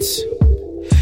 streets. 0.00 0.24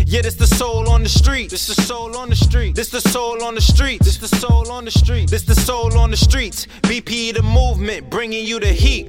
Yeah, 0.06 0.22
this 0.22 0.34
the 0.34 0.46
soul 0.46 0.88
on 0.88 1.02
the 1.02 1.08
street. 1.08 1.50
This 1.50 1.66
the 1.66 1.80
soul 1.82 2.16
on 2.16 2.30
the 2.30 2.36
street. 2.36 2.74
This 2.74 2.88
the 2.90 3.00
soul 3.00 3.42
on 3.42 3.54
the 3.54 3.60
street. 3.60 4.00
This 4.02 4.16
the 4.16 4.28
soul 4.28 4.70
on 4.70 4.84
the 4.84 4.90
street. 4.90 5.30
This 5.30 5.42
the 5.42 5.54
soul 5.54 5.96
on 5.98 6.10
the 6.10 6.16
streets. 6.16 6.66
BP 6.82 7.34
the 7.34 7.42
movement, 7.42 8.10
bringing 8.10 8.44
you 8.44 8.58
the 8.58 8.68
heat. 8.68 9.06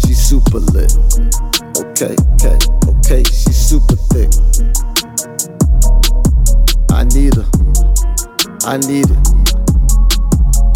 She's 0.00 0.18
super 0.18 0.58
lit. 0.58 0.92
Okay, 1.78 2.16
okay, 2.34 2.58
okay. 2.98 3.22
She's 3.24 3.56
super 3.56 3.96
thick. 4.10 4.30
I 6.90 7.04
need 7.04 7.34
her. 7.34 7.48
I 8.66 8.76
need 8.78 9.06
it. 9.10 9.37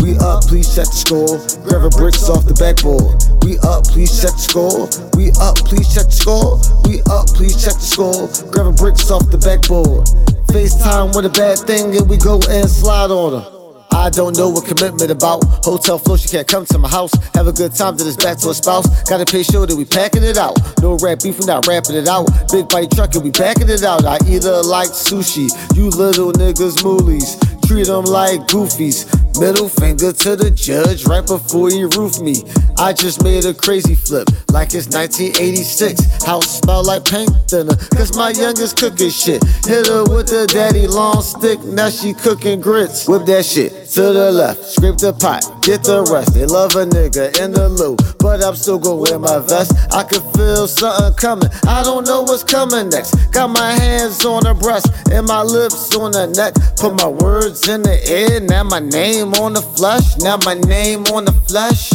We 0.02 0.18
up, 0.18 0.42
please 0.50 0.66
check 0.74 0.90
the 0.90 0.98
score. 0.98 1.38
Gravel 1.62 1.90
bricks 1.94 2.28
off 2.28 2.42
the 2.42 2.58
backboard. 2.58 3.22
We 3.46 3.54
up, 3.62 3.86
please 3.86 4.10
check 4.10 4.34
the 4.34 4.42
score. 4.42 4.90
We 5.14 5.30
up, 5.38 5.54
please 5.62 5.86
check 5.94 6.10
the 6.10 6.18
score. 6.18 6.58
We 6.90 6.98
up, 7.06 7.30
please 7.30 7.54
check 7.54 7.78
the 7.78 7.86
score. 7.86 8.26
Gravel 8.50 8.74
bricks 8.74 9.06
off 9.14 9.30
the 9.30 9.38
backboard. 9.38 10.10
FaceTime 10.50 11.14
with 11.14 11.24
a 11.24 11.30
bad 11.30 11.62
thing 11.70 11.94
and 11.94 12.10
we 12.10 12.18
go 12.18 12.42
and 12.50 12.68
slide 12.68 13.14
on 13.14 13.38
her. 13.38 13.46
I 13.94 14.10
don't 14.10 14.36
know 14.36 14.50
what 14.50 14.66
commitment 14.66 15.10
about. 15.12 15.44
Hotel 15.62 15.98
flow, 15.98 16.16
she 16.16 16.28
can't 16.28 16.48
come 16.48 16.66
to 16.66 16.78
my 16.78 16.88
house. 16.88 17.14
Have 17.38 17.46
a 17.46 17.52
good 17.52 17.72
time, 17.72 17.96
then 17.96 18.08
it's 18.08 18.16
back 18.16 18.38
to 18.38 18.50
a 18.50 18.54
spouse. 18.54 18.90
Gotta 19.06 19.24
pay 19.24 19.44
sure 19.44 19.66
that 19.66 19.76
we 19.76 19.84
packing 19.84 20.24
it 20.24 20.36
out. 20.36 20.58
No 20.82 20.98
rap 20.98 21.22
beef, 21.22 21.38
we 21.38 21.46
not 21.46 21.68
rapping 21.68 21.94
it 21.94 22.08
out. 22.08 22.26
Big 22.50 22.68
bite 22.68 22.90
truck 22.90 23.14
and 23.14 23.22
we 23.22 23.30
packing 23.30 23.70
it 23.70 23.84
out. 23.84 24.04
I 24.04 24.18
either 24.26 24.66
like 24.66 24.90
sushi, 24.90 25.46
you 25.76 25.94
little 25.94 26.32
niggas 26.32 26.82
moolies. 26.82 27.38
Treat 27.68 27.86
them 27.86 28.04
like 28.04 28.40
goofies. 28.50 29.06
Middle 29.38 29.68
finger 29.68 30.12
to 30.12 30.36
the 30.36 30.50
judge 30.50 31.06
right 31.06 31.26
before 31.26 31.70
he 31.70 31.84
roof 31.84 32.20
me. 32.20 32.44
I 32.78 32.92
just 32.92 33.22
made 33.22 33.44
a 33.44 33.54
crazy 33.54 33.94
flip 33.94 34.28
like 34.52 34.74
it's 34.74 34.88
1986. 34.88 36.24
House 36.24 36.60
smell 36.60 36.84
like 36.84 37.04
paint 37.04 37.30
thinner, 37.48 37.76
cause 37.96 38.16
my 38.16 38.30
youngest 38.30 38.76
cooking 38.76 39.10
shit. 39.10 39.42
Hit 39.64 39.86
her 39.88 40.04
with 40.04 40.28
the 40.28 40.46
daddy 40.46 40.86
long 40.86 41.22
stick, 41.22 41.62
now 41.64 41.90
she 41.90 42.12
cooking 42.12 42.60
grits. 42.60 43.08
Whip 43.08 43.24
that 43.26 43.44
shit 43.44 43.72
to 43.94 44.02
the 44.12 44.32
left, 44.32 44.64
scrape 44.64 44.98
the 44.98 45.12
pot, 45.12 45.44
get 45.62 45.82
the 45.84 46.02
rest. 46.12 46.34
They 46.34 46.46
love 46.46 46.76
a 46.76 46.84
nigga 46.84 47.38
in 47.40 47.52
the 47.52 47.68
loop, 47.68 48.00
but 48.18 48.42
I'm 48.42 48.56
still 48.56 48.78
gonna 48.78 48.96
wear 48.96 49.18
my 49.18 49.38
vest. 49.38 49.72
I 49.92 50.02
can 50.02 50.22
feel 50.32 50.66
something 50.66 51.14
coming, 51.14 51.48
I 51.66 51.82
don't 51.82 52.06
know 52.06 52.22
what's 52.22 52.44
coming 52.44 52.88
next. 52.90 53.14
Got 53.32 53.50
my 53.50 53.72
hands 53.72 54.24
on 54.24 54.44
her 54.44 54.54
breast 54.54 54.86
and 55.10 55.26
my 55.26 55.42
lips 55.42 55.94
on 55.96 56.12
her 56.14 56.26
neck. 56.26 56.54
Put 56.76 56.94
my 56.94 57.08
words 57.08 57.68
in 57.68 57.82
the 57.82 57.96
air, 58.10 58.40
now 58.40 58.64
my 58.64 58.80
name 58.80 59.21
on 59.30 59.52
the 59.52 59.62
flesh, 59.62 60.18
now 60.18 60.36
my 60.44 60.54
name 60.54 61.04
on 61.14 61.24
the 61.24 61.32
flesh. 61.46 61.92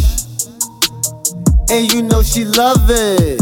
And 1.69 1.91
you 1.91 2.01
know 2.01 2.23
she 2.23 2.45
love 2.45 2.87
it. 2.89 3.41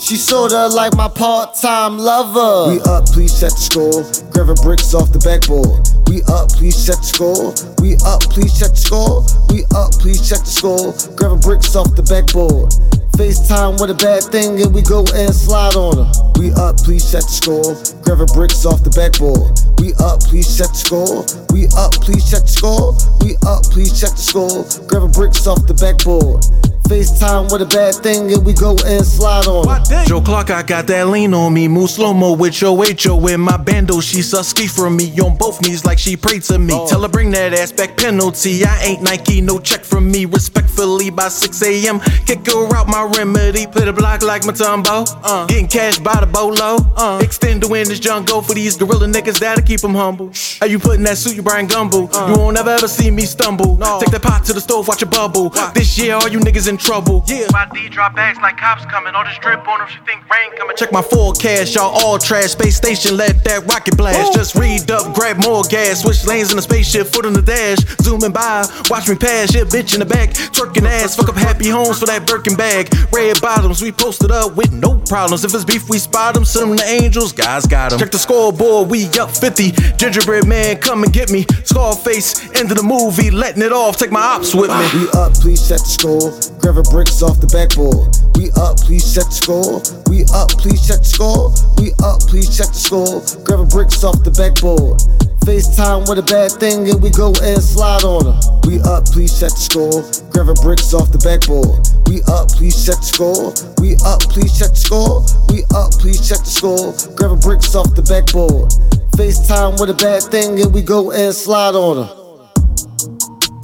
She 0.00 0.16
sorta 0.16 0.66
like 0.66 0.96
my 0.96 1.06
part-time 1.06 1.98
lover. 1.98 2.74
We 2.74 2.80
up, 2.90 3.06
please 3.06 3.32
set 3.32 3.52
the 3.52 3.62
score. 3.62 4.02
Gravel 4.32 4.56
bricks 4.62 4.92
off 4.92 5.12
the 5.12 5.22
backboard. 5.22 5.86
We 6.10 6.26
up, 6.26 6.50
please 6.50 6.74
check 6.82 6.98
the 6.98 7.06
score. 7.06 7.54
We 7.78 7.94
up, 8.02 8.26
please 8.26 8.58
check 8.58 8.74
the 8.74 8.82
score. 8.82 9.22
We 9.54 9.62
up, 9.78 9.94
please 10.02 10.26
check 10.26 10.42
the 10.42 10.50
score. 10.50 10.90
Gravel 11.14 11.38
bricks 11.38 11.76
off 11.76 11.94
the 11.94 12.02
backboard. 12.02 12.74
FaceTime 13.14 13.78
with 13.78 13.94
a 13.94 13.98
bad 14.00 14.24
thing 14.32 14.58
and 14.58 14.74
we 14.74 14.82
go 14.82 15.06
and 15.14 15.30
slide 15.30 15.76
on 15.76 16.02
her. 16.02 16.10
We 16.40 16.50
up, 16.58 16.82
please 16.82 17.06
check 17.06 17.22
the 17.22 17.36
score. 17.38 17.76
Gravel 18.10 18.26
bricks 18.34 18.66
off 18.66 18.82
the 18.82 18.90
backboard. 18.90 19.54
We 19.78 19.94
up, 20.02 20.18
please 20.18 20.58
check 20.58 20.74
the 20.74 20.82
score. 20.82 21.22
We 21.54 21.70
up, 21.78 21.92
please 22.02 22.28
check 22.28 22.42
the 22.42 22.50
score. 22.50 22.90
We 23.22 23.38
up, 23.46 23.62
please 23.70 23.94
check 23.94 24.10
the 24.10 24.26
score. 24.26 24.66
Gravel 24.88 25.14
bricks 25.14 25.46
off 25.46 25.64
the 25.68 25.74
backboard. 25.74 26.42
FaceTime 26.90 27.52
with 27.52 27.62
a 27.62 27.66
bad 27.66 27.94
thing 27.94 28.32
and 28.32 28.44
we 28.44 28.52
go 28.52 28.74
and 28.84 29.06
slide 29.06 29.46
on. 29.46 29.64
Joe 30.08 30.20
Clark, 30.20 30.50
I 30.50 30.64
got 30.64 30.88
that 30.88 31.06
lean 31.06 31.32
on 31.34 31.54
me. 31.54 31.68
Move 31.68 31.88
slow 31.88 32.12
mo 32.12 32.32
with 32.32 32.60
your 32.60 32.76
HO 32.76 33.28
in 33.28 33.40
my 33.40 33.56
bando. 33.56 34.00
She 34.00 34.18
susky 34.18 34.68
from 34.68 34.96
me 34.96 35.16
on 35.20 35.36
both 35.36 35.62
knees 35.62 35.84
like 35.84 36.00
she 36.00 36.16
prayed 36.16 36.42
to 36.50 36.58
me. 36.58 36.74
Oh. 36.74 36.88
Tell 36.88 37.02
her 37.02 37.08
bring 37.08 37.30
that 37.30 37.54
ass 37.54 37.70
back 37.70 37.96
penalty. 37.96 38.64
I 38.64 38.82
ain't 38.82 39.02
Nike, 39.02 39.40
no 39.40 39.60
check 39.60 39.84
from 39.84 40.10
me. 40.10 40.24
Respectfully 40.24 41.10
by 41.10 41.28
6 41.28 41.62
a.m. 41.62 42.00
Kick 42.26 42.44
her 42.46 42.74
out 42.74 42.88
my 42.88 43.04
remedy. 43.16 43.68
Play 43.68 43.84
the 43.84 43.92
block 43.92 44.22
like 44.22 44.42
Mutombo. 44.42 45.06
Uh. 45.22 45.46
Getting 45.46 45.68
cash 45.68 46.00
by 46.00 46.18
the 46.18 46.26
bolo. 46.26 46.78
Uh. 46.96 47.20
Extend 47.22 47.62
the 47.62 47.68
wind 48.00 48.02
this 48.02 48.10
jungle 48.10 48.42
for 48.42 48.54
these 48.54 48.76
gorilla 48.76 49.06
niggas 49.06 49.38
that'll 49.38 49.64
keep 49.64 49.80
them 49.80 49.94
humble. 49.94 50.30
How 50.60 50.66
you 50.66 50.78
putting 50.78 51.04
that 51.04 51.18
suit, 51.18 51.36
you 51.36 51.42
Bryant 51.42 51.70
Gumbel? 51.70 52.12
Uh. 52.14 52.32
You 52.32 52.38
won't 52.38 52.58
ever 52.58 52.70
ever 52.70 52.88
see 52.88 53.10
me 53.10 53.22
stumble. 53.22 53.76
No. 53.76 54.00
Take 54.00 54.10
that 54.12 54.22
pot 54.22 54.44
to 54.46 54.52
the 54.52 54.60
stove, 54.60 54.88
watch 54.88 55.02
it 55.02 55.10
bubble. 55.10 55.50
This 55.74 55.98
year, 55.98 56.14
all 56.14 56.28
you 56.28 56.38
niggas 56.40 56.68
in 56.68 56.76
trouble. 56.76 57.24
Yeah. 57.26 57.46
My 57.52 57.68
D 57.72 57.88
drop 57.88 58.14
bags 58.14 58.38
like 58.40 58.56
cops 58.56 58.84
coming. 58.86 59.14
All 59.14 59.24
this 59.24 59.38
drip 59.38 59.66
on 59.66 59.80
her, 59.80 59.88
she 59.88 59.98
think 60.06 60.28
rain 60.30 60.56
coming. 60.56 60.76
Check 60.76 60.92
my 60.92 61.02
forecast, 61.02 61.74
y'all 61.74 61.92
all 62.04 62.18
trash. 62.18 62.50
Space 62.50 62.76
station, 62.76 63.16
let 63.16 63.44
that 63.44 63.66
rocket 63.66 63.96
blast. 63.96 64.32
Ooh. 64.32 64.38
Just 64.38 64.54
read 64.54 64.90
up, 64.90 65.14
grab 65.14 65.42
more 65.44 65.62
gas. 65.64 66.02
Switch 66.02 66.24
lanes 66.24 66.50
in 66.50 66.56
the 66.56 66.62
spaceship, 66.62 67.06
foot 67.06 67.26
on 67.26 67.32
the 67.32 67.42
dash. 67.42 67.78
Zooming 68.02 68.32
by, 68.32 68.66
watch 68.88 69.08
me 69.08 69.14
pass. 69.14 69.54
Yeah, 69.54 69.64
bitch 69.64 69.94
in 69.94 70.00
the 70.00 70.06
back, 70.06 70.30
twerking 70.30 70.86
ass. 70.86 71.16
Fuck 71.16 71.28
up 71.28 71.36
happy 71.36 71.68
homes 71.68 71.98
for 71.98 72.06
that 72.06 72.26
Birkin 72.26 72.56
bag. 72.56 72.92
Red 73.12 73.40
bottoms, 73.40 73.82
we 73.82 73.92
posted 73.92 74.30
up 74.30 74.56
with 74.56 74.72
no 74.72 74.98
problems. 74.98 75.44
If 75.44 75.54
it's 75.54 75.64
beef, 75.64 75.88
we 75.88 75.98
spot 75.98 76.34
them. 76.34 76.44
Send 76.44 76.70
them 76.70 76.78
to 76.78 76.84
angels, 76.84 77.32
guys 77.32 77.66
got 77.66 77.89
them. 77.90 77.98
Check 77.98 78.10
the 78.10 78.18
scoreboard, 78.18 78.88
we 78.88 79.06
up 79.18 79.30
50. 79.30 79.72
Gingerbread 79.96 80.46
man, 80.46 80.78
come 80.78 81.04
and 81.04 81.12
get 81.12 81.30
me. 81.30 81.44
Scarface, 81.64 82.42
end 82.56 82.70
of 82.70 82.76
the 82.76 82.82
movie, 82.82 83.30
letting 83.30 83.62
it 83.62 83.72
off. 83.72 83.96
Take 83.96 84.12
my 84.12 84.20
ops 84.20 84.54
with 84.54 84.70
me. 84.70 85.00
We 85.00 85.08
up, 85.10 85.34
please 85.34 85.60
set 85.60 85.80
the 85.80 85.86
score. 85.86 86.59
Grab 86.60 86.84
bricks 86.92 87.22
off 87.22 87.40
the 87.40 87.48
backboard. 87.48 88.12
We 88.36 88.52
up, 88.60 88.76
please 88.78 89.04
check 89.12 89.26
the 89.26 89.36
score. 89.40 89.80
We 90.12 90.24
up, 90.32 90.52
please 90.60 90.86
check 90.86 91.00
the 91.00 91.08
score. 91.08 91.48
We 91.80 91.92
up, 92.04 92.20
please 92.28 92.52
check 92.52 92.68
the 92.68 92.80
score. 92.80 93.24
Grab 93.44 93.68
bricks 93.70 94.04
off 94.04 94.22
the 94.24 94.30
backboard. 94.30 95.00
FaceTime 95.48 96.08
with 96.08 96.18
a 96.18 96.22
bad 96.22 96.52
thing 96.52 96.88
and 96.90 97.02
we 97.02 97.10
go 97.10 97.32
and 97.42 97.60
slide 97.62 98.04
on 98.04 98.28
her. 98.28 98.38
We 98.68 98.78
up, 98.84 99.06
please 99.08 99.32
check 99.40 99.50
the 99.56 99.64
score. 99.64 100.04
Grab 100.30 100.52
bricks 100.60 100.92
off 100.92 101.10
the 101.10 101.18
backboard. 101.24 101.80
We 102.12 102.20
up, 102.28 102.52
please 102.52 102.76
check 102.84 103.00
the 103.00 103.08
score. 103.08 103.50
We 103.80 103.96
up, 104.04 104.20
please 104.28 104.52
check 104.58 104.76
the 104.76 104.82
score. 104.84 105.24
We 105.48 105.64
up, 105.72 105.96
please 105.96 106.20
check 106.28 106.44
the 106.44 106.52
score. 106.52 106.92
Grab 107.16 107.40
bricks 107.40 107.74
off 107.74 107.94
the 107.96 108.04
backboard. 108.04 108.68
FaceTime 109.16 109.80
with 109.80 109.90
a 109.90 109.96
bad 109.96 110.22
thing 110.28 110.60
and 110.60 110.72
we 110.72 110.82
go 110.82 111.10
and 111.10 111.34
slide 111.34 111.74
on 111.74 112.04
her. 112.04 112.20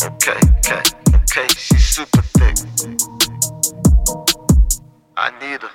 Okay, 0.04 0.40
okay, 0.64 0.82
okay, 1.36 1.48
she's 1.48 1.84
super 1.84 2.22
thick. 2.22 2.56
I 5.16 5.30
need 5.40 5.62
her. 5.62 5.70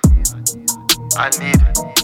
I 1.16 1.30
need 1.38 1.60
her. 1.60 2.01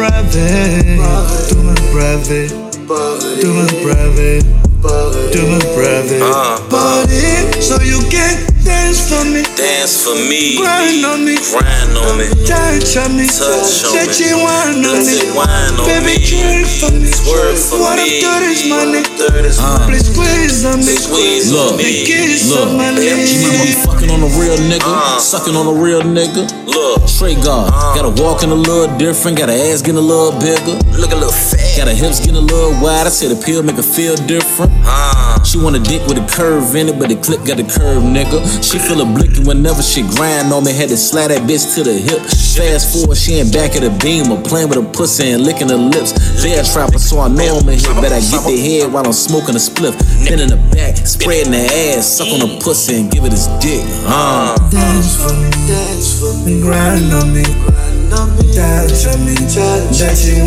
To 0.00 1.56
my 1.62 1.74
private, 1.92 2.48
to 2.48 3.48
my 3.52 3.66
private, 3.84 4.42
to 4.80 5.44
my 5.44 5.58
private, 5.60 5.60
to 5.60 5.69
me, 9.90 9.96
Dance 9.96 10.04
for 10.06 10.14
me. 10.14 10.56
grind 10.56 11.04
on 11.04 11.24
me, 11.24 11.34
Grind 11.50 11.96
on 11.98 12.18
me. 12.18 12.26
touch 12.46 12.96
on 12.96 13.16
me, 13.16 13.26
Touch 13.26 13.82
on 13.84 14.06
me. 14.06 14.14
you 14.22 14.38
wine 14.38 14.84
on 14.86 15.02
me, 15.02 15.18
wine 15.34 15.74
on 15.78 15.86
baby 15.86 16.14
me. 16.14 16.26
twerk 16.30 16.66
for 16.78 16.92
me, 16.94 17.10
Twerk 17.10 17.58
for 17.58 17.78
what 17.80 17.98
me. 17.98 18.22
I'm 18.22 18.40
doing 18.40 18.50
is 18.54 18.68
money, 18.70 19.02
is 19.02 19.58
please 19.86 20.06
squeeze 20.12 20.64
on 20.64 20.78
me, 20.78 20.94
Squeeze 20.94 21.52
on 21.52 21.74
Look. 21.74 21.76
me. 21.78 21.82
big 21.84 22.06
kiss 22.06 22.48
Look. 22.50 22.68
on 22.68 22.76
my 22.76 22.90
lips. 22.92 23.84
fucking 23.84 24.10
on 24.10 24.22
a 24.22 24.30
real 24.38 24.56
nigga, 24.70 24.86
Uh. 24.86 25.18
sucking 25.18 25.56
on 25.56 25.66
a 25.66 25.72
real 25.74 26.02
nigga. 26.02 26.46
Look. 26.66 27.06
Trey 27.18 27.34
God, 27.34 27.70
gotta 27.94 28.08
walk 28.22 28.42
in 28.42 28.50
a 28.50 28.54
little 28.54 28.96
different, 28.96 29.36
got 29.38 29.48
her 29.50 29.54
ass 29.54 29.82
getting 29.82 29.98
a 29.98 30.00
little 30.00 30.32
bigger. 30.38 30.78
Look 30.96 31.12
a 31.12 31.16
little 31.16 31.32
fat. 31.32 31.76
Got 31.76 31.88
her 31.88 31.94
hips 31.94 32.20
getting 32.20 32.36
a 32.36 32.40
little 32.40 32.72
wide, 32.80 33.06
I 33.06 33.10
said 33.10 33.30
the 33.30 33.36
pill 33.44 33.62
make 33.62 33.76
her 33.76 33.82
feel 33.82 34.14
different. 34.16 34.72
Uh. 34.86 35.29
She 35.44 35.58
want 35.58 35.76
a 35.76 35.80
dick 35.80 36.06
with 36.06 36.18
a 36.18 36.26
curve 36.30 36.74
in 36.76 36.88
it, 36.88 36.98
but 36.98 37.08
the 37.08 37.16
clip 37.16 37.44
got 37.44 37.58
a 37.58 37.66
curve, 37.66 38.02
nigga. 38.02 38.38
She 38.62 38.78
feel 38.78 39.00
a 39.00 39.06
blicky 39.06 39.42
whenever 39.42 39.82
she 39.82 40.02
grind 40.02 40.52
on 40.52 40.64
me, 40.64 40.72
had 40.72 40.88
to 40.90 40.96
slide 40.96 41.28
that 41.28 41.42
bitch 41.48 41.74
to 41.74 41.82
the 41.82 41.94
hip. 41.94 42.20
Fast 42.54 42.92
forward, 42.92 43.16
she 43.16 43.38
in 43.40 43.50
back 43.50 43.74
of 43.74 43.82
the 43.82 43.92
beam, 44.02 44.30
or 44.30 44.40
playing 44.42 44.68
with 44.68 44.78
her 44.78 44.88
pussy 44.92 45.30
and 45.30 45.42
licking 45.42 45.68
her 45.68 45.80
lips. 45.80 46.12
Bear 46.42 46.62
trapper, 46.62 46.98
so 46.98 47.20
I 47.20 47.28
know 47.28 47.58
I'm 47.58 47.68
in 47.68 47.78
here, 47.78 47.94
but 47.94 48.12
I 48.12 48.20
get 48.20 48.42
the 48.44 48.56
head 48.56 48.92
while 48.92 49.06
I'm 49.06 49.12
smoking 49.12 49.54
a 49.56 49.62
spliff. 49.62 49.96
Then 50.26 50.40
in 50.40 50.48
the 50.48 50.60
back, 50.74 50.96
spreading 51.06 51.52
the 51.52 51.64
ass, 51.96 52.06
suck 52.06 52.28
on 52.28 52.40
the 52.40 52.60
pussy 52.62 53.00
and 53.00 53.10
give 53.10 53.24
it 53.24 53.32
his 53.32 53.46
dick. 53.58 53.82
Uh. 54.06 54.56
Dance 54.70 55.16
for 55.16 55.34
me, 55.34 55.50
dance 55.66 56.20
for 56.20 56.32
me, 56.44 56.60
grind 56.60 57.12
on 57.12 57.34
me, 57.34 57.44
touch 58.10 59.06
on 59.06 59.24
me, 59.24 59.34
that 59.34 60.18
you 60.26 60.42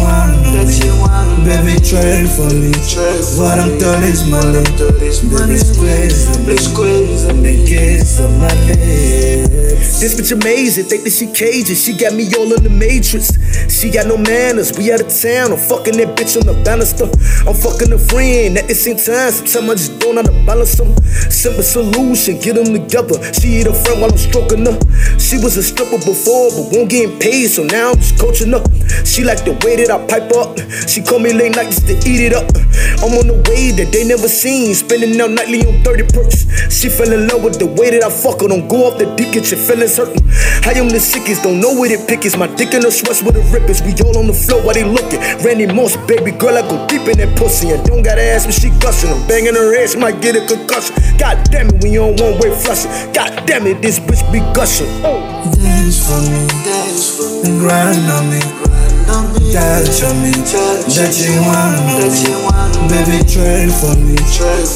want 0.99 1.43
baby 1.43 1.79
trade 1.79 2.29
for 2.29 2.51
me. 2.51 2.71
What 3.39 3.59
I'm 3.59 3.77
doing 3.77 4.03
is 4.03 4.23
money, 4.29 4.63
baby 4.77 5.11
squeeze 5.11 6.39
me, 6.45 6.57
squeeze 6.57 7.25
on 7.29 7.41
me, 7.41 7.65
kiss 7.65 8.19
on 8.19 8.39
my 8.39 8.53
lips. 8.67 9.99
This 9.99 10.19
bitch 10.19 10.31
amazing, 10.31 10.85
think 10.85 11.03
that 11.03 11.11
she 11.11 11.27
Cajun. 11.27 11.75
She 11.75 11.95
got 11.95 12.13
me 12.13 12.27
all 12.35 12.51
in 12.51 12.63
the 12.63 12.69
matrix. 12.69 13.31
She 13.71 13.89
got 13.89 14.07
no 14.07 14.17
manners. 14.17 14.75
We 14.77 14.91
out 14.91 14.99
of 14.99 15.07
town. 15.07 15.51
I'm 15.51 15.59
fucking 15.59 15.95
that 15.97 16.15
bitch 16.19 16.35
on 16.35 16.45
the 16.47 16.55
banister. 16.63 17.07
I'm 17.47 17.55
fucking 17.55 17.91
a 17.91 17.99
friend 17.99 18.57
at 18.57 18.67
the 18.67 18.75
same 18.75 18.97
time. 18.97 19.31
Sometimes 19.31 19.69
I 19.69 19.75
just 19.75 19.99
don't 19.99 20.15
know 20.15 20.23
how 20.23 20.31
to 20.31 20.45
balance 20.45 20.75
them. 20.75 20.95
Simple 21.31 21.63
solution, 21.63 22.39
get 22.39 22.55
them 22.55 22.75
together. 22.75 23.15
She 23.31 23.63
eat 23.63 23.67
a 23.67 23.73
friend 23.73 24.01
while 24.01 24.11
I'm 24.11 24.17
stroking 24.17 24.65
her. 24.67 24.75
She 25.19 25.39
was 25.39 25.55
a 25.55 25.63
stripper 25.63 25.99
before, 25.99 26.51
but 26.51 26.75
won't 26.75 26.89
get 26.91 27.19
paid, 27.19 27.47
so 27.53 27.61
now 27.61 27.91
I'm 27.91 27.97
just 28.01 28.17
coaching 28.17 28.51
up. 28.57 28.65
She 29.05 29.21
like 29.21 29.45
the 29.45 29.53
way 29.61 29.77
that 29.77 29.93
I 29.93 30.01
pipe 30.09 30.33
up. 30.33 30.57
She 30.89 31.05
call 31.05 31.21
me 31.21 31.37
late 31.37 31.53
night 31.53 31.69
just 31.69 31.85
to 31.85 31.93
eat 32.01 32.25
it 32.25 32.33
up. 32.33 32.49
I'm 33.05 33.13
on 33.13 33.29
the 33.29 33.37
way 33.45 33.69
that 33.77 33.93
they 33.93 34.01
never 34.09 34.25
seen. 34.25 34.73
Spending 34.73 35.13
out 35.21 35.29
nightly 35.29 35.61
on 35.61 35.85
30 35.85 36.09
perks. 36.09 36.49
She 36.73 36.89
fell 36.89 37.13
in 37.13 37.29
love 37.29 37.45
with 37.45 37.61
the 37.61 37.69
way 37.69 37.93
that 37.93 38.01
I 38.01 38.09
fuck 38.09 38.41
her. 38.41 38.49
Don't 38.49 38.65
go 38.65 38.89
off 38.89 38.97
the 38.97 39.05
dick, 39.13 39.37
get 39.37 39.53
your 39.53 39.61
feelings 39.61 40.01
hurting. 40.01 40.25
I 40.65 40.73
am 40.81 40.89
the 40.89 40.97
sickest, 40.97 41.45
don't 41.45 41.61
know 41.61 41.77
where 41.77 41.93
it 41.93 42.09
pick 42.09 42.25
is. 42.25 42.33
My 42.33 42.49
dick 42.57 42.73
in 42.73 42.81
the 42.81 42.89
sweats 42.89 43.21
with 43.21 43.37
the 43.37 43.45
rippers. 43.53 43.85
We 43.85 43.93
all 44.01 44.17
on 44.17 44.25
the 44.25 44.33
floor 44.33 44.65
while 44.65 44.73
they 44.73 44.87
looking. 44.87 45.21
Randy 45.45 45.69
Moss, 45.69 45.93
baby 46.09 46.33
girl, 46.33 46.57
I 46.57 46.65
go 46.65 46.81
deep 46.89 47.05
in 47.05 47.21
that 47.21 47.37
pussy. 47.37 47.69
And 47.69 47.85
don't 47.85 48.01
gotta 48.01 48.25
ask 48.25 48.49
me, 48.49 48.53
she 48.57 48.73
gushing. 48.81 49.13
I'm 49.13 49.21
banging 49.29 49.53
her 49.53 49.77
ass, 49.77 49.93
might 49.93 50.25
get 50.25 50.33
a 50.33 50.41
concussion. 50.41 50.97
God 51.21 51.37
damn 51.53 51.69
it, 51.69 51.85
we 51.85 52.01
on 52.01 52.17
one 52.17 52.41
way 52.41 52.49
flushing. 52.49 52.89
God 53.13 53.45
damn 53.45 53.69
it, 53.69 53.77
this 53.85 54.01
bitch 54.01 54.25
be 54.33 54.41
gushing. 54.57 54.89
Oh. 55.05 55.42
Dance 55.83 56.07
for 56.07 56.21
me, 56.31 56.47
dance 56.63 57.11
for 57.11 57.27
me, 57.43 57.59
grind 57.59 58.09
on 58.09 58.29
me, 58.29 58.39
touch 59.51 60.01
on 60.07 60.15
me, 60.23 60.31
that 60.31 61.11
you 61.19 61.35
want. 61.43 61.75
Me, 62.79 62.87
baby 62.87 63.19
trade 63.27 63.67
for 63.67 63.91
me. 63.99 64.15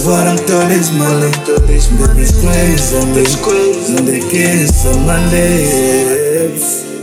What 0.04 0.28
I'm 0.28 0.36
doing 0.46 0.70
is 0.70 0.92
money, 0.92 1.32
baby 1.64 1.80
squeeze 1.80 2.94
on 2.94 3.16
me, 3.16 3.24
the 3.24 4.20
kiss 4.30 4.86
on 4.86 5.06
my 5.06 5.16
lips. 5.32 6.97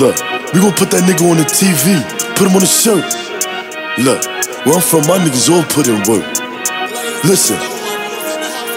Look, 0.00 0.16
we 0.54 0.60
gon' 0.60 0.72
put 0.72 0.88
that 0.96 1.04
nigga 1.04 1.28
on 1.28 1.36
the 1.36 1.44
TV, 1.44 2.00
put 2.32 2.48
him 2.48 2.56
on 2.56 2.64
the 2.64 2.72
shirt. 2.72 3.04
Look, 4.00 4.24
where 4.64 4.76
I'm 4.76 4.80
from, 4.80 5.04
my 5.04 5.20
niggas 5.20 5.52
all 5.52 5.60
put 5.68 5.92
in 5.92 6.00
work. 6.08 6.24
Listen, 7.20 7.60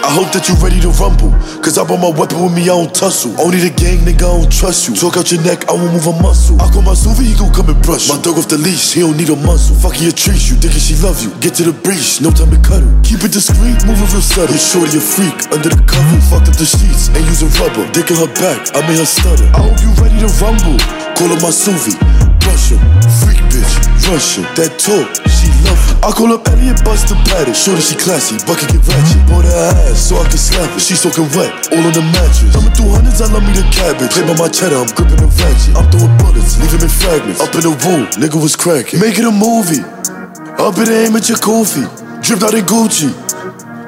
I 0.04 0.12
hope 0.12 0.36
that 0.36 0.52
you 0.52 0.56
ready 0.60 0.84
to 0.84 0.92
rumble. 1.00 1.32
Cause 1.64 1.80
I 1.80 1.88
brought 1.88 2.04
my 2.04 2.12
weapon 2.12 2.44
with 2.44 2.52
me, 2.52 2.68
I 2.68 2.76
don't 2.76 2.92
tussle. 2.92 3.32
Only 3.40 3.64
the 3.64 3.72
gang, 3.72 4.04
nigga, 4.04 4.28
I 4.28 4.36
don't 4.44 4.52
trust 4.52 4.92
you. 4.92 5.00
Talk 5.00 5.16
out 5.16 5.32
your 5.32 5.40
neck, 5.48 5.64
I 5.72 5.74
won't 5.80 5.96
move 5.96 6.12
a 6.12 6.16
muscle. 6.20 6.60
I 6.60 6.68
call 6.68 6.84
my 6.84 6.92
Suvi, 6.92 7.32
he 7.32 7.36
gon' 7.40 7.56
come 7.56 7.72
and 7.72 7.80
brush. 7.80 8.12
you. 8.12 8.16
My 8.16 8.20
dog 8.20 8.36
off 8.36 8.52
the 8.52 8.60
leash, 8.60 8.92
he 8.92 9.00
don't 9.00 9.16
need 9.16 9.32
a 9.32 9.40
muscle. 9.40 9.80
Fucking 9.80 10.04
your 10.04 10.12
trees, 10.12 10.52
you 10.52 10.60
thinking 10.60 10.84
she 10.84 11.00
love 11.00 11.24
you. 11.24 11.32
Get 11.40 11.56
to 11.58 11.64
the 11.64 11.72
breach, 11.72 12.20
no 12.20 12.36
time 12.36 12.52
to 12.52 12.60
cut 12.60 12.84
cuddle. 12.84 12.92
Keep 13.08 13.24
it 13.24 13.32
discreet, 13.32 13.80
moving 13.88 14.10
real 14.12 14.20
subtle. 14.20 14.52
Your 14.52 14.60
shorty 14.60 14.98
a 14.98 15.04
freak, 15.04 15.38
under 15.56 15.72
the 15.72 15.80
cover. 15.88 16.20
Fucked 16.28 16.52
up 16.52 16.56
the 16.60 16.68
sheets, 16.68 17.08
ain't 17.16 17.28
using 17.30 17.52
rubber. 17.62 17.88
Dick 17.96 18.12
in 18.12 18.18
her 18.20 18.32
back, 18.36 18.60
I 18.76 18.84
made 18.84 19.00
her 19.00 19.08
stutter. 19.08 19.48
I 19.56 19.72
hope 19.72 19.80
you 19.80 19.92
ready 20.02 20.20
to 20.20 20.30
rumble. 20.44 20.78
Call 21.16 21.32
her 21.32 21.40
my 21.40 21.54
Suvi, 21.54 21.96
brush 22.44 22.76
him. 22.76 22.82
Freak 23.24 23.40
bitch, 23.48 23.74
rush 24.10 24.36
him. 24.36 24.46
That 24.60 24.76
talk. 24.76 25.33
I 26.04 26.12
call 26.12 26.36
up 26.36 26.44
Elliot 26.52 26.84
Buster 26.84 27.16
Patty. 27.32 27.56
Shorty, 27.56 27.80
she 27.80 27.96
classy, 27.96 28.36
bucket 28.44 28.68
get 28.68 28.84
ratchet. 28.84 29.24
Bought 29.32 29.48
her 29.48 29.72
ass 29.88 30.12
so 30.12 30.20
I 30.20 30.28
can 30.28 30.36
slap 30.36 30.68
it. 30.76 30.84
She 30.84 31.00
soaking 31.00 31.32
wet, 31.32 31.72
all 31.72 31.80
on 31.80 31.96
the 31.96 32.04
mattress. 32.12 32.52
Coming 32.52 32.76
through 32.76 32.92
hundreds, 32.92 33.24
I 33.24 33.32
love 33.32 33.48
me 33.48 33.56
the 33.56 33.64
cabbage. 33.72 34.12
Play 34.12 34.28
by 34.28 34.36
my 34.36 34.52
cheddar, 34.52 34.84
I'm 34.84 34.92
gripping 34.92 35.16
the 35.16 35.32
ratchet. 35.40 35.80
I'm 35.80 35.88
throwing 35.88 36.12
bullets, 36.20 36.60
leave 36.60 36.76
him 36.76 36.84
in 36.84 36.92
fragments. 36.92 37.40
Up 37.40 37.56
in 37.56 37.64
the 37.64 37.72
room, 37.88 38.12
nigga 38.20 38.36
was 38.36 38.60
cracking. 38.60 39.00
Make 39.00 39.16
it 39.16 39.24
a 39.24 39.32
movie. 39.32 39.80
Up 40.60 40.76
in 40.76 40.92
the 40.92 41.08
aim 41.08 41.16
at 41.16 41.32
your 41.32 41.40
Kofi. 41.40 41.88
Dripped 42.20 42.44
out 42.44 42.54
in 42.54 42.68
Gucci. 42.68 43.23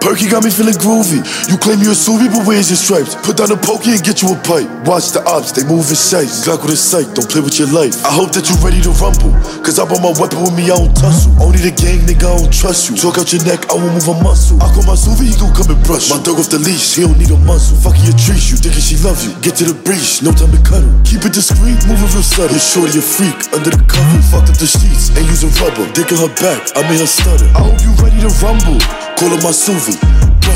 Perky 0.06 0.30
got 0.30 0.46
me 0.46 0.54
feeling 0.54 0.78
groovy. 0.78 1.18
You 1.50 1.58
claim 1.58 1.82
you 1.82 1.90
a 1.90 1.98
Suvi, 1.98 2.30
but 2.30 2.46
where's 2.46 2.70
your 2.70 2.78
stripes? 2.78 3.18
Put 3.26 3.42
down 3.42 3.50
a 3.50 3.58
pokey 3.58 3.98
and 3.98 4.04
get 4.06 4.22
you 4.22 4.30
a 4.30 4.38
pipe. 4.46 4.70
Watch 4.86 5.10
the 5.18 5.26
ops, 5.26 5.50
they 5.50 5.66
move 5.66 5.90
in 5.90 5.98
sights. 5.98 6.46
Glock 6.46 6.62
with 6.62 6.78
a 6.78 6.80
sight, 6.80 7.10
don't 7.18 7.26
play 7.26 7.42
with 7.42 7.58
your 7.58 7.74
life. 7.74 7.98
I 8.06 8.14
hope 8.14 8.30
that 8.38 8.46
you're 8.46 8.62
ready 8.62 8.78
to 8.86 8.94
rumble. 9.02 9.34
Cause 9.66 9.82
I 9.82 9.84
brought 9.90 10.06
my 10.06 10.14
weapon 10.14 10.46
with 10.46 10.54
me, 10.54 10.70
I 10.70 10.78
don't 10.78 10.94
tussle. 10.94 11.34
Only 11.42 11.58
the 11.58 11.74
gang, 11.74 12.06
nigga, 12.06 12.22
I 12.22 12.38
don't 12.38 12.54
trust 12.54 12.86
you. 12.86 12.94
Talk 12.94 13.18
out 13.18 13.34
your 13.34 13.42
neck, 13.50 13.66
I 13.74 13.82
won't 13.82 13.98
move 13.98 14.06
a 14.06 14.14
muscle. 14.22 14.62
I 14.62 14.70
call 14.78 14.86
my 14.86 14.94
Suvi, 14.94 15.26
he 15.26 15.34
gon' 15.42 15.58
come 15.58 15.74
and 15.74 15.82
brush. 15.82 16.14
My 16.14 16.22
dog 16.22 16.38
off 16.38 16.54
the 16.54 16.62
leash, 16.62 17.02
he 17.02 17.02
don't 17.02 17.18
need 17.18 17.34
a 17.34 17.42
muscle. 17.42 17.74
Fucking 17.82 18.06
your 18.06 18.14
trees, 18.14 18.54
you 18.54 18.62
thinking 18.62 18.86
she 18.86 19.02
love 19.02 19.18
you. 19.26 19.34
Get 19.42 19.58
to 19.58 19.66
the 19.66 19.74
breach, 19.74 20.22
no 20.22 20.30
time 20.38 20.54
to 20.54 20.62
cuddle. 20.62 20.94
Keep 21.02 21.26
it 21.26 21.34
discreet, 21.34 21.82
moving 21.90 22.06
real 22.14 22.22
subtle. 22.22 22.54
Your 22.54 22.62
shorty 22.62 23.02
a 23.02 23.02
freak, 23.02 23.42
under 23.58 23.74
the 23.74 23.82
cover. 23.90 24.22
Fucked 24.30 24.54
up 24.54 24.58
the 24.62 24.70
sheets, 24.70 25.10
ain't 25.18 25.26
using 25.34 25.50
rubber. 25.58 25.90
Dick 25.98 26.14
in 26.14 26.22
her 26.22 26.30
back, 26.38 26.62
I 26.78 26.86
made 26.86 27.02
her 27.02 27.10
stutter. 27.10 27.50
I 27.58 27.66
hope 27.66 27.82
you 27.82 27.90
ready 27.98 28.22
to 28.22 28.30
rumble. 28.46 28.78
Call 29.18 29.34
her 29.34 29.42
my 29.42 29.50
Suvi. 29.50 29.95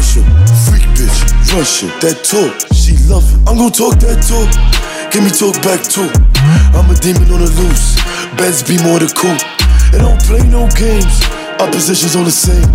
Him, 0.10 0.25
freak 0.65 0.81
bitch, 0.98 1.22
him. 1.86 1.91
That 2.01 2.25
talk, 2.25 2.58
she 2.74 2.98
love 3.05 3.22
it. 3.29 3.38
I'm 3.46 3.62
gon' 3.62 3.69
talk 3.69 4.01
that 4.01 4.25
talk, 4.25 4.50
give 5.13 5.22
me 5.22 5.29
talk 5.29 5.53
back 5.62 5.86
too. 5.86 6.10
I'm 6.74 6.89
a 6.89 6.98
demon 6.98 7.29
on 7.29 7.46
the 7.46 7.51
loose, 7.62 7.93
Benz 8.34 8.65
be 8.65 8.81
more 8.81 8.98
the 8.98 9.05
cool. 9.13 9.38
And 9.93 10.01
I 10.01 10.10
don't 10.10 10.24
play 10.25 10.41
no 10.50 10.65
games, 10.74 11.22
opposition's 11.62 12.17
on 12.17 12.25
the 12.25 12.34
same. 12.34 12.65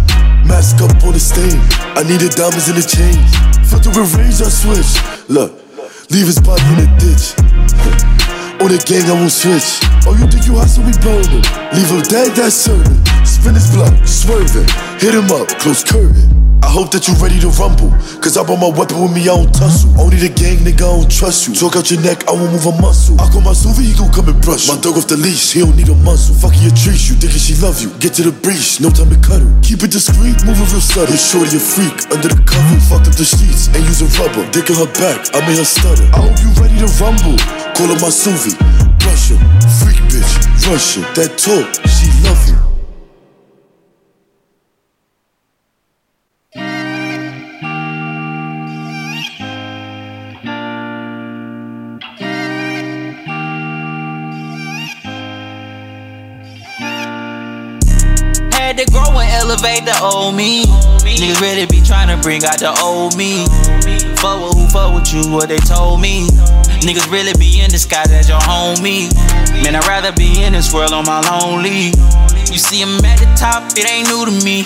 Mask 0.47 0.79
up 0.79 0.95
on 1.03 1.11
the 1.11 1.19
stain, 1.19 1.59
I 1.99 2.07
needed 2.07 2.39
diamonds 2.39 2.71
in 2.71 2.79
the 2.79 2.87
chains. 2.87 3.19
Filter 3.67 3.91
with 3.91 4.15
rage, 4.15 4.39
I 4.39 4.47
switch. 4.47 4.95
Look, 5.27 5.59
leave 6.15 6.31
his 6.31 6.39
body 6.39 6.63
in 6.79 6.87
the 6.87 6.89
ditch. 7.03 7.35
On 8.63 8.71
the 8.71 8.79
gang, 8.87 9.11
I 9.11 9.19
won't 9.19 9.33
switch. 9.33 9.83
Oh, 10.07 10.15
you 10.15 10.31
think 10.31 10.47
you 10.47 10.55
hustle, 10.55 10.87
we 10.87 10.95
burn 11.03 11.27
him. 11.27 11.43
Leave 11.75 11.91
him 11.91 12.01
dead, 12.07 12.31
that's 12.39 12.55
certain. 12.55 12.95
Spin 13.27 13.59
his 13.59 13.75
block, 13.75 13.93
swerving. 14.07 14.71
Hit 15.03 15.13
him 15.13 15.27
up, 15.35 15.49
close 15.59 15.83
curtain. 15.83 16.54
I 16.65 16.73
hope 16.73 16.89
that 16.97 17.05
you 17.05 17.13
ready 17.21 17.37
to 17.45 17.53
rumble. 17.61 17.93
Cause 18.25 18.41
I 18.41 18.43
brought 18.43 18.57
my 18.57 18.73
weapon 18.73 18.97
with 19.05 19.13
me, 19.13 19.29
I 19.29 19.37
don't 19.37 19.53
tussle. 19.53 19.93
Only 20.01 20.17
the 20.17 20.33
gang, 20.33 20.65
nigga, 20.65 20.89
I 20.89 20.97
don't 20.97 21.13
trust 21.13 21.45
you. 21.45 21.53
Talk 21.53 21.77
out 21.77 21.93
your 21.93 22.01
neck, 22.01 22.25
I 22.25 22.33
won't 22.33 22.57
move 22.57 22.65
a 22.65 22.73
muscle. 22.81 23.21
I 23.21 23.29
call 23.29 23.45
my 23.45 23.53
Suvi, 23.53 23.85
he 23.85 23.93
gon' 23.93 24.09
come 24.09 24.33
and 24.33 24.41
brush. 24.41 24.65
My 24.73 24.81
dog 24.81 24.97
off 24.97 25.05
the 25.05 25.21
leash, 25.21 25.53
he 25.53 25.61
don't 25.61 25.77
need 25.77 25.93
a 25.93 25.99
muscle. 26.01 26.33
Fucking 26.41 26.65
your 26.65 26.73
trees, 26.73 27.05
you 27.05 27.21
thinking 27.21 27.37
she 27.37 27.53
love 27.61 27.85
you. 27.85 27.93
Get 28.01 28.17
to 28.17 28.25
the 28.25 28.33
breach, 28.33 28.81
no 28.81 28.89
time 28.89 29.13
to 29.13 29.21
cuddle. 29.21 29.53
Keep 29.61 29.85
it 29.85 29.93
discreet, 29.93 30.41
moving 30.49 30.65
real 30.73 30.81
subtle. 30.81 31.13
Your 31.13 31.21
shorty 31.21 31.53
a 31.53 31.61
freak, 31.61 32.09
under 32.09 32.33
the 32.33 32.41
cover. 32.49 32.81
Fucked 32.89 33.13
up 33.13 33.15
the 33.21 33.29
sheets, 33.29 33.69
ain't 33.77 33.85
using 33.85 34.09
rubber. 34.17 34.49
Dick 34.49 34.73
in 34.73 34.81
her 34.81 34.89
back, 34.97 35.21
I 35.37 35.45
made 35.45 35.61
her 35.61 35.69
stutter. 35.69 36.09
I 36.17 36.25
hope 36.25 36.41
you 36.41 36.49
ready 36.57 36.81
to 36.81 36.89
rumble. 36.97 37.37
Call 37.77 37.93
her 37.93 38.01
my 38.01 38.09
Suvi, 38.09 38.57
brush 39.05 39.37
him. 39.37 39.41
Freak 39.85 40.01
bitch, 40.09 40.33
rush 40.65 40.97
him. 40.97 41.05
That 41.13 41.37
talk, 41.37 41.69
she 41.85 42.09
love 42.25 42.41
you. 42.49 42.64
Had 58.65 58.79
to 58.79 58.87
grow 58.91 59.13
and 59.21 59.29
elevate 59.45 59.85
the 59.85 59.93
old 60.01 60.35
me. 60.35 60.65
Niggas 61.05 61.41
really 61.41 61.67
be 61.67 61.85
trying 61.85 62.09
to 62.09 62.17
bring 62.25 62.43
out 62.45 62.59
the 62.59 62.73
old 62.81 63.13
me. 63.15 63.45
Fuck 64.17 64.41
with 64.41 64.57
who 64.57 64.65
fuck 64.73 64.97
with 64.97 65.13
you, 65.13 65.21
what 65.29 65.53
they 65.53 65.61
told 65.69 66.01
me. 66.01 66.25
Niggas 66.81 67.13
really 67.13 67.37
be 67.37 67.61
in 67.61 67.69
disguise 67.69 68.11
as 68.11 68.27
your 68.27 68.41
homie. 68.41 69.13
Man, 69.63 69.77
I'd 69.77 69.87
rather 69.87 70.13
be 70.13 70.43
in 70.43 70.55
this 70.55 70.73
world 70.73 70.93
on 70.93 71.05
my 71.05 71.21
lonely. 71.29 71.93
You 72.49 72.61
see, 72.61 72.81
I'm 72.81 73.05
at 73.05 73.21
the 73.21 73.29
top, 73.37 73.69
it 73.77 73.85
ain't 73.85 74.09
new 74.09 74.25
to 74.25 74.33
me. 74.45 74.65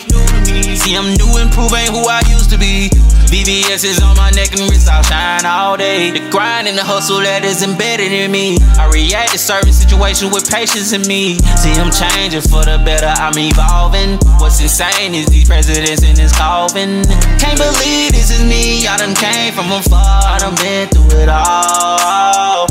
See, 0.78 0.94
I'm 0.94 1.10
new 1.18 1.30
and 1.42 1.50
proving 1.50 1.90
who 1.90 2.06
I 2.06 2.22
used 2.30 2.50
to 2.50 2.58
be. 2.58 2.90
VVS 3.28 3.84
is 3.84 4.00
on 4.00 4.16
my 4.16 4.30
neck 4.30 4.52
and 4.56 4.70
wrist, 4.70 4.88
I'll 4.88 5.02
shine 5.02 5.44
all 5.44 5.76
day. 5.76 6.10
The 6.10 6.20
grind 6.30 6.68
and 6.68 6.78
the 6.78 6.84
hustle 6.84 7.20
that 7.20 7.44
is 7.44 7.62
embedded 7.62 8.12
in 8.12 8.30
me. 8.30 8.56
I 8.78 8.88
react 8.88 9.32
to 9.32 9.38
certain 9.38 9.72
situations 9.72 10.32
with 10.32 10.48
patience 10.48 10.92
in 10.92 11.02
me. 11.08 11.36
See, 11.60 11.72
I'm 11.76 11.92
changing 11.92 12.46
for 12.46 12.64
the 12.64 12.80
better, 12.84 13.08
I'm 13.08 13.36
evolving. 13.36 13.87
What's 13.88 14.60
insane 14.60 15.14
is 15.14 15.26
these 15.26 15.48
presidents 15.48 16.02
in 16.02 16.14
this 16.14 16.36
coffin. 16.36 17.02
Can't 17.40 17.56
believe 17.56 18.12
this 18.12 18.30
is 18.30 18.44
me, 18.44 18.86
I 18.86 18.98
done 18.98 19.14
came 19.14 19.54
from 19.54 19.72
afar, 19.72 20.04
I 20.04 20.36
done 20.38 20.54
been 20.56 20.88
through 20.88 21.20
it 21.20 21.28
all. 21.28 22.66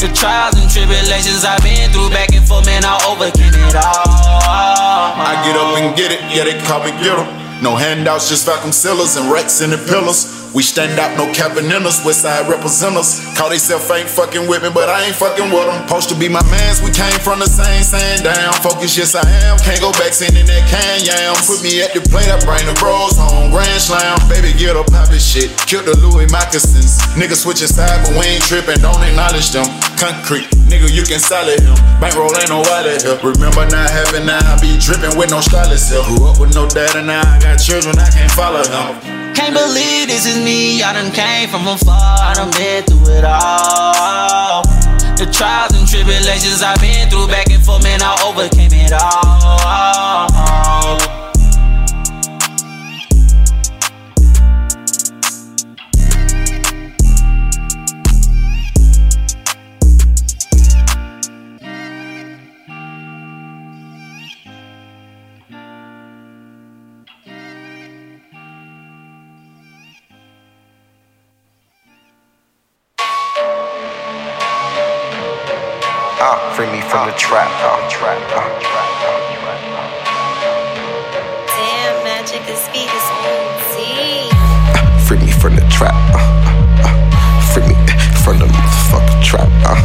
The 0.00 0.10
trials 0.12 0.58
and 0.58 0.68
tribulations 0.68 1.44
I've 1.44 1.62
been 1.62 1.90
through 1.92 2.10
back 2.10 2.34
and 2.34 2.46
forth, 2.46 2.66
man, 2.66 2.82
I 2.84 2.98
overcame 3.06 3.54
it 3.54 3.76
all. 3.76 5.14
I 5.22 5.40
get 5.46 5.56
up 5.56 5.78
and 5.78 5.96
get 5.96 6.10
it, 6.10 6.20
yeah, 6.34 6.42
they 6.42 6.60
call 6.66 6.82
me 6.82 6.90
get 6.98 7.16
'em. 7.16 7.45
No 7.62 7.74
handouts, 7.74 8.28
just 8.28 8.44
vacuum 8.44 8.72
sealers 8.72 9.16
and 9.16 9.32
racks 9.32 9.60
in 9.60 9.70
the 9.70 9.78
pillars. 9.78 10.36
We 10.56 10.62
stand 10.62 10.96
out, 10.96 11.12
no 11.20 11.28
capping 11.36 11.68
in 11.68 11.84
us. 11.84 12.00
Westside 12.00 12.48
represent 12.48 12.96
us. 12.96 13.20
Call 13.36 13.50
theyself 13.50 13.90
ain't 13.92 14.08
fucking 14.08 14.48
with 14.48 14.62
me, 14.62 14.70
but 14.72 14.88
I 14.88 15.04
ain't 15.04 15.16
fucking 15.16 15.52
with 15.52 15.68
them. 15.68 15.84
Supposed 15.84 16.08
to 16.08 16.16
be 16.16 16.28
my 16.28 16.40
mans, 16.48 16.80
we 16.80 16.88
came 16.92 17.16
from 17.20 17.40
the 17.40 17.48
same, 17.48 17.84
same 17.84 18.24
down. 18.24 18.56
Focus, 18.64 18.96
yes 18.96 19.12
I 19.12 19.24
am. 19.44 19.60
Can't 19.60 19.80
go 19.80 19.92
back 20.00 20.16
sending 20.16 20.48
that 20.48 20.64
can 20.68 21.04
yam. 21.04 21.36
Put 21.44 21.60
me 21.60 21.84
at 21.84 21.92
the 21.92 22.00
plate, 22.08 22.28
I 22.32 22.40
bring 22.44 22.64
the 22.64 22.72
bros 22.80 23.20
home. 23.20 23.52
Grand 23.52 23.80
slam, 23.80 24.16
baby, 24.32 24.56
get 24.56 24.76
up, 24.76 24.88
pop 24.88 25.08
this 25.08 25.24
shit. 25.24 25.52
Kill 25.68 25.84
the 25.84 25.92
Louis 26.00 26.24
moccasins. 26.32 27.00
Niggas 27.16 27.44
switching 27.44 27.68
side, 27.68 28.00
but 28.04 28.16
we 28.16 28.24
ain't 28.24 28.44
tripping. 28.44 28.80
Don't 28.80 29.00
acknowledge 29.04 29.52
them. 29.52 29.68
Concrete, 30.00 30.48
nigga, 30.66 30.90
you 30.92 31.02
can 31.02 31.18
solid 31.18 31.60
him. 31.60 31.74
Bankroll 32.00 32.34
ain't 32.36 32.50
no 32.50 32.60
wallet 32.66 33.02
here. 33.02 33.18
Remember 33.22 33.64
not 33.70 33.90
having 33.90 34.26
now, 34.26 34.42
I 34.42 34.58
be 34.60 34.76
dripping 34.78 35.16
with 35.16 35.30
no 35.30 35.40
stylist 35.40 35.90
here. 35.90 36.02
Grew 36.04 36.28
up 36.28 36.38
with 36.38 36.54
no 36.54 36.68
dad 36.68 36.94
and 36.96 37.06
now 37.06 37.22
I 37.22 37.40
got 37.40 37.56
children, 37.56 37.98
I 37.98 38.10
can't 38.10 38.30
follow 38.30 38.62
him. 38.62 39.34
Can't 39.34 39.52
believe 39.52 40.08
this 40.08 40.26
is 40.26 40.42
me. 40.42 40.82
I 40.82 40.92
done 40.92 41.12
came 41.12 41.48
from 41.48 41.68
afar. 41.68 41.94
I 41.94 42.32
done 42.34 42.50
been 42.52 42.82
through 42.84 43.20
it 43.20 43.24
all. 43.24 44.64
The 45.16 45.28
trials 45.32 45.72
and 45.76 45.88
tribulations 45.88 46.62
I've 46.62 46.80
been 46.80 47.08
through 47.08 47.28
back 47.28 47.50
and 47.50 47.62
forth, 47.62 47.82
man, 47.82 48.00
I 48.02 48.16
overcame 48.24 48.72
it 48.72 48.92
all. 48.92 50.25
Uh, 76.18 76.54
free 76.54 76.66
me 76.72 76.80
from 76.80 77.06
the 77.08 77.14
trap. 77.16 77.50
Uh, 77.60 77.88
trap. 77.90 78.16
Uh, 78.32 78.48
Damn, 81.46 82.04
magic, 82.04 82.42
this 82.46 82.66
beat 82.72 82.88
is 82.88 83.06
OT. 83.24 84.30
free 85.06 85.18
me 85.18 85.30
from 85.32 85.56
the 85.56 85.62
trap. 85.70 85.94
Uh, 86.14 86.18
uh, 86.18 86.88
uh, 86.88 87.52
free 87.52 87.62
me 87.68 87.74
from 88.24 88.38
the 88.38 88.46
motherfucking 88.46 89.22
trap. 89.22 89.48
Uh, 89.64 89.76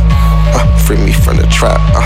uh, 0.55 0.77
free 0.79 0.97
me 0.97 1.11
from 1.11 1.37
the 1.37 1.47
trap. 1.47 1.79
Uh, 1.93 2.01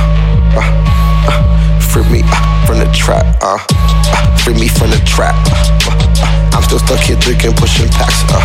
uh, 0.57 1.29
uh, 1.29 1.79
free 1.79 2.03
me 2.11 2.21
uh, 2.25 2.65
from 2.65 2.79
the 2.79 2.89
trap. 2.93 3.25
Uh, 3.41 3.57
uh, 3.69 4.37
free 4.37 4.53
me 4.55 4.67
from 4.67 4.89
the 4.89 5.01
trap. 5.05 5.35
Uh, 5.47 5.93
uh, 5.93 6.51
I'm 6.57 6.63
still 6.63 6.79
stuck 6.79 6.99
here 6.99 7.17
drinking, 7.19 7.53
pushing 7.53 7.89
packs. 7.89 8.23
Uh, 8.29 8.41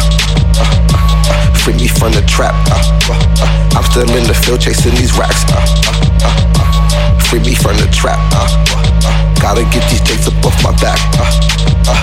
uh, 0.60 0.64
uh, 0.92 1.09
uh, 1.60 1.64
free 1.64 1.74
me 1.74 1.88
from 1.88 2.12
the 2.12 2.22
trap. 2.26 2.54
Uh, 2.70 2.80
uh, 3.08 3.16
uh, 3.40 3.76
I'm 3.76 3.84
still 3.84 4.08
in 4.16 4.24
the 4.26 4.34
field 4.34 4.60
chasing 4.60 4.94
these 4.94 5.16
racks. 5.16 5.44
Uh, 5.50 5.60
uh, 5.86 6.00
uh, 6.24 6.60
uh, 6.60 7.20
free 7.20 7.40
me 7.40 7.54
from 7.54 7.76
the 7.76 7.88
trap. 7.92 8.18
Uh, 8.32 8.46
uh, 8.72 9.00
uh, 9.04 9.34
gotta 9.40 9.62
get 9.70 9.88
these 9.90 10.00
jakes 10.02 10.26
up 10.28 10.44
off 10.44 10.56
my 10.62 10.72
back. 10.80 10.98
Uh, 11.18 11.26
uh, 11.88 11.96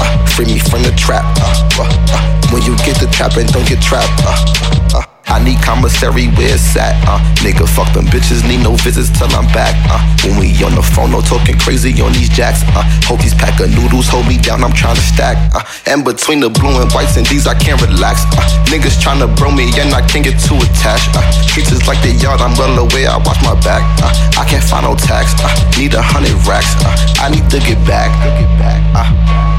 uh, 0.00 0.26
free 0.26 0.46
me 0.46 0.58
from 0.58 0.82
the 0.82 0.92
trap. 0.96 1.24
Uh, 1.40 1.82
uh, 1.82 1.88
uh, 2.12 2.52
when 2.52 2.62
you 2.62 2.76
get 2.78 2.98
the 3.00 3.08
trap 3.12 3.36
and 3.36 3.50
don't 3.52 3.66
get 3.68 3.80
trapped. 3.82 4.10
Uh, 4.24 4.98
uh, 4.98 5.19
I 5.30 5.38
need 5.38 5.62
commissary 5.62 6.26
where 6.34 6.50
it's 6.50 6.74
at. 6.74 6.98
Uh, 7.06 7.22
nigga, 7.40 7.62
fuck 7.62 7.86
them 7.94 8.06
bitches, 8.10 8.42
need 8.42 8.62
no 8.66 8.74
visits 8.74 9.14
till 9.14 9.30
I'm 9.30 9.46
back. 9.54 9.78
Uh, 9.86 10.02
when 10.26 10.38
we 10.42 10.50
on 10.66 10.74
the 10.74 10.82
phone, 10.82 11.14
no 11.14 11.22
talking 11.22 11.56
crazy 11.58 11.94
on 12.02 12.12
these 12.12 12.28
jacks. 12.28 12.66
Uh, 12.74 12.82
hope 13.06 13.22
these 13.22 13.34
pack 13.34 13.62
of 13.62 13.70
noodles 13.70 14.10
hold 14.10 14.26
me 14.26 14.36
down, 14.36 14.66
I'm 14.66 14.74
trying 14.74 14.98
to 14.98 15.06
stack. 15.06 15.38
Uh, 15.54 15.62
and 15.86 16.04
between 16.04 16.40
the 16.40 16.50
blue 16.50 16.82
and 16.82 16.90
whites 16.90 17.16
and 17.16 17.24
these, 17.30 17.46
I 17.46 17.54
can't 17.54 17.80
relax. 17.80 18.26
Uh, 18.34 18.42
niggas 18.66 18.98
trying 18.98 19.22
to 19.22 19.30
bro 19.30 19.54
me 19.54 19.70
and 19.78 19.94
I 19.94 20.02
can't 20.02 20.26
get 20.26 20.34
too 20.42 20.58
attached. 20.58 21.14
Uh, 21.14 21.22
streets 21.46 21.70
is 21.70 21.86
like 21.86 22.02
the 22.02 22.10
yard, 22.18 22.42
I'm 22.42 22.58
well 22.58 22.74
aware, 22.82 23.14
I 23.14 23.18
watch 23.22 23.38
my 23.46 23.54
back. 23.62 23.86
Uh, 24.02 24.10
I 24.34 24.44
can't 24.44 24.64
find 24.64 24.82
no 24.82 24.98
tax. 24.98 25.30
Uh, 25.38 25.46
need 25.78 25.94
a 25.94 26.02
hundred 26.02 26.34
racks. 26.42 26.74
Uh, 26.82 27.22
I 27.22 27.30
need 27.30 27.46
to 27.54 27.62
get 27.62 27.78
back. 27.86 28.10
Uh, 28.18 29.06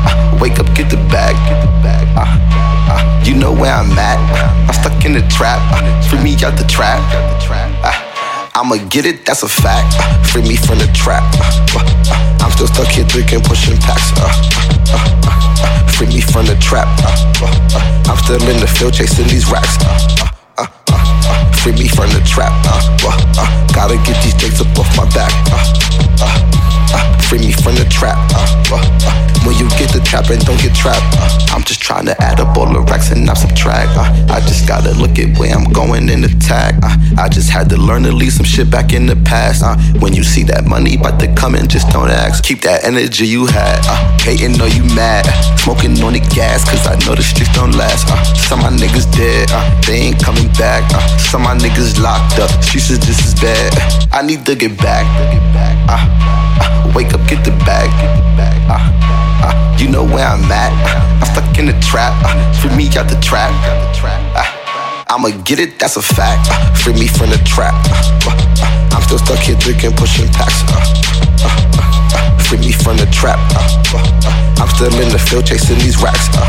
uh, 0.03 0.37
wake 0.41 0.59
up, 0.59 0.67
get 0.75 0.89
the 0.89 0.97
bag. 1.07 1.37
Get 1.47 1.61
the 1.61 1.71
bag. 1.85 2.03
Uh, 2.17 2.25
uh, 2.91 3.23
you 3.23 3.35
know 3.35 3.53
where 3.53 3.73
I'm 3.73 3.91
at. 3.97 4.19
Uh, 4.33 4.67
I'm 4.67 4.73
stuck 4.73 5.05
in 5.05 5.13
the 5.13 5.21
trap. 5.29 5.60
Free 6.09 6.23
me 6.23 6.33
out 6.43 6.57
the 6.57 6.65
trap. 6.67 6.99
Uh, 7.83 8.11
I'ma 8.55 8.77
get 8.89 9.05
it, 9.05 9.25
that's 9.25 9.43
a 9.43 9.49
fact. 9.49 9.95
Uh, 9.97 10.23
free 10.23 10.41
me 10.41 10.55
from 10.55 10.77
the 10.79 10.87
trap. 10.93 11.23
Uh, 11.39 11.79
uh, 11.79 12.43
I'm 12.43 12.51
still 12.51 12.67
stuck 12.67 12.87
here 12.87 13.05
drinking, 13.05 13.41
pushing 13.41 13.77
packs. 13.77 14.11
Uh, 14.17 14.27
free 15.95 16.07
me 16.07 16.21
from 16.21 16.45
the 16.45 16.55
trap. 16.59 16.87
I'm 18.09 18.17
still 18.17 18.41
in 18.49 18.59
the 18.59 18.67
field 18.67 18.93
chasing 18.93 19.27
these 19.27 19.49
racks. 19.49 19.77
Uh, 20.61 20.67
uh, 20.93 20.93
uh, 20.93 21.51
free 21.53 21.73
me 21.73 21.87
from 21.87 22.09
the 22.13 22.21
trap. 22.21 22.53
Uh, 22.65 22.77
uh, 23.01 23.41
uh, 23.41 23.73
gotta 23.73 23.95
get 24.05 24.21
these 24.23 24.35
jakes 24.35 24.61
up 24.61 24.77
off 24.77 24.89
my 24.95 25.05
back. 25.09 25.33
Uh, 25.49 25.57
uh, 26.21 26.93
uh, 26.93 27.21
free 27.21 27.39
me 27.39 27.51
from 27.51 27.73
the 27.75 27.85
trap. 27.89 28.17
Uh, 28.35 28.75
uh, 28.75 28.77
uh, 28.77 29.31
when 29.45 29.57
you 29.57 29.67
get 29.81 29.89
the 29.89 30.01
trap 30.05 30.29
and 30.29 30.43
don't 30.45 30.61
get 30.61 30.75
trapped. 30.75 31.01
Uh, 31.17 31.55
I'm 31.55 31.63
just 31.63 31.81
trying 31.81 32.05
to 32.05 32.15
add 32.21 32.39
up 32.39 32.55
all 32.57 32.71
the 32.71 32.79
racks 32.81 33.09
and 33.11 33.25
not 33.25 33.37
subtract. 33.37 33.89
Uh, 33.97 34.05
I 34.29 34.39
just 34.41 34.67
gotta 34.67 34.91
look 34.93 35.17
at 35.17 35.37
where 35.37 35.53
I'm 35.53 35.65
going 35.71 36.09
in 36.09 36.21
the 36.21 36.29
tag. 36.39 36.75
Uh, 36.83 36.93
I 37.17 37.27
just 37.27 37.49
had 37.49 37.69
to 37.69 37.77
learn 37.77 38.03
to 38.03 38.11
leave 38.11 38.33
some 38.33 38.45
shit 38.45 38.69
back 38.69 38.93
in 38.93 39.07
the 39.07 39.15
past. 39.15 39.63
Uh, 39.63 39.77
when 39.99 40.13
you 40.13 40.23
see 40.23 40.43
that 40.43 40.65
money 40.65 40.95
about 40.95 41.19
to 41.21 41.33
come 41.33 41.55
in, 41.55 41.67
just 41.67 41.89
don't 41.89 42.09
ask. 42.09 42.43
Keep 42.43 42.61
that 42.61 42.85
energy 42.85 43.25
you 43.25 43.47
had. 43.47 43.81
Uh, 43.89 43.97
hating 44.21 44.61
or 44.61 44.67
you 44.69 44.83
mad. 44.93 45.25
Smoking 45.57 45.97
on 46.03 46.13
the 46.13 46.21
gas, 46.33 46.61
cause 46.69 46.85
I 46.85 46.95
know 47.05 47.15
the 47.15 47.23
streets 47.23 47.53
don't 47.53 47.73
last. 47.73 48.09
Uh, 48.09 48.21
some 48.35 48.59
of 48.61 48.71
my 48.71 48.77
niggas 48.77 49.09
dead, 49.15 49.49
uh, 49.51 49.65
they 49.87 50.11
ain't 50.13 50.21
coming 50.21 50.50
back. 50.57 50.83
Uh, 50.93 51.01
some 51.17 51.43
my 51.43 51.55
niggas 51.55 51.99
locked 52.01 52.39
up, 52.39 52.51
She 52.63 52.77
is 52.77 52.99
this 52.99 53.19
is 53.25 53.35
bad. 53.35 53.73
I 54.11 54.21
need 54.21 54.45
to 54.45 54.55
get 54.55 54.77
back. 54.77 55.05
Uh, 55.87 55.97
uh, 55.97 56.93
wake 56.95 57.13
up, 57.13 57.21
get 57.27 57.43
the 57.43 57.51
bag. 57.65 57.89
Uh, 58.69 58.79
uh, 59.43 59.77
you 59.77 59.89
know 59.89 60.03
where 60.03 60.25
I'm 60.25 60.43
at. 60.51 60.71
Uh, 60.85 61.21
I'm 61.21 61.27
stuck 61.33 61.57
in 61.57 61.65
the 61.65 61.77
trap. 61.81 62.13
Uh, 62.25 62.35
free 62.59 62.75
me 62.75 62.87
out 62.97 63.09
the 63.09 63.19
trap. 63.21 63.51
Uh, 64.35 64.45
I'ma 65.11 65.29
get 65.43 65.59
it, 65.59 65.77
that's 65.77 65.97
a 65.97 66.01
fact. 66.01 66.47
Uh, 66.49 66.73
free 66.75 66.93
me 66.93 67.07
from 67.07 67.29
the 67.29 67.41
trap. 67.43 67.75
Uh, 67.91 68.31
uh, 68.31 68.95
I'm 68.95 69.01
still 69.03 69.19
stuck 69.19 69.39
here 69.39 69.57
drinking, 69.57 69.93
pushing 69.97 70.31
packs. 70.31 70.63
Uh, 70.71 70.79
uh, 71.43 71.51
uh, 71.75 72.39
free 72.39 72.59
me 72.59 72.71
from 72.71 72.97
the 72.97 73.07
trap. 73.11 73.39
Uh, 73.51 73.97
uh, 73.97 73.99
uh, 73.99 74.61
I'm 74.61 74.69
still 74.69 74.93
in 75.01 75.09
the 75.09 75.19
field 75.19 75.45
chasing 75.45 75.79
these 75.79 76.01
racks. 76.01 76.29
Uh, 76.31 76.47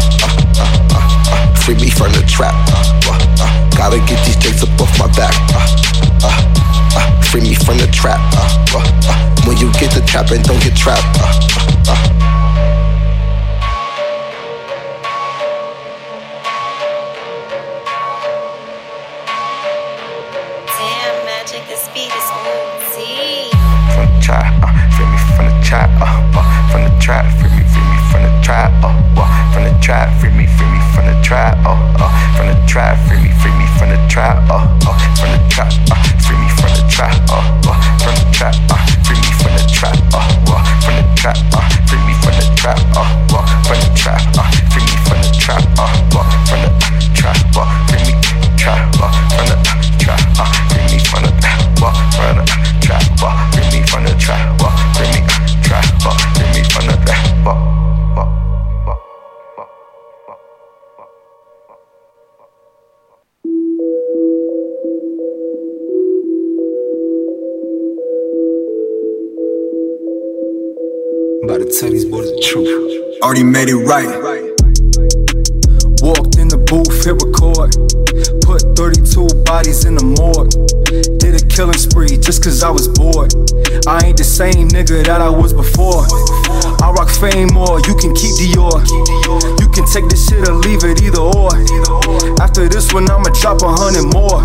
uh, 0.60 0.94
uh, 0.94 1.54
free 1.54 1.74
me 1.74 1.90
from 1.90 2.12
the 2.12 2.22
trap. 2.28 2.54
Gotta 3.76 3.98
get 4.06 4.24
these 4.24 4.36
jakes 4.36 4.62
up 4.62 4.80
off 4.80 4.98
my 4.98 5.06
back. 5.16 5.34
Uh, 5.52 5.66
uh, 6.22 6.96
uh, 6.96 7.22
free 7.22 7.40
me 7.40 7.54
from 7.54 7.78
the 7.78 7.88
trap. 7.92 8.20
Uh, 8.34 8.78
uh, 8.78 8.82
uh, 9.08 9.46
when 9.46 9.56
you 9.58 9.72
get 9.72 9.90
the 9.92 10.02
trap 10.06 10.30
and 10.30 10.44
don't 10.44 10.62
get 10.62 10.76
trapped. 10.76 11.02
Uh, 11.18 11.26
uh, 11.56 11.92
uh. 11.92 12.08
Damn, 20.78 21.24
magic, 21.26 21.66
this 21.68 21.88
beat 21.94 22.12
is 22.12 22.28
OT. 22.30 23.50
from 23.94 24.06
the 24.06 24.20
trap, 24.20 24.54
uh, 24.62 24.70
free 24.96 25.06
me 25.06 25.18
from 25.36 25.46
the 25.46 25.64
trap, 25.64 25.90
uh, 26.00 26.38
uh, 26.38 26.70
from 26.70 26.84
the 26.84 26.90
trap, 27.00 27.24
free 27.40 27.50
me, 27.50 27.62
free 27.72 27.82
me 27.82 27.98
from 28.10 28.22
the 28.22 28.40
trap, 28.42 28.72
uh, 28.84 29.01
trap, 29.82 30.08
free 30.20 30.30
me, 30.30 30.46
free 30.46 30.70
me 30.70 30.80
from 30.94 31.06
the 31.06 31.20
trap, 31.22 31.58
oh, 31.66 31.74
oh, 31.98 32.10
from 32.36 32.46
the 32.46 32.66
trap, 32.66 32.96
free 33.08 33.18
me, 33.18 33.30
free 33.42 33.50
me 33.58 33.66
from 33.76 33.90
the 33.90 33.98
trap, 34.08 34.38
oh, 34.48 34.78
oh, 34.86 34.94
from 35.18 35.32
the 35.32 35.48
trap, 35.50 35.72
uh, 35.90 35.98
free 36.22 36.38
me 36.38 36.48
from 36.54 36.70
the 36.70 36.86
trap, 36.88 37.18
oh, 37.28 37.60
oh, 37.66 37.74
from 37.98 38.14
the 38.14 38.32
trap, 38.32 38.54
uh, 38.70 38.78
free 39.02 39.18
me 39.18 39.32
from 39.42 39.52
the 39.58 39.66
trap, 39.74 39.98
uh, 40.14 40.22
uh, 40.54 40.80
from 40.80 40.94
the 40.94 41.14
trap, 41.16 41.36
uh, 41.52 41.72
tell 42.62 43.11
Already 73.22 73.44
made 73.44 73.68
it 73.70 73.78
right. 73.86 74.10
Walked 76.02 76.42
in 76.42 76.50
the 76.50 76.58
booth, 76.58 76.90
hit 77.06 77.14
record. 77.22 77.70
Put 78.42 78.66
32 78.74 79.46
bodies 79.46 79.86
in 79.86 79.94
the 79.94 80.02
morgue. 80.02 80.50
Did 81.22 81.38
a 81.38 81.42
killing 81.46 81.78
spree 81.78 82.18
just 82.18 82.42
cause 82.42 82.66
I 82.66 82.70
was 82.74 82.90
bored. 82.90 83.30
I 83.86 84.10
ain't 84.10 84.18
the 84.18 84.26
same 84.26 84.66
nigga 84.74 85.06
that 85.06 85.22
I 85.22 85.30
was 85.30 85.54
before. 85.54 86.02
I 86.82 86.90
rock 86.90 87.14
fame 87.14 87.54
more, 87.54 87.78
you 87.86 87.94
can 87.94 88.10
keep 88.10 88.34
Dior. 88.42 88.82
You 89.62 89.68
can 89.70 89.86
take 89.86 90.10
this 90.10 90.26
shit 90.26 90.42
or 90.42 90.58
leave 90.58 90.82
it 90.82 90.98
either 91.06 91.22
or. 91.22 91.54
After 92.42 92.66
this 92.66 92.90
one, 92.90 93.06
I'ma 93.06 93.30
drop 93.38 93.62
a 93.62 93.70
hundred 93.70 94.10
more. 94.10 94.42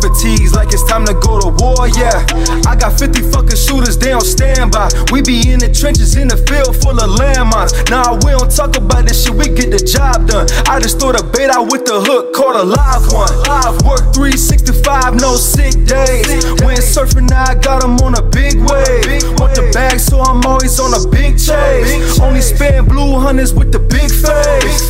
Fatigues 0.00 0.54
like 0.54 0.72
it's 0.72 0.84
time 0.88 1.04
to 1.04 1.14
go 1.14 1.38
to 1.40 1.52
war, 1.60 1.88
yeah. 1.92 2.24
I 2.66 2.74
got 2.74 2.98
50 2.98 3.20
fucking 3.30 3.56
shooters, 3.56 3.98
they 3.98 4.12
on 4.12 4.24
standby. 4.24 4.88
We 5.12 5.20
be 5.20 5.52
in 5.52 5.60
the 5.60 5.68
trenches 5.68 6.16
in 6.16 6.28
the 6.28 6.40
field 6.48 6.74
full 6.80 6.96
of 6.96 7.20
landmines. 7.20 7.76
Nah, 7.92 8.16
we 8.24 8.32
don't 8.32 8.50
talk 8.50 8.76
about 8.76 9.04
this 9.04 9.24
shit, 9.24 9.34
we 9.34 9.52
get 9.52 9.70
the 9.70 9.78
job 9.78 10.26
done. 10.26 10.48
I 10.66 10.80
just 10.80 10.98
threw 10.98 11.12
the 11.12 11.22
bait 11.36 11.50
out 11.52 11.70
with 11.70 11.84
the 11.84 12.00
hook, 12.00 12.32
caught 12.32 12.56
a 12.56 12.64
live 12.64 13.12
one. 13.12 13.28
I've 13.44 13.76
worked 13.84 14.16
365, 14.16 15.20
no 15.20 15.36
sick 15.36 15.76
days. 15.84 16.48
Went 16.64 16.80
surfing, 16.80 17.28
I 17.30 17.54
got 17.60 17.84
'em 17.84 18.00
on 18.00 18.16
a 18.16 18.22
big 18.22 18.56
wave. 18.56 19.20
Want 19.36 19.52
the 19.54 19.68
bag, 19.72 20.00
so 20.00 20.20
I'm 20.20 20.40
always 20.48 20.80
on 20.80 20.96
a 20.96 21.02
big 21.08 21.36
chase. 21.36 22.18
Only 22.20 22.40
spend 22.40 22.88
blue 22.88 23.18
hunters 23.20 23.52
with 23.52 23.70
the 23.72 23.78
big 23.78 24.08
face. 24.08 24.80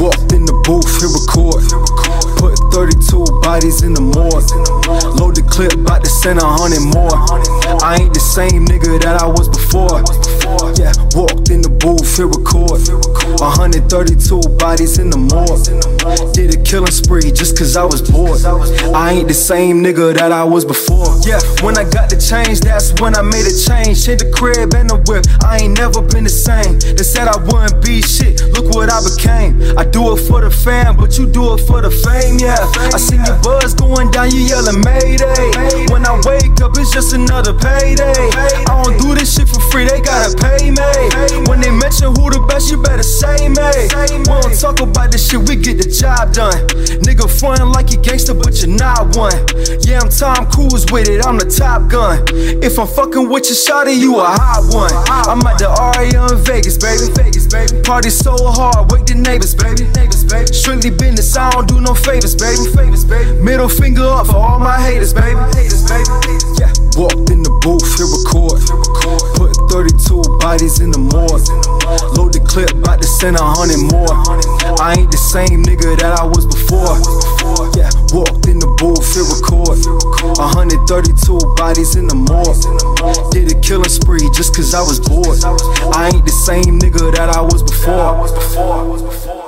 Walked 0.00 0.32
in 0.32 0.44
the 0.48 0.56
booth, 0.64 0.88
hit 1.00 1.12
record. 1.12 1.62
Put 2.40 2.63
32 2.74 3.24
bodies 3.40 3.84
in 3.84 3.94
the 3.94 4.00
morgue. 4.02 4.50
Load 5.14 5.36
the 5.38 5.46
clip, 5.46 5.74
about 5.74 6.02
to 6.02 6.10
send 6.10 6.42
a 6.42 6.44
hundred 6.44 6.82
more. 6.82 7.14
I 7.78 8.02
ain't 8.02 8.12
the 8.12 8.18
same 8.18 8.66
nigga 8.66 8.98
that 8.98 9.22
I 9.22 9.30
was 9.30 9.46
before. 9.46 10.02
Yeah, 10.74 10.90
walked 11.14 11.54
in 11.54 11.62
the 11.62 11.70
booth, 11.70 12.02
hit 12.18 12.26
record. 12.26 12.82
132 13.38 14.58
bodies 14.58 14.98
in 14.98 15.10
the 15.10 15.22
morgue. 15.22 15.62
Did 16.34 16.50
a 16.50 16.58
killing 16.66 16.90
spree 16.90 17.30
just 17.30 17.56
cause 17.56 17.76
I 17.76 17.84
was 17.84 18.02
bored. 18.02 18.42
I 18.90 19.22
ain't 19.22 19.28
the 19.28 19.38
same 19.38 19.78
nigga 19.78 20.12
that 20.18 20.32
I 20.32 20.42
was 20.42 20.64
before. 20.64 21.14
Yeah, 21.22 21.38
when 21.62 21.78
I 21.78 21.86
got 21.86 22.10
the 22.10 22.18
change, 22.18 22.58
that's 22.60 22.90
when 22.98 23.14
I 23.14 23.22
made 23.22 23.46
a 23.46 23.54
change. 23.54 24.02
Hit 24.02 24.18
the 24.18 24.34
crib 24.34 24.74
and 24.74 24.90
the 24.90 24.98
whip. 25.06 25.22
I 25.46 25.62
ain't 25.62 25.78
never 25.78 26.02
been 26.02 26.24
the 26.24 26.34
same. 26.34 26.82
They 26.82 27.06
said 27.06 27.30
I 27.30 27.38
wouldn't 27.38 27.78
be 27.86 28.02
shit. 28.02 28.42
Look 28.50 28.74
what 28.74 28.90
I 28.90 28.98
became. 28.98 29.62
I 29.78 29.86
do 29.86 30.10
it 30.18 30.26
for 30.26 30.42
the 30.42 30.50
fam, 30.50 30.96
but 30.96 31.18
you 31.18 31.30
do 31.30 31.54
it 31.54 31.62
for 31.70 31.78
the 31.80 31.90
fame, 31.90 32.42
yeah. 32.42 32.63
I 32.92 32.98
see 32.98 33.16
your 33.16 33.36
buzz 33.42 33.74
going 33.74 34.10
down, 34.10 34.30
you 34.30 34.46
yelling 34.46 34.80
Mayday. 34.84 35.88
When 35.90 36.06
I 36.06 36.20
wake 36.24 36.60
up, 36.60 36.76
it's 36.78 36.92
just 36.92 37.12
another 37.12 37.52
payday. 37.52 38.30
I 38.68 38.82
don't 38.84 38.96
do 39.00 39.14
this 39.14 39.34
shit 39.34 39.48
for 39.48 39.60
free, 39.72 39.84
they 39.84 40.00
gotta 40.00 40.36
pay 40.36 40.70
me. 40.70 40.90
When 41.48 41.60
they 41.60 41.70
mention 41.70 42.14
who 42.14 42.30
the 42.30 42.44
best, 42.46 42.70
you 42.70 42.78
better 42.78 43.02
say 43.02 43.48
me. 43.48 43.70
We 44.14 44.24
don't 44.24 44.54
talk 44.54 44.80
about 44.80 45.10
this 45.10 45.28
shit, 45.28 45.42
we 45.48 45.56
get 45.56 45.82
the 45.82 45.88
job 45.88 46.32
done. 46.32 46.54
Nigga 47.02 47.26
frontin' 47.26 47.72
like 47.72 47.90
you 47.90 47.98
gangster, 47.98 48.34
but 48.34 48.54
you're 48.62 48.70
not 48.70 49.16
one. 49.16 49.34
Yeah, 49.82 50.00
I'm 50.00 50.10
Tom 50.12 50.46
Cruise 50.50 50.86
with 50.92 51.08
it, 51.08 51.26
I'm 51.26 51.38
the 51.38 51.48
top 51.48 51.90
gun. 51.90 52.22
If 52.62 52.78
I'm 52.78 52.86
fucking 52.86 53.28
with 53.28 53.50
your 53.50 53.58
shawty, 53.58 53.98
you 53.98 54.20
a 54.20 54.24
hot 54.24 54.62
one. 54.70 54.92
I'm 55.10 55.42
at 55.46 55.58
the 55.58 55.68
Aria 55.68 56.22
in 56.30 56.38
Vegas, 56.44 56.78
baby. 56.78 57.10
Party 57.82 58.10
so 58.10 58.36
hard, 58.38 58.92
wake 58.92 59.06
the. 59.06 59.24
Neighbors, 59.24 59.54
baby. 59.54 59.88
Strictly 60.52 60.90
business, 60.90 61.34
I 61.34 61.50
don't 61.52 61.66
do 61.66 61.80
no 61.80 61.94
favors, 61.94 62.36
baby. 62.36 62.53
Baby. 62.54 63.42
Middle 63.42 63.68
finger 63.68 64.06
up 64.06 64.26
for 64.26 64.36
all 64.36 64.60
my 64.60 64.78
haters, 64.78 65.12
baby. 65.12 65.34
Walked 66.94 67.26
in 67.34 67.42
the 67.42 67.50
booth, 67.58 67.82
hit 67.98 68.06
record. 68.06 68.62
Put 69.34 69.58
32 69.74 70.22
bodies 70.38 70.78
in 70.78 70.94
the 70.94 71.02
morgue. 71.02 71.42
Load 72.14 72.32
the 72.32 72.38
clip, 72.38 72.70
about 72.70 73.02
to 73.02 73.08
send 73.08 73.34
a 73.34 73.42
hundred 73.42 73.82
more. 73.90 74.06
I 74.78 74.94
ain't 74.94 75.10
the 75.10 75.18
same 75.18 75.66
nigga 75.66 75.98
that 75.98 76.14
I 76.14 76.22
was 76.22 76.46
before. 76.46 76.94
Yeah, 77.74 77.90
walked 78.14 78.46
in 78.46 78.62
the 78.62 78.70
booth, 78.78 79.02
hit 79.02 79.26
record. 79.26 79.82
132 80.38 81.58
bodies 81.58 81.96
in 81.96 82.06
the 82.06 82.14
morgue. 82.14 82.62
Did 83.34 83.50
a 83.50 83.58
killing 83.58 83.90
spree 83.90 84.30
just 84.30 84.54
cause 84.54 84.72
I 84.74 84.80
was 84.80 85.02
bored. 85.02 85.42
I 85.90 86.14
ain't 86.14 86.24
the 86.24 86.30
same 86.30 86.78
nigga 86.78 87.10
that 87.18 87.34
I 87.34 87.42
was 87.42 87.66
before. 87.66 89.43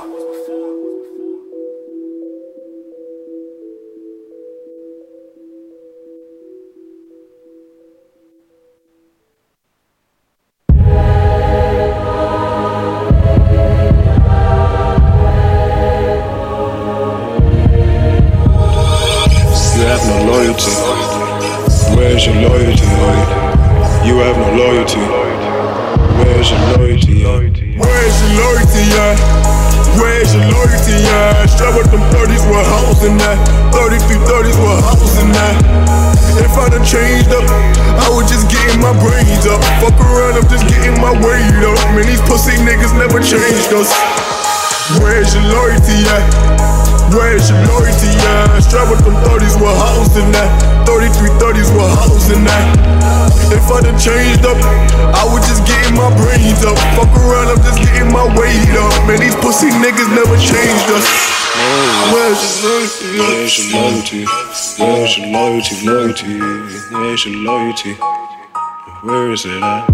Where 69.03 69.31
is 69.31 69.45
it 69.45 69.61
at? 69.61 69.87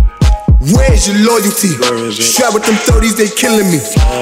Where's 0.71 1.07
your 1.07 1.19
loyalty? 1.27 1.75
Strap 2.23 2.53
with 2.53 2.63
them 2.63 2.75
30s, 2.87 3.17
they 3.17 3.27
killing 3.27 3.67
me. 3.67 3.79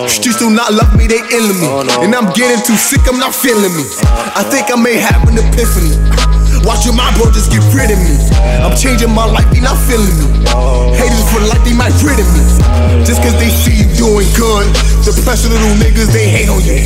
Streets 0.10 0.40
do 0.40 0.50
not 0.50 0.74
love 0.74 0.96
me, 0.98 1.06
they 1.06 1.22
ill 1.38 1.54
me. 1.54 1.70
Oh, 1.70 2.02
and 2.02 2.16
I'm 2.16 2.34
getting 2.34 2.64
too 2.66 2.76
sick, 2.76 3.02
I'm 3.08 3.20
not 3.20 3.36
feeling 3.36 3.70
me. 3.78 3.86
I 4.34 4.42
think 4.50 4.74
I 4.74 4.76
may 4.82 4.98
have 4.98 5.22
an 5.30 5.38
epiphany. 5.38 5.94
Watching 6.64 6.96
my 6.96 7.10
bro 7.18 7.32
just 7.34 7.50
get 7.50 7.62
rid 7.74 7.90
of 7.90 8.00
me. 8.00 8.16
I'm 8.62 8.78
changing 8.78 9.10
my 9.10 9.26
life, 9.26 9.50
they 9.50 9.62
not 9.62 9.78
feeling 9.90 10.14
me. 10.14 10.46
Haters 10.94 11.26
feel 11.34 11.46
like 11.50 11.64
they 11.66 11.74
might 11.74 11.94
rid 12.06 12.22
of 12.22 12.30
me. 12.34 12.42
Just 13.06 13.22
cause 13.22 13.34
they 13.42 13.50
see 13.50 13.82
you 13.82 13.88
doing 13.98 14.30
good. 14.38 14.70
Depressed 15.02 15.50
little 15.50 15.74
niggas, 15.82 16.14
they 16.14 16.30
hate 16.30 16.50
on 16.50 16.62
you. 16.62 16.86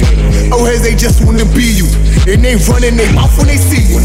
Oh, 0.56 0.64
they 0.64 0.96
just 0.96 1.24
wanna 1.26 1.46
be 1.52 1.84
you. 1.84 1.88
And 2.26 2.42
they 2.42 2.56
running 2.72 2.96
their 2.96 3.12
mouth 3.14 3.36
when 3.38 3.48
they 3.48 3.60
see 3.60 3.84
you. 3.84 4.00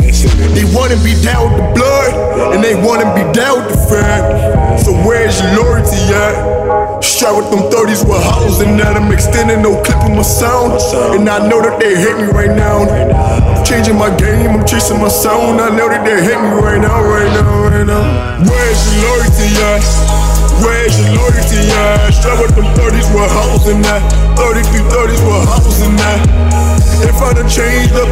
They 0.53 0.67
wanna 0.75 0.99
be 1.07 1.15
down 1.23 1.55
with 1.55 1.63
the 1.63 1.71
blood, 1.79 2.55
and 2.55 2.65
they 2.65 2.75
wanna 2.75 3.07
be 3.15 3.23
down 3.33 3.63
with 3.63 3.71
the 3.73 3.81
fam. 3.87 4.79
So 4.79 4.93
where's 5.07 5.41
your 5.41 5.63
loyalty 5.63 6.03
at? 6.11 6.61
Strap 7.01 7.37
with 7.37 7.51
them 7.51 7.71
30s 7.71 8.05
with 8.05 8.23
hoes 8.23 8.61
and 8.61 8.79
that 8.79 8.97
I'm 8.97 9.13
extending 9.13 9.63
no 9.63 9.81
clip 9.83 10.05
of 10.05 10.11
my 10.11 10.23
sound. 10.23 10.81
And 11.15 11.29
I 11.29 11.49
know 11.49 11.61
that 11.63 11.79
they 11.81 11.97
hate 11.97 12.17
me 12.17 12.29
right 12.33 12.55
now. 12.55 12.85
I'm 12.85 13.65
changing 13.65 13.97
my 13.97 14.15
game, 14.17 14.51
I'm 14.51 14.67
chasing 14.67 15.01
my 15.01 15.09
sound. 15.09 15.60
I 15.61 15.69
know 15.77 15.93
that 15.93 16.09
they 16.09 16.17
hate 16.25 16.41
me 16.41 16.57
right 16.57 16.81
now, 16.81 17.05
right 17.05 17.29
now, 17.37 17.69
right 17.69 17.85
now. 17.85 18.01
Where's 18.49 18.81
your 18.81 19.13
loyalty 19.13 19.53
at? 19.61 19.85
Where's 20.65 20.97
your 20.97 21.21
loyalty 21.21 21.61
at? 21.69 22.17
Strap 22.17 22.41
with 22.41 22.57
them 22.57 22.65
30s 22.81 23.05
with 23.13 23.29
hoes 23.29 23.69
and 23.69 23.85
that. 23.85 24.01
33 24.41 24.81
30s 24.89 25.21
with 25.21 25.45
hoes 25.53 25.85
and 25.85 26.01
that. 26.01 26.21
If 27.05 27.21
I 27.21 27.37
done 27.37 27.45
changed 27.45 27.93
up, 27.93 28.09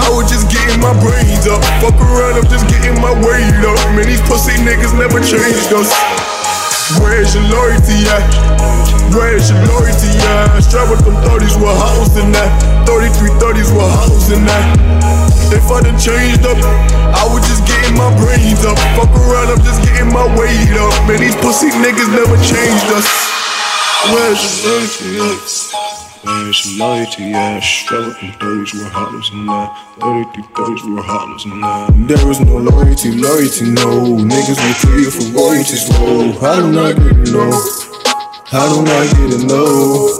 I 0.00 0.08
was 0.08 0.32
just 0.32 0.48
getting 0.48 0.80
my 0.80 0.96
brains 1.04 1.44
up. 1.44 1.60
Fuck 1.84 2.00
around, 2.00 2.40
I'm 2.40 2.48
just 2.48 2.64
getting 2.72 2.96
my 2.96 3.12
weight 3.12 3.60
up. 3.60 3.76
Man, 3.92 4.08
these 4.08 4.24
pussy 4.24 4.56
niggas 4.64 4.96
never 4.96 5.20
changed 5.20 5.76
us. 5.76 5.92
Where's 6.96 7.36
your 7.36 7.44
loyalty 7.52 8.08
at? 8.08 8.24
Where's 9.12 9.52
your 9.52 9.60
loyalty 9.68 10.16
at? 10.32 10.64
Strap 10.64 10.88
with 10.88 11.04
them 11.04 11.20
30s 11.28 11.60
with 11.60 11.76
hoes 11.76 12.16
in 12.16 12.32
that. 12.32 12.48
33 12.88 13.36
30s 13.36 13.68
with 13.68 13.84
hoes 13.84 14.32
in 14.32 14.48
that. 14.48 15.25
I 15.76 15.80
done 15.82 15.98
changed 15.98 16.42
up, 16.46 16.58
I 17.12 17.22
was 17.28 17.44
just 17.46 17.62
getting 17.68 17.94
my 17.94 18.10
brains 18.18 18.64
up. 18.64 18.78
Fuck 18.98 19.12
around, 19.14 19.54
I'm 19.54 19.62
just 19.62 19.82
getting 19.84 20.08
my 20.08 20.26
weight 20.34 20.74
up. 20.74 20.94
Man, 21.06 21.20
these 21.20 21.36
pussy 21.36 21.70
niggas 21.70 22.10
never 22.10 22.34
changed 22.42 22.88
us. 22.96 23.06
Where's 24.10 24.40
your 24.64 25.20
loyalty? 25.20 25.76
Where's 26.24 26.58
your 26.64 26.78
loyalty? 26.78 27.22
Yeah, 27.30 27.60
struggle 27.60 28.14
from 28.14 28.28
30s 28.40 28.74
were 28.74 28.88
and 28.88 29.48
that. 29.48 29.68
33 30.00 30.42
30s 30.42 30.94
were 30.94 31.02
hollows 31.02 31.44
and 31.44 31.62
that. 31.62 31.92
There 32.08 32.26
was 32.26 32.40
no 32.40 32.56
loyalty, 32.56 33.12
loyalty, 33.12 33.70
no. 33.70 34.16
Niggas 34.16 34.58
will 34.58 34.76
kill 34.80 34.98
you 34.98 35.10
for 35.10 35.26
royalties, 35.36 35.86
low. 36.00 36.32
How 36.40 36.64
do 36.64 36.80
I 36.80 36.92
get 36.92 37.26
to 37.26 37.32
know? 37.32 37.52
How 38.46 38.66
do 38.72 38.90
I 38.90 39.04
get 39.14 39.38
to 39.38 39.46
know? 39.46 40.16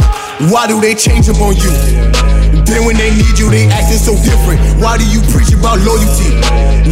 Why 0.52 0.66
do 0.66 0.80
they 0.80 0.94
change 0.94 1.28
up 1.28 1.40
on 1.40 1.56
you? 1.56 2.35
Then 2.66 2.84
when 2.84 2.96
they 2.96 3.14
need 3.14 3.38
you, 3.38 3.48
they 3.50 3.66
acting 3.70 3.98
so 3.98 4.14
different. 4.26 4.60
Why 4.82 4.98
do 4.98 5.06
you 5.06 5.22
preach 5.30 5.54
about 5.54 5.78
loyalty? 5.80 6.34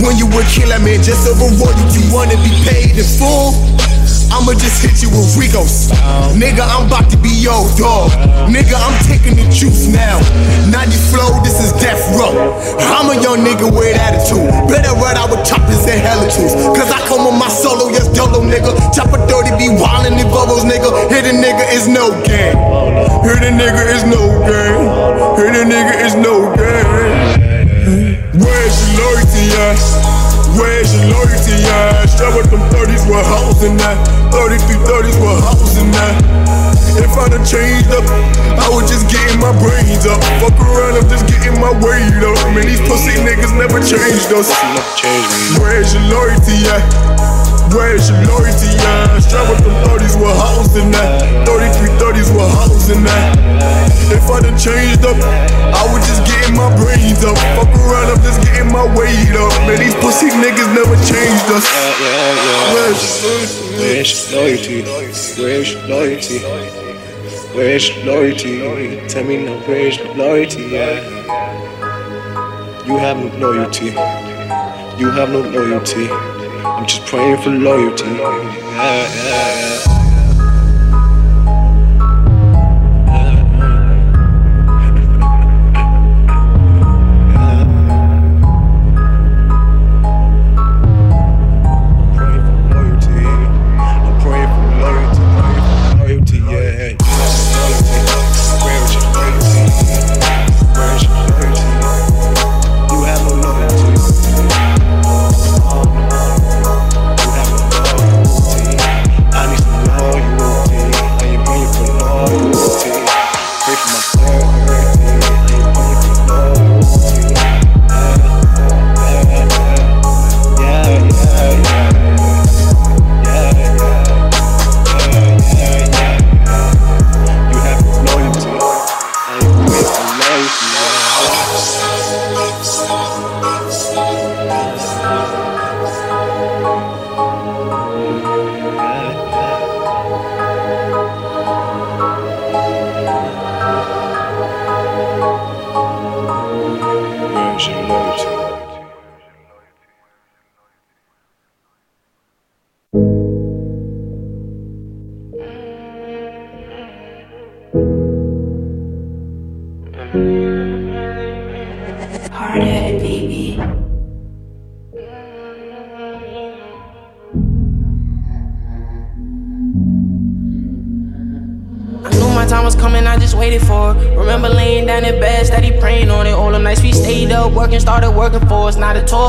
When 0.02 0.16
you 0.16 0.26
would 0.30 0.46
kill 0.46 0.70
a 0.70 0.78
man 0.78 1.02
just 1.02 1.26
over 1.28 1.50
royalty, 1.50 1.98
You 1.98 2.14
wanna 2.14 2.36
be 2.42 2.50
paid 2.64 2.96
in 2.96 3.04
full? 3.04 3.73
I'ma 4.44 4.60
just 4.60 4.84
hit 4.84 5.00
you 5.00 5.08
with 5.08 5.40
Ricos. 5.40 5.88
Nigga, 6.36 6.60
I'm 6.60 6.84
about 6.84 7.08
to 7.08 7.16
be 7.16 7.32
your 7.32 7.64
dog. 7.80 8.12
Nigga, 8.44 8.76
I'm 8.76 8.92
taking 9.08 9.40
the 9.40 9.48
juice 9.48 9.88
now. 9.88 10.20
90 10.68 10.92
flow, 11.08 11.40
this 11.40 11.64
is 11.64 11.72
death 11.80 11.96
row. 12.12 12.52
I'm 12.92 13.08
a 13.08 13.16
young 13.24 13.40
nigga 13.40 13.64
with 13.72 13.96
attitude. 13.96 14.44
Better 14.68 14.92
ride 15.00 15.16
out 15.16 15.32
with 15.32 15.48
choppers 15.48 15.88
and 15.88 15.96
helicopters. 15.96 16.52
Cause 16.76 16.92
I 16.92 17.00
come 17.08 17.24
with 17.24 17.40
my 17.40 17.48
solo, 17.48 17.88
yes, 17.88 18.04
dolo 18.12 18.44
nigga. 18.44 18.76
Chopper 18.92 19.16
30 19.24 19.56
be 19.56 19.72
wildin' 19.80 20.20
in 20.20 20.28
bubbles, 20.28 20.68
nigga. 20.68 20.92
Hit 21.08 21.24
a 21.24 21.32
nigga 21.32 21.64
is 21.72 21.88
no 21.88 22.12
game. 22.28 22.60
Hit 23.24 23.40
a 23.40 23.48
nigga 23.48 23.80
is 23.96 24.04
no 24.04 24.28
game. 24.44 24.84
Hit 25.40 25.56
a 25.56 25.64
nigga 25.64 26.04
is 26.04 26.14
no 26.20 26.52
game. 26.52 26.84
Where's 28.36 28.76
your 28.92 29.08
loyalty 29.08 29.56
at? 29.56 30.13
Where's 30.54 30.94
your 30.94 31.10
loyalty 31.10 31.56
yeah. 31.66 32.06
Strap 32.06 32.36
with 32.36 32.50
them 32.50 32.62
30s 32.70 33.02
with 33.10 33.26
hoes 33.26 33.62
in 33.64 33.76
that. 33.78 33.96
33 34.30 34.78
30s 34.86 35.18
with 35.18 35.40
hoes 35.42 35.76
in 35.78 35.90
that. 35.90 36.14
If 36.94 37.10
I 37.18 37.28
done 37.28 37.42
changed 37.42 37.90
up, 37.90 38.06
I 38.54 38.70
was 38.70 38.86
just 38.86 39.10
getting 39.10 39.40
my 39.40 39.50
brains 39.58 40.06
up. 40.06 40.22
Fuck 40.38 40.54
around, 40.62 41.02
I'm 41.02 41.08
just 41.10 41.26
getting 41.26 41.58
my 41.58 41.74
weight 41.82 42.22
up. 42.22 42.38
Man, 42.54 42.66
these 42.66 42.80
pussy 42.86 43.18
niggas 43.18 43.50
never 43.58 43.82
changed 43.82 44.30
us. 44.30 44.54
Where's 45.58 45.92
your 45.92 46.06
loyalty 46.06 46.62
at? 46.70 47.33
Where's 47.72 48.10
your 48.10 48.20
loyalty 48.26 48.70
at? 48.76 49.20
Strap 49.22 49.48
with 49.48 49.64
them 49.64 49.76
30s 49.86 50.16
with 50.20 50.36
hoes 50.36 50.76
in 50.76 50.90
that. 50.92 51.46
33 51.46 51.88
30s 51.96 52.30
with 52.34 52.50
hoes 52.52 52.90
in 52.90 53.02
that. 53.04 53.38
If 54.12 54.28
I 54.28 54.40
done 54.40 54.58
changed 54.58 55.04
up, 55.04 55.16
I 55.16 55.82
was 55.88 56.04
just 56.06 56.26
getting 56.28 56.54
my 56.56 56.68
brains 56.76 57.24
up. 57.24 57.36
Fuck 57.56 57.72
around, 57.72 58.12
I'm 58.12 58.22
just 58.22 58.42
getting 58.44 58.70
my 58.70 58.84
weight 58.94 59.32
up. 59.32 59.52
Man, 59.64 59.80
these 59.80 59.94
pussy 59.96 60.28
niggas 60.28 60.70
never 60.76 60.96
changed 61.08 61.48
us. 61.50 61.64
Where's 63.80 64.30
your 64.30 64.40
loyalty? 64.40 64.82
Where's 65.40 65.72
your 65.72 65.82
loyalty? 65.88 66.38
Where's 67.54 67.88
your 67.88 68.04
loyalty? 68.04 69.08
Tell 69.08 69.24
me 69.24 69.44
now, 69.44 69.58
where's 69.66 69.96
your 69.96 70.14
loyalty? 70.14 70.62
Yeah. 70.68 71.00
You 72.84 72.98
have 72.98 73.16
no 73.16 73.28
loyalty. 73.38 73.86
You 75.00 75.10
have 75.10 75.30
no 75.30 75.40
loyalty. 75.40 76.08
I'm 76.76 76.86
just 76.86 77.06
praying 77.06 77.40
for 77.40 77.50
loyalty. 77.50 78.04
Yeah, 78.04 78.42
yeah, 78.74 79.86
yeah. 79.86 80.03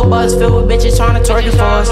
Now 0.06 0.12
bus 0.12 0.36
filled 0.36 0.54
with 0.54 0.70
bitches 0.70 0.98
trying 0.98 1.18
to 1.18 1.28
twerk 1.28 1.50
for 1.50 1.63
us. 1.63 1.89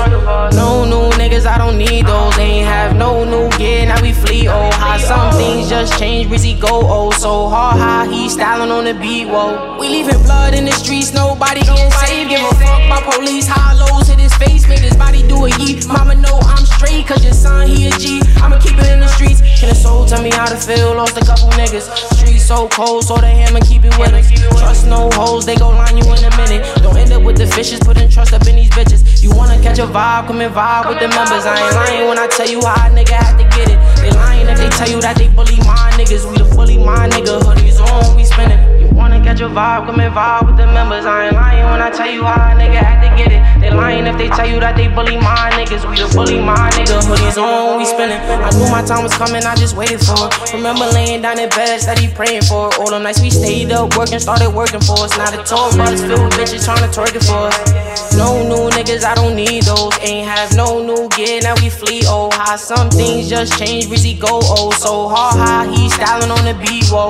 No 0.53 0.85
new 0.85 1.09
niggas, 1.17 1.47
I 1.47 1.57
don't 1.57 1.79
need 1.79 2.05
those. 2.05 2.35
They 2.35 2.61
ain't 2.61 2.67
have 2.67 2.95
no 2.95 3.23
new 3.25 3.49
gear, 3.57 3.87
now 3.87 3.99
we 4.03 4.13
flee. 4.13 4.47
Oh, 4.47 4.69
how 4.73 4.99
some 4.99 5.33
things 5.33 5.67
just 5.67 5.97
change, 5.97 6.29
Rizzy 6.29 6.59
go 6.59 6.81
oh 6.83 7.09
so 7.09 7.49
hard. 7.49 7.79
How 7.79 8.07
he 8.07 8.29
styling 8.29 8.69
on 8.69 8.85
the 8.85 8.93
beat, 8.93 9.25
whoa. 9.25 9.79
We 9.79 9.89
leaving 9.89 10.21
blood 10.21 10.53
in 10.53 10.65
the 10.65 10.71
streets, 10.73 11.11
nobody 11.11 11.61
getting 11.61 11.89
saved. 12.05 12.29
Give 12.29 12.41
a 12.41 12.53
fuck 12.53 12.87
by 12.87 13.01
police, 13.15 13.47
hollows 13.47 14.07
hit 14.07 14.19
his 14.19 14.33
face, 14.35 14.67
made 14.69 14.85
his 14.85 14.95
body 14.95 15.27
do 15.27 15.45
a 15.45 15.49
yeet. 15.49 15.87
Mama 15.87 16.13
know 16.13 16.37
I'm 16.43 16.65
straight, 16.67 17.07
cause 17.07 17.23
your 17.23 17.33
son, 17.33 17.67
he 17.67 17.87
a 17.87 17.91
G. 17.97 18.21
I'ma 18.37 18.59
keep 18.59 18.77
it 18.77 18.93
in 18.93 18.99
the 18.99 19.07
streets. 19.07 19.41
Can 19.59 19.69
a 19.69 19.75
soul 19.75 20.05
tell 20.05 20.21
me 20.21 20.29
how 20.29 20.45
to 20.45 20.57
feel? 20.57 20.93
Lost 20.93 21.17
a 21.17 21.25
couple 21.25 21.49
niggas. 21.57 22.12
So 22.53 22.67
cold, 22.67 23.03
so 23.03 23.15
the 23.17 23.25
hammer 23.25 23.61
keep 23.61 23.83
it 23.83 23.97
with 23.97 24.13
us. 24.13 24.29
Trust 24.61 24.85
no 24.85 25.09
hoes, 25.13 25.43
they 25.43 25.55
gon' 25.55 25.73
line 25.73 25.97
you 25.97 26.05
in 26.05 26.23
a 26.23 26.29
minute. 26.37 26.61
Don't 26.83 26.95
end 26.95 27.11
up 27.11 27.23
with 27.23 27.35
the 27.35 27.47
fishes, 27.47 27.79
putting 27.79 28.07
trust 28.07 28.31
up 28.31 28.45
in 28.45 28.55
these 28.55 28.69
bitches. 28.69 29.23
You 29.23 29.31
wanna 29.35 29.59
catch 29.59 29.79
a 29.79 29.87
vibe, 29.87 30.27
come 30.27 30.39
and 30.39 30.53
vibe 30.53 30.87
with 30.87 30.99
the 30.99 31.07
members. 31.07 31.47
I 31.49 31.57
ain't 31.57 31.73
lying 31.73 32.07
when 32.09 32.19
I 32.19 32.27
tell 32.27 32.47
you 32.47 32.61
how 32.61 32.75
a 32.75 32.93
nigga 32.93 33.17
had 33.17 33.37
to 33.41 33.57
get 33.57 33.69
it. 33.73 33.79
They 33.97 34.11
lying 34.11 34.47
if 34.47 34.59
they 34.59 34.69
tell 34.69 34.87
you 34.87 35.01
that 35.01 35.17
they 35.17 35.29
bully 35.29 35.57
my 35.65 35.89
niggas. 35.97 36.29
We 36.29 36.37
the 36.37 36.45
bully 36.55 36.77
my 36.77 37.09
nigga, 37.09 37.41
hoodies 37.41 37.81
on, 37.81 38.15
we 38.15 38.23
spinning. 38.23 38.72
You 38.83 38.91
wanna 38.91 39.23
catch 39.23 39.39
a 39.39 39.47
vibe, 39.47 39.87
come 39.87 39.99
and 40.01 40.13
vibe 40.13 40.45
with 40.47 40.57
the 40.57 40.67
members. 40.67 41.05
I 41.05 41.27
ain't 41.27 41.35
lying 41.35 41.63
when 41.71 41.81
I 41.81 41.89
tell 41.89 42.11
you 42.11 42.23
how 42.23 42.51
a 42.51 42.55
nigga 42.59 42.83
had 42.83 42.99
to 42.99 43.09
get 43.15 43.31
it. 43.31 43.39
They 43.61 43.71
lying 43.71 44.05
if 44.07 44.17
they 44.17 44.27
tell 44.27 44.45
you 44.45 44.59
that 44.59 44.75
they 44.75 44.89
bully 44.89 45.15
my 45.15 45.55
niggas. 45.55 45.87
We 45.87 45.95
the 45.95 46.11
bully 46.11 46.43
my 46.43 46.67
nigga, 46.75 46.99
hoodies 46.99 47.39
on, 47.39 47.79
we 47.79 47.85
spinning. 47.85 48.19
I 48.19 48.51
knew 48.59 48.67
my 48.67 48.83
time 48.83 49.03
was 49.03 49.15
coming, 49.15 49.43
I 49.47 49.55
just 49.55 49.77
waited 49.77 50.03
for 50.03 50.27
it. 50.27 50.51
Remember 50.51 50.83
laying 50.91 51.21
down 51.21 51.39
in 51.39 51.47
bed, 51.47 51.79
steady 51.79 52.11
praying 52.11 52.43
for 52.43 52.67
it. 52.67 52.79
All 52.79 52.91
them 52.91 53.03
nights 53.03 53.21
we 53.21 53.29
stayed 53.29 53.71
up, 53.71 53.95
working, 53.95 54.19
started 54.19 54.51
working 54.51 54.81
for 54.81 54.99
us. 54.99 55.15
Now 55.15 55.31
the 55.31 55.39
tour 55.47 55.71
bus 55.79 56.03
filled 56.03 56.19
with 56.19 56.35
bitches 56.35 56.67
trying 56.67 56.83
to 56.83 56.91
twerk 56.91 57.15
it 57.15 57.23
for 57.23 57.47
us. 57.47 58.17
No 58.19 58.43
new 58.43 58.67
niggas, 58.75 59.07
I 59.07 59.15
don't 59.15 59.35
need 59.35 59.63
those. 59.63 59.95
Ain't 60.03 60.27
have 60.27 60.51
no 60.59 60.83
new 60.83 61.07
gear, 61.15 61.39
now 61.39 61.55
we 61.63 61.69
flee. 61.69 62.03
Oh, 62.03 62.29
how 62.35 62.57
some 62.57 62.89
things 62.89 63.29
just 63.29 63.57
change, 63.57 63.87
Rizzy 63.87 64.19
go 64.19 64.43
oh 64.43 64.71
so 64.75 65.07
hard. 65.07 65.39
How 65.39 65.71
he 65.71 65.89
styling 65.89 66.31
on 66.35 66.43
the 66.43 66.53
beat, 66.59 66.91
whoa. 66.91 67.09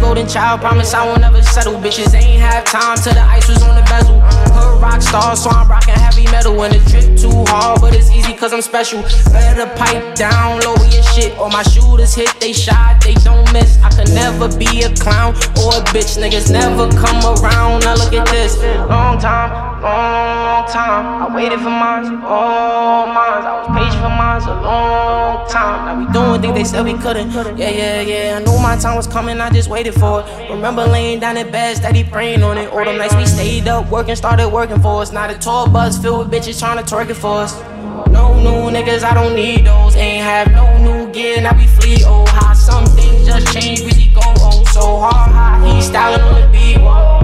Golden 0.00 0.28
child, 0.28 0.60
promise 0.60 0.94
I 0.94 1.04
won't 1.04 1.22
ever 1.22 1.42
settle. 1.42 1.74
Bitches 1.74 2.14
ain't 2.14 2.40
have 2.40 2.64
time 2.64 2.96
till 2.96 3.14
the 3.14 3.20
ice 3.20 3.48
was 3.48 3.62
on 3.62 3.74
the 3.74 3.82
bezel. 3.82 4.20
Hood 4.54 4.80
rock 4.80 5.02
star, 5.02 5.36
so 5.36 5.50
I'm 5.50 5.68
rocking 5.68 5.97
heavy 6.18 6.30
metal. 6.32 6.60
And 6.62 6.74
the 6.74 6.90
drip 6.90 7.16
too 7.16 7.44
hard, 7.50 7.80
but 7.80 7.94
it's 7.94 8.10
easy 8.10 8.34
cause 8.34 8.52
I'm 8.52 8.62
special. 8.62 9.02
Better 9.32 9.66
pipe 9.76 10.14
down, 10.14 10.60
lower 10.60 10.84
your 10.90 11.02
shit. 11.02 11.36
All 11.38 11.50
my 11.50 11.62
shooters 11.62 12.14
hit, 12.14 12.34
they 12.40 12.52
shot, 12.52 13.00
they 13.02 13.14
don't 13.14 13.50
miss. 13.52 13.78
I 13.82 13.90
could 13.90 14.10
never 14.14 14.48
be 14.56 14.82
a 14.82 14.94
clown 14.96 15.34
or 15.62 15.78
a 15.78 15.82
bitch. 15.94 16.18
Niggas 16.18 16.50
never 16.50 16.90
come 16.90 17.22
around. 17.24 17.84
Now 17.84 17.94
look 17.94 18.12
at 18.12 18.26
this. 18.28 18.56
Long 18.58 19.18
time, 19.18 19.82
long 19.82 20.66
time. 20.68 21.22
I 21.22 21.34
waited 21.34 21.60
for 21.60 21.70
mine, 21.70 22.22
all 22.24 23.06
mine. 23.06 23.44
I 23.46 23.62
was 23.62 23.68
patient 23.78 24.02
for 24.02 24.08
mine 24.08 24.42
a 24.42 24.62
long 24.62 25.48
time. 25.48 25.86
Now 25.86 25.98
we 25.98 26.12
doing 26.12 26.40
things 26.40 26.54
they 26.54 26.76
said 26.76 26.84
we 26.84 26.94
couldn't. 26.94 27.30
Yeah, 27.58 27.70
yeah, 27.70 28.00
yeah. 28.00 28.38
I 28.38 28.44
knew 28.44 28.58
my 28.60 28.76
time 28.76 28.96
was 28.96 29.06
coming, 29.06 29.40
I 29.40 29.50
just 29.50 29.68
waited 29.68 29.94
for 29.94 30.22
it. 30.22 30.50
Remember 30.50 30.84
laying 30.86 31.20
down 31.20 31.36
in 31.36 31.50
bed, 31.50 31.76
steady 31.76 32.04
praying 32.04 32.42
on 32.42 32.58
it. 32.58 32.70
All 32.72 32.84
them 32.84 32.98
nights 32.98 33.14
we 33.14 33.26
stayed 33.26 33.68
up, 33.68 33.90
working, 33.90 34.16
started 34.16 34.48
working 34.48 34.80
for 34.80 35.02
us. 35.02 35.12
Not 35.12 35.30
a 35.30 35.38
tour 35.38 35.68
bus 35.68 35.98
filled 36.08 36.30
with 36.30 36.42
bitches 36.42 36.58
trying 36.58 36.82
to 36.82 36.94
twerk 36.94 37.10
it 37.10 37.14
for 37.14 37.42
us. 37.42 37.60
No 38.08 38.34
new 38.40 38.74
niggas, 38.74 39.02
I 39.02 39.12
don't 39.12 39.34
need 39.34 39.66
those. 39.66 39.94
Ain't 39.94 40.24
have 40.24 40.50
no 40.52 40.64
new 40.78 41.12
gear, 41.12 41.42
now 41.42 41.54
we 41.54 41.66
flee. 41.66 42.02
Oh, 42.06 42.24
how 42.28 42.54
some 42.54 42.86
things 42.86 43.26
just 43.26 43.52
change, 43.52 43.82
we 43.82 44.06
go 44.14 44.22
oh 44.24 44.64
so 44.72 45.00
hard. 45.00 45.30
How 45.30 45.62
he 45.66 45.82
styling 45.82 46.22
on 46.22 46.40
the 46.40 46.48
beat. 46.48 46.78
Whoa. 46.80 47.18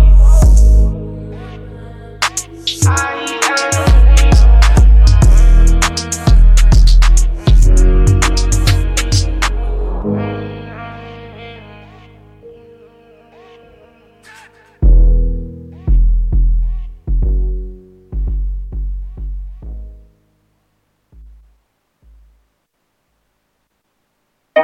Get 24.57 24.62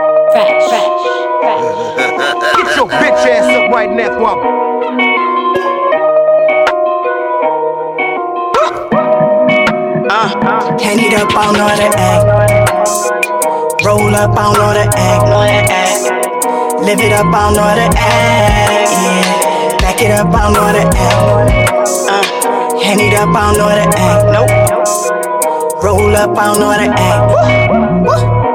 your 2.76 2.87
bitch 2.87 3.26
ass 3.26 3.50
up 3.50 3.72
right 3.72 3.90
now, 3.90 4.20
Wobble. 4.20 4.46
Uh, 10.09 10.29
hand 10.79 11.00
it 11.00 11.14
up, 11.14 11.35
on 11.35 11.55
don't 11.55 11.59
know 11.59 11.66
how 11.66 11.74
to 11.74 11.88
act. 11.98 12.24
Roll 13.85 14.14
up, 14.14 14.31
on 14.31 14.55
don't 14.55 14.59
know 14.59 14.66
how 14.66 14.74
to 14.74 14.87
act. 14.96 15.26
Know 15.26 15.40
how 15.40 15.46
to 15.46 15.72
act. 15.72 16.03
Live 16.85 17.00
it 17.00 17.12
up, 17.12 17.26
on 17.26 17.33
don't 17.33 17.57
know 17.57 17.62
how 17.62 17.74
to 17.74 17.83
act. 17.98 18.92
Yeah. 18.92 19.79
Back 19.79 20.00
it 20.03 20.12
up, 20.12 20.26
on 20.26 20.53
don't 20.53 20.72
know 20.72 20.79
act. 20.79 21.35
Uh, 22.09 22.22
hand 22.79 23.00
it 23.00 23.14
up, 23.14 23.35
on 23.35 23.55
don't 23.55 23.59
know 23.59 23.68
how 23.68 23.74
to 23.74 23.98
act. 23.98 24.22
Nope. 24.31 25.83
Roll 25.83 26.14
up, 26.14 26.31
on 26.31 26.37
don't 26.37 26.61
know 26.61 26.70
how 26.70 26.76
to 26.79 26.88
act. 26.96 27.26
Woo. 28.07 28.44
Woo. 28.44 28.49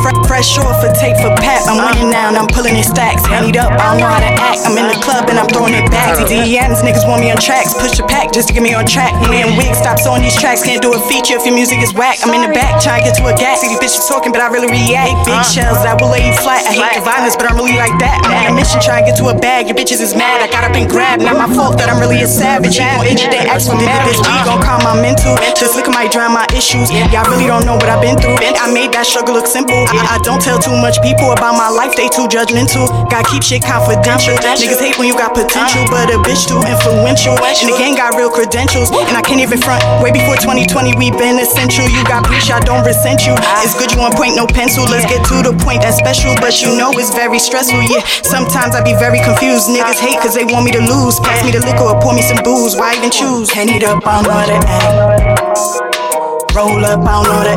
Fresh 0.00 0.56
off 0.56 0.80
a 0.80 0.88
tape 0.96 1.20
for 1.20 1.28
Pat. 1.36 1.68
I'm 1.68 1.76
winning 1.76 2.08
now 2.08 2.32
and 2.32 2.38
I'm 2.38 2.48
pulling 2.48 2.72
in 2.72 2.86
stacks. 2.86 3.26
Hand 3.28 3.52
it 3.52 3.60
up, 3.60 3.68
I 3.76 3.92
don't 3.92 4.00
know 4.00 4.08
how 4.08 4.22
to 4.22 4.32
act. 4.40 4.64
I'm 4.64 4.72
in 4.78 4.88
the 4.88 4.96
club 5.04 5.28
and 5.28 5.36
I'm 5.36 5.50
throwing 5.50 5.76
it 5.76 5.90
back. 5.92 6.16
Uh. 6.16 6.24
DMs, 6.24 6.80
niggas 6.80 7.04
want 7.04 7.20
me 7.20 7.28
on 7.28 7.36
tracks. 7.36 7.76
Push 7.76 8.00
a 8.00 8.06
pack 8.08 8.32
just 8.32 8.48
to 8.48 8.54
get 8.56 8.62
me 8.62 8.72
on 8.72 8.88
track. 8.88 9.12
Man, 9.28 9.58
wig 9.60 9.76
stops 9.76 10.06
on 10.08 10.24
these 10.24 10.32
tracks. 10.38 10.64
Can't 10.64 10.80
do 10.80 10.96
a 10.96 11.00
feature 11.04 11.36
if 11.36 11.44
your 11.44 11.52
music 11.52 11.84
is 11.84 11.92
whack. 11.92 12.24
I'm 12.24 12.32
in 12.32 12.46
the 12.46 12.52
back 12.56 12.80
trying 12.80 13.04
to 13.04 13.12
get 13.12 13.18
to 13.20 13.28
a 13.28 13.34
gas. 13.36 13.60
See 13.60 13.68
these 13.68 13.82
bitches 13.82 14.08
talking, 14.08 14.32
but 14.32 14.40
I 14.40 14.48
really 14.48 14.72
react. 14.72 15.12
Big 15.28 15.36
uh. 15.36 15.44
shells 15.44 15.82
that 15.84 16.00
will 16.00 16.08
lay 16.08 16.24
you 16.24 16.32
flat. 16.40 16.64
I 16.64 16.72
hate 16.72 16.96
the 16.96 17.04
violence, 17.04 17.36
but 17.36 17.52
I'm 17.52 17.60
really 17.60 17.76
like 17.76 17.92
that. 18.00 18.24
I'm 18.24 18.32
on 18.32 18.44
a 18.48 18.54
mission 18.56 18.80
trying 18.80 19.04
to 19.04 19.12
get 19.12 19.20
to 19.20 19.28
a 19.28 19.36
bag. 19.36 19.68
Your 19.68 19.76
bitches 19.76 20.00
is 20.00 20.16
mad. 20.16 20.40
I 20.40 20.48
got 20.48 20.64
up 20.64 20.72
and 20.72 20.88
grabbed. 20.88 21.26
Not 21.26 21.36
my 21.36 21.50
fault 21.52 21.76
that 21.76 21.92
I'm 21.92 22.00
really 22.00 22.24
a 22.24 22.30
savage. 22.30 22.80
You 22.80 22.88
gon' 22.88 23.04
itch, 23.04 23.26
they 23.28 23.44
ask 23.44 23.68
for 23.68 23.76
me. 23.76 23.84
This 24.08 24.22
G 24.22 24.30
gon' 24.48 24.64
calm 24.64 24.80
my 24.80 24.96
mental. 24.96 25.36
Just 25.58 25.76
look 25.76 25.84
at 25.84 25.92
my 25.92 26.08
drown 26.08 26.32
my 26.32 26.46
issues. 26.56 26.88
Y'all 27.12 27.26
really 27.26 27.50
don't 27.50 27.66
know 27.66 27.76
what 27.76 27.90
I've 27.90 28.00
been 28.00 28.16
through. 28.16 28.38
I 28.38 28.70
made 28.70 28.96
that 28.96 29.04
struggle 29.04 29.34
look 29.34 29.50
simple. 29.50 29.89
I, 29.90 30.14
I 30.14 30.18
don't 30.22 30.38
tell 30.38 30.62
too 30.62 30.78
much 30.78 31.02
people 31.02 31.34
about 31.34 31.58
my 31.58 31.66
life, 31.66 31.98
they 31.98 32.06
too 32.06 32.30
judgmental. 32.30 32.86
Gotta 33.10 33.26
keep 33.26 33.42
shit 33.42 33.66
confidential. 33.66 34.38
Niggas 34.38 34.78
hate 34.78 34.94
when 35.02 35.10
you 35.10 35.18
got 35.18 35.34
potential, 35.34 35.82
but 35.90 36.06
a 36.14 36.18
bitch 36.22 36.46
too 36.46 36.62
influential. 36.62 37.34
And 37.34 37.66
the 37.66 37.74
gang 37.74 37.98
got 37.98 38.14
real 38.14 38.30
credentials, 38.30 38.94
and 38.94 39.16
I 39.18 39.22
can't 39.22 39.42
even 39.42 39.58
front. 39.58 39.82
Way 39.98 40.14
before 40.14 40.38
2020, 40.38 40.94
we 40.94 41.10
been 41.18 41.42
essential. 41.42 41.82
You 41.90 42.06
got 42.06 42.22
breach, 42.22 42.54
I 42.54 42.62
don't 42.62 42.86
resent 42.86 43.26
you. 43.26 43.34
It's 43.66 43.74
good 43.74 43.90
you 43.90 43.98
on 43.98 44.14
point, 44.14 44.38
no 44.38 44.46
pencil. 44.46 44.86
Let's 44.86 45.10
get 45.10 45.26
to 45.26 45.42
the 45.42 45.58
point 45.66 45.82
that's 45.82 45.98
special, 45.98 46.38
but 46.38 46.62
you 46.62 46.70
know 46.78 46.94
it's 46.94 47.10
very 47.10 47.42
stressful. 47.42 47.82
Yeah, 47.90 48.06
sometimes 48.22 48.78
I 48.78 48.86
be 48.86 48.94
very 48.94 49.18
confused. 49.18 49.66
Niggas 49.66 49.98
hate 49.98 50.22
cause 50.22 50.38
they 50.38 50.46
want 50.46 50.64
me 50.64 50.72
to 50.78 50.82
lose. 50.86 51.18
Pass 51.18 51.42
me 51.42 51.50
the 51.50 51.66
liquor 51.66 51.90
or 51.90 51.98
pour 51.98 52.14
me 52.14 52.22
some 52.22 52.38
booze. 52.46 52.78
Why 52.78 52.94
even 52.94 53.10
choose? 53.10 53.50
It 53.50 53.84
up, 53.84 54.06
I 54.06 54.22
don't 54.22 54.30
know 54.30 54.60
act. 54.66 56.54
Roll 56.54 56.84
up, 56.84 57.00
I 57.02 57.22
don't 57.22 57.26
know 57.26 57.42
to 57.44 57.56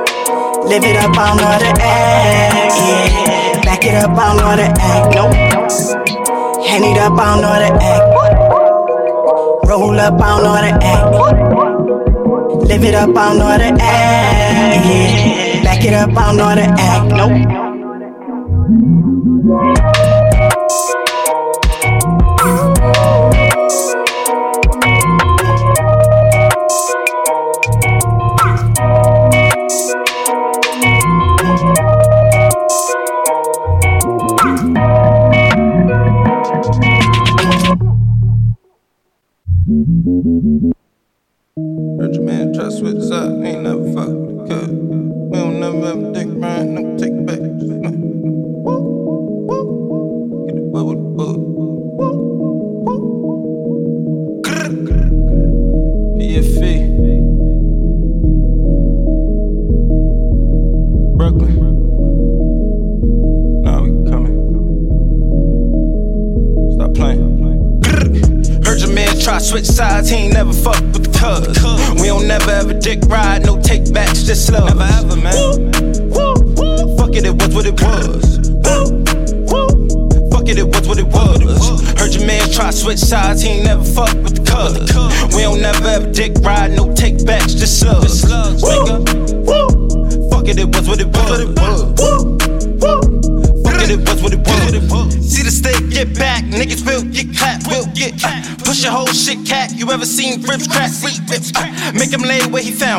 act. 0.00 0.03
Live 0.66 0.84
it 0.84 0.96
up, 0.96 1.16
I 1.16 1.36
to 1.38 1.44
act. 1.44 1.78
Yeah. 2.78 3.60
Back 3.62 3.84
it 3.84 3.94
up, 3.94 4.16
I 4.16 4.56
to 4.56 4.62
act. 4.80 5.14
Nope. 5.14 5.34
Hand 6.66 6.84
it 6.84 6.98
up, 6.98 7.18
I 7.18 7.40
to 7.40 7.48
act. 7.84 8.04
Roll 9.68 10.00
up, 10.00 10.20
I 10.20 10.24
to 10.40 10.48
act. 10.84 11.14
Live 12.68 12.84
it 12.84 12.94
up, 12.94 13.16
I 13.16 13.36
to 13.36 13.44
act. 13.82 14.86
Yeah. 14.86 15.62
Back 15.62 15.84
it 15.84 15.92
up, 15.94 16.16
I 16.16 16.34
to 16.56 16.62
act. 16.80 17.06
Nope. 19.94 20.03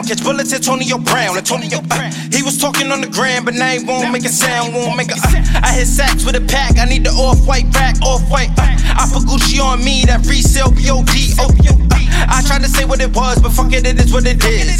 Catch 0.06 0.24
bullets 0.24 0.54
at 0.54 0.62
Antonio 0.62 1.00
Brown, 1.00 1.36
Antonio 1.36 1.82
Brown. 1.82 2.12
He 2.30 2.44
was 2.44 2.62
talking 2.62 2.92
on 2.92 3.02
the 3.02 3.08
gram, 3.08 3.44
but 3.44 3.56
now 3.56 3.72
he 3.72 3.84
won't 3.84 4.14
make 4.14 4.24
a 4.24 4.30
sound, 4.30 4.76
won't 4.76 4.96
make 4.96 5.10
a. 5.10 5.18
Uh, 5.18 5.66
I 5.66 5.74
hit 5.74 5.88
sacks 5.88 6.24
with 6.24 6.36
a 6.36 6.46
pack, 6.46 6.78
I 6.78 6.86
need 6.86 7.06
the 7.06 7.10
off 7.10 7.42
white 7.48 7.66
rack, 7.74 7.98
off 8.04 8.22
white. 8.30 8.54
Uh, 8.54 8.70
I 9.02 9.10
put 9.10 9.26
Gucci 9.26 9.58
on 9.58 9.84
me, 9.84 10.06
that 10.06 10.22
resale 10.30 10.70
BOD. 10.70 11.10
Oh, 11.42 11.50
uh, 11.50 11.74
I 12.30 12.46
tried 12.46 12.62
to 12.62 12.70
say 12.70 12.86
what 12.86 13.02
it 13.02 13.16
was, 13.18 13.42
but 13.42 13.50
fuck 13.50 13.74
it, 13.74 13.88
it 13.88 13.98
is 13.98 14.14
what 14.14 14.30
it 14.30 14.46
is. 14.46 14.78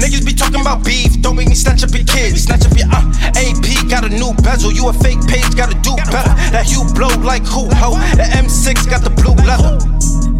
Niggas 0.00 0.24
be 0.24 0.32
talking 0.32 0.62
about 0.62 0.86
beef, 0.88 1.20
don't 1.20 1.36
make 1.36 1.48
me 1.48 1.54
snatch 1.54 1.84
up 1.84 1.92
your 1.92 2.08
kids. 2.08 2.48
Snatch 2.48 2.64
up 2.64 2.72
your 2.72 2.88
uh, 2.88 3.36
AP, 3.36 3.92
got 3.92 4.08
a 4.08 4.08
new 4.08 4.32
bezel. 4.40 4.72
You 4.72 4.88
a 4.88 4.92
fake 5.04 5.20
page, 5.28 5.52
gotta 5.52 5.76
do 5.84 5.92
better. 6.08 6.32
That 6.48 6.72
you 6.72 6.88
blow 6.96 7.12
like 7.20 7.44
who, 7.44 7.68
ho? 7.76 7.92
The 8.16 8.24
M6 8.40 8.88
got 8.88 9.04
the 9.04 9.12
blue 9.12 9.36
leather. 9.44 9.76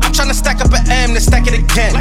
I'm 0.01 0.13
tryna 0.17 0.33
stack 0.33 0.65
up 0.65 0.73
an 0.73 0.89
M, 0.89 1.13
then 1.13 1.21
stack 1.21 1.45
it 1.47 1.53
again. 1.53 1.93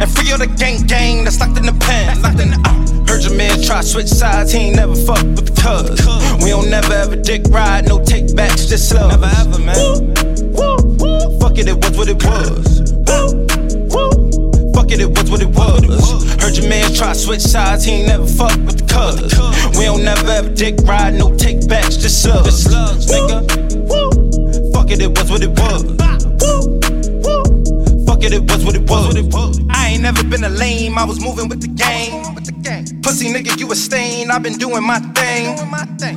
And 0.00 0.10
free 0.16 0.32
all 0.32 0.38
the 0.38 0.46
gang 0.46 0.80
gang 0.86 1.24
that's 1.24 1.38
locked 1.40 1.58
in 1.58 1.66
the 1.66 1.76
pen. 1.76 2.22
Locked 2.22 2.40
in 2.40 2.48
the, 2.48 2.60
uh, 2.64 2.72
heard 3.04 3.22
your 3.22 3.36
man 3.36 3.60
try 3.60 3.82
switch 3.82 4.08
sides, 4.08 4.50
he 4.50 4.72
ain't 4.72 4.76
never 4.76 4.96
fuck 4.96 5.20
with 5.36 5.44
the 5.44 5.52
cuz. 5.60 6.00
We 6.42 6.48
don't 6.48 6.70
never 6.70 6.94
ever 6.94 7.16
dick 7.16 7.42
ride, 7.50 7.86
no 7.86 8.02
take 8.02 8.34
backs, 8.34 8.64
just 8.64 8.94
love. 8.94 9.10
Never 9.12 9.28
ever, 9.28 9.60
man. 9.60 9.76
Fuck 11.36 11.60
it, 11.60 11.68
it 11.68 11.76
was 11.76 11.92
what 12.00 12.08
it 12.08 12.16
was. 12.24 12.96
Woo, 13.04 13.44
woo. 13.92 14.72
Fuck 14.72 14.88
it, 14.88 15.04
it 15.04 15.12
was 15.12 15.30
what 15.30 15.42
it 15.44 15.52
was. 15.52 15.84
Heard 16.40 16.56
your 16.56 16.70
man 16.70 16.94
try 16.94 17.12
switch 17.12 17.42
sides, 17.44 17.84
he 17.84 18.00
ain't 18.00 18.08
never 18.08 18.24
fuck 18.24 18.56
with 18.64 18.80
the 18.80 18.88
cuz. 18.88 19.36
We 19.76 19.84
don't 19.84 20.02
never 20.02 20.24
ever 20.32 20.48
dick 20.48 20.80
ride, 20.88 21.12
no 21.12 21.36
take 21.36 21.68
backs, 21.68 22.00
just 22.00 22.22
slugs. 22.22 22.64
Nigga. 23.04 23.44
Fuck 24.72 24.90
it, 24.92 25.02
it 25.02 25.12
was 25.12 25.28
what 25.30 25.42
it 25.44 25.52
was. 25.60 25.84
Fuck 28.08 28.24
it, 28.24 28.32
it 28.32 28.50
been 30.30 30.44
a 30.44 30.48
lame, 30.48 30.96
I 30.96 31.04
was 31.04 31.20
moving 31.20 31.48
with 31.48 31.60
the 31.60 31.68
game. 31.68 32.22
Pussy 33.02 33.32
nigga, 33.32 33.58
you 33.58 33.70
a 33.72 33.74
stain, 33.74 34.30
i 34.30 34.38
been 34.38 34.58
doing 34.58 34.84
my 34.84 35.00
thing. 35.14 35.56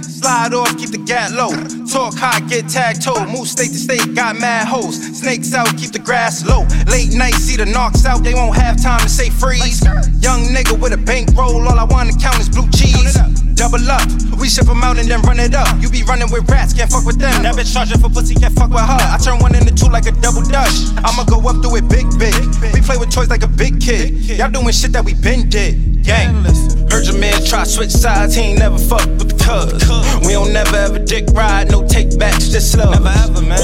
Slide 0.03 0.53
off, 0.53 0.77
keep 0.77 0.91
the 0.91 0.99
gat 0.99 1.31
low. 1.31 1.49
Talk 1.87 2.13
high, 2.15 2.39
get 2.41 2.69
toe. 3.01 3.25
Move 3.25 3.47
state 3.47 3.71
to 3.71 3.77
state, 3.77 4.13
got 4.13 4.39
mad 4.39 4.67
hoes. 4.67 4.95
Snakes 5.19 5.53
out, 5.53 5.67
keep 5.77 5.91
the 5.91 5.99
grass 5.99 6.45
low. 6.45 6.65
Late 6.87 7.13
night, 7.13 7.33
see 7.33 7.57
the 7.57 7.65
knocks 7.65 8.05
out, 8.05 8.23
they 8.23 8.33
won't 8.33 8.55
have 8.55 8.81
time 8.81 9.01
to 9.01 9.09
say 9.09 9.29
freeze. 9.29 9.81
Young 10.21 10.45
nigga 10.53 10.79
with 10.79 10.93
a 10.93 10.97
bankroll, 10.97 11.67
all 11.67 11.79
I 11.79 11.83
wanna 11.83 12.13
count 12.19 12.39
is 12.39 12.49
blue 12.49 12.69
cheese. 12.71 13.17
Double 13.55 13.79
up, 13.89 14.03
we 14.39 14.49
ship 14.49 14.65
them 14.65 14.83
out 14.83 14.97
and 14.97 15.07
then 15.07 15.21
run 15.21 15.39
it 15.39 15.53
up. 15.53 15.79
You 15.79 15.89
be 15.89 16.03
running 16.03 16.29
with 16.31 16.49
rats, 16.49 16.73
can't 16.73 16.91
fuck 16.91 17.05
with 17.05 17.19
them. 17.19 17.43
That 17.43 17.55
bitch 17.55 17.71
charging 17.73 17.99
for 17.99 18.09
pussy, 18.09 18.35
can't 18.35 18.53
fuck 18.53 18.69
with 18.69 18.81
her. 18.81 18.99
I 18.99 19.17
turn 19.17 19.39
one 19.39 19.55
into 19.55 19.73
two 19.73 19.89
like 19.89 20.05
a 20.05 20.11
double 20.11 20.41
dutch. 20.41 20.73
I'ma 21.03 21.23
go 21.25 21.39
up 21.47 21.61
through 21.61 21.77
it 21.77 21.87
big, 21.87 22.07
big. 22.19 22.35
We 22.73 22.81
play 22.81 22.97
with 22.97 23.11
toys 23.11 23.29
like 23.29 23.43
a 23.43 23.47
big 23.47 23.79
kid. 23.79 24.13
Y'all 24.37 24.49
doing 24.49 24.73
shit 24.73 24.91
that 24.93 25.05
we 25.05 25.13
been 25.13 25.49
did. 25.49 26.03
Gang. 26.03 26.43
Heard 26.91 27.05
your 27.05 27.17
man 27.17 27.43
try 27.45 27.63
switch 27.63 27.91
sides, 27.91 28.35
he 28.35 28.41
ain't 28.41 28.59
never 28.59 28.77
fuck 28.77 29.07
with 29.17 29.29
the 29.29 29.37
cuz. 29.43 30.27
We 30.27 30.33
don't 30.33 30.51
never 30.51 30.75
ever 30.75 30.99
dick 30.99 31.25
ride, 31.33 31.71
no 31.71 31.87
take 31.87 32.19
backs, 32.19 32.49
just 32.49 32.75
love. 32.77 32.91
Never 32.91 33.09
ever, 33.09 33.41
man. 33.41 33.59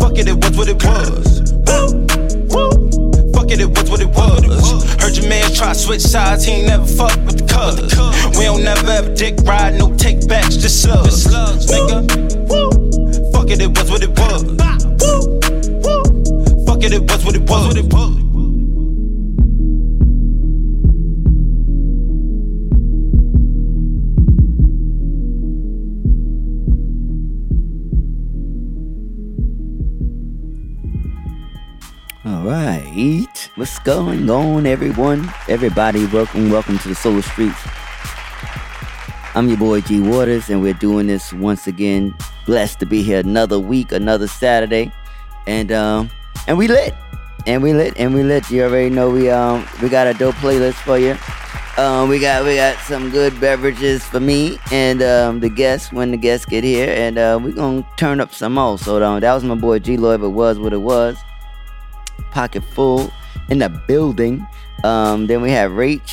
Fuck 0.00 0.18
it, 0.18 0.28
it 0.28 0.36
was 0.36 0.56
what 0.56 0.68
it 0.68 0.82
was. 0.82 1.52
Fuck 3.34 3.50
it, 3.50 3.60
it 3.60 3.68
was 3.68 3.90
what 3.90 4.00
it 4.00 4.08
was. 4.08 4.49
Man 5.30 5.48
try 5.52 5.72
switch 5.74 6.00
sides, 6.00 6.44
he 6.44 6.54
ain't 6.54 6.66
never 6.66 6.84
fuck 6.84 7.14
with 7.24 7.38
the 7.38 7.46
cuz. 7.46 8.36
We 8.36 8.46
don't 8.46 8.64
never 8.64 8.90
ever 8.90 9.14
dick 9.14 9.36
ride, 9.44 9.78
no 9.78 9.94
take 9.94 10.26
backs, 10.26 10.56
just 10.56 10.82
slugs. 10.82 11.24
Nigga. 11.68 12.02
Fuck 13.32 13.48
it, 13.48 13.60
it 13.60 13.68
was 13.68 13.88
what 13.88 14.02
it 14.02 14.10
was. 14.10 14.42
Fuck 16.66 16.82
it, 16.82 16.92
it 16.92 17.02
was 17.08 17.24
what 17.24 17.36
it 17.36 17.48
was. 17.48 18.29
Right, 33.00 33.50
what's 33.54 33.78
going 33.78 34.28
on, 34.28 34.66
everyone? 34.66 35.32
Everybody, 35.48 36.04
welcome, 36.06 36.50
welcome 36.50 36.78
to 36.80 36.88
the 36.88 36.94
Solar 36.94 37.22
Streets. 37.22 37.58
I'm 39.34 39.48
your 39.48 39.56
boy 39.56 39.80
G 39.80 40.00
Waters, 40.00 40.50
and 40.50 40.60
we're 40.60 40.74
doing 40.74 41.06
this 41.06 41.32
once 41.32 41.66
again. 41.66 42.14
Blessed 42.46 42.78
to 42.80 42.86
be 42.86 43.02
here 43.02 43.20
another 43.20 43.58
week, 43.58 43.92
another 43.92 44.26
Saturday, 44.26 44.92
and 45.46 45.72
um, 45.72 46.10
and 46.46 46.58
we 46.58 46.68
lit, 46.68 46.94
and 47.46 47.62
we 47.62 47.72
lit, 47.72 47.94
and 47.96 48.12
we 48.12 48.22
lit. 48.22 48.50
You 48.50 48.64
already 48.64 48.90
know 48.90 49.08
we 49.08 49.30
um 49.30 49.66
we 49.80 49.88
got 49.88 50.06
a 50.06 50.14
dope 50.14 50.34
playlist 50.36 50.74
for 50.74 50.98
you. 50.98 51.16
Um, 51.82 52.10
we 52.10 52.18
got 52.18 52.44
we 52.44 52.56
got 52.56 52.76
some 52.80 53.10
good 53.10 53.40
beverages 53.40 54.04
for 54.04 54.20
me 54.20 54.58
and 54.72 55.00
um, 55.02 55.40
the 55.40 55.48
guests 55.48 55.92
when 55.92 56.10
the 56.10 56.18
guests 56.18 56.44
get 56.44 56.64
here, 56.64 56.92
and 56.94 57.16
uh, 57.16 57.38
we're 57.42 57.52
gonna 57.52 57.86
turn 57.96 58.20
up 58.20 58.34
some 58.34 58.54
more. 58.54 58.76
So 58.78 59.02
um, 59.02 59.20
that 59.20 59.32
was 59.32 59.44
my 59.44 59.54
boy 59.54 59.78
G 59.78 59.96
Lloyd. 59.96 60.22
It 60.22 60.28
was 60.28 60.58
what 60.58 60.74
it 60.74 60.82
was. 60.82 61.16
Pocket 62.30 62.62
full 62.62 63.12
in 63.48 63.58
the 63.58 63.68
building. 63.68 64.46
Um, 64.84 65.26
then 65.26 65.42
we 65.42 65.50
have 65.50 65.72
Rach 65.72 66.10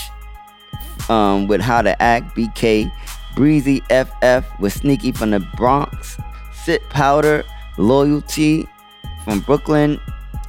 um, 1.09 1.47
with 1.47 1.61
How 1.61 1.81
to 1.81 1.99
Act, 2.01 2.35
BK, 2.35 2.91
Breezy 3.35 3.81
FF 3.89 4.59
with 4.59 4.73
Sneaky 4.73 5.11
from 5.11 5.31
the 5.31 5.39
Bronx, 5.55 6.17
Sit 6.53 6.87
Powder, 6.89 7.43
Loyalty 7.77 8.67
from 9.23 9.39
Brooklyn, 9.41 9.99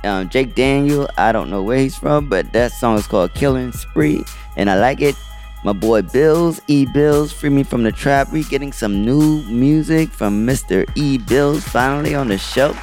um, 0.04 0.28
Jake 0.28 0.54
Daniel, 0.54 1.09
I 1.18 1.33
don't 1.33 1.50
know 1.50 1.62
where 1.62 1.78
he's 1.78 1.96
from, 1.96 2.28
but 2.28 2.52
that 2.52 2.72
song 2.72 2.96
is 2.96 3.07
called 3.07 3.35
Killing 3.35 3.72
Spree, 3.72 4.24
and 4.57 4.70
I 4.70 4.78
like 4.78 5.00
it. 5.00 5.16
My 5.64 5.72
boy 5.72 6.02
Bills, 6.02 6.61
E 6.68 6.87
Bills, 6.87 7.33
Free 7.33 7.50
Me 7.50 7.64
from 7.64 7.83
the 7.83 7.90
Trap. 7.90 8.33
We 8.33 8.44
getting 8.44 8.72
some 8.72 9.04
new 9.04 9.42
music 9.42 10.09
from 10.11 10.46
Mr. 10.46 10.88
E 10.94 11.18
Bills 11.18 11.64
finally 11.64 12.14
on 12.14 12.28
the 12.28 12.38
show 12.38 12.76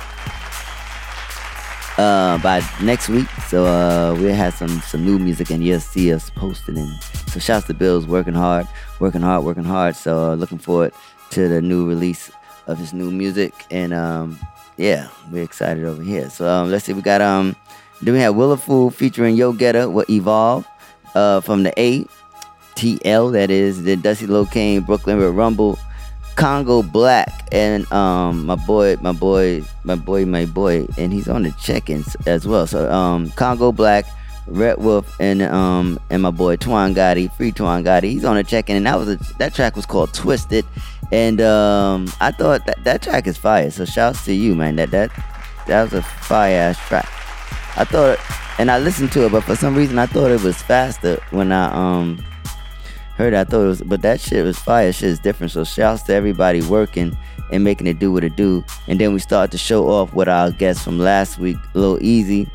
uh, 1.97 2.37
by 2.39 2.61
next 2.81 3.09
week. 3.09 3.27
So 3.47 3.65
uh, 3.65 4.15
we'll 4.19 4.33
have 4.33 4.53
some 4.53 4.81
some 4.81 5.05
new 5.05 5.19
music 5.19 5.49
and 5.49 5.63
you'll 5.63 5.79
see 5.79 6.13
us 6.13 6.29
posting. 6.29 6.77
And 6.77 7.03
so 7.27 7.39
shouts 7.39 7.67
to 7.67 7.73
Bills 7.73 8.05
working 8.05 8.33
hard, 8.33 8.67
working 8.99 9.21
hard, 9.21 9.43
working 9.43 9.63
hard. 9.63 9.95
So 9.95 10.31
uh, 10.31 10.35
looking 10.35 10.57
forward 10.57 10.93
to 11.31 11.47
the 11.47 11.61
new 11.61 11.87
release 11.87 12.31
of 12.67 12.77
his 12.77 12.93
new 12.93 13.11
music. 13.11 13.53
And 13.71 13.93
um, 13.93 14.39
yeah, 14.77 15.09
we're 15.31 15.43
excited 15.43 15.85
over 15.85 16.03
here. 16.03 16.29
So 16.29 16.47
um, 16.47 16.71
let's 16.71 16.85
see, 16.85 16.93
we 16.93 17.01
got 17.01 17.21
um, 17.21 17.55
then 18.01 18.13
we 18.13 18.19
have 18.19 18.35
Willa 18.35 18.57
Fool 18.57 18.91
featuring 18.91 19.35
Yo 19.35 19.53
Getter 19.53 19.89
with 19.89 20.09
Evolve 20.09 20.67
uh, 21.15 21.41
from 21.41 21.63
the 21.63 21.73
A. 21.79 22.05
TL, 22.75 23.31
that 23.31 23.49
is, 23.49 23.83
the 23.83 23.95
Dusty 23.95 24.27
Locane, 24.27 24.85
Brooklyn 24.85 25.17
with 25.17 25.33
Rumble, 25.33 25.79
Congo 26.35 26.83
Black 26.83 27.47
and 27.51 27.89
um 27.91 28.45
my 28.45 28.55
boy, 28.55 28.97
my 29.01 29.11
boy, 29.11 29.63
my 29.83 29.95
boy, 29.95 30.25
my 30.25 30.45
boy, 30.45 30.85
and 30.97 31.13
he's 31.13 31.27
on 31.27 31.43
the 31.43 31.51
check-ins 31.51 32.15
as 32.25 32.47
well. 32.47 32.67
So 32.67 32.91
um 32.91 33.31
Congo 33.31 33.71
Black, 33.71 34.05
Red 34.47 34.77
Wolf, 34.77 35.15
and 35.19 35.41
um 35.41 35.99
and 36.09 36.21
my 36.21 36.31
boy 36.31 36.57
Twan 36.57 36.93
Gotti, 36.93 37.31
Free 37.35 37.51
Twan 37.51 37.83
Gotti, 37.83 38.11
he's 38.11 38.25
on 38.25 38.35
the 38.35 38.43
check-in, 38.43 38.75
and 38.75 38.85
that 38.85 38.97
was 38.97 39.09
a, 39.09 39.15
that 39.37 39.53
track 39.53 39.75
was 39.75 39.85
called 39.85 40.13
Twisted, 40.13 40.65
and 41.11 41.39
um 41.41 42.11
I 42.19 42.31
thought 42.31 42.65
that 42.65 42.83
that 42.83 43.01
track 43.01 43.27
is 43.27 43.37
fire. 43.37 43.71
So 43.71 43.85
shouts 43.85 44.25
to 44.25 44.33
you, 44.33 44.55
man. 44.55 44.75
That 44.75 44.91
that 44.91 45.11
that 45.67 45.83
was 45.83 45.93
a 45.93 46.01
fire 46.01 46.57
ass 46.57 46.77
track. 46.87 47.09
I 47.77 47.83
thought, 47.85 48.19
and 48.59 48.71
I 48.71 48.79
listened 48.79 49.11
to 49.13 49.25
it, 49.25 49.31
but 49.31 49.43
for 49.43 49.55
some 49.55 49.75
reason 49.75 49.99
I 49.99 50.05
thought 50.05 50.31
it 50.31 50.41
was 50.41 50.61
faster 50.61 51.21
when 51.31 51.51
I 51.51 51.65
um 51.73 52.23
heard 53.17 53.33
it, 53.33 53.37
I 53.37 53.43
thought 53.43 53.63
it 53.63 53.67
was, 53.67 53.81
but 53.81 54.01
that 54.01 54.19
shit 54.19 54.43
was 54.43 54.57
fire. 54.57 54.91
Shit 54.91 55.09
is 55.09 55.19
different. 55.19 55.51
So 55.51 55.63
shouts 55.63 56.03
to 56.03 56.13
everybody 56.13 56.61
working 56.61 57.17
and 57.51 57.63
making 57.63 57.87
it 57.87 57.99
do 57.99 58.11
what 58.11 58.23
it 58.23 58.35
do. 58.35 58.63
And 58.87 58.99
then 58.99 59.13
we 59.13 59.19
start 59.19 59.51
to 59.51 59.57
show 59.57 59.87
off 59.89 60.13
with 60.13 60.27
our 60.27 60.51
guests 60.51 60.83
from 60.83 60.99
last 60.99 61.39
week, 61.39 61.57
Lil 61.73 61.99
Easy 62.01 62.49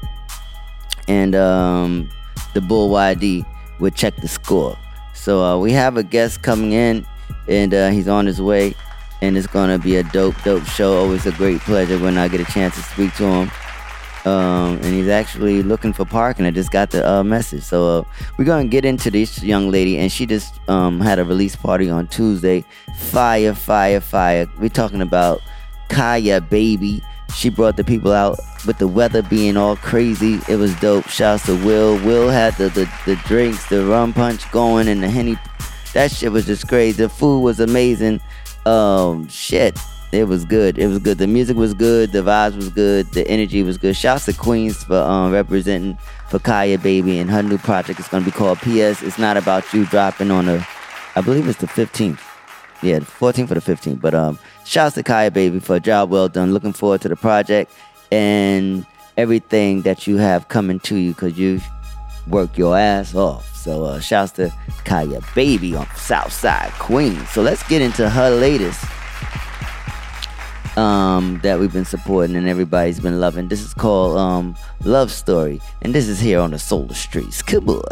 and 1.11 1.35
um, 1.35 2.09
the 2.55 2.61
Bull 2.61 2.89
YD 2.89 3.45
would 3.81 3.97
check 3.97 4.17
the 4.17 4.29
score. 4.29 4.79
So 5.13 5.43
uh, 5.43 5.59
we 5.59 5.73
have 5.73 5.97
a 5.97 6.05
guest 6.05 6.43
coming 6.43 6.73
in, 6.73 7.05
and 7.49 7.75
uh, 7.75 7.91
he's 7.91 8.07
on 8.07 8.27
his 8.27 8.41
way, 8.41 8.75
and 9.21 9.37
it's 9.37 9.49
gonna 9.49 9.79
be 9.79 9.97
a 9.97 10.05
dope, 10.05 10.41
dope 10.45 10.65
show. 10.65 10.97
Always 10.97 11.27
a 11.27 11.33
great 11.33 11.61
pleasure 11.63 11.99
when 11.99 12.17
I 12.17 12.29
get 12.29 12.41
a 12.41 12.45
chance 12.45 12.77
to 12.77 12.83
speak 12.83 13.13
to 13.17 13.25
him. 13.25 13.51
Um, 14.27 14.77
and 14.83 14.85
he's 14.85 15.09
actually 15.09 15.63
looking 15.63 15.95
for 15.95 16.05
parking. 16.05 16.45
I 16.45 16.51
just 16.51 16.71
got 16.71 16.91
the 16.91 17.09
uh, 17.09 17.25
message, 17.25 17.63
so 17.63 18.01
uh, 18.01 18.05
we're 18.37 18.45
gonna 18.45 18.69
get 18.69 18.85
into 18.85 19.11
this 19.11 19.43
young 19.43 19.71
lady, 19.71 19.97
and 19.97 20.13
she 20.13 20.27
just 20.27 20.61
um, 20.69 21.01
had 21.01 21.19
a 21.19 21.25
release 21.25 21.57
party 21.57 21.89
on 21.89 22.07
Tuesday. 22.09 22.65
Fire, 22.99 23.55
fire, 23.55 24.01
fire! 24.01 24.47
We're 24.59 24.69
talking 24.69 25.01
about 25.01 25.41
Kaya 25.89 26.43
Baby. 26.43 27.03
She 27.35 27.49
brought 27.49 27.77
the 27.77 27.85
people 27.85 28.13
out 28.13 28.39
with 28.67 28.79
the 28.79 28.89
weather 28.89 29.23
being 29.23 29.57
all 29.57 29.77
crazy. 29.77 30.41
It 30.49 30.57
was 30.57 30.79
dope. 30.81 31.09
Shouts 31.09 31.47
to 31.47 31.55
Will. 31.65 31.95
Will 32.05 32.29
had 32.29 32.55
the 32.57 32.69
the, 32.69 32.93
the 33.07 33.17
drinks, 33.27 33.69
the 33.71 33.87
rum 33.87 34.13
punch 34.13 34.51
going, 34.53 34.89
and 34.89 35.03
the 35.03 35.09
henny. 35.09 35.39
That 35.95 36.13
shit 36.13 36.31
was 36.31 36.45
just 36.45 36.69
crazy. 36.69 37.03
The 37.03 37.09
food 37.09 37.41
was 37.41 37.59
amazing. 37.59 38.21
Um, 38.67 39.29
shit. 39.29 39.79
It 40.13 40.27
was 40.27 40.45
good. 40.45 40.77
It 40.77 40.89
was 40.89 40.99
good. 40.99 41.19
The 41.19 41.29
music 41.29 41.57
was 41.57 41.73
good. 41.73 42.11
The 42.11 42.19
vibes 42.23 42.57
was 42.57 42.69
good. 42.69 43.07
The 43.13 43.27
energy 43.29 43.63
was 43.63 43.79
good. 43.79 43.95
Shouts 43.95 44.25
to 44.25 44.33
Queens 44.33 44.83
for 44.83 44.97
um, 44.97 45.31
representing 45.33 45.97
for 46.29 46.41
Kaya 46.41 46.79
Baby 46.79 47.21
and 47.21 47.31
her 47.31 47.43
new 47.43 47.59
project 47.59 48.01
is 48.01 48.09
gonna 48.09 48.25
be 48.25 48.33
called 48.33 48.59
PS. 48.59 49.03
It's 49.03 49.19
not 49.19 49.37
about 49.37 49.73
you 49.73 49.87
dropping 49.87 50.33
on 50.33 50.47
the, 50.47 50.67
I 51.15 51.21
believe 51.21 51.47
it's 51.49 51.61
the 51.61 51.69
15th. 51.69 52.19
Yeah, 52.83 52.99
the 52.99 53.05
14th 53.05 53.49
for 53.49 53.55
the 53.55 53.61
15th. 53.61 54.01
But 54.01 54.15
um, 54.15 54.39
shouts 54.65 54.97
to 54.97 55.05
Kaya 55.05 55.31
Baby 55.31 55.61
for 55.61 55.77
a 55.77 55.81
job 55.81 56.11
well 56.11 56.29
done. 56.29 56.53
Looking 56.53 56.73
forward 56.73 57.03
to 57.03 57.09
the 57.09 57.17
project 57.17 57.71
and 58.11 58.85
everything 59.17 59.83
that 59.83 60.09
you 60.09 60.17
have 60.17 60.49
coming 60.49 60.81
to 60.81 60.97
you 60.97 61.13
because 61.13 61.39
you 61.39 61.61
work 62.27 62.59
your 62.59 62.77
ass 62.77 63.15
off. 63.15 63.55
So 63.55 63.85
uh, 63.85 64.01
shouts 64.01 64.33
to 64.33 64.53
Kaya 64.85 65.21
Baby 65.37 65.77
on 65.77 65.87
Southside 65.95 66.73
Queens. 66.73 67.29
So 67.31 67.43
let's 67.43 67.63
get 67.69 67.81
into 67.81 68.11
her 68.11 68.31
latest 68.31 68.85
um, 70.81 71.39
that 71.43 71.59
we've 71.61 71.73
been 71.73 71.85
supporting 71.85 72.37
and 72.37 72.49
everybody's 72.49 73.01
been 73.01 73.21
loving. 73.21 73.49
This 73.49 73.63
is 73.63 73.75
called 73.75 74.17
um, 74.17 74.57
Love 74.85 75.11
Story, 75.11 75.61
and 75.83 75.95
this 75.95 76.09
is 76.09 76.19
here 76.19 76.41
on 76.41 76.51
the 76.53 76.59
Solar 76.59 76.95
Streets. 76.95 77.43
Good 77.43 77.67
boy. 77.67 77.83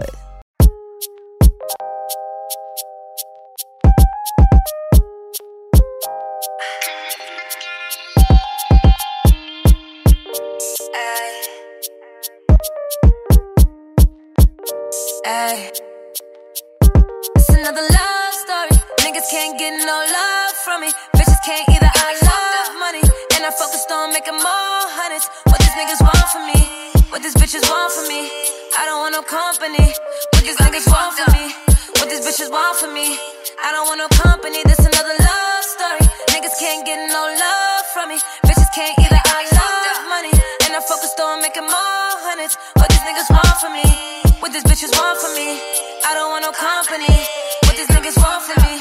Company. 29.69 29.93
What 30.33 30.45
these 30.45 30.57
niggas 30.57 30.87
want 30.89 31.13
from 31.15 31.33
me? 31.33 31.53
What 32.01 32.09
these 32.09 32.25
bitches 32.25 32.51
want 32.51 32.77
from 32.79 32.95
me? 32.95 33.19
I 33.65 33.73
don't 33.73 33.87
want 33.89 33.99
no 33.99 34.09
company. 34.09 34.63
This 34.65 34.79
another 34.79 35.17
love 35.21 35.65
story. 35.65 36.05
Niggas 36.33 36.57
can't 36.59 36.87
get 36.87 36.99
no 37.09 37.23
love 37.29 37.85
from 37.93 38.09
me. 38.09 38.19
Bitches 38.45 38.71
can't 38.75 38.97
either. 38.99 39.21
I 39.21 39.45
love 39.53 40.01
money, 40.09 40.33
and 40.65 40.77
I'm 40.77 40.83
focused 40.83 41.21
on 41.21 41.43
making 41.43 41.67
more 41.67 42.13
hundreds. 42.25 42.57
What 42.75 42.89
these 42.89 43.05
niggas 43.05 43.29
want 43.29 43.57
from 43.61 43.73
me? 43.77 43.89
What 44.41 44.53
these 44.53 44.65
bitches 44.65 44.93
want 44.97 45.19
from 45.21 45.35
me? 45.37 45.61
I 46.07 46.15
don't 46.15 46.31
want 46.31 46.43
no 46.49 46.53
company. 46.53 47.13
What 47.69 47.77
these 47.77 47.91
niggas 47.93 48.17
want 48.17 48.41
from 48.49 48.63
me? 48.65 48.75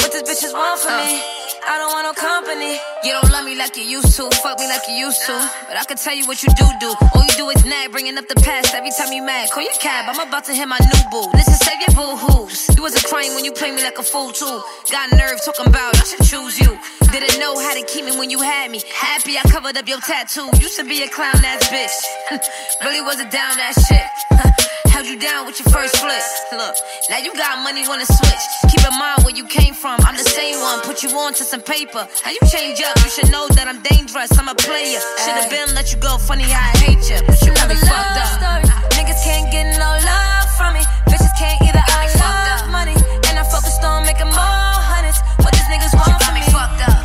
What 0.00 0.10
these 0.10 0.26
bitches 0.26 0.52
want 0.54 0.80
from 0.80 0.96
me? 0.98 1.22
I 1.62 1.78
don't 1.78 1.92
want 1.94 2.06
no 2.10 2.14
company. 2.18 2.74
You 3.06 3.12
don't 3.14 3.30
love 3.30 3.44
me 3.44 3.54
like 3.54 3.76
you 3.76 3.84
used 3.84 4.16
to, 4.16 4.28
fuck 4.42 4.58
me 4.58 4.66
like 4.66 4.82
you 4.88 5.06
used 5.06 5.22
to. 5.26 5.36
But 5.68 5.78
I 5.78 5.84
can 5.84 5.96
tell 5.96 6.14
you 6.14 6.26
what 6.26 6.42
you 6.42 6.50
do 6.58 6.66
do. 6.80 6.90
All 7.14 7.22
you 7.22 7.34
do 7.38 7.48
is 7.50 7.61
nag, 7.72 7.90
bringing 7.90 8.16
up 8.18 8.28
the 8.28 8.36
past 8.36 8.74
every 8.74 8.92
time 8.92 9.12
you 9.12 9.22
mad. 9.22 9.50
Call 9.50 9.62
your 9.62 9.80
cab, 9.80 10.04
I'm 10.08 10.20
about 10.28 10.44
to 10.46 10.52
hit 10.54 10.68
my 10.68 10.78
new 10.78 11.02
boo. 11.10 11.26
Listen, 11.32 11.56
save 11.66 11.80
your 11.80 11.94
boo 11.96 12.16
hoos. 12.24 12.68
You 12.76 12.82
wasn't 12.82 13.04
crying 13.04 13.34
when 13.34 13.44
you 13.44 13.52
played 13.52 13.74
me 13.74 13.82
like 13.82 13.98
a 13.98 14.02
fool 14.02 14.30
too. 14.32 14.56
Got 14.90 15.12
nerve 15.12 15.38
talking 15.44 15.66
about 15.66 15.96
I 15.96 16.04
should 16.04 16.24
choose 16.28 16.60
you. 16.60 16.70
Didn't 17.12 17.38
know 17.40 17.54
how 17.58 17.74
to 17.74 17.84
keep 17.84 18.04
me 18.04 18.12
when 18.16 18.30
you 18.30 18.40
had 18.40 18.70
me. 18.70 18.80
Happy 18.92 19.36
I 19.38 19.42
covered 19.48 19.76
up 19.76 19.88
your 19.88 20.00
tattoo. 20.00 20.48
Used 20.60 20.76
to 20.76 20.84
be 20.84 21.02
a 21.02 21.08
clown 21.08 21.40
ass 21.44 21.68
bitch. 21.72 21.96
really 22.84 23.02
wasn't 23.02 23.30
down 23.30 23.56
that 23.56 23.74
shit. 23.86 24.08
Held 24.92 25.06
you 25.06 25.18
down 25.18 25.46
with 25.46 25.58
your 25.58 25.72
first 25.72 25.96
flip. 25.96 26.20
Look, 26.52 26.76
now 27.08 27.18
you 27.18 27.32
got 27.34 27.64
money, 27.64 27.88
wanna 27.88 28.04
switch. 28.04 28.44
Keep 28.70 28.84
in 28.84 28.98
mind 28.98 29.24
where 29.24 29.34
you 29.34 29.46
came 29.46 29.72
from. 29.72 30.00
I'm 30.04 30.16
the 30.16 30.28
same 30.28 30.60
one. 30.60 30.80
Put 30.80 31.02
you 31.02 31.10
on 31.16 31.32
to 31.34 31.44
some 31.44 31.62
paper. 31.62 32.06
How 32.22 32.30
you 32.30 32.42
change 32.50 32.80
up? 32.82 32.96
You 33.04 33.08
should 33.08 33.30
know 33.30 33.48
that 33.56 33.66
I'm 33.68 33.80
dangerous. 33.82 34.36
I'm 34.38 34.48
a 34.48 34.54
player. 34.54 35.00
Should've 35.24 35.48
been 35.48 35.74
let 35.74 35.92
you 35.92 35.98
go. 35.98 36.18
Funny 36.18 36.44
how 36.44 36.60
I 36.60 36.76
hate 36.84 37.04
you. 37.08 37.18
But 37.26 37.40
you 37.40 37.52
got 37.62 37.70
me 37.70 37.78
fucked 37.78 38.18
up. 38.18 38.26
Story. 38.42 38.64
Niggas 38.98 39.22
can't 39.22 39.46
get 39.52 39.66
no 39.78 39.90
love 40.02 40.46
from 40.58 40.74
me. 40.74 40.82
Bitches 41.06 41.34
can't 41.38 41.58
either. 41.62 41.82
I 41.82 42.10
love 42.18 42.70
money, 42.70 42.96
and 43.28 43.38
I'm 43.38 43.46
focused 43.46 43.82
on 43.84 44.02
making 44.06 44.30
more 44.30 44.74
hundreds. 44.90 45.18
What 45.38 45.52
these 45.54 45.68
niggas 45.70 45.94
want 45.94 46.18
from 46.22 46.34
me? 46.34 46.42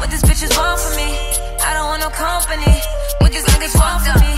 What 0.01 0.09
these 0.09 0.23
bitches 0.25 0.53
want 0.57 0.79
from 0.81 0.95
me? 0.97 1.09
I 1.61 1.73
don't 1.77 1.87
want 1.93 2.01
no 2.01 2.09
company. 2.09 2.73
What 3.21 3.31
these 3.31 3.45
niggas 3.45 3.75
want 3.77 4.01
from 4.01 4.17
me? 4.25 4.33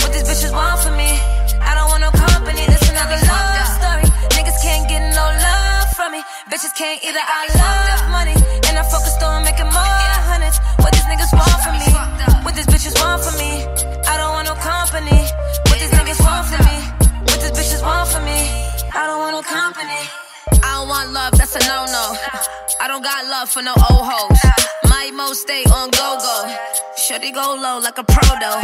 What 0.00 0.12
these 0.12 0.26
bitches 0.28 0.52
want 0.52 0.80
from 0.84 0.96
me? 0.96 1.16
I 1.62 1.72
don't 1.72 1.88
want 1.88 2.02
no 2.04 2.12
company. 2.12 2.64
This 2.68 2.84
another 2.92 3.16
love 3.24 3.68
story. 3.80 4.06
Niggas 4.36 4.60
can't 4.60 4.84
get 4.88 5.02
no 5.16 5.24
love 5.24 5.88
from 5.96 6.12
me. 6.12 6.20
Bitches 6.52 6.74
can't 6.76 7.00
either. 7.00 7.22
I 7.22 7.48
love 7.56 8.10
money, 8.12 8.36
and 8.68 8.76
I'm 8.76 8.88
focused 8.92 9.22
on 9.22 9.44
making 9.44 9.70
more 9.72 10.12
hundreds. 10.28 10.58
What 10.84 10.92
these 10.92 11.08
niggas 11.08 11.32
want 11.32 11.56
from 11.64 11.80
me? 11.80 11.81
I 18.94 19.06
don't 19.06 19.20
want 19.20 19.32
no 19.32 19.42
company. 19.42 20.00
I 20.62 20.78
don't 20.78 20.88
want 20.88 21.12
love, 21.12 21.32
that's 21.38 21.56
a 21.56 21.60
no 21.66 21.86
no. 21.86 22.14
I 22.80 22.88
don't 22.88 23.02
got 23.02 23.24
love 23.26 23.48
for 23.48 23.62
no 23.62 23.72
old 23.72 24.04
hoes. 24.04 24.40
My 24.84 25.06
emo 25.08 25.32
stay 25.32 25.64
on 25.64 25.90
go 25.90 26.18
go. 26.20 26.56
Shorty 26.96 27.30
go 27.32 27.56
low 27.58 27.78
like 27.80 27.98
a 27.98 28.04
pro 28.04 28.28
though. 28.38 28.60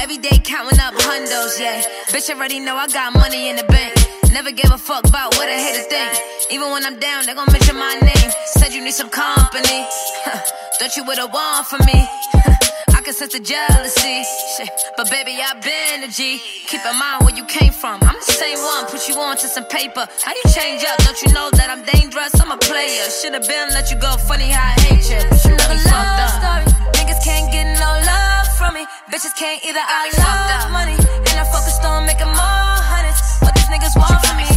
Every 0.00 0.18
day 0.18 0.38
counting 0.44 0.78
up 0.78 0.94
hundos, 0.94 1.58
yeah. 1.58 1.82
Bitch 2.14 2.30
already 2.30 2.60
know 2.60 2.76
I 2.76 2.86
got 2.86 3.12
money 3.12 3.48
in 3.48 3.56
the 3.56 3.64
bank. 3.64 3.94
Never 4.32 4.52
give 4.52 4.70
a 4.70 4.78
fuck 4.78 5.06
about 5.06 5.34
what 5.36 5.48
a 5.48 5.58
hater 5.58 5.82
think. 5.88 6.12
Even 6.50 6.70
when 6.70 6.84
I'm 6.86 6.98
down, 6.98 7.26
they 7.26 7.34
gon' 7.34 7.50
mention 7.50 7.76
my 7.76 7.94
name. 8.00 8.30
Said 8.58 8.72
you 8.72 8.84
need 8.84 8.94
some 8.94 9.10
company. 9.10 9.82
Thought 10.78 10.96
you 10.96 11.04
would've 11.04 11.32
won 11.32 11.64
for 11.64 11.78
me. 11.84 12.06
I 13.06 13.14
can 13.14 13.22
sense 13.22 13.38
the 13.38 13.38
jealousy. 13.38 14.26
Shit. 14.58 14.66
But 14.98 15.06
baby, 15.14 15.38
I've 15.38 15.62
been 15.62 16.02
a 16.02 16.10
G. 16.10 16.42
Keep 16.66 16.82
in 16.82 16.98
mind 16.98 17.22
where 17.22 17.36
you 17.38 17.46
came 17.46 17.70
from. 17.70 18.02
I'm 18.02 18.18
the 18.18 18.34
same 18.34 18.58
one, 18.58 18.90
put 18.90 19.06
you 19.06 19.14
on 19.14 19.38
to 19.38 19.46
some 19.46 19.62
paper. 19.70 20.02
How 20.26 20.34
you 20.34 20.42
change 20.50 20.82
up? 20.82 20.98
Don't 21.06 21.14
you 21.22 21.30
know 21.30 21.46
that 21.54 21.70
I'm 21.70 21.86
dangerous? 21.86 22.34
I'm 22.42 22.50
a 22.50 22.58
player. 22.58 23.06
Should've 23.06 23.46
been 23.46 23.70
let 23.78 23.94
you 23.94 23.98
go. 24.02 24.10
Funny 24.26 24.50
how 24.50 24.58
I 24.58 24.74
hate 24.90 25.06
you. 25.06 25.22
But 25.22 25.38
you 25.38 25.54
got 25.54 25.70
fucked 25.86 25.86
love 25.86 26.18
up. 26.18 26.34
story. 26.34 26.64
Niggas 26.98 27.22
can't 27.22 27.46
get 27.54 27.78
no 27.78 27.90
love 28.10 28.50
from 28.58 28.74
me. 28.74 28.82
Bitches 29.06 29.38
can't 29.38 29.62
either. 29.62 29.78
I 29.86 30.10
love 30.18 30.74
money, 30.74 30.98
and 30.98 31.36
I'm 31.38 31.46
focused 31.54 31.86
on 31.86 32.10
making 32.10 32.34
more 32.34 32.74
hundreds. 32.90 33.22
What 33.38 33.54
these 33.54 33.70
niggas 33.70 33.94
want 33.94 34.18
from 34.18 34.34
me? 34.34 34.50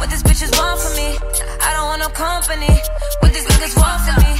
What 0.00 0.08
these 0.08 0.24
bitches 0.24 0.56
want 0.56 0.80
from 0.80 0.96
me? 0.96 1.20
I 1.60 1.76
don't 1.76 1.84
want 1.92 2.00
no 2.00 2.08
company. 2.16 2.72
What 3.20 3.36
these 3.36 3.44
niggas 3.44 3.76
want 3.76 4.00
from 4.08 4.16
me? 4.24 4.32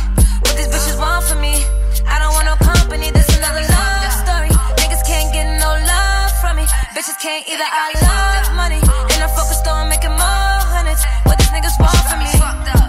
What 0.48 0.56
these 0.56 0.72
bitches 0.72 0.96
want 0.96 1.28
from 1.28 1.44
me? 1.44 1.60
I 2.08 2.16
don't 2.16 2.32
want 2.32 2.48
no 2.48 2.56
company. 2.56 3.12
This 3.12 3.29
another 3.40 3.64
love 3.72 4.12
story. 4.20 4.52
Niggas 4.76 5.00
can't 5.08 5.32
get 5.32 5.48
no 5.56 5.72
love 5.72 6.30
from 6.44 6.60
me. 6.60 6.64
Bitches 6.92 7.16
can't 7.24 7.40
either. 7.48 7.64
I 7.64 7.88
love 8.04 8.52
money, 8.52 8.76
and 8.76 9.20
I'm 9.24 9.32
focused 9.32 9.64
on 9.64 9.88
making 9.88 10.12
more 10.12 10.56
hundreds. 10.68 11.00
What 11.24 11.40
these 11.40 11.48
niggas 11.48 11.76
want 11.80 12.04
from 12.04 12.20
me? 12.20 12.32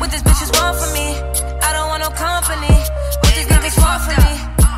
What 0.04 0.12
these 0.12 0.24
bitches 0.28 0.52
want 0.60 0.76
from 0.76 0.92
me? 0.92 1.16
I 1.64 1.72
don't 1.72 1.88
want 1.88 2.04
no 2.04 2.12
company. 2.12 2.76
What 3.24 3.32
these 3.32 3.48
niggas 3.48 3.80
want 3.80 4.04
from 4.04 4.20
me? 4.28 4.34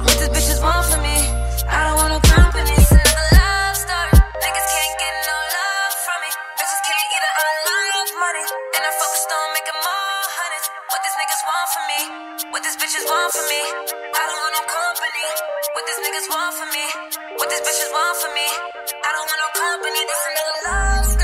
What 0.06 0.16
these 0.22 0.30
bitches 0.30 0.62
want 0.62 0.86
from 0.94 1.02
me? 1.02 1.18
I 1.66 1.90
don't 1.90 1.98
want 1.98 2.12
no 2.14 2.22
company. 2.22 2.70
It's 2.78 2.94
another 2.94 3.28
love 3.34 3.74
story. 3.74 4.14
Niggas 4.46 4.68
can't 4.70 4.96
get 5.02 5.14
no 5.26 5.38
love 5.58 5.94
from 6.06 6.18
me. 6.22 6.30
Bitches 6.62 6.82
can't 6.86 7.08
either. 7.18 7.32
I 7.34 7.50
love 7.66 8.10
money, 8.22 8.46
and 8.78 8.82
I'm 8.86 8.94
on 8.94 9.50
making 9.58 9.80
more 9.82 10.22
hundreds. 10.38 10.68
What 10.94 11.00
these 11.02 11.18
niggas 11.18 11.42
want 11.50 11.68
from 11.74 11.86
me? 11.90 12.02
What 12.54 12.62
these 12.62 12.78
bitches 12.78 13.06
want 13.10 13.30
from 13.34 13.48
me? 13.50 14.03
What 15.84 15.92
these 15.92 16.08
niggas 16.08 16.30
want 16.32 16.56
from 16.56 16.70
me? 16.72 16.86
What 17.36 17.50
these 17.50 17.60
bitches 17.60 17.92
want 17.92 18.16
from 18.16 18.34
me? 18.34 18.48
I 19.04 19.10
don't 19.12 19.28
want 19.28 19.40
no 19.44 19.50
company. 19.52 20.00
This 20.08 20.24
another 20.32 20.58
love 20.64 21.23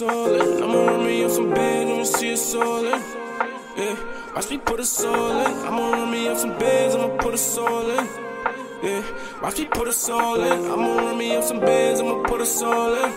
me 0.00 0.06
see 0.06 0.08
it's 0.08 0.14
all 0.14 0.34
in. 0.34 0.62
I'ma 0.62 0.86
run 0.86 1.04
me 1.04 1.24
up 1.24 1.30
some 1.30 1.50
let 1.50 1.86
me 1.86 2.04
see 2.04 2.32
it's 2.32 2.54
all 2.54 2.84
in. 2.84 3.02
Yeah, 3.76 3.96
watch 4.34 4.50
me 4.50 4.58
put 4.58 4.80
us 4.80 5.04
all 5.04 5.40
in. 5.40 5.66
I'ma 5.66 5.90
run 5.92 6.10
me 6.10 6.28
up 6.28 6.38
some 6.38 6.58
bands, 6.58 6.94
I'ma 6.94 7.16
put 7.16 7.34
us 7.34 7.58
all 7.58 7.90
in. 7.90 8.08
Yeah, 8.82 9.02
watch 9.42 9.58
me 9.58 9.66
put 9.66 9.88
us 9.88 10.08
all 10.08 10.40
in. 10.40 10.70
I'ma 10.70 10.96
run 10.96 11.18
me 11.18 11.36
up 11.36 11.44
some 11.44 11.60
bands, 11.60 12.00
I'ma 12.00 12.22
put 12.22 12.40
us 12.40 12.62
all 12.62 12.94
in. 12.94 13.10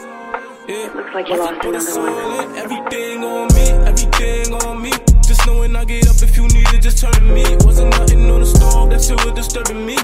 Yeah, 0.68 0.92
Looks 0.96 1.14
like 1.14 1.28
you 1.30 1.40
watch 1.40 1.64
me 1.64 1.72
lost 1.72 1.90
put 1.90 2.06
another 2.06 2.10
all 2.10 2.40
in. 2.40 2.56
Eh? 2.56 2.64
Everything 2.64 3.24
on 3.24 3.48
me, 3.54 3.66
everything 3.88 4.54
on 4.54 4.82
me. 4.82 4.92
Just 5.24 5.46
knowing 5.48 5.76
I 5.76 5.86
get 5.86 6.08
up 6.10 6.22
if 6.22 6.36
you 6.36 6.44
need 6.48 6.68
it, 6.74 6.82
just 6.82 6.98
turn 7.00 7.14
to 7.14 7.22
me. 7.22 7.44
Wasn't 7.66 7.92
nothing 7.92 8.30
on 8.30 8.42
the 8.42 8.46
stove 8.46 8.90
that 8.90 9.02
shit 9.02 9.24
was 9.24 9.34
disturbing 9.34 9.86
me. 9.86 9.98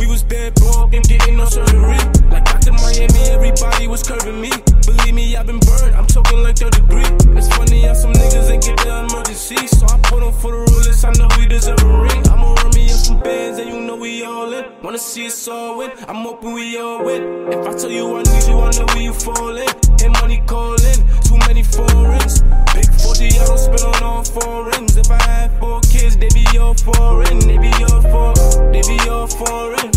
We 0.00 0.06
was 0.06 0.22
dead 0.22 0.54
broke 0.54 0.92
and 0.94 1.04
getting 1.04 1.36
no 1.36 1.44
surgery. 1.44 1.98
Like 2.30 2.44
Dr. 2.44 2.72
Miami, 2.72 3.20
everybody 3.30 3.86
was 3.86 4.02
curving 4.02 4.40
me. 4.40 4.50
Believe 4.86 5.14
me, 5.14 5.36
I've 5.36 5.46
been 5.46 5.60
burned. 5.60 5.94
I'm 5.94 6.06
talking 6.06 6.42
like 6.42 6.56
third 6.56 6.72
degree. 6.72 7.06
It's 7.38 7.48
funny 7.56 7.82
how 7.82 7.94
some 7.94 8.12
niggas 8.12 8.50
ain't 8.50 8.64
get 8.64 8.76
the 8.78 9.06
emergency. 9.06 9.66
So 9.66 9.86
I 9.86 9.98
put 10.02 10.22
on 10.22 10.32
for 10.32 10.50
the 10.50 10.58
rulers. 10.58 11.04
I 11.04 11.12
know 11.12 11.28
we 11.38 11.46
deserve 11.46 11.82
a 11.82 12.00
ring. 12.00 12.22
I'ma 12.28 12.54
run 12.54 12.70
me 12.74 12.84
up 12.86 12.98
some 12.98 13.20
bands 13.20 13.58
and 13.58 13.68
you 13.68 13.80
know 13.80 13.96
we 13.96 14.24
all 14.24 14.52
in. 14.52 14.64
Wanna 14.82 14.98
see 14.98 15.26
us 15.26 15.46
all 15.48 15.78
win. 15.78 15.92
I'm 16.08 16.24
hoping 16.24 16.52
we 16.54 16.76
all 16.78 17.04
win. 17.04 17.52
If 17.52 17.66
I 17.66 17.72
tell 17.74 17.90
you 17.90 18.16
I 18.16 18.22
need 18.22 18.44
you, 18.48 18.58
I 18.58 18.70
know 18.78 18.86
where 18.86 19.02
you 19.02 19.12
fall 19.12 19.56
in. 19.56 19.68
And 20.02 20.12
money 20.20 20.42
calling. 20.46 20.98
Too 21.22 21.38
many 21.46 21.62
foreigns. 21.62 22.42
Big 22.74 22.90
40, 23.00 23.38
I 23.38 23.46
don't 23.46 23.58
spend 23.58 23.82
on 23.82 24.02
all 24.02 24.24
foreigns. 24.24 24.96
If 24.96 25.10
I 25.10 25.22
had 25.22 25.58
four 25.60 25.80
kids, 25.82 26.16
they 26.16 26.28
be 26.30 26.44
all 26.58 26.74
foreign. 26.74 27.38
They 27.38 27.58
be 27.58 27.72
all 27.84 28.02
for, 28.02 28.34
they 28.72 28.82
be 28.82 28.98
all 29.08 29.26
foreign. 29.26 29.91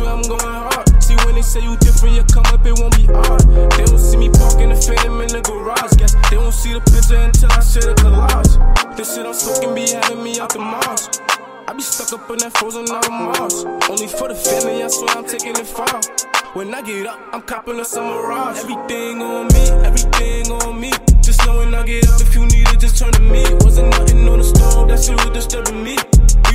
Swear 0.00 0.16
I'm 0.16 0.22
going 0.22 0.40
hard. 0.40 1.02
See 1.02 1.16
when 1.24 1.34
they 1.34 1.42
say 1.42 1.60
you 1.60 1.76
different, 1.76 2.16
you 2.16 2.24
come 2.32 2.48
up, 2.48 2.64
it 2.64 2.74
won't 2.78 2.96
be 2.96 3.04
hard. 3.04 3.44
They 3.76 3.84
don't 3.84 3.98
see 3.98 4.16
me 4.16 4.30
parking 4.30 4.70
the 4.70 4.76
phantom 4.76 5.20
in 5.20 5.28
the 5.28 5.40
garage. 5.44 5.92
Guess 6.00 6.16
they 6.30 6.38
won't 6.38 6.54
see 6.54 6.72
the 6.72 6.80
picture 6.80 7.20
until 7.20 7.52
I 7.52 7.60
share 7.60 7.92
the 7.92 7.94
collage. 8.00 8.96
This 8.96 9.14
shit 9.14 9.26
I'm 9.26 9.34
smoking 9.34 9.74
be 9.74 9.90
having 9.92 10.22
me 10.24 10.40
out 10.40 10.52
the 10.52 10.58
Mars. 10.58 11.20
I 11.68 11.72
be 11.72 11.82
stuck 11.82 12.12
up 12.18 12.30
in 12.30 12.38
that 12.38 12.56
frozen 12.56 12.88
out 12.90 13.04
of 13.04 13.12
Mars. 13.12 13.64
Only 13.88 14.08
for 14.08 14.28
the 14.28 14.34
family, 14.34 14.82
I 14.82 14.88
swear 14.88 15.10
I'm 15.16 15.26
taking 15.26 15.54
it 15.56 15.68
far. 15.68 16.00
When 16.54 16.74
I 16.74 16.82
get 16.82 17.06
up, 17.06 17.20
I'm 17.32 17.42
copping 17.42 17.78
a 17.78 17.84
mirage. 17.84 18.58
Everything 18.58 19.22
on 19.22 19.46
me, 19.52 19.64
everything 19.86 20.50
on 20.50 20.80
me. 20.80 20.90
Just 21.20 21.44
know 21.46 21.58
when 21.58 21.74
I 21.74 21.84
get 21.84 22.08
up 22.08 22.20
if 22.20 22.34
you 22.34 22.46
need 22.46 22.66
it, 22.72 22.80
just 22.80 22.98
turn 22.98 23.12
to 23.12 23.20
me. 23.20 23.44
Wasn't 23.60 23.88
nothing 23.90 24.26
on 24.28 24.38
the 24.38 24.44
stove, 24.44 24.88
that 24.88 24.98
shit 25.04 25.14
was 25.20 25.30
disturbing 25.30 25.84
me 25.84 25.96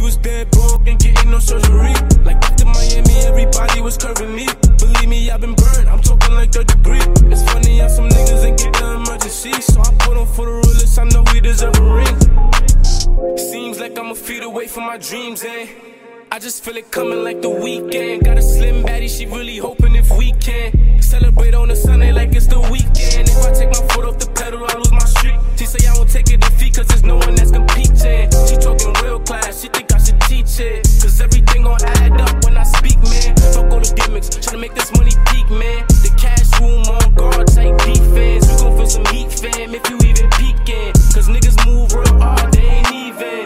was 0.06 0.18
dead 0.18 0.52
broke 0.52 0.88
and 0.88 1.00
getting 1.00 1.32
no 1.32 1.40
surgery. 1.40 1.94
Like 2.24 2.40
Dr. 2.40 2.66
Miami, 2.66 3.16
everybody 3.26 3.82
was 3.82 3.98
curving 3.98 4.36
me. 4.36 4.48
Believe 4.78 5.10
me, 5.10 5.32
I've 5.32 5.42
been 5.42 5.56
burned. 5.56 5.90
I'm 5.90 6.02
talking 6.02 6.34
like 6.36 6.52
third 6.52 6.68
degree. 6.68 7.02
It's 7.32 7.44
funny 7.52 7.80
how 7.80 7.88
some 7.88 8.08
niggas 8.10 8.46
ain't 8.46 8.60
get 8.60 8.74
the 8.74 8.94
emergency. 9.02 9.54
So 9.62 9.82
I 9.82 9.92
put 10.06 10.16
on 10.16 10.28
for 10.28 10.46
the 10.46 10.52
realest. 10.62 11.00
I 11.00 11.06
know 11.06 11.24
we 11.34 11.40
deserve 11.40 11.76
a 11.80 11.88
ring. 12.00 13.38
Seems 13.38 13.80
like 13.80 13.98
I'm 13.98 14.12
a 14.12 14.16
feet 14.16 14.44
away 14.44 14.68
from 14.68 14.84
my 14.84 14.98
dreams, 15.00 15.44
eh? 15.44 15.95
I 16.36 16.38
just 16.38 16.66
feel 16.66 16.76
it 16.76 16.92
coming 16.92 17.24
like 17.24 17.42
the 17.42 17.50
weekend. 17.50 18.26
Got 18.26 18.38
a 18.38 18.42
slim 18.42 18.84
baddie, 18.84 19.08
she 19.08 19.26
really 19.26 19.56
hoping 19.56 19.96
if 19.96 20.12
we 20.18 20.34
can 20.34 21.02
celebrate 21.02 21.56
on 21.56 21.72
a 21.72 21.76
Sunday 21.78 22.12
like 22.12 22.36
it's 22.36 22.48
the 22.48 22.60
weekend. 22.60 23.30
If 23.30 23.40
I 23.40 23.54
take 23.54 23.70
my 23.70 23.88
foot 23.88 24.04
off 24.04 24.20
the 24.20 24.28
pedal, 24.36 24.60
I 24.68 24.76
lose 24.76 24.92
my 24.92 25.08
streak. 25.16 25.40
She 25.56 25.66
say 25.66 25.88
I 25.88 25.94
won't 25.94 26.10
take 26.10 26.28
a 26.34 26.36
defeat, 26.36 26.76
cause 26.76 26.88
there's 26.88 27.06
no 27.06 27.16
one 27.16 27.36
that's 27.36 27.52
competing. 27.52 28.28
She 28.52 28.58
talking 28.60 28.92
real 29.02 29.22
class, 29.22 29.62
she 29.62 29.70
think 29.70 29.88
I 29.94 29.98
should 29.98 30.20
teach 30.28 30.60
it. 30.60 30.84
Cause 31.00 31.22
everything 31.22 31.64
gon' 31.64 31.82
add 32.04 32.20
up 32.20 32.44
when 32.44 32.58
I 32.58 32.64
speak, 32.64 33.00
man. 33.00 33.32
Fuck 33.56 33.72
all 33.72 33.80
the 33.80 33.96
gimmicks, 33.96 34.28
tryna 34.28 34.60
make 34.60 34.76
this 34.76 34.92
money 34.92 35.16
peak, 35.32 35.48
man. 35.48 35.88
The 36.04 36.12
cash 36.20 36.52
room 36.60 36.84
on 36.84 37.16
guard, 37.16 37.48
tight 37.48 37.80
defense. 37.88 38.44
We 38.52 38.60
gon' 38.60 38.76
feel 38.76 38.90
some 38.92 39.08
heat, 39.16 39.32
fam, 39.32 39.72
if 39.72 39.88
you 39.88 39.96
even 40.04 40.28
peeking. 40.36 40.92
Cause 41.16 41.32
niggas 41.32 41.56
move 41.64 41.96
real 41.96 42.20
hard, 42.20 42.52
they 42.52 42.84
ain't 42.84 42.92
even. 42.92 43.45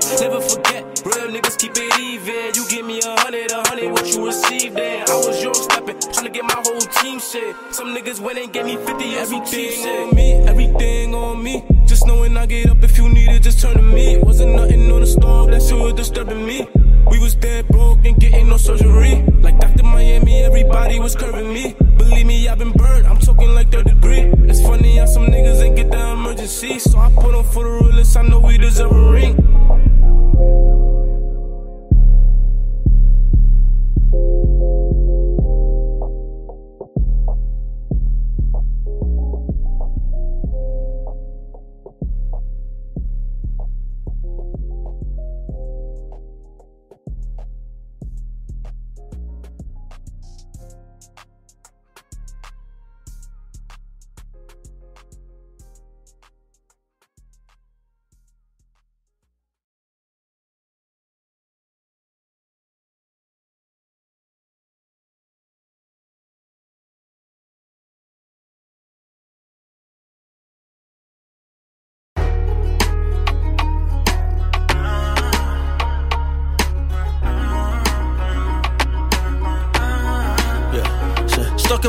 Real 1.29 1.41
niggas 1.41 1.59
keep 1.59 1.73
it 1.75 1.99
even. 1.99 2.55
You 2.55 2.67
give 2.69 2.85
me 2.85 2.99
a 3.05 3.19
hundred, 3.19 3.51
a 3.51 3.61
hundred, 3.67 3.91
what 3.91 4.07
you 4.07 4.25
receive 4.25 4.73
then. 4.73 5.07
I 5.07 5.13
was 5.13 5.43
your 5.43 5.53
stepping, 5.53 5.97
tryna 5.97 6.33
get 6.33 6.43
my 6.43 6.55
whole 6.55 6.79
team 6.79 7.19
shit. 7.19 7.55
Some 7.71 7.95
niggas 7.95 8.19
went 8.19 8.39
and 8.39 8.51
gave 8.51 8.65
me 8.65 8.77
50 8.77 9.15
everything 9.15 9.85
on 9.85 10.15
me, 10.15 10.33
everything 10.47 11.13
on 11.13 11.43
me. 11.43 11.63
Just 11.85 12.07
knowing 12.07 12.35
I 12.35 12.47
get 12.47 12.69
up 12.69 12.83
if 12.83 12.97
you 12.97 13.09
need 13.09 13.29
it, 13.29 13.43
just 13.43 13.59
turn 13.59 13.75
to 13.77 13.83
me. 13.83 14.17
Wasn't 14.17 14.55
nothing 14.55 14.91
on 14.91 15.01
the 15.01 15.07
stove 15.07 15.51
that 15.51 15.61
shit 15.61 15.77
was 15.77 15.93
disturbing 15.93 16.43
me. 16.43 16.67
We 17.11 17.19
was 17.19 17.35
dead 17.35 17.67
broke 17.67 18.03
and 18.05 18.19
getting 18.19 18.49
no 18.49 18.57
surgery. 18.57 19.21
Like 19.41 19.59
Dr. 19.59 19.83
Miami, 19.83 20.43
everybody 20.43 20.99
was 20.99 21.15
curving 21.15 21.53
me. 21.53 21.75
Believe 21.97 22.25
me, 22.25 22.47
I've 22.47 22.57
been 22.57 22.71
burned, 22.71 23.05
I'm 23.05 23.19
talking 23.19 23.53
like 23.53 23.71
third 23.71 23.85
degree. 23.85 24.21
It's 24.49 24.61
funny 24.61 24.97
how 24.97 25.05
some 25.05 25.27
niggas 25.27 25.61
ain't 25.61 25.75
get 25.75 25.91
the 25.91 26.13
emergency. 26.13 26.79
So 26.79 26.97
I 26.97 27.11
put 27.13 27.35
on 27.35 27.43
for 27.43 27.65
the 27.65 27.85
realest, 27.85 28.17
I 28.17 28.23
know 28.23 28.39
we 28.39 28.57
deserve 28.57 28.91
a 28.91 29.11
ring. 29.11 29.88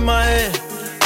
In 0.00 0.06
my 0.06 0.24
head. 0.24 0.58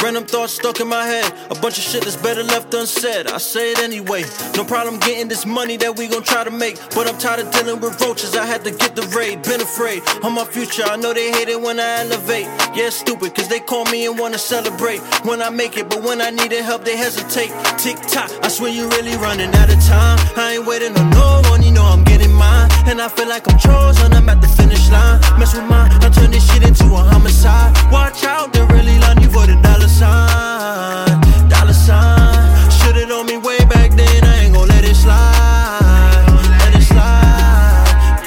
Random 0.03 0.25
thoughts 0.25 0.53
stuck 0.53 0.79
in 0.79 0.87
my 0.87 1.05
head. 1.05 1.31
A 1.49 1.55
bunch 1.55 1.77
of 1.77 1.83
shit 1.83 2.03
that's 2.03 2.15
better 2.15 2.43
left 2.43 2.73
unsaid. 2.73 3.27
I 3.27 3.37
say 3.37 3.71
it 3.71 3.79
anyway. 3.79 4.23
No 4.55 4.63
problem 4.63 4.99
getting 4.99 5.27
this 5.27 5.45
money 5.45 5.77
that 5.77 5.97
we 5.97 6.07
gon' 6.07 6.23
try 6.23 6.43
to 6.43 6.51
make. 6.51 6.77
But 6.93 7.07
I'm 7.07 7.17
tired 7.17 7.39
of 7.39 7.51
dealing 7.51 7.79
with 7.81 7.99
roaches. 8.01 8.35
I 8.35 8.45
had 8.45 8.63
to 8.65 8.71
get 8.71 8.95
the 8.95 9.03
raid. 9.17 9.41
Been 9.43 9.61
afraid 9.61 10.01
of 10.23 10.31
my 10.31 10.45
future. 10.45 10.83
I 10.83 10.95
know 10.95 11.13
they 11.13 11.31
hate 11.31 11.49
it 11.49 11.59
when 11.59 11.79
I 11.79 12.01
elevate. 12.03 12.47
Yeah, 12.75 12.89
stupid, 12.89 13.33
cause 13.35 13.47
they 13.47 13.59
call 13.59 13.85
me 13.85 14.05
and 14.05 14.17
wanna 14.19 14.37
celebrate 14.37 14.99
when 15.25 15.41
I 15.41 15.49
make 15.49 15.77
it. 15.77 15.89
But 15.89 16.03
when 16.03 16.21
I 16.21 16.29
needed 16.29 16.61
help, 16.63 16.85
they 16.85 16.97
hesitate. 16.97 17.51
Tick 17.77 17.97
tock, 18.07 18.29
I 18.43 18.49
swear 18.49 18.71
you 18.71 18.87
really 18.89 19.15
running 19.17 19.53
out 19.55 19.69
of 19.73 19.81
time. 19.83 20.19
I 20.35 20.55
ain't 20.55 20.65
waiting 20.65 20.95
on 20.97 21.09
no 21.09 21.41
one, 21.49 21.63
you 21.63 21.71
know 21.71 21.83
I'm 21.83 22.03
getting 22.03 22.33
mine. 22.33 22.69
And 22.87 23.01
I 23.01 23.09
feel 23.09 23.27
like 23.27 23.51
I'm 23.51 23.57
chosen, 23.57 24.13
I'm 24.13 24.29
at 24.29 24.41
the 24.41 24.47
finish 24.47 24.89
line. 24.89 25.19
Mess 25.39 25.55
with 25.55 25.65
mine, 25.65 25.91
I 26.03 26.09
turn 26.09 26.31
this 26.31 26.47
shit 26.49 26.63
into 26.63 26.85
a 26.85 27.01
homicide. 27.11 27.75
Watch 27.91 28.23
out, 28.23 28.53
they 28.53 28.63
really 28.65 28.99
line 28.99 29.21
you 29.21 29.29
for 29.29 29.45
the 29.45 29.55
dollar 29.61 29.87
sign. 29.87 31.19
Dollar 31.49 31.73
sign. 31.73 32.71
Should've 32.71 33.09
known 33.09 33.25
me 33.25 33.37
way 33.37 33.57
back 33.65 33.91
then, 33.91 34.23
I 34.23 34.43
ain't 34.43 34.53
gon' 34.53 34.67
let 34.67 34.83
it 34.83 34.95
slide. 34.95 36.25
Let 36.59 36.75
it 36.75 36.83
slide. 36.83 38.25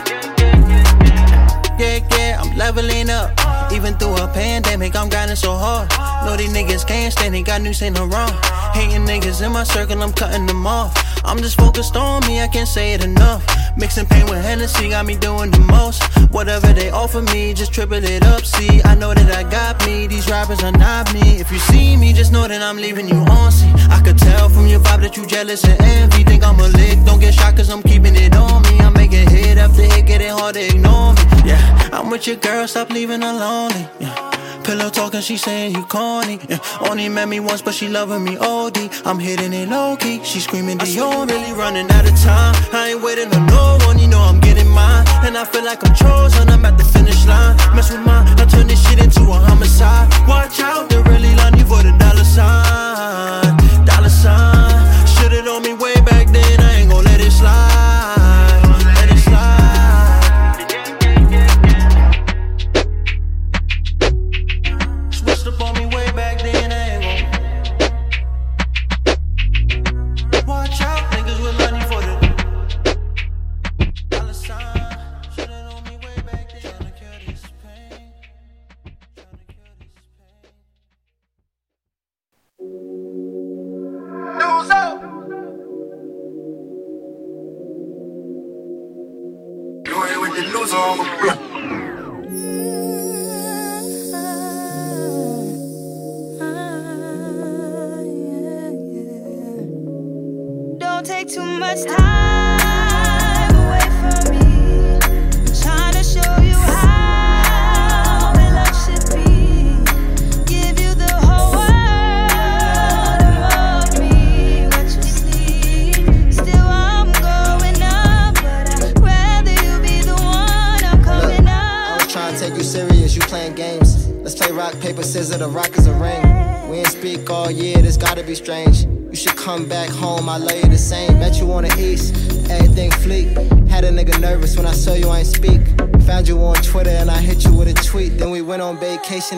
Yeah, 1.78 2.00
yeah, 2.11 2.42
I'm 2.42 2.56
leveling 2.56 3.11
up. 3.11 3.38
Through 3.97 4.16
a 4.16 4.28
pandemic, 4.28 4.95
I'm 4.95 5.09
grinding 5.09 5.36
so 5.36 5.53
hard. 5.57 5.89
Know 6.24 6.36
these 6.36 6.53
niggas 6.53 6.86
can't 6.86 7.12
stand 7.12 7.34
it, 7.34 7.43
got 7.43 7.62
news 7.62 7.80
ain't 7.80 7.97
no 7.97 8.05
wrong. 8.07 8.30
Hating 8.74 9.07
niggas 9.07 9.45
in 9.45 9.51
my 9.51 9.64
circle, 9.64 10.03
I'm 10.03 10.12
cutting 10.12 10.47
them 10.47 10.66
off. 10.66 10.93
I'm 11.24 11.39
just 11.39 11.57
focused 11.57 11.97
on 11.97 12.26
me, 12.26 12.41
I 12.41 12.49
can't 12.49 12.68
say 12.68 12.93
it 12.93 13.03
enough. 13.03 13.45
Mixing 13.76 14.07
pain 14.07 14.26
with 14.26 14.43
Hennessy 14.45 14.91
got 14.91 15.07
me 15.07 15.16
doing 15.16 15.51
the 15.51 15.61
most. 15.61 16.03
Whatever 16.32 16.72
they 16.72 16.91
offer 16.91 17.22
me, 17.22 17.55
just 17.55 17.72
triple 17.72 18.03
it 18.03 18.24
up. 18.24 18.45
See, 18.45 18.82
I 18.84 18.95
know 18.95 19.14
that 19.14 19.30
I 19.34 19.49
got 19.49 19.84
me, 19.86 20.07
these 20.07 20.28
rappers 20.28 20.62
are 20.62 20.72
not 20.72 21.12
me. 21.14 21.39
If 21.41 21.51
you 21.51 21.59
see 21.59 21.97
me, 21.97 22.12
just 22.12 22.30
know 22.30 22.47
that 22.47 22.61
I'm 22.61 22.76
leaving 22.76 23.09
you 23.09 23.16
on 23.16 23.53
see. 23.53 23.70
I 23.89 24.01
could 24.05 24.18
tell 24.18 24.49
from 24.49 24.66
your 24.66 24.80
vibe 24.80 25.01
that 25.03 25.16
you 25.16 25.26
jealous 25.26 25.64
and 25.64 25.80
envy. 25.80 26.24
Think 26.24 26.45
I'm 26.45 26.59
a 26.61 26.68
lick, 26.68 26.99
don't 27.05 27.20
get 27.20 27.34
shot 27.34 27.57
cause 27.57 27.70
I'm 27.70 27.82
keeping 27.82 28.16
it 28.16 28.34
on 28.36 28.62
me. 28.62 28.78
I'm 28.80 28.93
making 28.93 29.28
hit 29.30 29.59
after 29.59 29.82
hit, 29.82 30.07
getting 30.07 30.30
hard 30.30 30.55
to 30.55 30.66
ignore 30.66 31.14
me. 31.14 31.22
Yeah, 31.45 31.91
I'm 31.93 32.11
with 32.11 32.26
your 32.26 32.36
girl, 32.36 32.66
stop 32.66 32.91
leaving 32.91 33.22
her 33.22 33.32
Yeah. 34.00 34.14
Pillow 34.64 34.90
talking, 34.90 35.20
she 35.20 35.36
saying 35.36 35.74
you 35.74 35.84
corny. 35.84 36.38
Yeah. 36.48 36.58
Only 36.80 37.08
met 37.08 37.28
me 37.28 37.40
once, 37.40 37.62
but 37.62 37.74
she 37.74 37.88
loving 37.88 38.24
me 38.24 38.36
OD. 38.36 38.78
I'm 39.06 39.18
hitting 39.18 39.52
it 39.52 39.68
low 39.68 39.96
key, 39.96 40.22
she 40.24 40.40
screaming 40.40 40.78
Dior. 40.78 41.28
Really 41.28 41.52
running 41.52 41.90
out 41.90 42.06
of 42.10 42.16
time. 42.20 42.54
I 42.72 42.90
ain't 42.90 43.02
waiting 43.02 43.32
on 43.34 43.46
no 43.46 43.78
one, 43.86 43.98
you 43.98 44.08
know 44.08 44.20
I'm 44.20 44.40
getting 44.40 44.68
mine. 44.68 45.04
And 45.26 45.36
I 45.36 45.44
feel 45.44 45.64
like 45.64 45.80
I'm 45.86 45.94
chosen, 45.94 46.48
I'm 46.48 46.64
at 46.64 46.76
the 46.76 46.84
finish 46.84 47.26
line. 47.26 47.56
Mess 47.74 47.90
with 47.90 48.04
mine, 48.04 48.26
I 48.40 48.44
turn 48.44 48.66
this 48.66 48.80
shit 48.86 48.98
into 48.98 49.22
a 49.22 49.38
homicide. 49.48 50.06
Watch 50.28 50.60
out, 50.60 50.88
they 50.90 51.00
really 51.02 51.32
you 51.58 51.64
for 51.64 51.82
the 51.82 51.92
dollar 51.98 52.24
sign. 52.24 52.67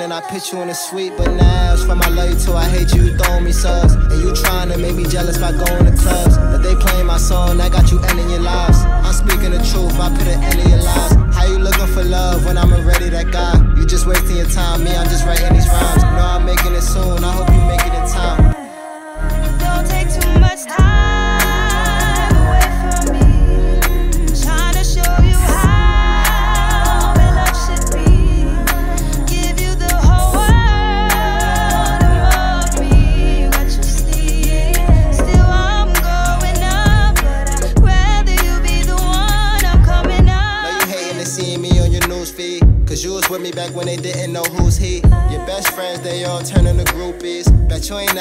And 0.01 0.13
I 0.13 0.21
put 0.21 0.53
you 0.53 0.61
in 0.63 0.71
a 0.71 0.75
suite. 0.75 1.13
But 1.17 1.31
now 1.35 1.75
it's 1.75 1.85
from 1.85 2.03
I 2.03 2.09
love 2.09 2.39
to 2.45 2.53
I 2.55 2.69
hate 2.69 2.95
you, 2.95 3.17
throwing 3.17 3.45
me 3.45 3.53
subs. 3.53 3.95
And 3.95 4.21
you 4.23 4.35
trying 4.35 4.71
to 4.71 4.79
make 4.79 4.95
me 4.95 5.05
jealous 5.05 5.39
by 5.39 5.53
going 5.53 5.85
to 5.85 5.95
clubs. 5.97 6.37
But 6.37 6.59
they 6.59 6.75
playing 6.75 7.07
my 7.07 7.19
song, 7.19 7.59
that 7.59 7.73
got 7.73 7.91
you 7.91 8.01
ending 8.01 8.31
your 8.31 8.41
lives. 8.41 8.79
I'm 8.85 9.13
speaking 9.13 9.51
the 9.51 9.63
truth, 9.71 9.99
I 9.99 10.09
put 10.17 10.27
an 10.27 10.43
end 10.43 10.61
in 10.61 10.69
your 10.69 10.83
lives. 10.83 11.15
How 11.35 11.47
you 11.47 11.59
looking 11.59 11.87
for 11.89 12.05
love 12.05 12.45
when 12.47 12.57
I'm 12.59 12.73
already 12.73 13.11
that 13.11 13.31
guy? 13.31 13.57
You 13.77 13.87
just 13.87 14.07
wasting 14.07 14.37
your 14.37 14.49
time, 14.49 14.85
me, 14.85 14.91
I'm 14.95 15.09
just 15.09 15.25
writing 15.27 15.53
these 15.55 15.69
rhymes. 15.69 15.90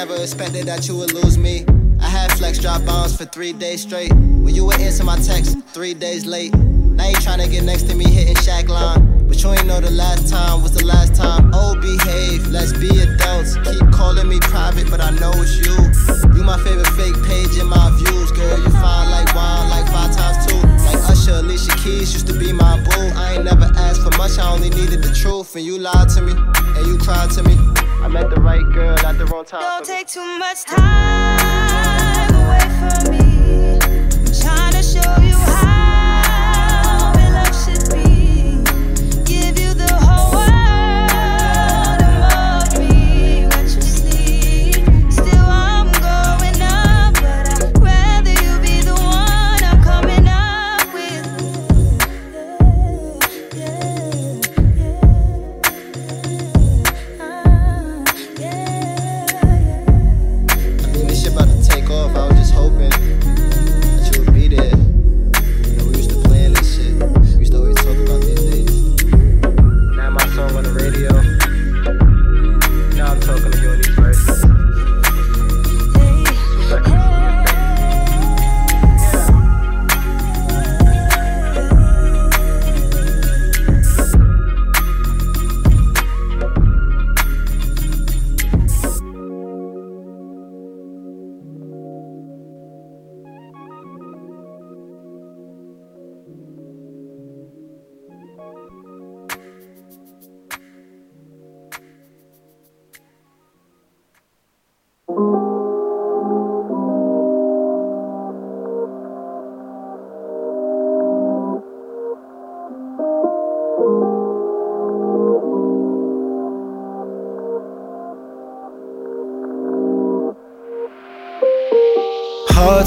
Never 0.05 0.15
expected 0.21 0.65
that 0.65 0.87
you 0.87 0.95
would 0.95 1.11
lose 1.11 1.37
me. 1.37 1.65
I 1.99 2.07
had 2.07 2.31
flex 2.31 2.57
drop 2.57 2.85
bombs 2.85 3.17
for 3.17 3.25
three 3.25 3.51
days 3.51 3.81
straight. 3.81 4.13
When 4.13 4.55
you 4.55 4.63
would 4.63 4.79
answer 4.79 5.03
my 5.03 5.17
text, 5.17 5.59
three 5.75 5.93
days 5.93 6.25
late. 6.25 6.55
Now 6.55 7.09
you 7.09 7.17
tryna 7.17 7.51
get 7.51 7.65
next 7.65 7.83
to 7.89 7.95
me 7.95 8.05
hitting 8.09 8.37
shack 8.37 8.69
line. 8.69 9.27
But 9.27 9.43
you 9.43 9.51
ain't 9.51 9.65
know 9.65 9.81
the 9.81 9.91
last 9.91 10.29
time 10.29 10.63
was 10.63 10.71
the 10.71 10.85
last 10.85 11.15
time. 11.15 11.51
Oh, 11.53 11.75
behave, 11.75 12.47
let's 12.47 12.71
be 12.71 12.87
adults. 12.87 13.57
Keep 13.67 13.91
calling 13.91 14.29
me 14.29 14.39
private, 14.39 14.89
but 14.89 15.01
I 15.01 15.09
know 15.19 15.33
it's 15.35 15.59
you. 15.59 15.75
You 16.31 16.43
my 16.45 16.57
favorite 16.63 16.87
fake 16.95 17.19
page 17.27 17.59
in 17.59 17.67
my 17.67 17.91
views, 17.99 18.31
girl. 18.31 18.57
You 18.57 18.71
fine 18.79 19.11
like 19.11 19.35
wine, 19.35 19.67
like 19.69 19.87
five 19.91 20.15
times 20.15 20.47
two. 20.47 20.63
Like 20.87 21.03
Usher, 21.11 21.43
Alicia 21.43 21.75
Keys 21.75 22.13
used 22.13 22.27
to 22.27 22.39
be 22.39 22.53
my 22.53 22.79
boo. 22.85 23.11
I 23.19 23.35
ain't 23.35 23.43
never 23.43 23.67
asked 23.75 24.03
for 24.03 24.15
much, 24.17 24.39
I 24.39 24.49
only 24.49 24.69
needed 24.69 25.03
the 25.03 25.13
truth. 25.13 25.57
And 25.57 25.65
you 25.65 25.77
lied 25.77 26.07
to 26.15 26.21
me, 26.21 26.31
and 26.31 26.87
you 26.87 26.97
cried 26.99 27.31
to 27.31 27.43
me. 27.43 27.57
Met 28.09 28.29
the 28.31 28.41
right 28.41 28.63
girl 28.73 28.97
at 29.05 29.19
the 29.19 29.25
wrong 29.27 29.45
time. 29.45 29.61
Don't 29.61 29.85
take 29.85 30.07
too 30.07 30.39
much 30.39 30.63
time 30.63 32.33
away 32.33 32.65
from 32.79 33.11
me. 33.11 33.77
Trying 34.41 34.73
to 34.73 34.81
show 34.81 35.21
you 35.21 35.28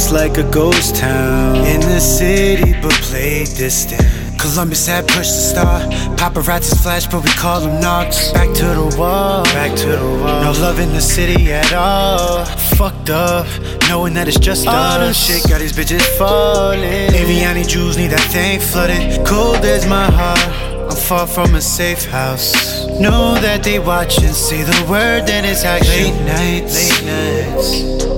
Hearts 0.03 0.12
like 0.12 0.36
a 0.38 0.50
ghost 0.50 0.96
town 0.96 1.57
in 1.64 1.80
the 1.80 2.00
city, 2.00 2.72
but 2.82 2.92
play 3.03 3.44
distant. 3.44 4.03
Columbus 4.36 4.88
had 4.88 5.07
pushed 5.07 5.30
the 5.30 5.44
star. 5.53 5.80
Paparazzi 6.16 6.82
flash, 6.82 7.07
but 7.07 7.22
we 7.22 7.30
call 7.30 7.61
them 7.61 7.80
knocks. 7.80 8.32
Back 8.32 8.53
to 8.55 8.64
the 8.64 8.96
wall, 8.98 9.44
back 9.44 9.76
to 9.76 9.86
the 9.86 10.05
wall. 10.20 10.42
No 10.42 10.53
love 10.61 10.80
in 10.80 10.92
the 10.92 11.00
city 11.00 11.53
at 11.53 11.72
all. 11.72 12.44
Fucked 12.76 13.11
up, 13.11 13.46
knowing 13.88 14.14
that 14.14 14.26
it's 14.26 14.40
just 14.40 14.66
all 14.66 14.98
the 14.98 15.12
shit 15.12 15.48
got 15.48 15.61
these 15.61 15.72
bitches 15.72 16.03
falling. 16.18 17.11
Aviani 17.12 17.68
Jews 17.68 17.96
need 17.96 18.11
that 18.11 18.28
thing 18.32 18.59
flooded. 18.59 19.24
Cold 19.24 19.64
as 19.64 19.86
my 19.86 20.11
heart. 20.11 20.90
I'm 20.90 20.96
far 20.96 21.28
from 21.28 21.55
a 21.55 21.61
safe 21.61 22.07
house. 22.07 22.86
Know 22.98 23.34
that 23.40 23.62
they 23.62 23.78
watch 23.78 24.18
and 24.18 24.34
see 24.34 24.62
the 24.62 24.86
word, 24.90 25.28
then 25.28 25.44
it's 25.44 25.62
action. 25.62 25.92
Late 25.92 26.24
nights, 26.26 26.74
late 26.74 27.07
nights. 27.07 28.11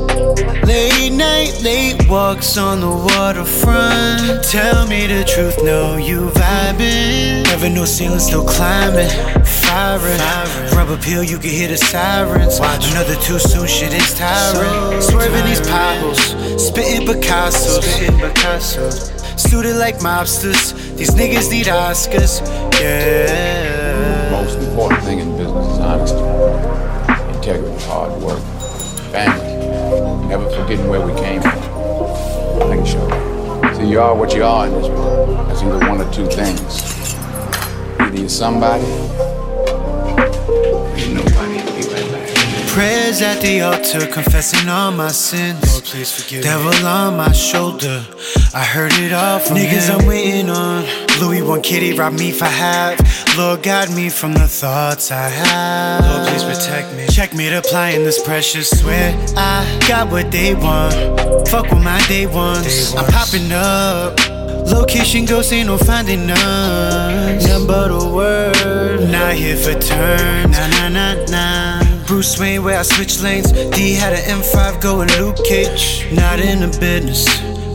Late 0.67 1.11
night, 1.11 1.61
late 1.63 2.09
walks 2.09 2.57
on 2.57 2.81
the 2.81 2.91
waterfront. 2.91 4.43
Tell 4.45 4.87
me 4.87 5.07
the 5.07 5.25
truth, 5.25 5.57
no, 5.63 5.97
you 5.97 6.31
vibing. 6.31 7.45
Never 7.45 7.69
no 7.69 7.85
ceiling, 7.85 8.19
still 8.19 8.45
climbing. 8.45 9.11
Firing, 9.45 10.21
rubber 10.75 10.97
peel, 10.97 11.23
you 11.23 11.39
can 11.39 11.51
hear 11.51 11.69
the 11.69 11.77
sirens. 11.77 12.59
Watch 12.59 12.91
another 12.91 13.15
too 13.17 13.39
soon, 13.39 13.67
shit 13.67 13.93
is 13.93 14.15
tiring. 14.15 15.01
Swerving 15.03 15.45
these 15.45 15.61
potholes, 15.61 16.67
spitting 16.67 17.07
Picasso, 17.07 17.81
spitting 17.81 18.19
Picasso. 18.19 18.91
Suited 19.37 19.77
like 19.77 19.99
mobsters, 19.99 20.75
these 20.97 21.11
niggas 21.11 21.51
need 21.51 21.67
Oscars, 21.67 22.41
yeah. 22.81 24.31
Most 24.31 24.59
important 24.59 25.03
thing 25.03 25.19
in 25.19 25.37
business 25.37 25.67
is 25.67 25.79
honesty, 25.79 26.24
Never 30.77 30.91
where 30.91 31.07
we 31.07 31.15
came 31.21 31.41
from. 31.41 31.53
I 31.53 32.67
think 32.69 32.87
so. 32.87 33.75
See, 33.75 33.87
you 33.89 34.01
are 34.01 34.15
what 34.15 34.35
you 34.35 34.43
are 34.43 34.67
in 34.67 34.73
this 34.73 34.89
world. 34.89 35.49
It's 35.51 35.63
either 35.63 35.79
one 35.79 36.01
or 36.01 36.13
two 36.13 36.27
things. 36.27 37.15
Either 38.01 38.17
you're 38.17 38.29
somebody, 38.29 38.83
or 38.83 38.89
you're 40.99 41.15
nobody. 41.15 41.59
Be 41.77 41.87
right 41.95 42.11
back. 42.11 42.69
Prayers 42.71 43.23
at 43.23 43.41
the 43.41 43.61
altar, 43.61 44.07
confessing 44.09 44.69
all 44.69 44.91
my 44.91 45.13
sins. 45.13 45.63
Lord, 45.71 45.85
please 45.85 46.11
forgive 46.11 46.43
Devil 46.43 46.87
on 46.87 47.17
my 47.19 47.31
shoulder, 47.31 48.05
I 48.53 48.65
heard 48.65 48.95
it 48.95 49.13
all 49.13 49.39
from 49.39 49.57
niggas 49.59 49.89
I'm 49.89 50.07
waiting 50.09 50.51
on. 50.51 51.04
Louis 51.21 51.43
one 51.43 51.63
kitty 51.63 51.93
robbed 51.93 52.19
me 52.19 52.33
for 52.33 52.45
half. 52.47 52.99
Lord, 53.37 53.63
guide 53.63 53.91
me 53.95 54.09
from 54.09 54.33
the 54.33 54.49
thoughts 54.49 55.11
I 55.11 55.29
have. 55.29 56.05
Lord, 56.05 56.29
please 56.29 56.45
protect 56.45 56.95
me. 56.95 57.07
Check 57.09 57.35
me 57.35 57.49
to 57.51 57.59
applying 57.59 58.05
this 58.05 58.23
precious. 58.23 58.69
Swear 58.71 59.15
I 59.37 59.65
got 59.89 60.11
what 60.11 60.31
they 60.31 60.55
want. 60.55 60.95
Fuck 61.49 61.71
with 61.71 61.83
my 61.83 62.01
day 62.09 62.27
ones. 62.27 62.95
I'm 62.95 63.07
popping 63.07 63.53
up. 63.53 64.19
Location 64.67 65.25
ghost 65.25 65.53
ain't 65.53 65.69
no 65.69 65.79
finding 65.79 66.27
none. 66.27 67.39
None 67.39 67.67
but 67.67 67.91
a 67.91 68.09
word. 68.13 69.11
Not 69.11 69.35
here 69.35 69.57
for 69.57 69.79
turn. 69.79 70.51
Nah, 70.51 70.67
nah, 70.69 70.89
nah, 70.89 71.25
nah. 71.27 72.07
Bruce 72.07 72.39
Wayne, 72.41 72.65
where 72.65 72.79
I 72.79 72.83
switch 72.83 73.21
lanes. 73.21 73.53
D 73.53 73.95
had 73.95 74.15
an 74.15 74.41
M5 74.41 74.81
going 74.81 75.09
Luke 75.19 75.37
Cage. 75.45 76.07
Not 76.13 76.41
in 76.41 76.61
the 76.61 76.79
business. 76.81 77.27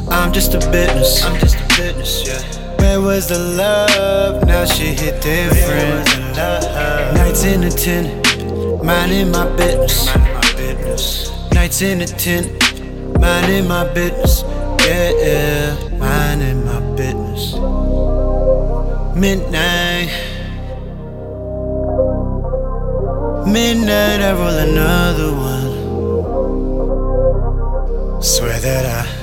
I'm 0.09 0.33
just 0.33 0.55
a 0.55 0.59
business. 0.71 1.23
I'm 1.23 1.39
just 1.39 1.55
a 1.55 1.67
business, 1.77 2.27
yeah. 2.27 2.59
Was 3.10 3.26
the 3.28 3.39
love? 3.39 4.45
Now 4.45 4.66
she 4.66 4.93
hit 4.93 5.20
different. 5.20 6.05
Nights 7.18 7.43
in 7.43 7.64
a 7.64 7.72
tent, 7.72 8.24
minding 8.84 9.32
my 9.32 9.47
business. 9.57 10.05
Nights 11.51 11.82
in 11.82 12.01
a 12.01 12.05
tent, 12.05 12.51
minding 13.20 13.68
my 13.68 13.91
business. 13.95 14.43
Yeah, 14.86 15.12
yeah, 15.26 15.76
minding 15.97 16.64
my 16.66 16.80
business. 16.95 17.55
Midnight. 19.16 20.12
Midnight, 23.47 24.22
I 24.22 24.34
roll 24.34 24.57
another 24.70 25.32
one. 25.34 25.72
Swear 28.22 28.60
that 28.60 28.86
I 28.86 29.18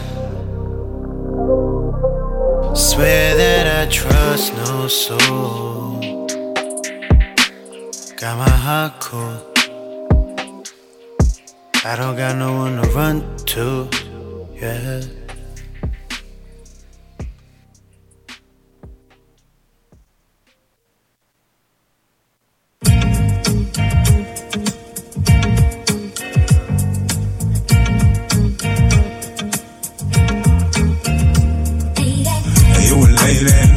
Swear 2.77 3.35
that 3.37 3.89
I 3.89 3.91
trust 3.91 4.53
no 4.55 4.87
soul 4.87 5.99
Got 8.17 8.37
my 8.37 8.51
heart 8.51 9.01
cold. 9.01 9.59
I 11.85 11.97
don't 11.97 12.17
got 12.17 12.37
no 12.37 12.53
one 12.53 12.83
to 12.83 12.89
run 12.91 13.37
to, 13.47 13.89
yeah 14.61 15.26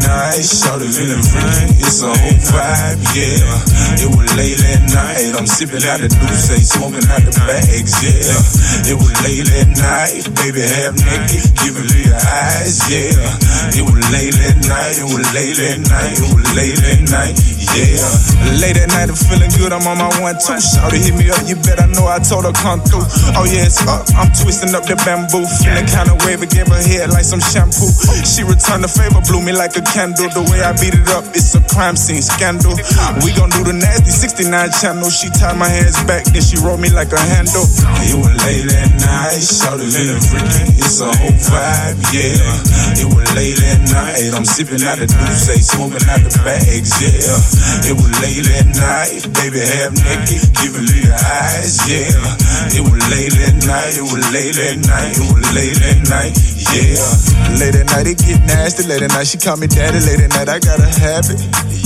night, 0.10 0.41
shorty 0.41 0.89
feeling 0.89 1.22
free. 1.22 1.78
It's 1.78 2.01
a 2.01 2.10
whole 2.10 2.39
vibe, 2.49 3.01
yeah. 3.14 4.01
It 4.01 4.10
was 4.10 4.30
late 4.34 4.57
at 4.57 4.82
night, 4.89 5.38
I'm 5.38 5.45
sipping 5.45 5.86
out 5.86 6.01
the 6.01 6.10
Douce, 6.10 6.49
smoking 6.66 7.05
out 7.05 7.22
the 7.22 7.34
bags, 7.45 7.93
yeah. 8.01 8.89
It 8.89 8.97
was 8.97 9.14
late 9.22 9.49
at 9.62 9.70
night, 9.78 10.26
baby 10.41 10.66
half 10.66 10.97
naked, 10.97 11.45
giving 11.62 11.88
me 11.93 12.10
the 12.10 12.18
eyes, 12.18 12.82
yeah. 12.89 13.78
It 13.78 13.86
was 13.86 14.01
late 14.10 14.38
at 14.49 14.57
night, 14.66 14.97
it 14.97 15.05
was 15.05 15.28
late 15.38 15.60
at 15.62 15.80
night, 15.86 16.18
it 16.18 16.30
was 16.34 16.47
late 16.57 16.82
at 16.82 17.01
night, 17.14 17.36
yeah. 17.78 18.01
Late 18.57 18.80
at 18.82 18.89
night, 18.89 19.14
I'm 19.14 19.20
feeling 19.20 19.53
good, 19.53 19.70
I'm 19.70 19.86
on 19.86 20.01
my 20.01 20.10
one 20.24 20.38
two. 20.41 20.57
Shorty 20.57 20.97
hit 21.05 21.14
me 21.14 21.30
up, 21.30 21.45
you 21.45 21.55
bet 21.62 21.78
I 21.78 21.86
know 21.93 22.10
I 22.10 22.18
told 22.20 22.49
her 22.49 22.55
come 22.55 22.82
through. 22.82 23.05
Oh 23.38 23.45
yeah, 23.45 23.70
it's 23.70 23.86
up, 23.86 24.10
I'm 24.18 24.34
twisting 24.34 24.74
up 24.74 24.89
the 24.89 24.97
bamboo, 25.05 25.45
feeling 25.62 25.86
kinda 25.86 26.18
wavy, 26.26 26.49
gave 26.49 26.68
her 26.68 26.82
head 26.82 27.14
like 27.14 27.28
some 27.28 27.43
shampoo. 27.43 27.91
She 28.26 28.41
returned 28.41 28.84
the 28.84 28.89
favor, 28.89 29.22
blew 29.28 29.43
me 29.43 29.53
like 29.53 29.76
a 29.78 29.84
candle. 30.00 30.32
The 30.32 30.43
way 30.47 30.64
I 30.64 30.72
beat 30.80 30.95
it 30.95 31.12
up, 31.12 31.28
it's 31.36 31.52
a 31.60 31.62
crime 31.68 32.00
scene 32.00 32.24
scandal. 32.24 32.72
We 33.20 33.36
gon' 33.36 33.52
do 33.52 33.68
the 33.68 33.76
nasty 33.76 34.16
69 34.16 34.47
channel. 34.80 35.12
She 35.12 35.28
tied 35.28 35.60
my 35.60 35.68
hands 35.68 36.00
back, 36.08 36.24
then 36.32 36.39
she 36.39 36.56
rolled 36.64 36.80
me 36.80 36.88
like 36.88 37.12
a 37.12 37.20
handle. 37.20 37.68
It 38.08 38.16
was 38.16 38.32
late 38.47 38.72
at 38.72 38.95
night, 38.95 39.43
shouted 39.43 39.91
feeling 39.91 40.24
freaky. 40.24 40.80
It's 40.80 41.04
a 41.04 41.12
whole 41.12 41.36
vibe, 41.52 42.00
yeah. 42.16 42.39
It 42.95 43.12
was 43.12 43.28
late 43.36 43.60
at 43.60 43.82
night, 43.91 44.32
I'm 44.32 44.47
sipping 44.47 44.80
out 44.88 45.04
the 45.04 45.08
Douce, 45.12 45.68
smoking 45.68 46.08
out 46.08 46.24
the 46.24 46.32
bags, 46.47 46.95
yeah. 47.04 47.91
It 47.91 47.95
was 48.00 48.12
late 48.24 48.47
at 48.56 48.72
night, 48.72 49.28
baby 49.36 49.60
half 49.60 49.91
naked, 50.00 50.47
giving 50.64 50.88
me 50.88 51.12
the 51.12 51.16
eyes, 51.20 51.76
yeah. 51.91 52.72
It 52.72 52.84
was 52.88 53.04
late 53.12 53.36
at 53.36 53.58
night, 53.68 54.00
it 54.00 54.08
was 54.08 54.24
late 54.32 54.56
at 54.64 54.80
night, 54.80 55.12
it 55.20 55.28
was 55.28 55.43
late 55.52 55.80
at 55.91 56.00
night, 56.08 56.34
yeah. 56.72 57.60
Late 57.60 57.76
at 57.76 57.88
night, 57.91 58.08
it 58.08 58.20
get 58.24 58.39
nasty. 58.47 58.88
Late 58.88 59.04
at 59.04 59.12
night, 59.12 59.28
she 59.28 59.38
call 59.38 59.58
me 59.58 59.68
daddy. 59.91 60.05
Late 60.05 60.21
at 60.21 60.29
night, 60.29 60.49
I 60.49 60.59
got 60.59 60.79
a 60.79 60.87
habit. 60.87 61.39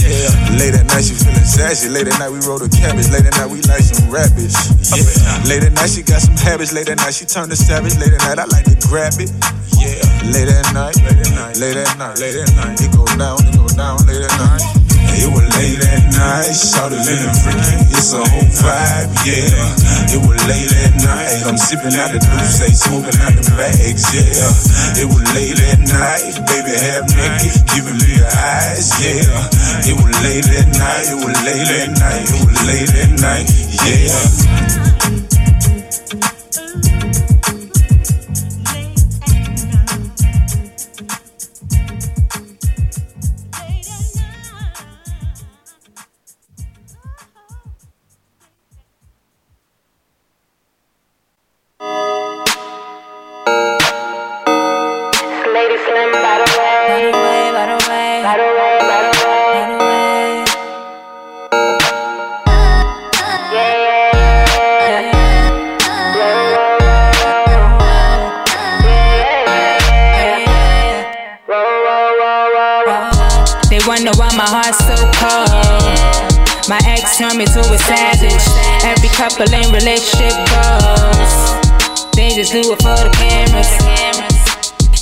Yeah. 0.04 0.60
Late 0.60 0.76
at 0.76 0.86
night, 0.88 1.04
she 1.04 1.14
feeling 1.14 1.48
sassy. 1.48 1.90
Late 1.90 2.08
at 2.08 2.20
night, 2.20 2.32
we 2.32 2.40
roll 2.46 2.60
the 2.60 2.70
cabbage. 2.70 3.10
Late 3.10 3.26
at 3.26 3.36
night, 3.38 3.50
we 3.50 3.62
like 3.64 3.84
some 3.84 4.10
rabbits. 4.12 4.56
Yeah. 4.92 5.48
Late 5.48 5.64
at 5.64 5.74
night, 5.74 5.90
she 5.90 6.04
got 6.04 6.22
some 6.22 6.36
habits. 6.36 6.74
Late 6.74 6.90
at 6.90 6.98
night, 6.98 7.14
she 7.14 7.26
turned 7.26 7.52
to 7.52 7.58
savage. 7.58 7.98
Late 7.98 8.14
at 8.14 8.22
night, 8.28 8.40
I 8.40 8.46
like 8.46 8.66
to 8.66 8.76
grab 8.88 9.14
it. 9.20 9.32
Yeah. 9.80 10.04
Late 10.32 10.52
at 10.52 10.74
night, 10.74 10.96
late 11.04 11.20
at 11.20 11.32
night, 11.36 11.58
late 11.58 11.78
at 11.78 11.98
night, 11.98 12.20
late 12.20 12.36
at 12.36 12.52
night. 12.56 12.82
It 12.82 12.92
go 12.92 13.06
down, 13.18 13.40
it 13.48 13.56
go 13.56 13.68
down, 13.76 13.98
late 14.08 14.24
at 14.24 14.36
night. 14.40 14.83
It 15.24 15.32
was 15.32 15.48
late 15.56 15.80
at 15.88 16.04
night, 16.12 16.52
shouted 16.52 17.00
feeling 17.00 17.32
freaky. 17.40 17.96
It's 17.96 18.12
a 18.12 18.20
whole 18.20 18.44
vibe, 18.60 19.16
yeah. 19.24 20.12
It 20.12 20.20
was 20.20 20.36
late 20.52 20.74
at 20.84 21.00
night, 21.00 21.48
I'm 21.48 21.56
sipping 21.56 21.96
out 21.96 22.12
the 22.12 22.20
Douce, 22.20 22.60
smoking 22.76 23.16
out 23.24 23.32
the 23.32 23.48
bags, 23.56 24.04
yeah. 24.12 25.00
It 25.00 25.08
was 25.08 25.24
late 25.32 25.64
at 25.72 25.80
night, 25.80 26.36
baby 26.44 26.76
half 26.76 27.08
naked, 27.16 27.56
giving 27.72 27.96
me 28.04 28.20
the 28.20 28.28
eyes, 28.28 28.92
yeah. 29.00 29.88
It 29.88 29.96
was 29.96 30.12
late 30.28 30.44
at 30.60 30.68
night, 30.76 31.08
it 31.08 31.20
was 31.24 31.40
late 31.48 31.72
at 31.72 31.90
night, 31.96 32.28
it 32.28 32.44
was 32.44 32.60
late 32.68 32.92
at 32.92 33.12
night, 33.24 33.48
yeah. 33.80 35.13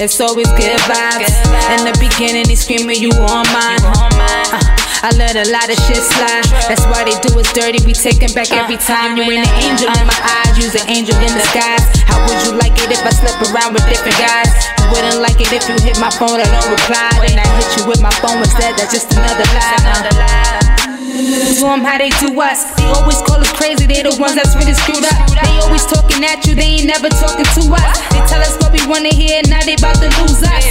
It's 0.02 0.18
always 0.18 0.50
good 0.58 0.82
vibes. 0.90 1.30
In 1.78 1.86
the 1.86 1.94
beginning, 2.02 2.50
they 2.50 2.58
screaming, 2.58 2.98
You 2.98 3.14
on 3.22 3.46
mine. 3.54 3.86
Uh, 3.86 4.58
I 5.06 5.14
let 5.14 5.38
a 5.38 5.46
lot 5.54 5.70
of 5.70 5.78
shit 5.86 6.02
slide. 6.02 6.42
That's 6.66 6.82
why 6.90 7.06
they 7.06 7.14
do 7.22 7.38
us 7.38 7.46
dirty. 7.54 7.78
We 7.86 7.94
take 7.94 8.18
it 8.26 8.34
back 8.34 8.50
every 8.50 8.82
time. 8.82 9.14
You 9.14 9.30
ain't 9.30 9.46
an 9.46 9.54
angel 9.62 9.94
in 9.94 10.06
my 10.10 10.18
eyes, 10.42 10.58
you's 10.58 10.74
an 10.74 10.90
angel 10.90 11.14
in 11.22 11.30
disguise. 11.30 11.86
How 12.10 12.18
would 12.26 12.42
you 12.50 12.58
like 12.58 12.74
it 12.82 12.90
if 12.90 12.98
I 13.06 13.14
slept 13.14 13.46
around 13.54 13.78
with 13.78 13.86
different 13.86 14.18
guys? 14.18 14.50
You 14.82 14.90
wouldn't 14.90 15.22
like 15.22 15.38
it 15.38 15.54
if 15.54 15.70
you 15.70 15.78
hit 15.86 16.02
my 16.02 16.10
phone, 16.10 16.42
I 16.42 16.50
don't 16.50 16.74
reply. 16.74 17.22
Then 17.22 17.38
I 17.38 17.46
hit 17.62 17.70
you 17.78 17.86
with 17.86 18.02
my 18.02 18.14
phone 18.26 18.42
instead. 18.42 18.74
That's 18.82 18.90
just 18.90 19.14
another 19.14 19.46
lie. 19.54 20.81
Do 20.81 20.81
them 21.26 21.82
how 21.86 21.98
they 21.98 22.10
do 22.18 22.34
us. 22.42 22.74
They 22.76 22.88
always 22.90 23.22
call 23.22 23.38
us 23.38 23.52
crazy, 23.54 23.86
they 23.86 24.02
the 24.02 24.16
ones 24.18 24.36
that's 24.36 24.56
really 24.56 24.74
screwed 24.74 25.06
up. 25.06 25.18
They 25.30 25.60
always 25.62 25.86
talking 25.86 26.24
at 26.26 26.46
you, 26.46 26.56
they 26.56 26.82
ain't 26.82 26.88
never 26.88 27.10
talking 27.10 27.46
to 27.46 27.62
us. 27.74 27.98
They 28.10 28.22
tell 28.26 28.42
us 28.42 28.58
what 28.62 28.72
we 28.74 28.82
wanna 28.88 29.14
hear, 29.14 29.42
now 29.48 29.62
they 29.62 29.76
about 29.76 30.02
to 30.02 30.10
lose 30.22 30.42
us. 30.42 30.66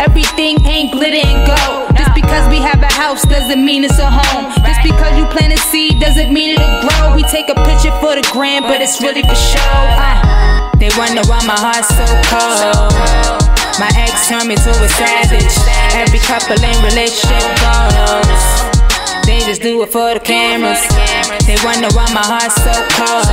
Everything 0.00 0.60
ain't 0.64 0.92
glitter 0.92 1.20
and 1.20 1.46
gold. 1.46 1.96
Just 1.96 2.14
because 2.14 2.48
we 2.48 2.58
have 2.58 2.80
a 2.82 2.92
house 2.92 3.22
doesn't 3.28 3.62
mean 3.64 3.84
it's 3.84 3.98
a 3.98 4.08
home. 4.08 4.48
Just 4.64 4.82
because 4.82 5.12
you 5.18 5.24
plant 5.26 5.52
a 5.52 5.60
seed 5.68 6.00
doesn't 6.00 6.32
mean 6.32 6.56
it'll 6.56 6.80
grow. 6.80 7.14
We 7.14 7.22
take 7.24 7.48
a 7.48 7.56
picture 7.68 7.92
for 8.00 8.16
the 8.16 8.24
gram, 8.32 8.62
but 8.62 8.80
it's 8.80 9.00
really 9.02 9.22
for 9.22 9.36
show. 9.36 9.60
Uh, 9.60 10.70
they 10.78 10.88
wonder 10.96 11.22
why 11.28 11.44
my 11.44 11.58
heart's 11.58 11.92
so 11.92 12.06
cold. 12.32 12.92
My 13.78 13.88
ex 13.96 14.28
turned 14.28 14.48
me 14.48 14.56
to 14.56 14.70
a 14.70 14.88
savage. 14.88 15.56
Every 15.92 16.18
couple 16.20 16.56
in 16.56 16.76
relationship 16.84 17.44
goes. 17.60 18.79
They 19.26 19.40
just 19.46 19.62
do 19.62 19.82
it 19.82 19.90
for 19.92 20.14
the 20.14 20.20
cameras. 20.20 20.80
They 21.46 21.56
wonder 21.64 21.88
why 21.94 22.06
my 22.12 22.24
heart's 22.24 22.56
so 22.60 22.74
cold. 22.96 23.26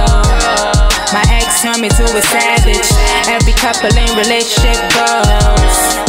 My 1.14 1.24
ex 1.40 1.62
turned 1.62 1.82
me 1.82 1.90
to 1.90 2.04
a 2.04 2.22
savage. 2.22 2.90
Every 3.28 3.54
couple 3.54 3.92
in 3.96 4.12
relationship 4.18 4.78
goes. 4.94 6.08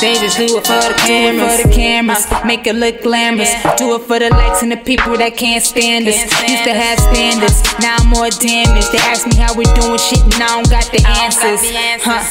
They 0.00 0.14
just 0.14 0.38
do 0.38 0.46
it 0.46 0.62
for 0.62 0.78
the 0.78 0.94
cameras. 0.94 1.60
For 1.60 1.68
the 1.68 1.74
cameras, 1.74 2.24
make 2.46 2.66
it 2.66 2.76
look 2.76 3.02
glamorous. 3.02 3.50
Do 3.76 3.96
it 3.98 4.06
for 4.06 4.18
the 4.18 4.30
likes 4.30 4.62
and 4.62 4.70
the 4.70 4.78
people 4.78 5.18
that 5.18 5.36
can't 5.36 5.62
stand 5.62 6.06
us. 6.06 6.22
Used 6.22 6.64
to 6.70 6.74
have 6.74 7.02
standards, 7.02 7.58
now 7.82 7.98
I'm 7.98 8.06
more 8.06 8.30
damaged. 8.30 8.94
They 8.94 9.02
ask 9.10 9.26
me 9.26 9.34
how 9.34 9.50
we 9.58 9.66
doing 9.74 9.98
shit, 9.98 10.22
and 10.22 10.38
I 10.38 10.54
don't 10.54 10.70
got 10.70 10.86
the 10.94 11.02
answers. 11.18 11.66
Huh? 11.98 12.22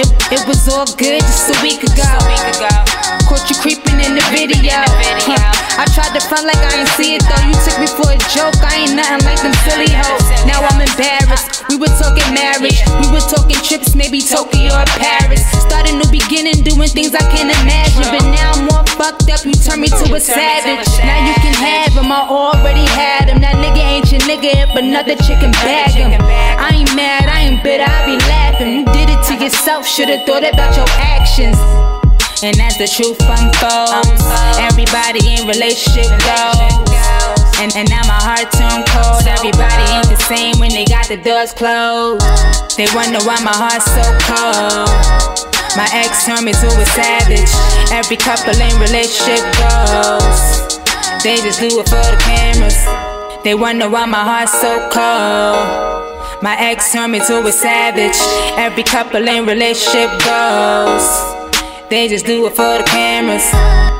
It, 0.00 0.08
it 0.32 0.42
was 0.48 0.64
all 0.72 0.88
good 0.96 1.20
just 1.20 1.52
a 1.52 1.56
week 1.60 1.84
ago. 1.84 2.08
Caught 3.28 3.52
you 3.52 3.56
creeping 3.60 4.00
in 4.00 4.16
the 4.16 4.24
video. 4.32 4.80
Huh? 5.28 5.69
I 5.80 5.88
tried 5.96 6.12
to 6.12 6.20
front 6.20 6.44
like 6.44 6.60
I 6.60 6.84
ain't 6.84 6.92
see 6.92 7.16
it 7.16 7.24
though. 7.24 7.40
You 7.40 7.56
took 7.64 7.80
me 7.80 7.88
for 7.88 8.12
a 8.12 8.20
joke. 8.28 8.52
I 8.60 8.84
ain't 8.84 8.92
nothing 8.92 9.24
like 9.24 9.40
them 9.40 9.56
silly 9.64 9.88
hoes. 9.88 10.28
Now 10.44 10.60
I'm 10.60 10.76
embarrassed. 10.76 11.64
We 11.72 11.80
were 11.80 11.88
talking 11.96 12.28
marriage. 12.36 12.84
We 13.00 13.08
were 13.08 13.24
talking 13.24 13.56
trips, 13.64 13.96
maybe 13.96 14.20
Tokyo 14.20 14.76
or 14.76 14.84
Paris. 15.00 15.40
Start 15.56 15.88
a 15.88 15.96
new 15.96 16.04
beginning, 16.12 16.68
doing 16.68 16.92
things 16.92 17.16
I 17.16 17.24
can't 17.32 17.48
imagine. 17.48 18.12
But 18.12 18.28
now 18.28 18.60
I'm 18.60 18.68
more 18.68 18.84
fucked 18.92 19.32
up. 19.32 19.40
You 19.48 19.56
turn 19.56 19.80
me 19.80 19.88
to 19.88 20.04
a 20.12 20.20
savage. 20.20 20.84
Now 21.00 21.16
you 21.24 21.32
can 21.40 21.56
have 21.56 21.96
him. 21.96 22.12
I 22.12 22.28
already 22.28 22.84
had 22.92 23.32
him. 23.32 23.40
That 23.40 23.56
nigga 23.56 23.80
ain't 23.80 24.12
your 24.12 24.20
nigga, 24.28 24.68
but 24.76 24.84
another 24.84 25.16
chick 25.16 25.40
can 25.40 25.56
bag 25.64 25.96
him. 25.96 26.12
I 26.60 26.76
ain't 26.76 26.92
mad. 26.92 27.24
I 27.24 27.48
ain't 27.48 27.64
bitter. 27.64 27.88
I 27.88 28.04
be 28.04 28.20
laughing. 28.28 28.68
You 28.76 28.84
did 28.92 29.08
it 29.08 29.24
to 29.32 29.34
yourself. 29.40 29.88
Should've 29.88 30.28
thought 30.28 30.44
about 30.44 30.76
your 30.76 30.88
actions. 31.00 31.56
And 32.42 32.56
as 32.56 32.80
the 32.80 32.88
truth 32.88 33.20
unfolds, 33.20 34.24
everybody 34.56 35.20
in 35.28 35.44
relationship 35.44 36.08
goes. 36.24 36.88
And, 37.60 37.68
and 37.76 37.84
now 37.92 38.00
my 38.08 38.16
heart 38.16 38.48
turned 38.56 38.88
cold. 38.88 39.28
Everybody 39.28 39.84
ain't 39.92 40.08
the 40.08 40.16
same 40.16 40.56
when 40.56 40.72
they 40.72 40.88
got 40.88 41.04
the 41.04 41.20
doors 41.20 41.52
closed. 41.52 42.24
They 42.80 42.88
wonder 42.96 43.20
why 43.28 43.36
my 43.44 43.52
heart's 43.52 43.92
so 43.92 44.00
cold. 44.24 44.88
My 45.76 45.84
ex 45.92 46.24
turned 46.24 46.48
me 46.48 46.56
to 46.56 46.68
a 46.72 46.86
savage. 46.96 47.52
Every 47.92 48.16
couple 48.16 48.56
in 48.56 48.72
relationship 48.80 49.44
goes. 49.60 50.80
They 51.20 51.44
just 51.44 51.60
do 51.60 51.68
it 51.76 51.92
for 51.92 52.00
the 52.08 52.16
cameras. 52.24 52.80
They 53.44 53.52
wonder 53.52 53.84
why 53.90 54.06
my 54.06 54.24
heart's 54.24 54.56
so 54.56 54.88
cold. 54.88 56.40
My 56.42 56.56
ex 56.56 56.90
turned 56.90 57.12
me 57.12 57.20
to 57.20 57.44
a 57.44 57.52
savage. 57.52 58.16
Every 58.56 58.82
couple 58.82 59.28
in 59.28 59.44
relationship 59.44 60.08
goes. 60.24 61.39
They 61.90 62.06
just 62.06 62.24
do 62.24 62.46
it 62.46 62.50
for 62.50 62.78
the 62.78 62.84
cameras. 62.84 63.99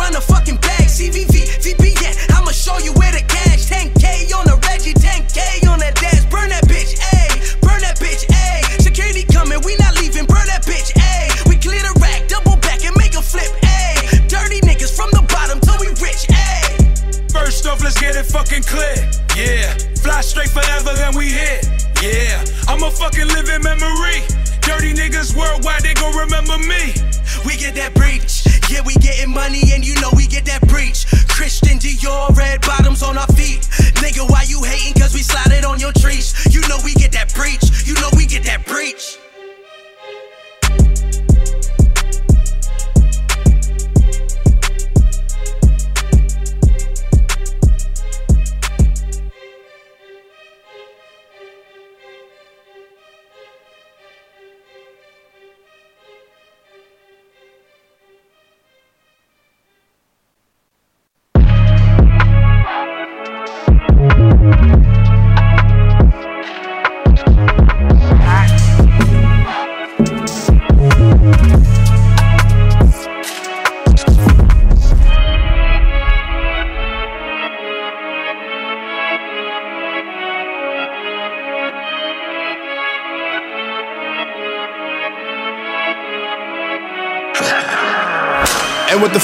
run 0.00 0.16
a 0.16 0.20
fucking 0.20 0.56
bag. 0.56 0.88
CVV, 0.88 1.60
VP, 1.60 1.84
yeah. 2.00 2.16
I'ma 2.32 2.56
show 2.56 2.78
you 2.80 2.92
where 2.96 3.12
the 3.12 3.20
cash. 3.28 3.68
10K 3.68 4.32
on 4.32 4.48
the 4.48 4.56
Reggie, 4.64 4.96
10K 4.96 5.68
on 5.68 5.78
that 5.84 5.94
dash. 6.00 6.24
Burn 6.32 6.48
that 6.48 6.64
bitch, 6.64 6.96
ayy. 6.96 7.60
Burn 7.60 7.84
that 7.84 8.00
bitch, 8.00 8.24
ayy. 8.32 8.80
Security 8.80 9.24
coming, 9.28 9.60
we 9.60 9.76
not 9.76 9.94
leaving. 10.00 10.24
Burn 10.24 10.48
that 10.48 10.64
bitch, 10.64 10.96
ayy. 10.96 11.28
We 11.48 11.60
clear 11.60 11.84
the 11.84 11.92
rack, 12.00 12.26
double 12.32 12.56
back 12.64 12.80
and 12.82 12.96
make 12.96 13.14
a 13.14 13.22
flip, 13.22 13.52
ayy. 13.60 14.26
Dirty 14.26 14.64
niggas 14.64 14.96
from 14.96 15.12
the 15.12 15.22
bottom 15.28 15.60
till 15.60 15.76
we 15.78 15.92
rich, 16.00 16.24
ayy. 16.32 17.30
First 17.30 17.66
off, 17.68 17.84
let's 17.84 18.00
get 18.00 18.16
it 18.16 18.24
fucking 18.24 18.64
clear. 18.64 18.96
Yeah, 19.36 19.76
fly 20.00 20.22
straight 20.22 20.50
forever, 20.50 20.96
then 20.96 21.14
we 21.14 21.28
hit. 21.28 21.68
Yeah, 22.00 22.40
I'm 22.66 22.82
a 22.82 22.90
fucking 22.90 23.28
living 23.28 23.62
memory. 23.62 24.24
Dirty 24.64 24.96
niggas 24.96 25.36
worldwide, 25.36 25.82
they 25.82 25.94
gon' 25.94 26.16
remember 26.16 26.56
me. 26.58 26.96
We 27.44 27.56
get 27.56 27.74
that 27.76 27.92
bread. 27.94 28.09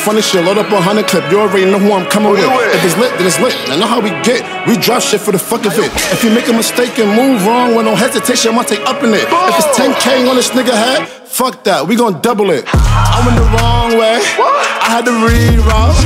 Funny 0.07 0.23
shit. 0.23 0.45
Load 0.45 0.57
up 0.57 0.71
a 0.71 0.81
hundred 0.81 1.09
clip. 1.11 1.27
You 1.33 1.41
already 1.43 1.67
know 1.67 1.83
who 1.83 1.91
I'm 1.91 2.07
coming 2.07 2.31
with. 2.31 2.47
If 2.47 2.85
it's 2.87 2.97
lit, 2.97 3.11
then 3.19 3.27
it's 3.27 3.43
lit. 3.43 3.59
I 3.67 3.75
know 3.75 3.91
how 3.91 3.99
we 3.99 4.15
get. 4.23 4.47
We 4.71 4.79
drop 4.79 5.03
shit 5.03 5.21
for 5.21 5.33
the 5.33 5.43
fuck 5.43 5.67
of 5.67 5.75
it. 5.75 5.91
If 6.15 6.23
you 6.23 6.31
make 6.31 6.47
a 6.47 6.55
mistake 6.55 6.95
and 7.03 7.11
move 7.11 7.43
wrong 7.43 7.75
with 7.75 7.91
no 7.91 7.97
hesitation, 7.99 8.55
I'ma 8.55 8.63
take 8.63 8.87
up 8.87 9.03
in 9.03 9.11
it. 9.11 9.27
If 9.27 9.55
it's 9.59 9.75
10K 9.75 10.31
on 10.31 10.37
this 10.39 10.51
nigga 10.55 10.71
head, 10.71 11.09
fuck 11.27 11.65
that. 11.65 11.89
We 11.89 11.97
gon' 11.97 12.23
double 12.23 12.55
it. 12.55 12.63
I 12.71 13.19
went 13.27 13.35
the 13.35 13.49
wrong 13.59 13.99
way. 13.99 14.23
I 14.23 14.95
had 14.95 15.05
to 15.11 15.15
reroute. 15.27 15.99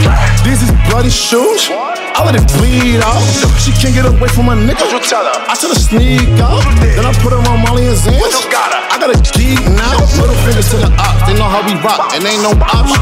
These 0.48 0.64
is 0.64 0.72
bloody 0.88 1.12
shoes. 1.12 1.68
I 1.68 2.24
let 2.24 2.40
it 2.40 2.48
bleed 2.56 3.04
out. 3.04 3.20
She 3.60 3.70
can't 3.76 3.92
get 3.92 4.08
away 4.08 4.32
from 4.32 4.48
my 4.48 4.56
nigga. 4.56 4.80
You 4.88 5.00
tell 5.04 5.28
her. 5.28 5.36
I 5.44 5.52
should 5.52 5.76
have 5.76 5.84
sneak 5.92 6.40
out. 6.40 6.64
Then 6.80 7.04
I 7.04 7.12
put 7.20 7.36
her 7.36 7.42
on 7.52 7.60
Molly 7.68 7.84
and 7.84 8.00
Zans. 8.00 8.79
Got 9.00 9.16
her? 9.16 9.16
I 9.16 9.24
got 9.24 9.32
a 9.32 9.70
now. 9.80 9.96
Little 10.20 10.36
fingers 10.44 10.68
to 10.70 10.76
the 10.76 10.92
ops. 11.00 11.24
They 11.24 11.32
know 11.32 11.48
how 11.48 11.64
we 11.64 11.72
rock, 11.80 12.12
and 12.12 12.20
ain't 12.20 12.44
no 12.44 12.52
option. 12.60 13.00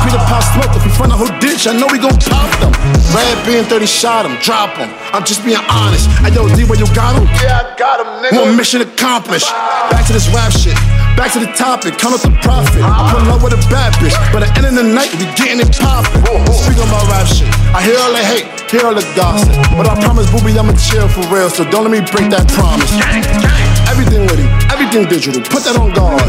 Peter 0.00 0.22
Pop 0.24 0.40
smoke. 0.56 0.72
If 0.72 0.82
we 0.88 0.92
find 0.96 1.12
a 1.12 1.18
whole 1.20 1.32
ditch, 1.44 1.68
I 1.68 1.76
know 1.76 1.84
we 1.92 2.00
gon' 2.00 2.16
pop 2.16 2.48
them. 2.56 2.72
Red 3.12 3.36
being 3.44 3.64
30 3.68 3.84
shot 3.84 4.24
him, 4.24 4.40
drop 4.40 4.80
him. 4.80 4.88
I'm 5.12 5.24
just 5.28 5.44
being 5.44 5.60
honest. 5.68 6.08
I 6.24 6.32
yo, 6.32 6.48
D, 6.56 6.64
where 6.64 6.80
you 6.80 6.88
got 6.96 7.20
him? 7.20 7.28
Yeah, 7.36 7.60
I 7.60 7.76
got 7.76 8.00
him, 8.00 8.08
nigga. 8.24 8.40
One 8.40 8.56
mission 8.56 8.80
accomplished. 8.80 9.50
Back 9.92 10.06
to 10.08 10.16
this 10.16 10.24
rap 10.32 10.56
shit. 10.56 10.78
Back 11.20 11.36
to 11.36 11.40
the 11.44 11.52
topic, 11.52 12.00
count 12.00 12.16
up 12.16 12.24
the 12.24 12.32
profit. 12.40 12.80
I 12.80 13.12
pull 13.12 13.28
up 13.28 13.44
with 13.44 13.52
a 13.52 13.60
bad 13.68 13.92
bitch, 14.00 14.16
but 14.32 14.40
at 14.40 14.56
the 14.56 14.64
end 14.64 14.78
of 14.78 14.84
the 14.86 14.88
night, 14.88 15.12
we 15.20 15.28
getting 15.36 15.60
it 15.60 15.68
poppin'. 15.76 16.24
Speaking 16.48 16.88
my 16.88 17.02
rap 17.12 17.28
shit, 17.28 17.50
I 17.76 17.84
hear 17.84 18.00
all 18.00 18.14
the 18.16 18.24
hate. 18.24 18.48
hear 18.72 18.88
all 18.88 18.96
the 18.96 19.04
gossip. 19.12 19.52
But 19.76 19.84
I 19.84 20.00
promise, 20.00 20.30
booby, 20.32 20.56
I'ma 20.56 20.72
chill 20.80 21.08
for 21.12 21.26
real, 21.28 21.50
so 21.50 21.68
don't 21.68 21.84
let 21.84 21.92
me 21.92 22.00
break 22.08 22.32
that 22.32 22.48
promise. 22.56 22.88
Everything 24.00 24.24
with 24.32 24.40
him, 24.40 24.48
everything 24.72 25.04
digital, 25.12 25.44
put 25.52 25.60
that 25.68 25.76
on 25.76 25.92
guard. 25.92 26.24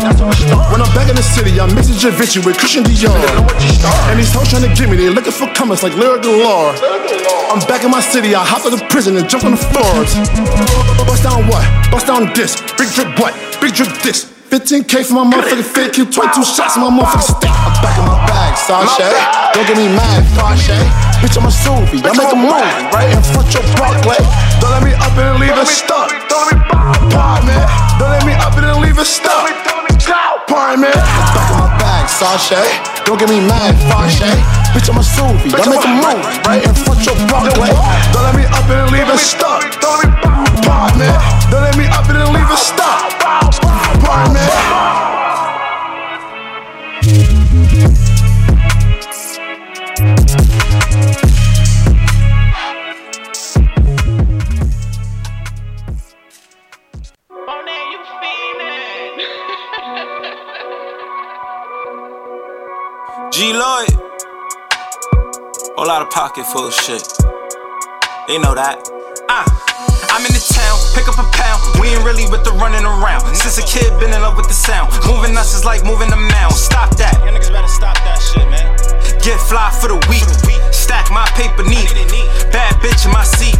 When 0.75 0.83
I'm 0.83 0.91
back 0.91 1.07
in 1.07 1.15
the 1.15 1.23
city, 1.23 1.55
I'm 1.55 1.71
mixing 1.71 1.95
Javinci 1.95 2.43
with 2.43 2.59
Christian 2.59 2.83
Dior. 2.83 3.15
And 4.11 4.19
these 4.19 4.35
hoes 4.35 4.51
trying 4.51 4.67
to 4.67 4.71
get 4.75 4.91
me, 4.91 4.99
they 4.99 5.07
looking 5.07 5.31
for 5.31 5.47
comments 5.55 5.79
like 5.79 5.95
lyrical 5.95 6.35
lore. 6.35 6.75
I'm 7.47 7.63
back 7.71 7.87
in 7.87 7.91
my 7.95 8.03
city, 8.03 8.35
I 8.35 8.43
hop 8.43 8.67
out 8.67 8.75
of 8.75 8.83
prison 8.91 9.15
and 9.15 9.23
jump 9.23 9.47
on 9.47 9.55
the 9.55 9.63
floors. 9.71 10.11
Bust 11.07 11.23
down 11.23 11.47
what? 11.47 11.63
Bust 11.95 12.11
down 12.11 12.27
this. 12.35 12.59
Big 12.75 12.91
drip 12.91 13.15
what? 13.15 13.31
Big 13.63 13.71
drip 13.71 13.87
this. 14.03 14.27
15k 14.51 15.07
for 15.07 15.23
my 15.23 15.31
motherfucking 15.31 15.63
fake 15.63 15.95
kill 15.95 16.11
22 16.11 16.43
shots 16.43 16.75
in 16.75 16.83
my 16.83 16.91
motherfucking 16.91 17.39
stick. 17.39 17.55
I'm 17.55 17.71
back 17.79 17.95
in 17.95 18.03
my 18.03 18.19
bag, 18.27 18.59
Sasha. 18.59 19.15
Don't 19.55 19.63
get 19.63 19.79
me 19.79 19.87
mad, 19.95 20.27
Fashe. 20.35 20.75
Bitch, 21.23 21.39
I'm 21.39 21.47
a 21.47 21.53
Suvi. 21.55 22.03
I 22.03 22.11
make 22.19 22.27
a 22.27 22.35
movie 22.35 22.67
right 22.91 23.15
in 23.15 23.23
front 23.31 23.47
your 23.55 23.63
Barclay. 23.79 24.19
Don't 24.59 24.75
let 24.75 24.83
me 24.83 24.91
up 24.91 25.15
and 25.15 25.39
leave 25.39 25.55
it 25.55 25.67
stuck. 25.71 26.00
Don't 26.31 26.47
let 26.47 26.55
me 26.55 26.63
pop, 27.11 27.43
man. 27.43 27.67
Don't 27.99 28.07
let 28.07 28.23
me 28.23 28.31
up 28.39 28.55
and 28.55 28.79
leave 28.79 28.97
it 28.97 29.03
stuck. 29.03 29.51
Pardon, 30.47 30.79
man. 30.79 30.95
I'm 30.95 31.27
back 31.35 31.51
in 31.51 31.57
my 31.59 31.67
bag, 31.75 32.07
Sasha. 32.07 32.63
Don't 33.03 33.19
get 33.19 33.27
me 33.27 33.43
mad, 33.43 33.75
Fashe. 33.91 34.31
Bitch, 34.71 34.87
I'm 34.87 34.95
a 34.95 35.03
Suvi. 35.03 35.51
I 35.51 35.59
make 35.67 35.83
a 35.83 35.91
movie 35.91 36.39
right 36.47 36.63
in 36.63 36.73
front 36.87 37.03
your 37.03 37.19
Barclay. 37.27 37.75
Don't 38.15 38.23
let 38.23 38.35
me 38.39 38.45
up 38.47 38.63
and 38.63 38.91
leave 38.95 39.11
it 39.11 39.19
stuck. 39.19 39.59
Don't 39.83 39.99
let 39.99 40.07
me 40.07 40.61
pop, 40.63 40.95
man. 40.95 41.19
Don't 41.51 41.63
let 41.67 41.75
me 41.75 41.83
up 41.91 42.07
and 42.07 42.23
leave 42.31 42.47
it 42.47 42.59
stuck. 42.63 43.11
Pardon, 43.19 44.33
man. 44.33 44.80
G 63.41 63.57
Lloyd. 63.57 63.89
Whole 65.73 65.89
lot 65.89 66.05
of 66.05 66.13
pocket 66.13 66.45
full 66.45 66.69
of 66.69 66.73
shit. 66.77 67.01
They 68.29 68.37
know 68.37 68.53
that. 68.53 68.77
Ah. 69.33 69.49
I'm 70.13 70.21
in 70.21 70.29
the 70.29 70.45
town, 70.45 70.77
pick 70.93 71.09
up 71.09 71.17
a 71.17 71.25
pound. 71.33 71.57
We 71.81 71.89
ain't 71.89 72.05
really 72.05 72.29
with 72.29 72.45
the 72.45 72.53
running 72.61 72.85
around. 72.85 73.25
Since 73.33 73.57
a 73.57 73.65
kid, 73.65 73.89
been 73.97 74.13
in 74.13 74.21
love 74.21 74.37
with 74.37 74.45
the 74.45 74.53
sound. 74.53 74.93
Moving 75.09 75.33
us 75.41 75.57
is 75.57 75.65
like 75.65 75.81
moving 75.81 76.13
a 76.13 76.21
mound. 76.37 76.53
Stop 76.53 76.93
that. 77.01 77.17
You 77.25 77.33
niggas 77.33 77.49
better 77.49 77.65
stop 77.65 77.97
that 78.05 78.21
shit, 78.21 78.45
man. 78.45 78.77
Get 79.25 79.41
fly 79.49 79.73
for 79.73 79.89
the 79.89 79.97
week. 80.05 80.21
Stack 80.69 81.09
my 81.09 81.25
paper 81.33 81.65
neat. 81.65 81.89
Bad 82.53 82.77
bitch 82.77 83.09
in 83.09 83.11
my 83.11 83.25
seat. 83.25 83.57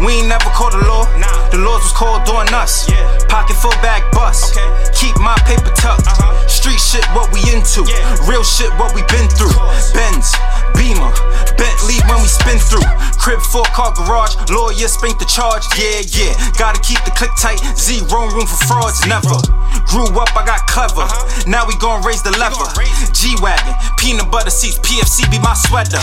We 0.00 0.24
ain't 0.24 0.28
never 0.28 0.50
called 0.50 0.74
the 0.74 0.82
law. 0.86 1.04
The 1.50 1.58
laws 1.58 1.82
was 1.86 1.92
called 1.92 2.24
doing 2.24 2.50
us. 2.54 2.88
Yeah. 2.90 2.98
Pocket 3.28 3.54
full 3.54 3.74
bag 3.82 4.02
bust. 4.12 4.54
Keep 4.94 5.18
my 5.20 5.36
paper 5.46 5.70
tucked. 5.78 6.08
Street 6.50 6.80
shit, 6.80 7.04
what 7.14 7.30
we 7.32 7.40
into. 7.52 7.86
Real 8.26 8.42
shit, 8.42 8.70
what 8.78 8.94
we 8.94 9.02
been 9.12 9.28
through. 9.30 9.54
Benz, 9.94 10.34
Beamer, 10.74 11.12
Bentley 11.54 11.98
when 12.10 12.18
we 12.22 12.28
spin 12.28 12.58
through. 12.58 12.86
Crib 13.20 13.40
four 13.52 13.64
car 13.76 13.92
garage, 13.94 14.34
lawyer 14.50 14.88
spank 14.88 15.18
the 15.18 15.28
charge. 15.28 15.62
Yeah, 15.78 16.02
yeah. 16.10 16.32
Gotta 16.58 16.80
keep 16.82 16.98
the 17.04 17.12
click 17.12 17.30
tight. 17.38 17.60
Zero 17.78 18.28
room 18.32 18.46
for 18.46 18.60
frauds, 18.66 19.06
never. 19.06 19.38
Grew 19.86 20.08
up, 20.18 20.32
I 20.34 20.44
got 20.44 20.66
clever. 20.66 21.06
Now 21.46 21.66
we 21.66 21.76
gon' 21.76 22.02
raise 22.02 22.22
the 22.22 22.32
lever. 22.36 22.66
G 23.12 23.36
Wagon, 23.40 23.74
peanut 23.98 24.30
butter 24.30 24.50
seats, 24.50 24.78
PFC 24.80 25.28
be 25.30 25.38
my 25.38 25.54
sweater. 25.54 26.00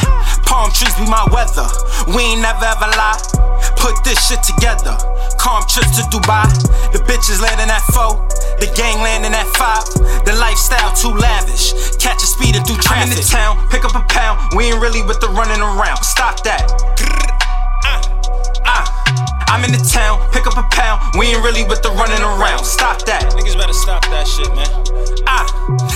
Palm 0.48 0.72
trees 0.72 0.96
be 0.96 1.06
my 1.10 1.26
weather. 1.32 1.68
We 2.16 2.36
ain't 2.36 2.42
never 2.42 2.66
ever 2.66 2.88
lie. 2.96 3.20
Put 3.78 3.91
this 4.04 4.20
shit 4.28 4.42
together. 4.44 4.96
Calm 5.40 5.64
trips 5.68 5.98
to 5.98 6.04
Dubai. 6.14 6.48
The 6.94 7.00
bitches 7.10 7.42
landing 7.42 7.70
at 7.70 7.84
four. 7.92 8.22
The 8.60 8.72
gang 8.76 9.02
landing 9.02 9.34
at 9.34 9.48
five. 9.58 9.84
The 10.26 10.36
lifestyle 10.40 10.94
too 10.96 11.14
lavish. 11.14 11.74
Catch 11.98 12.24
a 12.24 12.28
speeder 12.28 12.62
through 12.62 12.78
traffic. 12.78 13.10
I'm 13.10 13.12
in 13.12 13.18
the 13.18 13.28
town, 13.28 13.58
pick 13.70 13.86
up 13.86 13.96
a 13.96 14.06
pound. 14.08 14.40
We 14.56 14.66
ain't 14.66 14.82
really 14.82 15.02
with 15.04 15.20
the 15.20 15.30
running 15.30 15.62
around. 15.62 16.04
Stop 16.04 16.44
that. 16.44 16.70
Ah. 18.66 19.01
I'm 19.52 19.68
in 19.68 19.76
the 19.76 19.84
town, 19.84 20.16
pick 20.32 20.48
up 20.48 20.56
a 20.56 20.64
pound. 20.72 21.04
We 21.20 21.28
ain't 21.36 21.44
really 21.44 21.68
with 21.68 21.84
the 21.84 21.92
running 21.92 22.24
around. 22.24 22.64
Stop 22.64 23.04
that. 23.04 23.36
Niggas 23.36 23.60
better 23.60 23.76
stop 23.76 24.00
that 24.08 24.24
shit, 24.24 24.48
man. 24.56 24.64
Ah, 25.28 25.44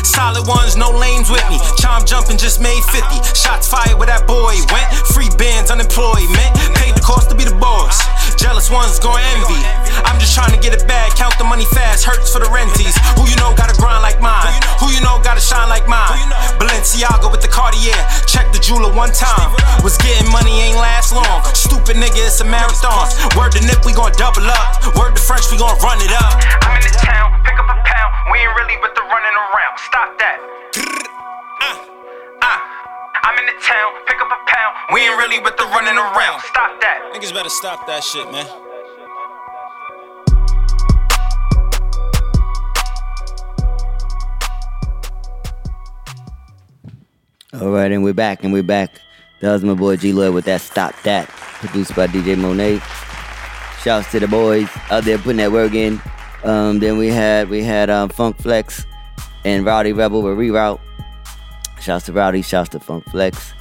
solid 0.04 0.44
ones, 0.44 0.76
no 0.76 0.92
lanes 0.92 1.32
with 1.32 1.40
me. 1.48 1.56
Chom 1.80 2.04
jumping 2.04 2.36
just 2.36 2.60
made 2.60 2.84
50. 2.92 3.08
Shots 3.32 3.72
fired 3.72 3.96
where 3.96 4.12
that 4.12 4.28
boy 4.28 4.60
went. 4.76 4.92
Free 5.16 5.32
bands, 5.40 5.72
unemployment. 5.72 6.52
Paid 6.76 7.00
the 7.00 7.04
cost 7.04 7.32
to 7.32 7.36
be 7.40 7.48
the 7.48 7.56
boss. 7.56 8.04
Jealous 8.46 8.70
ones 8.70 9.02
gon' 9.02 9.18
envy. 9.34 9.58
I'm 10.06 10.22
just 10.22 10.38
trying 10.38 10.54
to 10.54 10.62
get 10.62 10.70
it 10.70 10.86
back. 10.86 11.18
Count 11.18 11.34
the 11.42 11.44
money 11.44 11.66
fast, 11.74 12.06
hurts 12.06 12.30
for 12.30 12.38
the 12.38 12.46
renties. 12.54 12.94
Who 13.18 13.26
you 13.26 13.34
know 13.42 13.58
gotta 13.58 13.74
grind 13.74 14.06
like 14.06 14.22
mine? 14.22 14.54
Who 14.78 14.94
you 14.94 15.02
know 15.02 15.18
gotta 15.26 15.42
shine 15.42 15.66
like 15.66 15.90
mine? 15.90 16.30
Balenciaga 16.62 17.26
with 17.34 17.42
the 17.42 17.50
Cartier. 17.50 17.98
Check 18.30 18.54
the 18.54 18.62
jeweler 18.62 18.94
one 18.94 19.10
time. 19.10 19.50
Was 19.82 19.98
getting 19.98 20.30
money 20.30 20.62
ain't 20.62 20.78
last 20.78 21.10
long. 21.10 21.42
Stupid 21.58 21.98
nigga, 21.98 22.22
it's 22.22 22.38
a 22.38 22.46
marathon. 22.46 23.10
Word 23.34 23.58
to 23.58 23.66
Nip, 23.66 23.82
we 23.82 23.98
gon' 23.98 24.14
double 24.14 24.46
up. 24.46 24.94
Word 24.94 25.18
to 25.18 25.22
French, 25.26 25.50
we 25.50 25.58
gon' 25.58 25.74
run 25.82 25.98
it 26.06 26.14
up. 26.14 26.38
I'm 26.70 26.78
in 26.78 26.86
the 26.86 26.94
town, 27.02 27.34
pick 27.42 27.58
up 27.58 27.66
a 27.66 27.82
pound. 27.82 28.12
We 28.30 28.46
ain't 28.46 28.54
really 28.62 28.78
with 28.78 28.94
the 28.94 29.10
running 29.10 29.38
around. 29.42 29.74
Stop 29.90 30.10
that. 30.22 30.38
Ah. 31.66 31.85
I'm 33.26 33.40
in 33.40 33.46
the 33.48 33.60
town, 33.60 33.92
pick 34.06 34.22
up 34.22 34.28
a 34.28 34.38
pound. 34.46 34.76
We 34.94 35.02
ain't 35.02 35.18
really 35.18 35.40
with 35.40 35.58
the 35.58 35.64
running 35.64 35.98
around. 35.98 36.42
Stop 36.42 36.80
that. 36.80 37.12
Niggas 37.12 37.34
better 37.34 37.50
stop 37.50 37.88
that 37.88 38.04
shit, 38.04 38.32
man. 38.32 38.46
All 47.60 47.72
right, 47.72 47.92
and 47.92 48.04
we're 48.04 48.14
back, 48.14 48.44
and 48.44 48.54
we're 48.54 48.62
back. 48.62 49.02
That 49.42 49.54
was 49.54 49.64
my 49.64 49.74
boy 49.74 49.96
G 49.96 50.14
Lloyd 50.14 50.36
with 50.36 50.46
that 50.46 50.62
Stop 50.62 50.94
That, 51.02 51.28
produced 51.28 51.96
by 51.96 52.06
DJ 52.06 52.38
Monet. 52.38 52.80
Shouts 53.82 54.12
to 54.12 54.20
the 54.20 54.28
boys 54.28 54.70
out 54.92 55.04
there 55.04 55.18
putting 55.18 55.38
that 55.38 55.52
work 55.52 55.74
in. 55.74 56.00
Um, 56.44 56.78
then 56.78 57.00
we 57.00 57.08
had 57.08 57.50
we 57.50 57.64
had 57.64 57.90
um, 57.90 58.10
Funk 58.10 58.38
Flex 58.38 58.86
and 59.44 59.66
Rowdy 59.66 59.94
Rebel 59.94 60.22
with 60.22 60.38
Reroute. 60.38 60.80
Shouts 61.86 62.08
to 62.08 62.14
Rowdy, 62.14 62.42
shouts 62.42 62.70
to 62.70 62.80
Funk 62.80 63.08
Flex, 63.12 63.54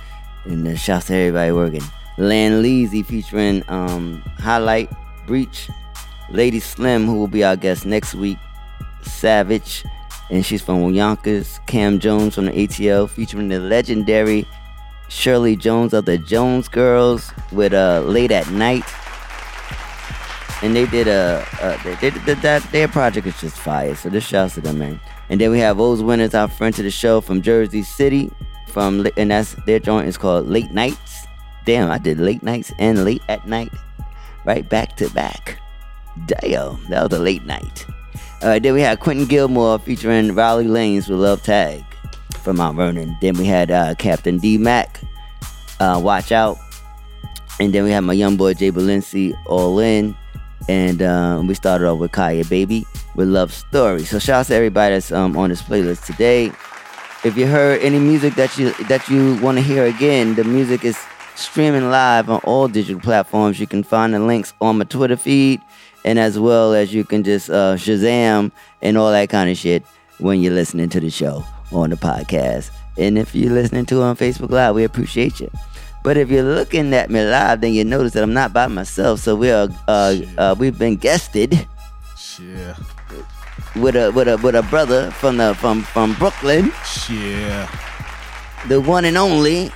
and 0.45 0.66
uh, 0.66 0.77
shouts 0.77 1.09
to 1.09 1.14
everybody 1.14 1.53
working. 1.53 1.83
Lan 2.16 2.62
Leezy 2.62 3.05
featuring 3.05 3.62
um, 3.68 4.22
Highlight, 4.39 4.91
Breach, 5.27 5.68
Lady 6.31 6.59
Slim, 6.59 7.05
who 7.05 7.16
will 7.16 7.29
be 7.29 7.45
our 7.45 7.55
guest 7.55 7.85
next 7.85 8.14
week, 8.14 8.39
Savage, 9.03 9.85
and 10.31 10.43
she's 10.43 10.62
from 10.62 10.95
Yonkers. 10.95 11.61
Cam 11.66 11.99
Jones 11.99 12.37
from 12.37 12.47
the 12.47 12.53
ATL, 12.53 13.11
featuring 13.11 13.49
the 13.49 13.61
legendary 13.61 14.47
Shirley 15.11 15.55
Jones 15.55 15.93
of 15.93 16.07
the 16.07 16.16
Jones 16.16 16.66
Girls 16.66 17.31
with 17.53 17.75
uh, 17.75 18.01
Late 18.07 18.31
at 18.31 18.51
Night. 18.51 18.85
And 20.62 20.75
they 20.75 20.87
did 20.87 21.09
a, 21.09 21.47
uh, 21.61 21.83
they, 21.83 21.95
they, 21.97 22.18
they, 22.20 22.35
that 22.41 22.62
their 22.72 22.89
project 22.89 23.27
is 23.27 23.39
just 23.39 23.59
fire. 23.59 23.95
So 23.95 24.09
this 24.09 24.25
shouts 24.25 24.55
to 24.55 24.62
them, 24.62 24.79
man. 24.79 24.99
And 25.31 25.41
then 25.41 25.51
we 25.51 25.59
have 25.61 25.81
O's 25.81 26.03
winners, 26.03 26.35
our 26.35 26.49
friend 26.49 26.75
to 26.75 26.83
the 26.83 26.91
show 26.91 27.20
from 27.20 27.43
Jersey 27.43 27.83
City, 27.83 28.31
from 28.68 29.07
and 29.16 29.31
that's 29.31 29.55
their 29.66 29.79
joint 29.79 30.09
is 30.09 30.18
called 30.18 30.49
Late 30.49 30.72
Nights. 30.72 31.27
Damn, 31.64 31.91
I 31.91 31.99
did 31.99 32.18
late 32.18 32.43
nights 32.43 32.72
and 32.79 33.05
late 33.05 33.22
at 33.29 33.47
night, 33.49 33.72
right 34.45 34.68
back 34.68 34.97
to 34.99 35.09
back. 35.11 35.59
Damn, 36.27 36.85
that 36.91 37.11
was 37.11 37.18
a 37.18 37.22
late 37.22 37.47
night. 37.47 37.87
All 38.43 38.51
right, 38.51 38.62
then 38.62 38.75
we 38.75 38.83
had 38.83 39.01
Quentin 39.01 39.25
Gilmore 39.25 39.79
featuring 39.79 40.35
Riley 40.35 40.68
Lanes 40.68 41.09
with 41.09 41.18
Love 41.18 41.43
Tag 41.43 41.83
from 42.43 42.59
Mount 42.59 42.77
Vernon. 42.77 43.16
Then 43.22 43.39
we 43.39 43.47
had 43.47 43.70
uh, 43.70 43.95
Captain 43.95 44.39
D 44.39 44.59
Mac, 44.59 45.01
uh, 45.81 45.99
Watch 46.03 46.31
Out. 46.31 46.59
And 47.59 47.72
then 47.72 47.85
we 47.85 47.91
had 47.91 48.01
my 48.01 48.12
young 48.12 48.37
boy 48.37 48.53
Jay 48.55 48.70
Balenci, 48.70 49.35
All 49.47 49.79
In. 49.79 50.14
And 50.68 51.02
um, 51.02 51.46
we 51.46 51.54
started 51.54 51.86
off 51.86 51.98
with 51.98 52.12
Kaya 52.12 52.44
Baby 52.46 52.86
with 53.14 53.28
Love 53.28 53.52
Story. 53.52 54.04
So 54.04 54.18
shout 54.18 54.40
out 54.40 54.46
to 54.46 54.54
everybody 54.54 54.94
that's 54.94 55.12
um, 55.12 55.36
on 55.36 55.50
this 55.50 55.62
playlist 55.62 56.06
today. 56.06 56.46
If 57.24 57.36
you 57.36 57.46
heard 57.46 57.80
any 57.80 57.98
music 57.98 58.34
that 58.34 58.56
you 58.58 58.72
that 58.84 59.08
you 59.08 59.36
want 59.40 59.58
to 59.58 59.62
hear 59.62 59.84
again, 59.86 60.34
the 60.34 60.44
music 60.44 60.84
is 60.84 60.98
streaming 61.36 61.90
live 61.90 62.28
on 62.30 62.40
all 62.44 62.68
digital 62.68 63.00
platforms. 63.00 63.58
You 63.58 63.66
can 63.66 63.82
find 63.82 64.14
the 64.14 64.20
links 64.20 64.52
on 64.60 64.78
my 64.78 64.84
Twitter 64.84 65.16
feed, 65.16 65.60
and 66.04 66.18
as 66.18 66.38
well 66.38 66.74
as 66.74 66.92
you 66.94 67.04
can 67.04 67.24
just 67.24 67.50
uh, 67.50 67.76
Shazam 67.76 68.52
and 68.82 68.96
all 68.96 69.10
that 69.10 69.28
kind 69.30 69.50
of 69.50 69.56
shit 69.56 69.84
when 70.18 70.40
you're 70.40 70.52
listening 70.52 70.88
to 70.90 71.00
the 71.00 71.10
show 71.10 71.44
on 71.72 71.90
the 71.90 71.96
podcast. 71.96 72.70
And 72.96 73.18
if 73.18 73.34
you're 73.34 73.52
listening 73.52 73.86
to 73.86 74.00
it 74.00 74.04
on 74.04 74.16
Facebook 74.16 74.50
Live, 74.50 74.74
we 74.74 74.84
appreciate 74.84 75.40
you. 75.40 75.50
But 76.05 76.16
if 76.18 76.28
you're 76.30 76.42
looking 76.44 76.92
at 76.94 77.09
me 77.11 77.24
live, 77.24 77.61
then 77.62 77.72
you 77.72 77.82
notice 77.82 78.12
that 78.12 78.22
I'm 78.22 78.34
not 78.34 78.52
by 78.52 78.66
myself. 78.68 79.20
So 79.20 79.34
we 79.34 79.50
are 79.50 79.68
uh, 79.88 80.14
uh, 80.38 80.55
we've 80.59 80.78
been 80.78 80.96
guested 80.96 81.66
Yeah. 82.38 82.76
with 83.74 83.96
a 83.96 84.12
with 84.12 84.28
a 84.28 84.36
with 84.38 84.55
a 84.55 84.62
brother 84.68 85.11
from 85.12 85.38
the 85.38 85.55
from 85.57 85.82
from 85.82 86.12
Brooklyn, 86.14 86.72
Yeah. 87.09 87.66
the 88.68 88.80
one 88.80 89.05
and 89.07 89.16
only 89.16 89.72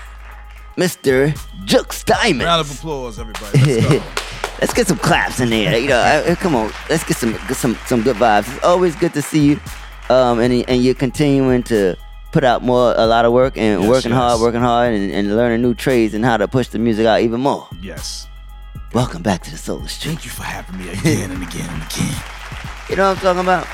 Mr. 0.77 1.33
Jux 1.65 2.05
Diamond. 2.05 2.43
Round 2.45 2.61
of 2.61 2.71
applause, 2.71 3.19
everybody. 3.19 3.81
Let's. 3.81 4.05
Let's 4.61 4.75
get 4.75 4.89
some 4.89 4.99
claps 4.99 5.39
in 5.39 5.51
there. 5.51 5.79
You 5.79 5.87
know, 5.87 6.01
uh, 6.01 6.35
come 6.35 6.57
on. 6.57 6.73
Let's 6.91 7.05
get 7.05 7.17
some 7.17 7.31
get 7.47 7.55
some 7.57 7.79
some 7.87 8.03
good 8.03 8.17
vibes. 8.17 8.53
It's 8.53 8.65
always 8.65 8.97
good 8.97 9.15
to 9.15 9.23
see 9.23 9.51
you, 9.51 9.61
um, 10.11 10.41
and 10.41 10.53
and 10.69 10.83
you're 10.83 10.97
continuing 10.99 11.63
to 11.71 11.95
put 12.33 12.45
out 12.45 12.63
more 12.63 12.95
a 12.97 13.07
lot 13.07 13.25
of 13.25 13.33
work 13.33 13.57
and 13.57 13.81
Yes, 13.83 13.89
working 13.89 14.11
yes. 14.11 14.19
hard, 14.21 14.41
working 14.41 14.61
hard, 14.61 14.93
and, 14.95 15.11
and 15.13 15.37
learning 15.37 15.63
new 15.63 15.75
trades 15.75 16.15
and 16.15 16.25
how 16.25 16.37
to 16.37 16.47
push 16.49 16.69
the 16.69 16.79
music 16.79 17.07
out 17.07 17.21
even 17.21 17.41
more. 17.41 17.67
Yes. 17.81 18.29
Welcome 18.93 19.23
back 19.23 19.43
to 19.45 19.51
the 19.51 19.59
Solar 19.59 19.87
Street. 19.89 20.13
Thank 20.13 20.25
you 20.25 20.31
for 20.31 20.45
having 20.45 20.79
me 20.79 20.91
again 20.91 21.31
and 21.31 21.43
again 21.43 21.69
and 21.69 21.83
again. 21.83 22.23
You 22.89 22.97
know 22.97 23.09
what 23.11 23.19
I'm 23.19 23.23
talking 23.23 23.41
about? 23.43 23.67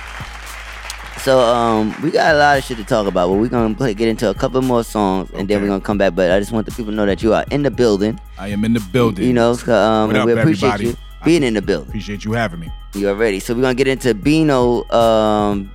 So 1.21 1.41
um, 1.41 1.95
we 2.03 2.11
got 2.11 2.35
a 2.35 2.39
lot 2.39 2.59
of 2.59 2.65
shit 2.65 2.77
to 2.77 2.85
talk 2.85 3.07
about, 3.07 3.29
but 3.29 3.37
we're 3.39 3.49
gonna 3.49 3.75
play, 3.75 3.95
get 3.95 4.09
into 4.09 4.29
a 4.29 4.35
couple 4.35 4.61
more 4.61 4.85
songs, 4.85 5.31
and 5.33 5.49
then 5.49 5.63
we're 5.63 5.69
gonna 5.69 5.81
come 5.81 5.97
back. 5.97 6.15
But 6.15 6.31
I 6.31 6.39
just 6.39 6.53
want 6.53 6.67
the 6.67 6.73
people 6.73 6.93
to 6.93 6.97
know 6.97 7.07
that 7.07 7.23
you 7.23 7.33
are 7.33 7.45
in 7.51 7.63
the 7.63 7.71
building. 7.71 8.21
I 8.39 8.49
am 8.49 8.65
in 8.65 8.75
the 8.75 8.81
building. 8.93 9.25
You 9.27 9.33
know, 9.33 9.53
um, 9.69 10.15
up, 10.15 10.27
we 10.27 10.33
appreciate 10.33 10.73
everybody? 10.75 10.87
you 10.89 10.97
being 11.25 11.43
in 11.43 11.55
the 11.55 11.63
building. 11.63 11.89
Appreciate 11.89 12.25
you 12.25 12.33
having 12.33 12.61
me. 12.61 12.71
You 12.95 13.09
are 13.09 13.15
ready. 13.15 13.41
So 13.41 13.55
we're 13.55 13.63
gonna 13.63 13.75
get 13.75 13.89
into 13.89 14.13
Bino, 14.15 14.85
um, 14.91 15.71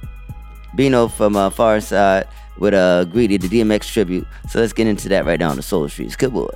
Bino 0.76 1.08
from 1.08 1.36
uh, 1.36 1.50
Far 1.50 1.82
Side 1.82 2.28
with 2.60 2.74
uh, 2.74 3.06
Greedy, 3.06 3.38
the 3.38 3.48
DMX 3.48 3.92
tribute. 3.92 4.28
So 4.50 4.60
let's 4.60 4.74
get 4.74 4.88
into 4.88 5.10
that 5.10 5.26
right 5.26 5.40
now 5.40 5.50
on 5.50 5.56
the 5.56 5.64
Soul 5.64 5.88
Streets. 5.90 6.16
Good 6.16 6.34
boy. 6.34 6.50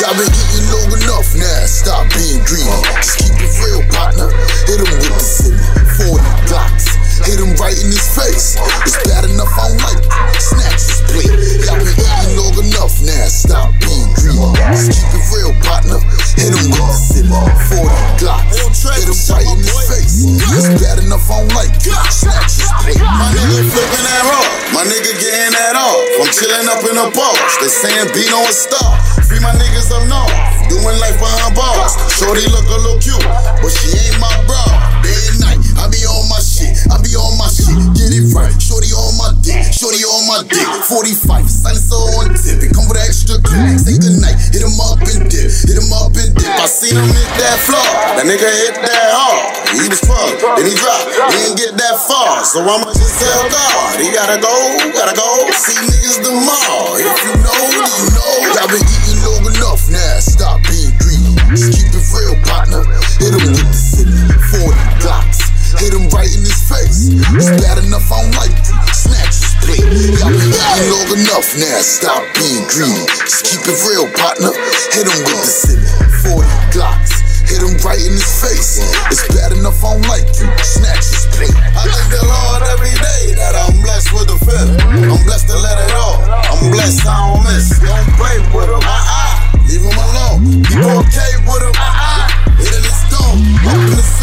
Y'all 0.00 0.16
been 0.16 0.32
eating 0.32 0.66
long 0.72 0.96
enough 0.96 1.28
now, 1.36 1.66
stop 1.68 2.08
being 2.16 2.40
greedy. 2.48 2.64
Just 2.96 3.20
keep 3.20 3.36
it 3.36 3.52
real, 3.60 3.84
partner. 3.92 4.32
Hit 4.64 4.80
him 4.80 4.88
with 4.96 5.12
the 5.12 5.20
city, 5.20 5.60
40 6.08 6.24
blocks. 6.48 6.88
Hit 7.28 7.38
him 7.38 7.52
right 7.60 7.76
in 7.76 7.92
his 7.92 8.08
face. 8.16 8.56
It's 8.88 8.96
bad 9.04 9.28
enough, 9.28 9.52
I 9.60 9.68
don't 9.68 9.76
like 9.76 10.00
it. 10.00 10.40
Snatch 10.40 10.99
his. 11.14 11.66
Y'all 11.66 11.78
been 11.78 11.94
eating 11.94 12.34
long 12.38 12.56
enough 12.60 12.94
now, 13.02 13.26
stop 13.26 13.70
being 13.82 14.10
greedy. 14.16 14.38
Just 14.70 14.94
keep 14.94 15.10
it 15.14 15.24
real, 15.34 15.52
partner. 15.64 15.98
Hit 16.38 16.54
him 16.54 16.70
with 16.70 16.80
the 16.80 16.96
city, 16.96 17.28
40 17.28 18.22
blocks. 18.22 18.56
Hit 18.56 19.08
him 19.08 19.18
right 19.30 19.46
in 19.50 19.58
his 19.60 19.80
face. 19.88 20.24
It's 20.24 20.68
bad 20.80 20.98
enough, 21.04 21.26
I 21.30 21.40
don't 21.40 21.52
like 21.54 21.74
it. 21.74 21.94
Snatch 22.10 22.58
his 22.58 22.70
plate. 22.80 23.00
My 23.00 23.28
nigga 23.34 23.64
flipping 23.70 24.04
that 24.06 24.22
rock, 24.28 24.48
my 24.72 24.82
nigga 24.86 25.12
getting 25.18 25.52
that 25.54 25.74
off. 25.76 26.00
I'm 26.20 26.30
chilling 26.32 26.68
up 26.68 26.82
in 26.84 26.96
the 26.96 27.08
box, 27.16 27.38
they 27.60 27.70
saying 27.70 28.08
Bino 28.12 28.40
a 28.44 28.52
star. 28.52 28.96
Free 29.26 29.40
my 29.40 29.52
niggas 29.54 29.92
up 29.94 30.04
north, 30.10 30.32
doing 30.68 30.96
life 30.98 31.16
behind 31.20 31.54
bars. 31.54 31.94
Shorty 32.18 32.44
look 32.50 32.66
a 32.66 32.78
little 32.82 33.00
cute, 33.00 33.22
but 33.62 33.70
she 33.70 33.94
ain't 33.94 34.18
my 34.18 34.32
bro. 34.48 34.58
Day 35.04 35.16
and 35.30 35.38
night, 35.40 35.60
I 35.78 35.86
be 35.88 36.02
on 36.08 36.26
my 36.28 36.40
shit, 36.42 36.74
I 36.90 36.98
be 37.00 37.14
on 37.14 37.36
my 37.38 37.48
shit. 37.48 37.72
Get 37.94 38.10
it 38.10 38.32
right, 38.34 38.52
shorty 38.60 38.90
on 38.92 39.14
my 39.16 39.30
dick, 39.40 39.59
shorty 39.80 40.04
on 40.04 40.28
my 40.28 40.44
dick. 40.44 40.68
45, 40.84 41.48
silencer 41.48 41.96
on 42.20 42.28
tip, 42.36 42.60
it 42.60 42.68
come 42.76 42.84
with 42.84 43.00
an 43.00 43.08
extra 43.08 43.40
clip. 43.40 43.80
Say 43.80 43.96
goodnight, 43.96 44.36
hit 44.52 44.60
him 44.60 44.76
up 44.76 45.00
and 45.00 45.24
dip, 45.32 45.48
hit 45.48 45.72
him 45.72 45.88
up 45.96 46.12
and 46.12 46.36
dip. 46.36 46.52
I 46.52 46.68
seen 46.68 47.00
him 47.00 47.08
hit 47.08 47.30
that 47.40 47.56
floor, 47.64 47.88
that 48.12 48.28
nigga 48.28 48.44
hit 48.44 48.76
that 48.76 49.08
hard. 49.16 49.40
He 49.72 49.88
was 49.88 50.04
fucked, 50.04 50.44
then 50.60 50.68
he 50.68 50.76
dropped, 50.76 51.08
he 51.32 51.48
didn't 51.48 51.56
get 51.56 51.72
that 51.80 51.96
far. 51.96 52.44
So 52.44 52.60
I'ma 52.60 52.92
just 52.92 53.24
tell 53.24 53.40
God, 53.48 53.96
he 53.96 54.12
gotta 54.12 54.36
go, 54.36 54.52
gotta 54.92 55.16
go. 55.16 55.48
See 55.56 55.80
niggas 55.80 56.28
tomorrow. 56.28 57.00
If 57.00 57.16
you 57.24 57.32
know, 57.40 57.60
you 57.72 58.08
know. 58.12 58.32
Y'all 58.60 58.68
been 58.68 58.84
eating 58.84 59.20
long 59.24 59.48
enough 59.48 59.88
now, 59.88 60.20
stop 60.20 60.60
being 60.68 60.92
greedy. 61.00 61.32
Just 61.56 61.72
keep 61.72 61.88
it 61.88 62.04
real, 62.12 62.36
partner. 62.44 62.84
Hit 63.16 63.32
him 63.32 63.48
with 63.48 63.64
the 63.64 63.72
city, 63.72 64.12
40 64.60 64.76
blocks. 65.00 65.40
Hit 65.80 65.96
him 65.96 66.04
right 66.12 66.28
in 66.28 66.44
his 66.44 66.60
face. 66.68 67.08
It's 67.08 67.48
bad 67.64 67.80
enough, 67.80 68.04
I 68.12 68.28
don't 68.28 68.36
like 68.36 68.52
it. 68.52 68.68
Snatch 68.92 69.39
plate. 69.70 69.86
Been 69.86 70.86
long 70.90 71.10
enough 71.14 71.48
now, 71.54 71.78
stop 71.82 72.22
being 72.34 72.66
greedy. 72.66 73.06
Just 73.22 73.46
keep 73.46 73.62
it 73.66 73.78
real, 73.86 74.10
partner. 74.18 74.50
Hit 74.90 75.06
him 75.06 75.20
with 75.22 75.38
the 75.38 75.46
city, 75.46 75.86
40 76.26 76.48
blocks. 76.74 77.22
Hit 77.46 77.62
him 77.62 77.74
right 77.82 77.98
in 77.98 78.14
his 78.14 78.30
face. 78.42 78.78
It's 79.10 79.26
bad 79.34 79.52
enough, 79.52 79.82
I 79.82 79.94
don't 79.94 80.06
like 80.06 80.26
you. 80.38 80.46
Snatch 80.62 81.06
his 81.10 81.26
plate. 81.34 81.54
I 81.74 81.86
thank 81.86 82.10
the 82.10 82.22
Lord 82.22 82.62
every 82.74 82.94
day 82.94 83.34
that 83.38 83.54
I'm 83.58 83.74
blessed 83.82 84.10
with 84.14 84.26
the 84.30 84.38
fifth. 84.42 84.74
I'm 84.86 85.22
blessed 85.26 85.48
to 85.50 85.58
let 85.58 85.78
it 85.78 85.94
all. 85.94 86.22
I'm 86.22 86.70
blessed, 86.70 87.06
I 87.06 87.34
don't 87.34 87.42
miss. 87.46 87.78
Don't 87.78 88.10
play 88.18 88.38
with 88.54 88.70
him. 88.70 88.82
Uh-uh. 88.82 89.66
Leave 89.66 89.82
him 89.82 89.98
alone. 89.98 90.62
People 90.66 91.02
okay 91.06 91.32
with 91.46 91.62
him. 91.62 91.74
Uh-uh. 91.74 92.26
Hit 92.58 92.70
in 92.70 92.82
his 92.86 93.02
dome. 93.10 94.19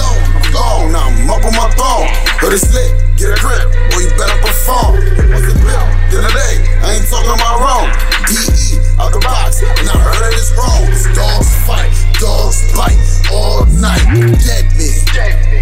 The. 0.57 0.89
I'm. 0.89 0.91
Now 0.91 1.05
I'm 1.05 1.29
up 1.29 1.45
on 1.45 1.53
my 1.53 1.69
throne. 1.77 2.09
Heard 2.41 2.53
it's 2.53 2.73
lit. 2.73 2.89
Get 3.17 3.29
a 3.29 3.37
grip. 3.41 3.69
Boy, 3.93 4.09
you 4.09 4.11
better 4.17 4.37
perform. 4.41 4.97
It 4.97 5.29
was 5.29 5.45
a 5.45 5.53
bit. 5.53 5.85
The 6.09 6.17
other 6.17 6.33
day, 6.33 6.55
I 6.81 6.97
ain't 6.97 7.07
talking 7.09 7.29
about 7.29 7.61
wrong. 7.61 7.87
DE 8.25 8.66
out 8.99 9.13
the 9.13 9.19
box. 9.19 9.61
And 9.61 9.89
I 9.89 9.97
heard 9.97 10.21
that 10.21 10.33
it's 10.33 10.51
wrong. 10.57 10.85
Dogs 11.13 11.49
fight. 11.65 11.93
Dogs 12.19 12.65
bite. 12.73 12.97
All 13.31 13.65
night. 13.77 14.05
Dead 14.41 14.65
men. 14.77 15.07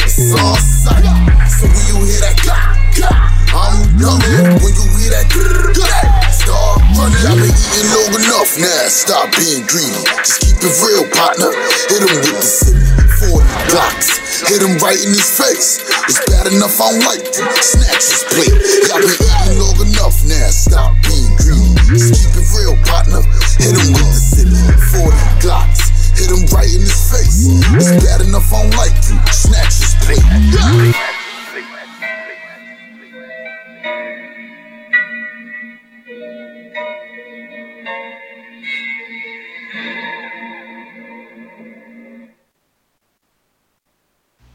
It's 0.01 0.31
all 0.36 0.55
sight. 0.57 1.03
So 1.49 1.67
when 1.67 1.83
you 1.88 1.97
hear 2.03 2.21
that 2.23 2.36
clap, 2.39 2.75
clap, 2.95 3.15
I'm 3.55 3.88
coming. 3.95 4.59
When 4.59 4.73
you 4.75 4.86
hear 4.99 5.11
that 5.15 5.27
clap, 5.31 6.31
start 6.31 6.83
running. 6.99 7.19
Y'all 7.23 7.39
been 7.39 7.51
eating 7.51 7.89
long 7.95 8.11
enough 8.19 8.51
now, 8.59 8.91
stop 8.91 9.31
being 9.39 9.63
greedy. 9.63 10.03
Just 10.19 10.43
keep 10.43 10.59
it 10.59 10.73
real, 10.83 11.07
partner. 11.15 11.51
Hit 11.88 12.03
him 12.03 12.11
with 12.11 12.27
the 12.27 12.43
city, 12.43 12.83
40 13.31 13.47
blocks. 13.71 14.19
Hit 14.51 14.61
him 14.61 14.75
right 14.83 14.99
in 14.99 15.15
his 15.15 15.31
face. 15.31 15.79
It's 16.11 16.19
bad 16.27 16.51
enough, 16.51 16.75
I 16.75 16.91
don't 16.91 17.07
like 17.07 17.23
it. 17.23 17.39
Snatch 17.63 18.03
his 18.03 18.23
plate. 18.27 18.55
Y'all 18.91 18.99
been 18.99 19.15
eating 19.15 19.55
long 19.63 19.79
enough 19.79 19.95
now, 20.05 20.49
stop 20.49 20.93
being 21.01 21.33
greedy. 21.37 21.73
Keep 21.97 22.37
it 22.37 22.45
real, 22.53 22.77
partner. 22.86 23.21
Hit 23.57 23.73
him 23.73 23.93
with 23.93 24.05
the 24.05 24.21
city, 24.21 24.53
40 24.93 25.17
blocks. 25.41 25.89
Hit 26.13 26.29
him 26.29 26.45
right 26.53 26.69
in 26.69 26.82
his 26.82 26.93
face. 27.09 27.49
It's 27.73 28.05
bad 28.05 28.21
enough, 28.21 28.53
I 28.53 28.61
don't 28.61 28.77
like 28.77 28.93
it. 28.93 29.33
Snatch 29.33 29.82
his 29.82 29.95
plate. 30.05 30.21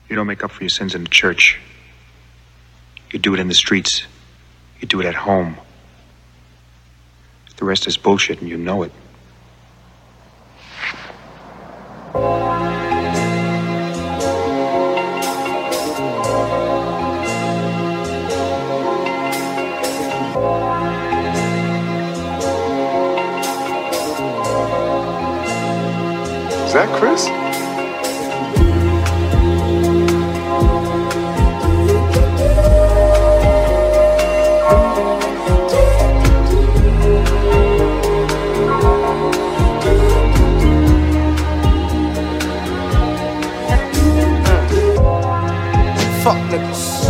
You 0.08 0.16
don't 0.16 0.26
make 0.26 0.42
up 0.44 0.50
for 0.50 0.62
your 0.62 0.70
sins 0.70 0.94
in 0.94 1.02
the 1.04 1.08
church. 1.08 1.60
You 3.12 3.18
do 3.18 3.34
it 3.34 3.40
in 3.40 3.48
the 3.48 3.54
streets. 3.54 4.06
You 4.80 4.88
do 4.88 5.00
it 5.00 5.06
at 5.06 5.14
home. 5.14 5.56
The 7.56 7.64
rest 7.66 7.86
is 7.86 7.98
bullshit 7.98 8.40
and 8.40 8.48
you 8.48 8.56
know 8.56 8.82
it. 8.82 8.92
Is 26.64 26.74
that 26.74 26.88
Chris? 26.98 27.39
Fuck 46.22 46.36
niggas. 46.50 47.04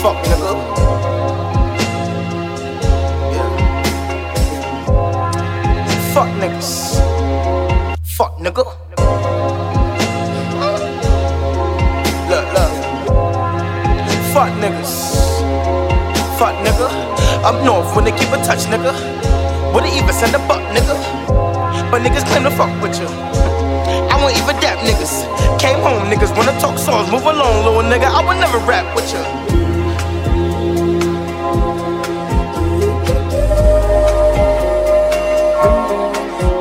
Fuck 0.00 0.16
nigga. 0.30 0.52
Yeah. 3.34 3.50
Fuck 6.14 6.28
niggas. 6.38 6.70
Fuck 8.04 8.38
nigga. 8.38 8.64
Look, 12.30 12.46
look. 12.54 12.72
Fuck 14.32 14.52
niggas. 14.62 14.94
Fuck 16.38 16.54
nigga. 16.64 16.88
Up 17.42 17.64
north 17.64 17.96
when 17.96 18.04
they 18.04 18.12
keep 18.12 18.28
a 18.28 18.36
touch, 18.36 18.66
nigga. 18.70 18.94
Would 19.74 19.82
they 19.82 19.98
even 19.98 20.14
send 20.14 20.36
a 20.36 20.38
buck, 20.46 20.62
nigga? 20.76 20.94
But 21.90 22.02
niggas 22.02 22.24
claim 22.26 22.44
to 22.44 22.52
fuck 22.52 22.70
with 22.80 23.00
you. 23.00 23.08
I 24.12 24.16
won't 24.22 24.36
even 24.36 24.54
dap 24.60 24.78
niggas 24.78 25.39
came 25.60 25.80
home. 25.80 26.10
Niggas 26.10 26.34
wanna 26.34 26.58
talk 26.58 26.78
songs, 26.78 27.10
move 27.10 27.26
along, 27.26 27.64
little 27.64 27.82
nigga. 27.82 28.08
I 28.08 28.24
would 28.24 28.38
never 28.40 28.58
rap 28.64 28.86
with 28.96 29.12
ya. 29.12 29.20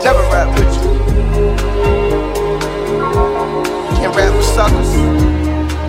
Never 0.03 0.23
rap 0.33 0.49
with 0.57 0.71
you. 0.75 0.89
Can't 3.95 4.13
rap 4.17 4.31
with 4.35 4.49
suckers. 4.57 4.91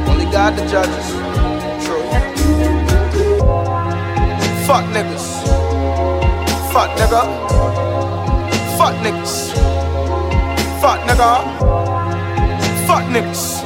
Only 0.08 0.26
God 0.30 0.54
the 0.56 0.64
judges. 0.70 1.06
True. 1.84 2.04
Fuck 4.66 4.84
niggas. 4.94 5.26
Fuck 6.72 6.90
nigga. 7.00 7.22
Fuck 8.78 8.94
niggas. 9.04 9.34
Fuck 10.80 11.00
nigga. 11.08 11.99
Fuck 12.90 13.04
niggas. 13.04 13.62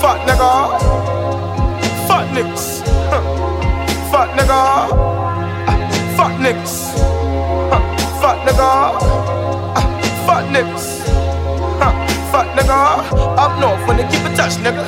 Fuck 0.00 0.20
nigga. 0.24 0.52
Fuck 2.08 2.26
niggas. 2.32 2.80
Huh. 3.12 3.20
Fuck 4.10 4.30
nigga. 4.38 4.60
Uh, 5.68 5.76
Fuck 6.16 6.32
niggas. 6.40 6.96
Huh. 7.68 7.82
Fuck 8.22 8.38
nigga. 8.46 8.70
Uh, 9.76 9.84
Fuck 10.24 10.44
niggas. 10.48 10.86
Huh. 11.76 11.92
Fuck 12.32 12.46
nigga. 12.56 13.36
Up 13.36 13.60
north 13.60 13.86
when 13.86 13.98
they 13.98 14.08
keep 14.08 14.24
in 14.24 14.34
touch, 14.34 14.56
nigga. 14.64 14.86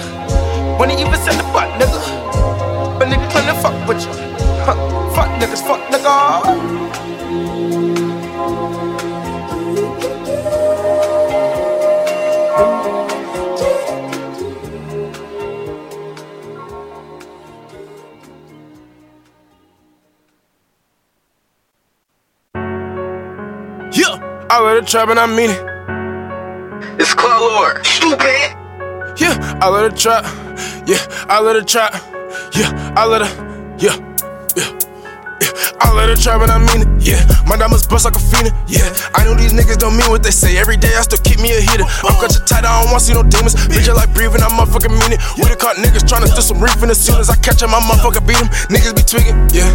When 0.79 0.89
they 0.89 0.99
even 0.99 1.21
send 1.21 1.39
the 1.39 1.45
butt, 1.53 1.69
nigga. 1.79 2.01
But 2.99 3.09
nigga 3.09 3.31
claim 3.31 3.45
to 3.45 3.55
fuck 3.61 3.77
with 3.87 4.01
you. 4.07 4.13
Huh. 4.65 4.75
Fuck 5.13 5.29
niggas, 5.39 5.61
fuck 5.61 5.81
nigga. 5.93 6.82
Trap 24.93 25.09
and 25.09 25.19
I 25.19 25.25
mean 25.25 25.49
it. 25.49 25.65
It's 27.01 27.15
Claw 27.15 27.41
Lord. 27.41 27.81
Stupid. 27.81 28.53
Yeah, 29.17 29.41
I 29.65 29.73
let 29.73 29.89
it 29.89 29.97
trap. 29.97 30.21
Yeah, 30.85 31.01
I 31.33 31.41
let 31.41 31.57
it 31.57 31.67
trap. 31.67 31.97
Yeah, 32.53 32.93
I 32.93 33.09
let 33.09 33.25
it. 33.25 33.33
Yeah, 33.81 33.97
yeah. 34.53 34.69
yeah. 34.69 35.81
I 35.81 35.97
let 35.97 36.13
it 36.13 36.21
trap 36.21 36.45
and 36.45 36.53
I 36.53 36.61
mean 36.61 36.85
it, 36.85 37.09
yeah. 37.09 37.25
My 37.49 37.57
diamonds 37.57 37.89
bust 37.89 38.05
like 38.05 38.17
a 38.17 38.21
phoenix, 38.21 38.53
yeah. 38.69 38.85
I 39.17 39.25
know 39.25 39.33
these 39.33 39.57
niggas 39.57 39.81
don't 39.81 39.97
mean 39.97 40.13
what 40.13 40.23
they 40.23 40.31
say. 40.31 40.61
Every 40.61 40.77
day 40.77 40.93
I 40.93 41.01
still 41.09 41.25
keep 41.25 41.41
me 41.41 41.57
a 41.57 41.61
hitter. 41.65 41.89
I'm 42.05 42.13
cut 42.21 42.37
your 42.37 42.45
tight, 42.45 42.69
I 42.69 42.85
don't 42.85 42.93
wanna 42.93 43.01
see 43.01 43.17
no 43.17 43.25
demons. 43.25 43.57
Bitch, 43.73 43.89
I 43.89 43.97
like 43.97 44.13
breathing, 44.13 44.45
I 44.45 44.53
motherfucking 44.53 44.93
mean 44.93 45.17
it. 45.17 45.25
We 45.41 45.49
done 45.49 45.57
caught 45.57 45.81
niggas 45.81 46.05
tryna 46.05 46.29
steal 46.29 46.45
some 46.45 46.61
reef, 46.61 46.77
and 46.85 46.93
as 46.93 47.01
soon 47.01 47.17
as 47.17 47.33
I 47.33 47.37
catch 47.41 47.65
'em, 47.65 47.73
I 47.73 47.81
motherfucking 47.81 48.29
beat 48.29 48.45
'em. 48.45 48.53
Niggas 48.69 48.93
be 48.93 49.05
tweaking, 49.09 49.41
yeah. 49.57 49.73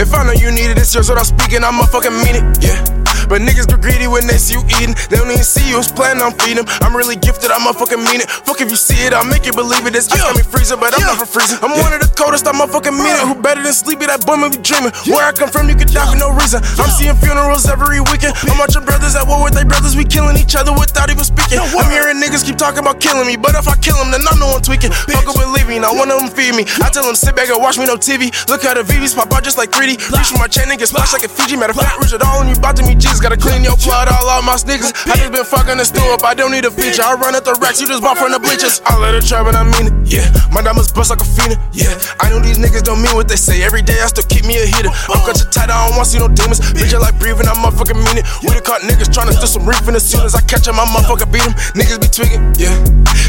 If 0.00 0.16
I 0.16 0.24
know 0.24 0.32
you 0.32 0.48
need 0.48 0.72
it, 0.72 0.80
it's 0.80 0.94
yours 0.96 1.12
what 1.12 1.20
I'm 1.20 1.28
speaking, 1.28 1.60
I 1.60 1.68
motherfucking 1.68 2.16
mean 2.24 2.40
it, 2.40 2.64
yeah. 2.64 3.03
But 3.28 3.42
niggas 3.42 3.66
get 3.66 3.80
greedy 3.80 4.06
when 4.06 4.26
they 4.26 4.36
see 4.36 4.54
you 4.54 4.62
eating. 4.80 4.94
They 5.08 5.16
don't 5.16 5.30
even 5.30 5.44
see 5.44 5.64
you, 5.68 5.78
it's 5.78 5.90
planning 5.90 6.22
on 6.22 6.32
feeding 6.40 6.64
them. 6.64 6.68
I'm 6.84 6.94
really 6.94 7.16
gifted, 7.16 7.50
I 7.50 7.58
motherfucking 7.60 8.00
mean 8.00 8.20
it. 8.20 8.28
Fuck 8.30 8.60
if 8.60 8.70
you 8.70 8.76
see 8.76 8.98
it, 9.06 9.12
I'll 9.12 9.26
make 9.26 9.46
you 9.46 9.52
believe 9.52 9.84
it. 9.86 9.92
This 9.92 10.10
ice 10.12 10.20
got 10.20 10.36
me 10.36 10.42
freezing, 10.42 10.80
but 10.80 10.92
I'm 10.92 11.04
never 11.04 11.26
freezing. 11.26 11.58
I'm 11.62 11.72
one 11.80 11.92
of 11.92 12.00
the 12.00 12.10
coldest, 12.12 12.46
I 12.46 12.52
motherfucking 12.52 12.96
mean 12.96 13.14
it. 13.14 13.24
Who 13.24 13.34
better 13.40 13.62
than 13.62 13.72
sleepy? 13.72 14.06
That 14.06 14.24
boy 14.24 14.40
be 14.48 14.60
dreaming. 14.60 14.92
Where 15.08 15.24
I 15.24 15.32
come 15.32 15.48
from, 15.50 15.68
you 15.68 15.76
could 15.76 15.92
die 15.92 16.06
for 16.06 16.18
no 16.18 16.30
reason. 16.32 16.60
I'm 16.80 16.90
seeing 16.90 17.16
funerals 17.16 17.66
every 17.66 18.00
weekend. 18.00 18.36
I'm 18.48 18.58
watching 18.58 18.84
brothers 18.84 19.16
at 19.16 19.26
war 19.26 19.44
with 19.44 19.54
their 19.54 19.64
brothers. 19.64 19.96
We 19.96 20.04
killing 20.04 20.36
each 20.36 20.56
other 20.56 20.72
without 20.72 21.08
even 21.10 21.24
speaking. 21.24 21.58
I'm 21.60 21.90
hearing 21.90 22.20
niggas 22.20 22.44
keep 22.44 22.56
talking 22.56 22.80
about 22.80 23.00
killing 23.00 23.26
me, 23.26 23.36
but 23.36 23.56
if 23.56 23.68
I 23.68 23.76
kill 23.80 23.96
them, 23.96 24.10
then 24.10 24.22
I 24.26 24.34
know 24.38 24.54
I'm 24.56 24.62
tweaking. 24.62 24.92
Fuck 24.92 25.28
up 25.28 25.38
and 25.40 25.52
leave 25.52 25.68
me, 25.68 25.78
not 25.78 25.96
one 25.96 26.10
of 26.10 26.20
them 26.20 26.30
feed 26.30 26.54
me. 26.54 26.64
I 26.84 26.90
tell 26.90 27.04
them 27.04 27.16
sit 27.16 27.34
back 27.34 27.48
and 27.48 27.60
watch 27.60 27.78
me 27.78 27.86
no 27.86 27.96
TV. 27.96 28.30
Look 28.48 28.62
how 28.62 28.74
the 28.74 28.84
VVs 28.84 29.14
pop 29.14 29.32
out 29.32 29.42
just 29.44 29.58
like 29.58 29.70
3D. 29.70 29.98
Reach 30.12 30.30
for 30.30 30.38
my 30.38 30.48
chain 30.48 30.68
and 30.68 30.78
get 30.78 30.88
splashed 30.88 31.12
like 31.12 31.24
a 31.24 31.30
Fiji. 31.30 31.56
Matter 31.56 31.72
of 31.72 31.80
fact, 31.80 31.98
it 32.00 32.22
all 32.22 32.40
and 32.40 32.50
you 32.50 32.56
bout 32.60 32.76
to 32.76 32.82
meet 32.82 32.98
Jesus. 32.98 33.13
Gotta 33.20 33.40
clean 33.40 33.64
your 33.64 33.76
blood 33.80 34.12
all 34.12 34.28
out 34.28 34.44
my 34.44 34.56
sneakers. 34.56 34.92
I 35.08 35.16
just 35.16 35.32
been 35.32 35.48
fucking 35.48 35.80
the 35.80 35.84
stool 35.88 36.12
up, 36.12 36.20
I 36.28 36.34
don't 36.34 36.52
need 36.52 36.66
a 36.66 36.70
feature. 36.70 37.00
I 37.00 37.16
run 37.16 37.32
at 37.32 37.48
the 37.48 37.56
racks, 37.56 37.80
you 37.80 37.88
just 37.88 38.02
bought 38.04 38.18
from 38.20 38.32
the 38.32 38.38
bleachers. 38.38 38.84
I 38.84 39.00
let 39.00 39.14
it 39.16 39.24
trap 39.24 39.48
and 39.48 39.56
I 39.56 39.64
mean 39.64 39.88
it, 39.88 39.96
yeah. 40.04 40.28
My 40.52 40.60
diamonds 40.60 40.92
bust 40.92 41.08
like 41.08 41.24
a 41.24 41.24
phoenix, 41.24 41.56
yeah. 41.72 41.88
I 42.20 42.28
know 42.28 42.36
these 42.44 42.60
niggas 42.60 42.84
don't 42.84 43.00
mean 43.00 43.16
what 43.16 43.24
they 43.24 43.40
say. 43.40 43.64
Every 43.64 43.80
day 43.80 43.96
I 43.96 44.12
still 44.12 44.28
keep 44.28 44.44
me 44.44 44.60
a 44.60 44.68
hitter. 44.68 44.92
I'm 45.08 45.24
cut 45.24 45.40
your 45.40 45.48
tight, 45.48 45.72
I 45.72 45.88
don't 45.88 45.96
wanna 45.96 46.04
see 46.04 46.20
no 46.20 46.28
demons. 46.28 46.60
Bitch, 46.76 46.92
I 46.92 47.00
like 47.00 47.16
breathing, 47.16 47.48
I'm 47.48 47.64
motherfucking 47.64 47.96
mean 47.96 48.20
it. 48.20 48.28
We 48.44 48.52
done 48.52 48.60
caught 48.60 48.84
niggas 48.84 49.08
trying 49.08 49.32
to 49.32 49.34
steal 49.40 49.48
some 49.48 49.64
reef, 49.64 49.88
and 49.88 49.96
as 49.96 50.04
soon 50.04 50.20
as 50.28 50.36
I 50.36 50.44
catch 50.44 50.68
'em, 50.68 50.76
I 50.76 50.84
motherfucking 50.84 51.32
beat 51.32 51.48
'em. 51.48 51.56
Niggas 51.72 52.04
be 52.04 52.12
tweaking, 52.12 52.44
yeah. 52.60 52.76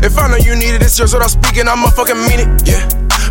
If 0.04 0.20
I 0.20 0.28
know 0.28 0.36
you 0.36 0.60
need 0.60 0.76
it, 0.76 0.84
it's 0.84 1.00
yours 1.00 1.16
I'm 1.16 1.24
speaking, 1.32 1.72
I 1.72 1.80
motherfucking 1.80 2.20
mean 2.28 2.44
it, 2.44 2.50
yeah. 2.68 2.84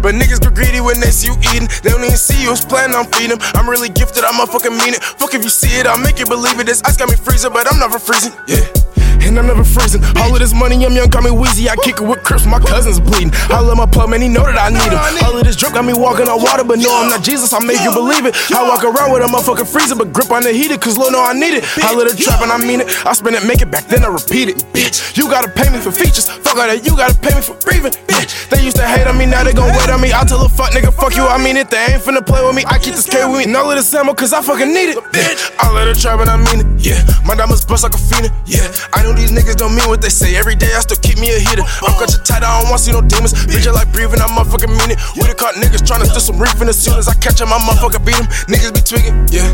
But 0.02 0.16
niggas 0.16 0.40
get 0.40 0.52
greedy 0.52 0.81
when 0.81 1.01
they 1.01 1.09
see 1.09 1.28
you 1.28 1.36
eating. 1.55 1.68
They 1.81 1.89
don't 1.89 2.05
even 2.05 2.18
see 2.18 2.43
you, 2.43 2.52
it's 2.52 2.64
planning 2.64 2.97
on 2.97 3.06
feeding. 3.12 3.40
I'm 3.55 3.68
really 3.68 3.89
gifted, 3.89 4.24
I 4.24 4.32
motherfucking 4.32 4.76
mean 4.76 4.93
it. 4.93 5.02
Fuck 5.02 5.32
if 5.32 5.43
you 5.43 5.48
see 5.48 5.81
it, 5.81 5.86
I'll 5.86 5.97
make 5.97 6.20
it 6.20 6.28
believe 6.28 6.44
it. 6.47 6.66
This 6.66 6.83
ice 6.85 6.97
got 6.97 7.09
me 7.09 7.16
freezing, 7.16 7.53
but 7.53 7.71
I'm 7.73 7.79
never 7.79 7.99
freezing, 7.99 8.33
yeah. 8.47 9.03
And 9.23 9.39
I'm 9.39 9.47
never 9.47 9.65
freezing. 9.65 10.03
All 10.16 10.32
of 10.32 10.41
this 10.41 10.55
money, 10.55 10.85
I'm 10.85 10.93
young, 10.93 11.09
got 11.09 11.23
me 11.23 11.31
wheezy. 11.31 11.69
I 11.69 11.77
kick 11.77 12.01
it 12.01 12.07
with 12.07 12.23
crips, 12.23 12.47
my 12.47 12.59
cousin's 12.59 13.01
bleeding. 13.01 13.31
I 13.51 13.61
love 13.61 13.77
my 13.77 13.86
plug, 13.86 14.11
man, 14.11 14.23
he 14.23 14.28
know 14.28 14.45
that 14.45 14.59
I 14.59 14.70
need 14.70 14.91
him. 14.91 15.01
All 15.24 15.36
of 15.36 15.45
this 15.45 15.57
drip 15.57 15.74
got 15.74 15.85
me 15.85 15.93
walking 15.93 16.28
on 16.28 16.43
water, 16.43 16.65
but 16.65 16.78
no, 16.78 16.91
I'm 16.91 17.11
not 17.11 17.23
Jesus, 17.23 17.53
I 17.53 17.61
make 17.61 17.81
you 17.82 17.93
believe 17.93 18.27
it. 18.27 18.35
I 18.53 18.66
walk 18.69 18.85
around 18.85 19.12
with 19.12 19.23
a 19.23 19.28
motherfucking 19.28 19.70
freezer, 19.70 19.95
but 19.95 20.12
grip 20.12 20.31
on 20.31 20.43
the 20.43 20.53
heater, 20.53 20.77
cause 20.78 20.99
Lord 20.99 21.12
know 21.12 21.23
I 21.23 21.32
need 21.32 21.55
it. 21.55 21.65
I 21.82 21.95
let 21.95 22.11
the 22.11 22.16
trap 22.16 22.43
and 22.43 22.51
I 22.51 22.59
mean 22.59 22.81
it. 22.81 22.89
I 23.07 23.12
spin 23.12 23.35
it, 23.35 23.47
make 23.47 23.62
it 23.62 23.70
back, 23.70 23.86
then 23.86 24.05
I 24.05 24.09
repeat 24.09 24.49
it. 24.49 24.59
Bitch, 24.74 25.16
you 25.16 25.31
gotta 25.31 25.49
pay 25.49 25.70
me 25.70 25.78
for 25.78 25.93
features. 25.93 26.28
Fuck 26.28 26.59
all 26.59 26.66
that, 26.66 26.85
you 26.85 26.97
gotta 26.97 27.15
pay 27.19 27.35
me 27.35 27.41
for 27.41 27.55
breathing. 27.62 27.93
Bitch, 28.11 28.49
they 28.51 28.62
used 28.62 28.77
to 28.77 28.86
hate 28.86 29.07
on 29.07 29.16
me, 29.16 29.27
now 29.27 29.45
they 29.45 29.53
gon' 29.53 29.70
wait 29.73 29.91
on 29.91 30.01
me. 30.01 30.12
I 30.12 30.24
tell 30.24 30.43
a 30.45 30.49
fuck 30.49 30.73
nigga, 30.73 30.93
fuck 30.93 31.15
you, 31.15 31.24
I 31.27 31.39
mean 31.39 31.57
it. 31.57 31.70
They 31.70 31.95
ain't 31.95 32.03
finna 32.03 32.24
play 32.24 32.45
with 32.45 32.57
me, 32.57 32.65
I 32.66 32.78
keep 32.78 32.95
this 32.95 33.07
K 33.09 33.24
with 33.24 33.39
me. 33.39 33.45
And 33.45 33.57
all 33.57 33.70
of 33.70 33.77
this 33.77 33.93
ammo, 33.95 34.15
cause 34.15 34.32
I 34.32 34.43
fucking 34.43 34.73
need 34.73 34.91
it. 34.91 34.99
Bitch, 35.15 35.41
I 35.59 35.70
let 35.73 35.86
the 35.86 35.95
trap 35.95 36.20
and 36.20 36.31
I 36.31 36.36
mean 36.36 36.66
it. 36.66 36.69
Yeah, 36.82 37.01
my 37.24 37.35
diamonds 37.35 37.65
bust 37.65 37.85
like 37.85 37.95
a 37.95 38.03
phoenix. 38.03 38.35
Yeah, 38.45 38.66
I 38.93 39.03
know 39.05 39.12
these 39.12 39.31
niggas 39.31 39.60
don't 39.60 39.76
mean 39.76 39.86
what 39.86 40.01
they 40.01 40.09
say. 40.09 40.36
Every 40.36 40.56
day 40.56 40.72
I 40.72 40.81
still 40.81 40.97
keep 41.05 41.20
me 41.20 41.28
a 41.28 41.39
hitter. 41.39 41.62
I'm 41.85 41.93
your 42.01 42.09
tight, 42.24 42.40
I 42.40 42.60
don't 42.60 42.72
wanna 42.72 42.81
see 42.81 42.93
no 42.93 43.05
demons. 43.05 43.36
Bitch, 43.44 43.68
I 43.68 43.72
like 43.76 43.93
breathing, 43.93 44.20
I 44.20 44.28
motherfucking 44.32 44.72
mean 44.72 44.97
it. 44.97 44.98
We 45.14 45.28
done 45.28 45.36
caught 45.36 45.55
niggas 45.60 45.85
tryna 45.85 46.09
steal 46.09 46.24
some 46.24 46.40
reef, 46.40 46.56
as 46.56 46.81
soon 46.81 46.97
as 46.97 47.09
I 47.09 47.14
catch 47.20 47.40
'em, 47.40 47.52
I 47.52 47.59
motherfucking 47.60 48.05
beat 48.05 48.16
'em. 48.16 48.26
Niggas 48.48 48.72
be 48.72 48.81
tweaking, 48.81 49.16
yeah. 49.28 49.48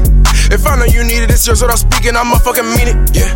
If 0.55 0.67
I 0.67 0.77
know 0.79 0.87
you 0.87 1.03
need 1.03 1.23
it, 1.27 1.31
it's 1.31 1.47
yours 1.47 1.63
I'm 1.63 1.77
speaking, 1.77 2.17
I 2.17 2.23
motherfucking 2.23 2.69
mean 2.77 2.89
it, 2.95 2.97
yeah. 3.13 3.31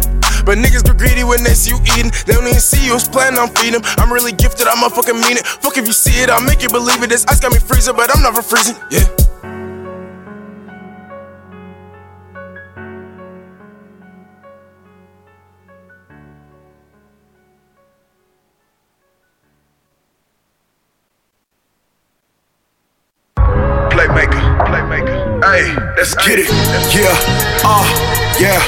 But 0.45 0.59
niggas 0.59 0.85
get 0.85 0.97
greedy 0.99 1.25
when 1.25 1.43
they 1.43 1.55
see 1.55 1.71
you 1.71 1.81
eating. 1.97 2.13
They 2.27 2.35
don't 2.35 2.47
even 2.47 2.61
see 2.61 2.85
you, 2.87 2.95
it's 2.95 3.09
planning 3.09 3.39
on 3.39 3.49
feeding 3.57 3.77
'em. 3.77 3.83
I'm 3.99 4.13
really 4.13 4.33
gifted, 4.33 4.69
I 4.69 4.75
motherfucking 4.77 5.19
mean 5.21 5.37
it. 5.39 5.47
Fuck 5.47 5.79
if 5.79 5.87
you 5.87 5.93
see 5.93 6.23
it, 6.23 6.31
I'll 6.31 6.41
make 6.41 6.63
you 6.63 6.69
believe 6.69 7.03
it. 7.03 7.11
This 7.11 7.25
ice 7.29 7.41
got 7.41 7.53
me 7.53 7.59
freezing, 7.59 7.97
but 7.97 8.15
I'm 8.15 8.23
never 8.23 8.43
freezing, 8.43 8.77
yeah. 8.91 9.07
Let's 26.05 26.21
get 26.29 26.37
it. 26.37 26.53
Yeah, 26.93 27.09
uh, 27.65 27.81
yeah. 28.37 28.61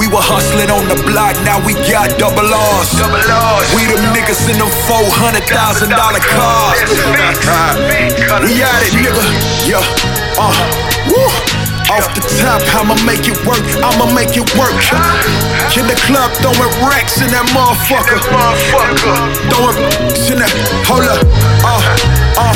We 0.00 0.08
were 0.08 0.24
hustling 0.24 0.72
on 0.72 0.88
the 0.88 0.96
block, 1.04 1.36
now 1.44 1.60
we 1.60 1.76
got 1.84 2.08
double 2.16 2.48
R's. 2.48 2.88
Double 2.96 3.20
R's. 3.20 3.68
We 3.76 3.84
them 3.84 4.00
niggas 4.16 4.48
in 4.48 4.56
them 4.56 4.72
four 4.88 5.04
hundred 5.12 5.44
thousand 5.44 5.92
dollar 5.92 6.24
cars. 6.24 6.80
we 8.48 8.64
at 8.64 8.80
it, 8.80 8.96
nigga. 8.96 9.12
Yeah, 9.68 9.84
uh, 10.40 10.56
woo. 11.12 11.28
Off 11.92 12.06
the 12.16 12.24
top, 12.40 12.62
I'ma 12.72 12.96
make 13.04 13.28
it 13.28 13.36
work. 13.44 13.60
I'ma 13.84 14.08
make 14.16 14.32
it 14.40 14.48
work. 14.56 14.72
In 15.76 15.84
the 15.84 15.98
club, 16.08 16.32
throwing 16.40 16.72
racks 16.86 17.20
in 17.20 17.28
that 17.28 17.44
motherfucker. 17.52 18.24
Throwing 19.52 19.76
in 20.32 20.38
that. 20.40 20.52
Hold 20.88 21.04
up. 21.04 21.20
Uh, 21.60 22.29
uh, 22.36 22.54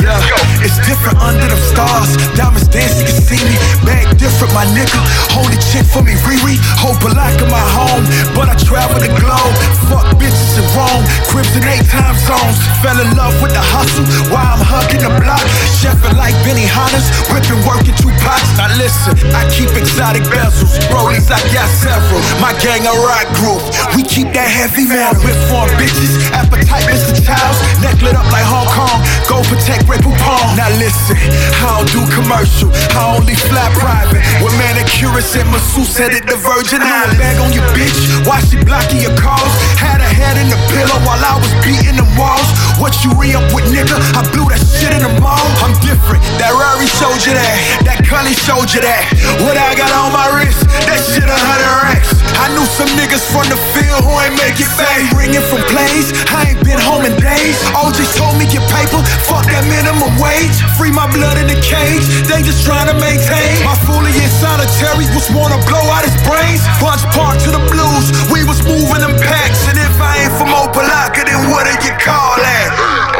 yeah. 0.00 0.64
It's 0.64 0.76
different 0.84 1.18
under 1.20 1.48
them 1.48 1.62
stars. 1.72 2.16
Diamonds 2.36 2.68
dancing, 2.68 3.06
you 3.06 3.12
can 3.12 3.20
see 3.20 3.40
me. 3.44 3.56
Bag 3.84 4.06
different, 4.20 4.52
my 4.52 4.64
nigga. 4.76 5.00
Hold 5.32 5.52
a 5.52 5.58
chick 5.72 5.84
for 5.88 6.02
me, 6.02 6.12
Riri. 6.28 6.60
Balak 7.00 7.40
in 7.40 7.48
my 7.48 7.64
home. 7.72 8.04
But 8.36 8.52
I 8.52 8.56
travel 8.60 9.00
the 9.00 9.08
globe. 9.08 9.54
Fuck 9.88 10.20
bitches 10.20 10.60
in 10.60 10.66
Rome. 10.76 11.04
Cribs 11.32 11.56
in 11.56 11.64
eight 11.64 11.88
time 11.88 12.12
zones. 12.28 12.60
Fell 12.84 12.96
in 13.00 13.08
love 13.16 13.32
with 13.40 13.56
the 13.56 13.64
hustle. 13.64 14.04
While 14.28 14.44
I'm 14.44 14.60
hugging 14.60 15.00
the 15.00 15.08
block. 15.16 15.40
Chefing 15.80 16.16
like 16.20 16.36
Benihana. 16.44 17.00
Whipping, 17.32 17.64
working 17.64 17.96
two 17.96 18.12
pots. 18.20 18.44
Now 18.60 18.68
listen, 18.76 19.16
I 19.32 19.48
keep 19.48 19.72
exotic 19.72 20.28
bezels. 20.28 20.76
Rollies, 20.92 21.32
I 21.32 21.40
got 21.56 21.68
several. 21.72 22.20
My 22.36 22.52
gang 22.60 22.84
a 22.84 22.92
rock 22.92 23.24
group. 23.40 23.64
We 23.96 24.04
keep 24.04 24.36
that 24.36 24.48
heavy 24.52 24.84
metal. 24.84 25.16
Whip 25.24 25.38
for 25.48 25.64
bitches. 25.80 26.20
Appetite, 26.36 26.84
Mr. 26.84 27.16
Childs. 27.16 27.58
Neck 27.80 27.96
lit 28.04 28.12
up 28.12 28.28
like 28.28 28.44
Hong 28.44 28.68
Kong. 28.68 29.00
Go 29.30 29.38
protect 29.46 29.86
Ray 29.86 30.02
Poupon. 30.02 30.58
Now 30.58 30.66
listen, 30.82 31.14
I 31.62 31.78
don't 31.78 31.86
do 31.94 32.02
commercial. 32.10 32.66
I 32.98 33.14
only 33.14 33.38
fly 33.38 33.62
private. 33.78 34.26
With 34.42 34.50
manicurists 34.58 35.38
and 35.38 35.46
masseuse 35.54 35.94
headed 35.94 36.26
the 36.26 36.34
Virgin 36.34 36.82
Islands. 36.82 37.14
Bag 37.14 37.38
on 37.38 37.54
your 37.54 37.62
bitch. 37.70 38.26
Why 38.26 38.42
she 38.42 38.58
blocking 38.58 38.98
your 38.98 39.14
calls? 39.14 39.54
Had 39.78 40.02
her 40.02 40.14
head 40.18 40.34
in 40.34 40.50
the 40.50 40.58
pillow 40.74 40.98
while 41.06 41.22
I 41.22 41.38
was 41.38 41.54
beating 41.62 41.94
the 41.94 42.08
walls. 42.18 42.50
What 42.82 43.06
you 43.06 43.14
re 43.14 43.30
up 43.38 43.46
with, 43.54 43.70
nigga? 43.70 43.94
I 44.18 44.26
blew 44.34 44.50
that 44.50 44.66
shit 44.66 44.90
in 44.90 45.06
the 45.06 45.14
mall. 45.22 45.46
I'm 45.62 45.78
different. 45.78 46.26
That 46.42 46.50
Rari 46.50 46.90
showed 46.90 47.22
you 47.22 47.38
that. 47.38 47.86
That 47.86 48.02
Cully 48.02 48.34
showed 48.34 48.66
you 48.74 48.82
that. 48.82 49.14
What 49.46 49.54
I 49.54 49.78
got 49.78 49.94
on 49.94 50.10
my 50.10 50.26
wrist? 50.34 50.66
That 50.90 50.98
shit 51.06 51.22
a 51.22 51.38
hundred 51.38 51.86
racks. 51.86 52.18
I 52.34 52.50
knew 52.50 52.66
some 52.66 52.90
niggas 52.98 53.22
from 53.30 53.46
the 53.46 53.58
field 53.78 54.02
who 54.02 54.10
ain't 54.26 54.34
make 54.34 54.58
it 54.58 54.70
back. 54.74 55.06
Ringing 55.14 55.44
from 55.46 55.62
plays. 55.70 56.10
I 56.34 56.50
ain't 56.50 56.62
been 56.66 56.82
home 56.82 57.06
in 57.06 57.14
days. 57.22 57.62
OG 57.78 58.00
told 58.18 58.34
me 58.34 58.50
get 58.50 58.66
paper. 58.74 58.98
Fuck 59.28 59.46
that 59.50 59.64
minimum 59.68 60.14
wage. 60.20 60.56
Free 60.78 60.92
my 60.92 61.06
blood 61.10 61.36
in 61.36 61.46
the 61.50 61.58
cage, 61.60 62.04
they 62.26 62.40
just 62.40 62.64
trying 62.64 62.88
to 62.88 62.96
maintain. 62.96 63.64
My 63.66 63.76
fully 63.84 64.14
in 64.14 64.30
solitary 64.40 65.06
was 65.12 65.28
wanna 65.34 65.58
blow 65.68 65.84
out 65.92 66.04
his 66.06 66.16
brains. 66.24 66.62
Punch 66.80 67.02
park 67.12 67.36
to 67.44 67.50
the 67.52 67.62
blues, 67.70 68.06
we 68.32 68.44
was 68.48 68.62
moving 68.64 69.02
them 69.02 69.14
packs. 69.20 69.68
And 69.68 69.76
if 69.76 69.94
I 70.00 70.24
ain't 70.26 70.34
from 70.38 70.50
Opa-locka, 70.50 71.26
then 71.26 71.50
what 71.50 71.68
do 71.68 71.74
you 71.84 71.94
call 72.00 72.36
that? 72.40 72.68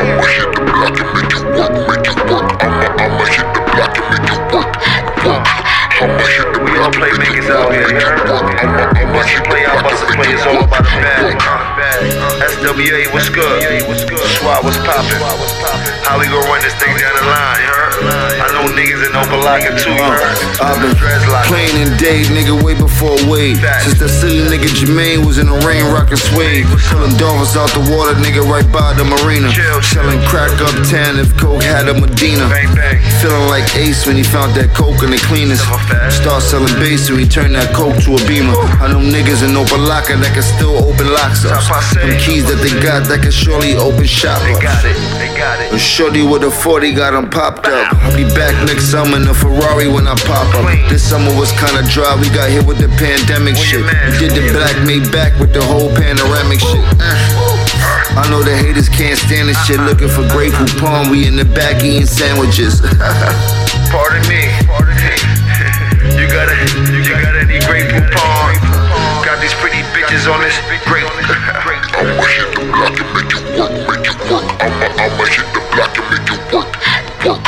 I'ma 0.01 0.25
hit 0.25 0.51
the 0.57 0.63
block 0.65 0.97
and 0.97 1.11
make 1.13 1.33
it 1.35 1.45
work, 1.53 1.73
make 1.89 2.07
it 2.09 2.21
work. 2.31 2.49
I'ma, 2.63 2.87
I'ma 3.01 3.25
hit 3.29 3.49
the 3.53 3.63
block 3.71 3.93
and 4.01 4.07
make 4.11 4.31
it 4.31 4.43
work, 4.51 4.71
work. 5.25 5.47
I'ma 6.01 6.25
hit 6.25 6.49
the 6.55 6.61
We 6.65 6.73
all 6.79 6.93
playmakers 6.93 7.49
out 7.51 7.73
here, 7.73 7.89
you 7.89 8.01
heard? 8.01 8.25
Bust 9.13 9.37
play 9.49 9.65
out, 9.67 9.83
bust 9.85 10.05
play, 10.17 10.33
it's 10.33 10.47
all 10.47 10.65
about 10.65 10.85
the 10.85 10.97
bag. 11.05 11.37
Uh, 11.41 11.80
SWA, 12.01 13.13
what's 13.13 13.29
good? 13.29 13.61
SWAT, 14.41 14.65
what's 14.65 14.81
poppin'? 14.89 15.21
How 16.01 16.17
we 16.17 16.25
gon' 16.33 16.41
run 16.49 16.65
this 16.65 16.73
thing 16.81 16.97
down 16.97 17.13
the 17.13 17.27
line, 17.29 17.61
heard? 17.61 18.41
I 18.41 18.49
know 18.57 18.73
niggas 18.73 19.05
in 19.05 19.13
Opa-locka 19.13 19.77
too, 19.77 19.93
you 19.93 20.01
heard? 20.01 20.25
I've 20.65 20.81
been 20.81 20.97
playing 21.45 21.77
in 21.77 21.93
day, 22.01 22.25
nigga, 22.33 22.57
way 22.57 22.73
before 22.73 23.21
wave. 23.29 23.61
Since 23.85 24.01
that 24.01 24.09
silly 24.09 24.49
nigga 24.49 24.73
Jermaine 24.73 25.29
was 25.29 25.37
in 25.37 25.53
the 25.53 25.61
rain, 25.61 25.85
rockin' 25.93 26.17
suede. 26.17 26.65
Pulling 26.89 27.13
dolphins 27.21 27.53
out 27.61 27.69
the 27.77 27.85
water, 27.93 28.17
nigga, 28.17 28.41
right 28.49 28.65
by 28.73 28.97
the 28.97 29.05
marina. 29.05 29.53
Selling 29.85 30.25
crack 30.25 30.57
uptown 30.57 31.21
if 31.21 31.37
Coke 31.37 31.61
had 31.61 31.93
a 31.93 31.95
Medina. 31.95 32.49
Feeling 33.21 33.47
like 33.53 33.69
Ace 33.77 34.09
when 34.09 34.17
he 34.17 34.25
found 34.25 34.57
that 34.57 34.73
Coke 34.73 35.05
in 35.05 35.13
the 35.13 35.21
cleaners. 35.29 35.61
Start 36.09 36.41
selling 36.41 36.73
bass 36.81 37.13
and 37.13 37.21
we 37.21 37.29
turn 37.29 37.53
that 37.53 37.77
Coke 37.77 38.01
to 38.09 38.17
a 38.17 38.21
beamer. 38.25 38.57
I 38.81 38.89
know 38.89 39.05
niggas 39.05 39.45
in 39.45 39.53
Opa-locka 39.53 40.17
that 40.17 40.33
can 40.33 40.43
still 40.43 40.81
open 40.81 41.13
locks 41.13 41.45
up. 41.45 41.61
Them 41.95 42.13
keys 42.21 42.47
that 42.49 42.61
they 42.63 42.73
got 42.81 43.05
that 43.11 43.21
can 43.23 43.31
surely 43.33 43.75
open 43.77 44.07
shop 44.07 44.41
They 44.43 44.55
got 44.63 44.85
it, 44.85 44.95
they 45.19 45.29
got 45.37 45.61
it. 45.61 45.73
a 45.73 45.79
shorty 45.79 46.23
with 46.23 46.45
a 46.45 46.51
40 46.51 46.93
got 46.95 47.13
him 47.15 47.29
popped 47.29 47.67
up. 47.67 47.93
I'll 48.05 48.17
be 48.17 48.25
back 48.35 48.55
next 48.67 48.91
summer 48.91 49.17
in 49.19 49.27
a 49.29 49.35
Ferrari 49.35 49.89
when 49.89 50.07
I 50.07 50.15
pop 50.27 50.49
up. 50.55 50.65
This 50.89 51.03
summer 51.03 51.33
was 51.37 51.51
kinda 51.59 51.83
dry, 51.91 52.15
we 52.17 52.29
got 52.31 52.49
hit 52.51 52.65
with 52.65 52.79
the 52.79 52.89
pandemic 52.97 53.57
shit. 53.57 53.83
We 53.85 54.17
did 54.19 54.33
the 54.33 54.49
black 54.55 54.77
made 54.87 55.11
back 55.13 55.35
with 55.39 55.53
the 55.53 55.63
whole 55.63 55.91
panoramic 55.97 56.61
shit. 56.61 56.85
Uh. 57.01 58.19
I 58.21 58.27
know 58.29 58.43
the 58.43 58.57
haters 58.57 58.89
can't 58.89 59.17
stand 59.19 59.49
this 59.49 59.59
shit. 59.67 59.79
Looking 59.81 60.09
for 60.09 60.27
Grey 60.35 60.51
Poupon, 60.51 61.11
we 61.11 61.27
in 61.27 61.37
the 61.37 61.45
back 61.45 61.83
eating 61.85 62.07
sandwiches. 62.07 62.81
Pardon 63.93 64.23
me. 64.29 64.51
You 66.11 66.27
got 66.29 66.49
a, 66.49 66.57
you 66.93 67.03
got 67.05 67.35
any 67.37 67.59
Grey 67.65 67.83
Poupon? 67.87 68.53
Got 69.25 69.41
these 69.41 69.55
pretty 69.55 69.80
bitches 70.11 70.27
on 70.33 70.41
this 70.41 70.59
great. 70.85 71.05
I'ma 71.95 72.25
hit 72.27 72.51
the 72.55 72.63
block 72.73 72.99
and 72.99 73.07
make 73.15 73.31
work, 73.59 73.71
make 73.87 74.11
work. 74.31 74.47
I'ma, 74.61 74.87
I'ma 74.99 75.25
hit 75.25 75.47
the 75.55 75.61
block 75.71 75.95
and 75.99 76.07
make 76.11 76.31
work, 76.51 76.71
work. 77.25 77.47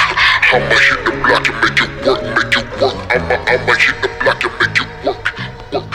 I'ma 0.52 0.76
hit 0.78 1.00
the 1.04 1.10
block 1.24 1.48
and 1.48 1.56
make 1.58 1.80
work, 2.06 2.22
make 2.22 2.54
work. 2.80 2.94
I'ma, 3.10 3.34
I'ma 3.50 3.72
hit 3.74 3.96
the 4.02 4.08
block 4.20 4.44
and 4.44 4.52
make 4.60 4.78
work, 5.04 5.24
work. 5.72 5.92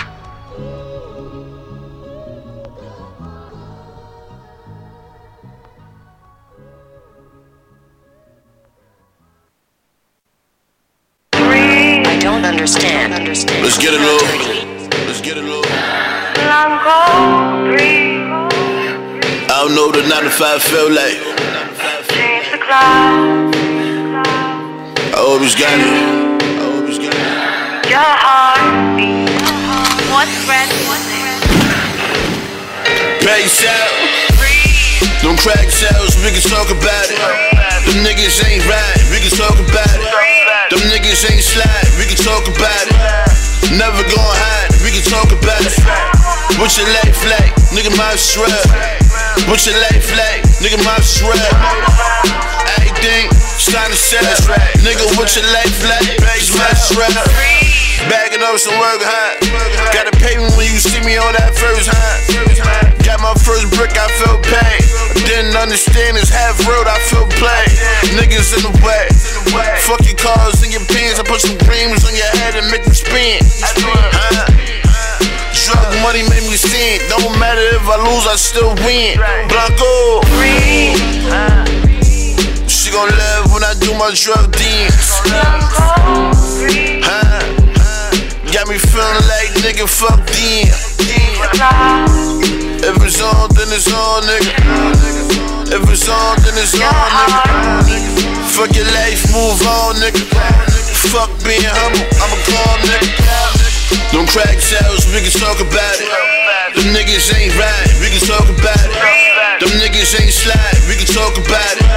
I 11.34 12.20
don't 12.20 12.44
understand. 12.44 13.26
Let's 13.28 13.78
get 13.78 13.94
it, 13.94 14.02
little. 14.02 14.77
Get 15.28 15.36
it, 15.36 15.44
little. 15.44 15.60
I 15.68 16.72
don't 19.60 19.76
know 19.76 19.92
what 19.92 20.00
the 20.00 20.08
9 20.08 20.24
to 20.24 20.32
5 20.32 20.64
feel 20.64 20.88
like. 20.88 21.20
I 25.12 25.20
always 25.20 25.52
got 25.52 25.68
it. 25.68 25.84
I 25.84 26.64
always 26.64 26.96
got 26.96 27.12
it. 27.12 27.20
Your 27.92 28.00
heartbeat. 28.00 29.28
What's 30.16 30.32
red? 30.48 30.72
Bag 33.20 33.52
out. 33.68 33.92
Them 35.28 35.36
crack 35.44 35.68
shells, 35.68 36.16
we 36.24 36.32
can 36.32 36.40
talk 36.48 36.72
about 36.72 37.12
it. 37.12 37.20
Them 37.84 38.00
niggas 38.00 38.40
ain't 38.48 38.64
right, 38.64 39.04
we 39.12 39.20
can 39.20 39.36
talk 39.36 39.60
about 39.60 39.92
it. 39.92 40.08
Them 40.72 40.80
niggas 40.88 41.28
ain't 41.28 41.44
slide, 41.44 41.92
we 42.00 42.08
can 42.08 42.16
talk 42.16 42.48
about 42.48 42.88
it. 42.88 42.96
Never 43.76 44.00
gon' 44.08 44.16
hide, 44.16 44.67
can 44.98 45.14
talk 45.14 45.30
about 45.30 45.62
it. 45.62 45.78
What's 46.58 46.78
your 46.82 46.90
life 46.90 47.22
like? 47.30 47.54
Nigga, 47.70 47.94
my 47.94 48.18
shrub. 48.18 48.50
What's 49.46 49.70
your 49.70 49.78
life 49.78 50.10
like? 50.18 50.42
Nigga, 50.58 50.82
my 50.82 50.98
shrub. 51.06 51.38
Everything, 52.82 53.30
starting 53.62 53.94
to 53.94 54.00
sell. 54.00 54.26
Nigga, 54.82 55.06
what's 55.18 55.38
your 55.38 55.46
life 55.54 55.78
like? 55.86 56.18
It's 56.34 56.50
my 56.50 56.66
shrub. 56.74 57.14
Bagging 58.10 58.42
up 58.42 58.58
some 58.58 58.74
work, 58.82 59.02
huh? 59.06 59.38
Gotta 59.94 60.14
pay 60.18 60.38
me 60.38 60.50
when 60.58 60.66
you 60.66 60.82
see 60.82 61.02
me 61.06 61.18
on 61.18 61.34
that 61.38 61.54
first, 61.54 61.94
huh? 61.94 63.06
Got 63.06 63.22
my 63.22 63.38
first 63.38 63.70
brick, 63.78 63.94
I 63.94 64.10
felt 64.18 64.42
pain. 64.50 64.82
Didn't 65.30 65.54
understand 65.58 66.18
this 66.18 66.30
half 66.34 66.58
road, 66.66 66.90
I 66.90 66.98
felt 67.06 67.30
play. 67.38 67.70
Niggas 68.18 68.50
in 68.58 68.66
the 68.66 68.74
way. 68.82 69.06
Fuck 69.86 70.02
your 70.10 70.18
cars 70.18 70.64
and 70.64 70.74
your 70.74 70.86
pants. 70.90 71.20
I 71.20 71.24
put 71.24 71.42
some 71.42 71.58
dreams 71.70 72.02
on 72.02 72.16
your 72.18 72.32
head 72.42 72.58
and 72.58 72.72
make 72.72 72.84
them 72.84 72.94
spin. 72.98 73.46
Huh? 73.62 74.77
Drug 75.68 76.00
money 76.00 76.24
made 76.32 76.48
me 76.48 76.56
sin. 76.56 77.04
Don't 77.12 77.38
matter 77.44 77.60
if 77.76 77.84
I 77.92 78.00
lose, 78.00 78.24
I 78.24 78.40
still 78.40 78.72
win. 78.88 79.20
Blanco. 79.52 80.24
She 82.72 82.88
gon' 82.88 83.12
love 83.12 83.52
when 83.52 83.68
I 83.68 83.76
do 83.84 83.92
my 84.00 84.16
drug 84.16 84.48
deals. 84.56 85.20
Huh? 87.04 87.44
Got 88.54 88.72
me 88.72 88.80
feeling 88.80 89.28
like 89.28 89.52
nigga, 89.60 89.92
fuck 89.92 90.24
them. 90.32 90.72
If 92.80 93.04
it's 93.04 93.20
on, 93.20 93.52
then 93.52 93.68
it's 93.76 93.92
on, 93.92 94.24
nigga. 94.24 94.56
If 95.68 95.84
it's 95.92 96.08
on, 96.08 96.40
then 96.48 96.56
it's 96.64 96.80
on, 96.80 96.96
nigga. 97.84 98.08
Fuck 98.56 98.72
your 98.72 98.88
life, 98.96 99.28
move 99.36 99.60
on, 99.68 100.00
nigga. 100.00 100.24
Fuck 101.12 101.28
being 101.44 101.60
humble, 101.68 102.08
I'm 102.24 102.32
a 102.32 102.40
calm 102.56 102.80
nigga. 102.88 103.57
Them 104.12 104.28
crack 104.28 104.60
shells, 104.60 105.08
we 105.14 105.24
can 105.24 105.32
talk 105.32 105.60
about 105.64 105.96
it. 106.00 106.10
Them 106.76 106.92
niggas 106.92 107.32
ain't 107.36 107.56
right, 107.56 107.92
we 108.04 108.12
can 108.12 108.20
talk 108.28 108.44
about 108.48 108.84
it. 108.84 108.92
Them 109.64 109.72
niggas 109.80 110.12
ain't 110.20 110.34
slide, 110.34 110.80
we 110.92 111.00
can 111.00 111.08
talk 111.08 111.40
about 111.40 111.74
it. 111.80 111.88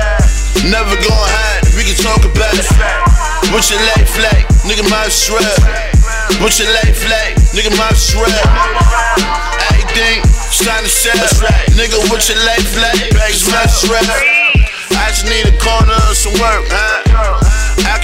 Never 0.70 0.94
gon' 0.94 1.26
hide, 1.26 1.66
we 1.74 1.82
can 1.82 1.98
talk 1.98 2.22
about 2.22 2.54
it. 2.54 2.68
What's 3.50 3.70
your 3.74 3.82
life 3.96 4.14
like? 4.22 4.46
Nigga, 4.62 4.86
my 4.86 5.08
shrub. 5.10 5.42
What's 6.38 6.60
your 6.60 6.70
life 6.70 7.02
like? 7.10 7.34
Nigga, 7.50 7.74
my 7.74 7.90
shrub. 7.98 8.30
Everything, 9.74 10.22
starting 10.54 10.86
to 10.86 10.92
sell. 10.92 11.16
Nigga, 11.74 11.98
what's 12.10 12.28
your 12.28 12.38
life 12.46 12.76
like? 12.78 13.10
It's 13.26 13.50
my 13.50 13.66
shrub. 13.66 14.06
I 14.94 15.08
just 15.10 15.26
need 15.26 15.48
a 15.48 15.56
corner 15.58 15.98
of 16.06 16.16
some 16.16 16.34
work, 16.38 16.64
huh? 16.70 16.99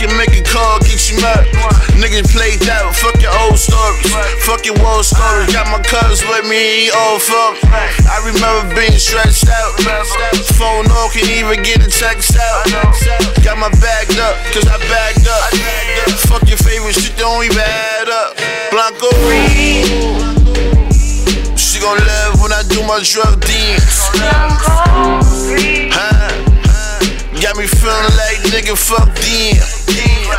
Can 0.06 0.14
make 0.18 0.38
a 0.38 0.42
call, 0.46 0.78
get 0.86 1.10
you 1.10 1.18
up. 1.26 1.42
Niggas 1.98 2.30
played 2.30 2.62
that, 2.62 2.94
fuck 2.94 3.18
your 3.18 3.34
old 3.42 3.58
stories. 3.58 4.06
Fuck 4.46 4.62
your 4.62 4.78
war 4.78 5.02
stories. 5.02 5.50
Got 5.50 5.66
my 5.66 5.82
cuz 5.82 6.22
with 6.30 6.46
me, 6.46 6.86
he 6.86 6.94
all 6.94 7.18
fuck. 7.18 7.58
I 8.06 8.22
remember 8.22 8.70
being 8.78 8.94
stretched 9.02 9.50
out. 9.50 9.74
Phone 10.54 10.86
on, 10.86 11.10
can 11.10 11.26
even 11.26 11.58
get 11.66 11.82
a 11.82 11.90
text 11.90 12.38
out. 12.38 12.70
Got 13.42 13.58
my 13.58 13.66
bagged 13.82 14.14
up, 14.22 14.38
cause 14.54 14.70
I 14.70 14.78
bagged 14.86 15.26
up. 15.26 15.42
Fuck 16.30 16.46
your 16.46 16.62
favorite 16.62 16.94
shit, 16.94 17.18
don't 17.18 17.42
even 17.42 17.58
add 17.58 18.06
up. 18.06 18.38
Blanco. 18.70 19.10
Reed. 19.26 19.90
She 21.58 21.82
gon' 21.82 21.98
love 21.98 22.38
when 22.38 22.54
I 22.54 22.62
do 22.70 22.78
my 22.86 23.02
drug. 23.02 23.42
Huh? 25.90 26.30
Got 27.42 27.58
me 27.58 27.66
feeling 27.66 28.14
like 28.14 28.38
nigga, 28.54 28.78
fuck 28.78 29.10
them. 29.18 29.85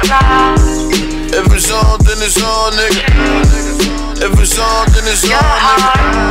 If 0.08 1.52
it's 1.52 1.68
on, 1.68 2.00
then 2.08 2.16
it's 2.24 2.40
on, 2.40 2.72
nigga. 2.80 3.04
If 4.24 4.40
it's 4.40 4.56
on, 4.56 4.88
then 4.96 5.04
it's 5.04 5.28
on, 5.28 5.36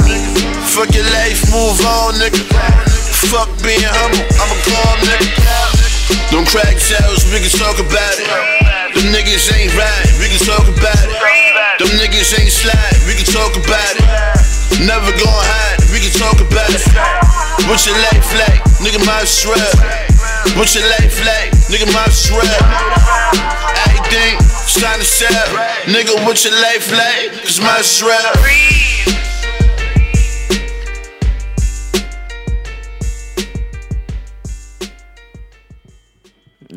nigga. 0.01 0.33
Fuck 0.73 0.97
your 0.97 1.05
life, 1.13 1.45
move 1.53 1.77
on, 1.85 2.17
nigga. 2.17 2.41
Fuck 3.29 3.53
being 3.61 3.85
humble, 3.85 4.25
I'm 4.41 4.49
a 4.49 4.59
calm 4.65 4.99
nigga. 5.05 5.29
Them 6.33 6.49
crack 6.49 6.81
shells, 6.81 7.29
we 7.29 7.37
can 7.37 7.53
talk 7.53 7.77
about 7.77 8.17
it. 8.17 8.25
Them 8.97 9.13
niggas 9.13 9.45
ain't 9.53 9.77
right, 9.77 10.09
we 10.25 10.33
can 10.33 10.41
talk 10.41 10.65
about 10.65 10.97
it. 11.05 11.13
Them 11.77 11.93
niggas 12.01 12.33
ain't 12.33 12.49
slide, 12.49 12.97
we 13.05 13.13
can 13.13 13.29
talk 13.29 13.61
about 13.61 13.93
it. 13.93 14.09
Never 14.89 15.13
gon' 15.21 15.45
hide, 15.53 15.85
we 15.93 16.01
can 16.01 16.17
talk 16.17 16.41
about 16.41 16.73
it. 16.73 16.81
What's 17.69 17.85
your 17.85 17.97
life 18.09 18.33
like? 18.41 18.65
Nigga, 18.81 19.05
my 19.05 19.21
shrub. 19.29 19.61
What's 20.57 20.75
your 20.75 20.89
life 20.97 21.21
like? 21.29 21.53
Nigga, 21.69 21.93
my 21.93 22.09
shrub. 22.09 23.46
To 24.77 25.05
sell. 25.05 25.47
Nigga, 25.87 26.25
what's 26.27 26.45
your 26.45 26.55
life 26.55 26.93
like? 26.93 27.33
Cause 27.43 27.61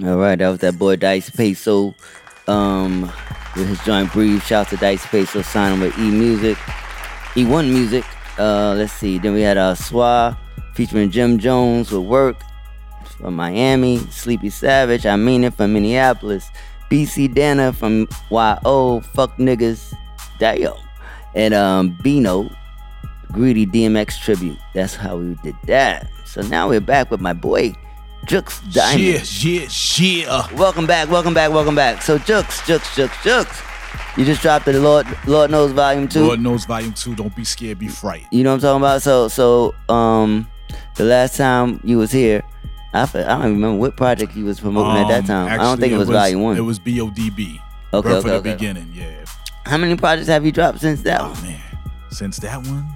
All 0.03 0.17
right, 0.17 0.37
that 0.37 0.49
was 0.49 0.59
that 0.59 0.79
boy 0.79 0.95
Dice 0.95 1.29
Peso. 1.29 1.93
Um, 2.47 3.11
with 3.55 3.67
his 3.67 3.79
joint 3.83 4.11
Breathe. 4.11 4.41
Shout 4.43 4.67
out 4.67 4.69
to 4.69 4.77
Dice 4.77 5.05
Peso 5.05 5.41
signing 5.41 5.81
with 5.81 5.97
E 5.99 6.09
Music. 6.09 6.57
E1 7.35 7.69
Music. 7.69 8.05
Uh, 8.37 8.73
let's 8.75 8.93
see. 8.93 9.17
Then 9.19 9.33
we 9.33 9.41
had 9.41 9.57
uh, 9.57 9.75
Swa 9.75 10.37
featuring 10.73 11.11
Jim 11.11 11.37
Jones 11.37 11.91
with 11.91 12.03
Work 12.03 12.37
from 13.17 13.35
Miami. 13.35 13.97
Sleepy 14.09 14.49
Savage. 14.49 15.05
I 15.05 15.15
mean 15.15 15.43
it 15.43 15.53
from 15.53 15.73
Minneapolis. 15.73 16.49
BC 16.89 17.33
Dana 17.33 17.71
from 17.73 18.07
YO. 18.29 19.01
Fuck 19.13 19.37
niggas. 19.37 19.93
Dayo. 20.39 20.79
And 21.35 21.53
um, 21.53 21.97
Bino. 22.01 22.49
Greedy 23.31 23.67
DMX 23.67 24.19
tribute. 24.19 24.57
That's 24.73 24.95
how 24.95 25.17
we 25.17 25.35
did 25.43 25.55
that. 25.65 26.09
So 26.25 26.41
now 26.41 26.69
we're 26.69 26.81
back 26.81 27.11
with 27.11 27.21
my 27.21 27.33
boy 27.33 27.75
Jux 28.25 28.61
Diamond. 28.73 29.03
Yeah, 29.43 29.67
yeah, 29.67 30.47
yeah. 30.49 30.55
Welcome 30.55 30.85
back, 30.87 31.09
welcome 31.09 31.33
back, 31.33 31.51
welcome 31.51 31.75
back. 31.75 32.01
So 32.01 32.17
Jux, 32.17 32.43
Jux, 32.61 32.79
Jux, 32.95 33.09
Jux. 33.21 33.65
You 34.17 34.25
just 34.25 34.41
dropped 34.41 34.65
the 34.65 34.73
Lord 34.79 35.07
Lord 35.27 35.51
Knows 35.51 35.71
Volume 35.71 36.07
2. 36.07 36.25
Lord 36.25 36.39
knows 36.39 36.65
volume 36.65 36.93
two. 36.93 37.15
Don't 37.15 37.35
be 37.35 37.43
scared, 37.43 37.79
be 37.79 37.87
fright. 37.87 38.25
You 38.31 38.43
know 38.43 38.51
what 38.51 38.63
I'm 38.63 38.81
talking 38.81 38.81
about? 38.81 39.01
So 39.01 39.27
so 39.27 39.75
um 39.87 40.47
the 40.95 41.05
last 41.05 41.37
time 41.37 41.79
you 41.83 41.97
was 41.97 42.11
here, 42.11 42.43
I, 42.93 43.01
I 43.03 43.05
don't 43.05 43.39
even 43.41 43.53
remember 43.53 43.77
what 43.79 43.95
project 43.95 44.31
he 44.33 44.43
was 44.43 44.59
promoting 44.59 45.01
at 45.03 45.07
that 45.09 45.19
Um, 45.21 45.47
time. 45.47 45.59
I 45.59 45.63
don't 45.63 45.79
think 45.79 45.93
it 45.93 45.97
was, 45.97 46.09
Volume 46.09 46.41
1. 46.41 46.57
It 46.57 46.61
was 46.61 46.79
BODB. 46.79 47.59
Okay, 47.93 48.09
Birth 48.09 48.25
okay, 48.25 48.37
the 48.37 48.41
beginning, 48.41 48.91
yeah. 48.93 49.25
How 49.65 49.77
many 49.77 49.95
projects 49.95 50.27
have 50.27 50.45
you 50.45 50.51
dropped 50.51 50.79
since 50.79 51.01
that 51.03 51.21
one? 51.21 51.33
Oh 51.37 51.41
man. 51.43 51.61
Since 52.11 52.37
that 52.37 52.57
one, 52.65 52.87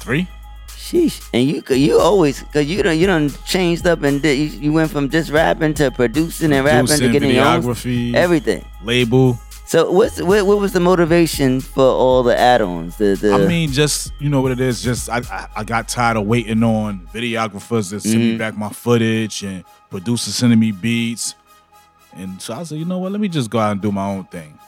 three. 0.00 0.26
Sheesh. 0.68 1.28
And 1.34 1.44
you 1.46 1.62
you 1.76 1.98
always 2.00 2.42
cause 2.52 2.64
you 2.66 2.82
done 2.82 2.98
you 2.98 3.06
done 3.06 3.30
changed 3.46 3.86
up 3.86 4.02
and 4.02 4.22
did, 4.22 4.38
you, 4.38 4.46
you 4.58 4.72
went 4.72 4.90
from 4.90 5.10
just 5.10 5.30
rapping 5.30 5.74
to 5.74 5.90
producing 5.90 6.52
and 6.52 6.64
rapping 6.64 6.86
to 6.86 6.92
Producing, 6.94 7.12
getting 7.12 7.30
your 7.36 7.44
own 7.44 7.62
videography, 7.62 8.14
everything. 8.14 8.64
label. 8.82 9.38
So 9.68 9.90
what's 9.92 10.18
what, 10.22 10.46
what 10.46 10.58
was 10.58 10.72
the 10.72 10.80
motivation 10.80 11.60
for 11.60 11.84
all 11.84 12.22
the 12.22 12.34
add-ons? 12.38 12.96
The, 12.96 13.16
the 13.20 13.34
I 13.34 13.46
mean, 13.46 13.70
just 13.70 14.12
you 14.18 14.30
know 14.30 14.40
what 14.40 14.50
it 14.52 14.60
is. 14.60 14.82
Just 14.82 15.10
I, 15.10 15.18
I 15.30 15.46
I 15.56 15.64
got 15.64 15.88
tired 15.88 16.16
of 16.16 16.26
waiting 16.26 16.62
on 16.62 17.06
videographers 17.12 17.90
to 17.90 18.00
send 18.00 18.16
me 18.18 18.34
Mhm. 18.34 18.38
back 18.38 18.56
my 18.56 18.70
footage 18.70 19.42
and 19.42 19.64
producers 19.90 20.34
sending 20.34 20.58
me 20.58 20.72
beats, 20.72 21.34
and 22.16 22.40
so 22.40 22.54
I 22.54 22.62
said, 22.62 22.78
you 22.78 22.86
know 22.86 22.96
what? 22.96 23.12
Let 23.12 23.20
me 23.20 23.28
just 23.28 23.50
go 23.50 23.58
out 23.58 23.72
and 23.72 23.80
do 23.82 23.92
my 23.92 24.06
own 24.06 24.24
thing. 24.24 24.58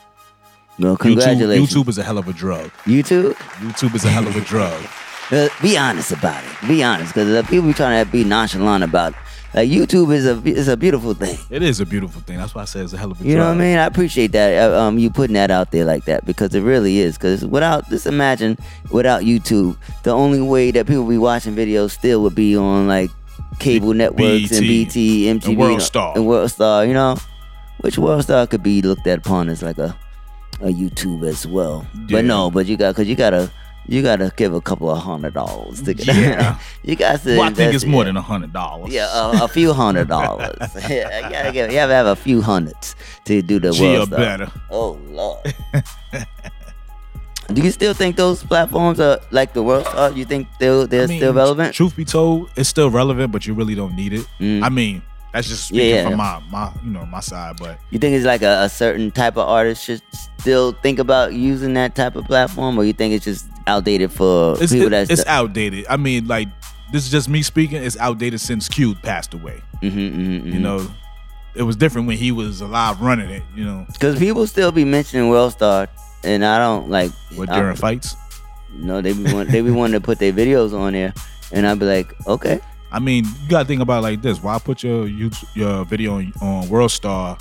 well, 0.78 0.96
YouTube, 0.96 1.00
congratulations. 1.00 1.72
YouTube 1.72 1.88
is 1.88 1.96
a 1.96 2.02
hell 2.02 2.18
of 2.18 2.28
a 2.28 2.34
drug. 2.34 2.70
YouTube? 2.84 3.32
YouTube 3.60 3.94
is 3.94 4.04
a 4.04 4.10
hell 4.10 4.26
of 4.26 4.36
a 4.36 4.40
drug. 4.52 4.82
Uh, 5.30 5.48
be 5.62 5.78
honest 5.78 6.12
about 6.12 6.44
it. 6.44 6.68
Be 6.68 6.82
honest, 6.82 7.14
because 7.14 7.30
the 7.32 7.42
people 7.48 7.68
be 7.68 7.72
trying 7.72 8.04
to 8.04 8.10
be 8.10 8.22
nonchalant 8.22 8.84
about 8.84 9.12
it. 9.12 9.18
Like 9.52 9.68
YouTube 9.68 10.14
is 10.14 10.26
a 10.26 10.40
is 10.44 10.68
a 10.68 10.76
beautiful 10.76 11.12
thing. 11.14 11.36
It 11.50 11.62
is 11.62 11.80
a 11.80 11.86
beautiful 11.86 12.20
thing. 12.22 12.38
That's 12.38 12.54
why 12.54 12.62
I 12.62 12.64
say 12.66 12.80
it's 12.80 12.92
a 12.92 12.96
hell 12.98 13.10
of 13.10 13.20
a 13.20 13.24
You 13.24 13.32
drug. 13.34 13.38
know 13.42 13.48
what 13.48 13.60
I 13.60 13.64
mean? 13.64 13.78
I 13.78 13.86
appreciate 13.86 14.30
that. 14.32 14.70
uh, 14.72 14.80
Um, 14.80 14.98
you 14.98 15.10
putting 15.10 15.34
that 15.34 15.50
out 15.50 15.72
there 15.72 15.84
like 15.84 16.04
that 16.04 16.24
because 16.24 16.54
it 16.54 16.60
really 16.60 16.98
is. 16.98 17.18
Because 17.18 17.44
without, 17.44 17.88
just 17.90 18.06
imagine 18.06 18.56
without 18.92 19.22
YouTube, 19.22 19.76
the 20.04 20.12
only 20.12 20.40
way 20.40 20.70
that 20.70 20.86
people 20.86 21.04
be 21.04 21.18
watching 21.18 21.56
videos 21.56 21.90
still 21.90 22.22
would 22.22 22.36
be 22.36 22.56
on 22.56 22.86
like 22.86 23.10
cable 23.58 23.92
networks 23.92 24.52
and 24.52 24.60
BET, 24.60 24.68
BT, 24.68 25.24
MTV, 25.26 25.48
and 25.48 25.56
World 25.58 25.82
Star. 25.82 26.12
and 26.14 26.26
World 26.28 26.50
Star. 26.50 26.86
You 26.86 26.94
know, 26.94 27.16
which 27.80 27.98
World 27.98 28.22
Star 28.22 28.46
could 28.46 28.62
be 28.62 28.80
looked 28.82 29.06
at 29.08 29.18
upon 29.18 29.48
as 29.48 29.62
like 29.64 29.78
a 29.78 29.96
a 30.60 30.68
YouTube 30.72 31.26
as 31.28 31.44
well. 31.46 31.84
Yeah. 31.94 32.18
But 32.18 32.24
no, 32.26 32.50
but 32.52 32.66
you 32.66 32.76
got 32.76 32.94
because 32.94 33.08
you 33.08 33.16
gotta 33.16 33.50
you 33.90 34.02
gotta 34.02 34.32
give 34.36 34.54
a 34.54 34.60
couple 34.60 34.88
of 34.88 34.98
hundred 35.02 35.34
dollars 35.34 35.82
to 35.82 35.94
get. 35.94 36.06
Yeah. 36.06 36.60
you 36.84 36.94
got 36.94 37.20
to. 37.22 37.36
Well, 37.36 37.42
I 37.42 37.52
think 37.52 37.74
it's 37.74 37.84
more 37.84 38.04
than 38.04 38.16
a 38.16 38.22
hundred 38.22 38.52
dollars. 38.52 38.92
yeah, 38.92 39.08
a, 39.12 39.44
a 39.44 39.48
few 39.48 39.72
hundred 39.72 40.06
dollars. 40.06 40.56
yeah, 40.88 41.26
you 41.26 41.32
gotta 41.34 41.52
give, 41.52 41.72
you 41.72 41.78
have 41.78 41.90
to 41.90 41.94
have 41.94 42.06
a 42.06 42.14
few 42.14 42.40
hundreds 42.40 42.94
to 43.24 43.42
do 43.42 43.58
the 43.58 43.72
Gee, 43.72 43.82
world 43.82 44.10
better. 44.10 44.48
Oh 44.70 44.92
lord. 45.08 45.42
do 47.52 47.62
you 47.62 47.72
still 47.72 47.92
think 47.92 48.14
those 48.14 48.44
platforms 48.44 49.00
are 49.00 49.18
like 49.32 49.54
the 49.54 49.62
world 49.62 49.84
star? 49.86 50.12
You 50.12 50.24
think 50.24 50.46
they're 50.60 50.86
they're 50.86 51.04
I 51.04 51.06
mean, 51.06 51.18
still 51.18 51.34
relevant? 51.34 51.74
Truth 51.74 51.96
be 51.96 52.04
told, 52.04 52.48
it's 52.56 52.68
still 52.68 52.90
relevant, 52.90 53.32
but 53.32 53.44
you 53.44 53.54
really 53.54 53.74
don't 53.74 53.96
need 53.96 54.12
it. 54.12 54.24
I 54.62 54.68
mean, 54.68 55.02
that's 55.32 55.48
just 55.48 55.66
speaking 55.68 55.86
Mm. 55.86 55.90
Yeah, 55.90 56.02
yeah, 56.02 56.08
from 56.08 56.16
my 56.16 56.40
my 56.50 56.72
you 56.84 56.90
know 56.90 57.06
my 57.06 57.20
side, 57.20 57.56
but 57.58 57.78
You 57.90 57.98
think 57.98 58.14
it's 58.14 58.24
like 58.26 58.42
a, 58.42 58.62
a 58.62 58.68
certain 58.68 59.10
type 59.10 59.36
of 59.36 59.48
artist 59.48 59.84
should 59.84 60.02
still 60.38 60.72
think 60.82 60.98
about 60.98 61.34
using 61.34 61.74
that 61.74 61.94
type 61.94 62.16
of 62.16 62.24
platform, 62.26 62.78
or 62.78 62.84
you 62.84 62.92
think 62.92 63.14
it's 63.14 63.24
just 63.24 63.46
outdated 63.70 64.12
for 64.12 64.56
it's 64.60 64.72
people 64.72 64.88
it- 64.88 64.90
that's 64.90 65.10
it's 65.10 65.26
outdated. 65.26 65.86
I 65.88 65.96
mean, 65.96 66.26
like 66.26 66.48
this 66.92 67.04
is 67.04 67.10
just 67.10 67.28
me 67.28 67.42
speaking. 67.42 67.82
It's 67.82 67.96
outdated 67.98 68.40
since 68.40 68.68
Q 68.68 68.94
passed 68.94 69.32
away. 69.34 69.62
Mm-hmm, 69.82 69.98
mm-hmm, 69.98 70.20
mm-hmm. 70.20 70.52
You 70.52 70.60
know, 70.60 70.86
it 71.54 71.62
was 71.62 71.76
different 71.76 72.06
when 72.08 72.16
he 72.18 72.32
was 72.32 72.60
alive 72.60 73.00
running 73.00 73.30
it. 73.30 73.42
You 73.54 73.64
know, 73.64 73.86
Because 73.92 74.18
people 74.18 74.46
still 74.46 74.72
be 74.72 74.84
mentioning 74.84 75.28
World 75.28 75.52
Star, 75.52 75.88
and 76.24 76.44
I 76.44 76.58
don't 76.58 76.90
like. 76.90 77.12
What, 77.34 77.48
during 77.48 77.64
don't- 77.66 77.78
fights? 77.78 78.16
No, 78.72 79.00
they 79.00 79.12
be 79.12 79.24
want, 79.32 79.50
they 79.50 79.62
be 79.62 79.70
wanting 79.72 80.00
to 80.00 80.00
put 80.00 80.20
their 80.20 80.32
videos 80.32 80.72
on 80.78 80.92
there, 80.92 81.12
and 81.50 81.66
I'd 81.66 81.80
be 81.80 81.86
like, 81.86 82.14
okay. 82.26 82.60
I 82.92 83.00
mean, 83.00 83.24
you 83.24 83.48
gotta 83.48 83.64
think 83.64 83.82
about 83.82 83.98
it 83.98 84.02
like 84.02 84.22
this: 84.22 84.42
Why 84.42 84.58
put 84.58 84.82
your 84.84 85.06
YouTube, 85.06 85.56
your 85.56 85.84
video 85.84 86.16
on, 86.18 86.32
on 86.40 86.68
World 86.68 86.90
Star, 86.92 87.36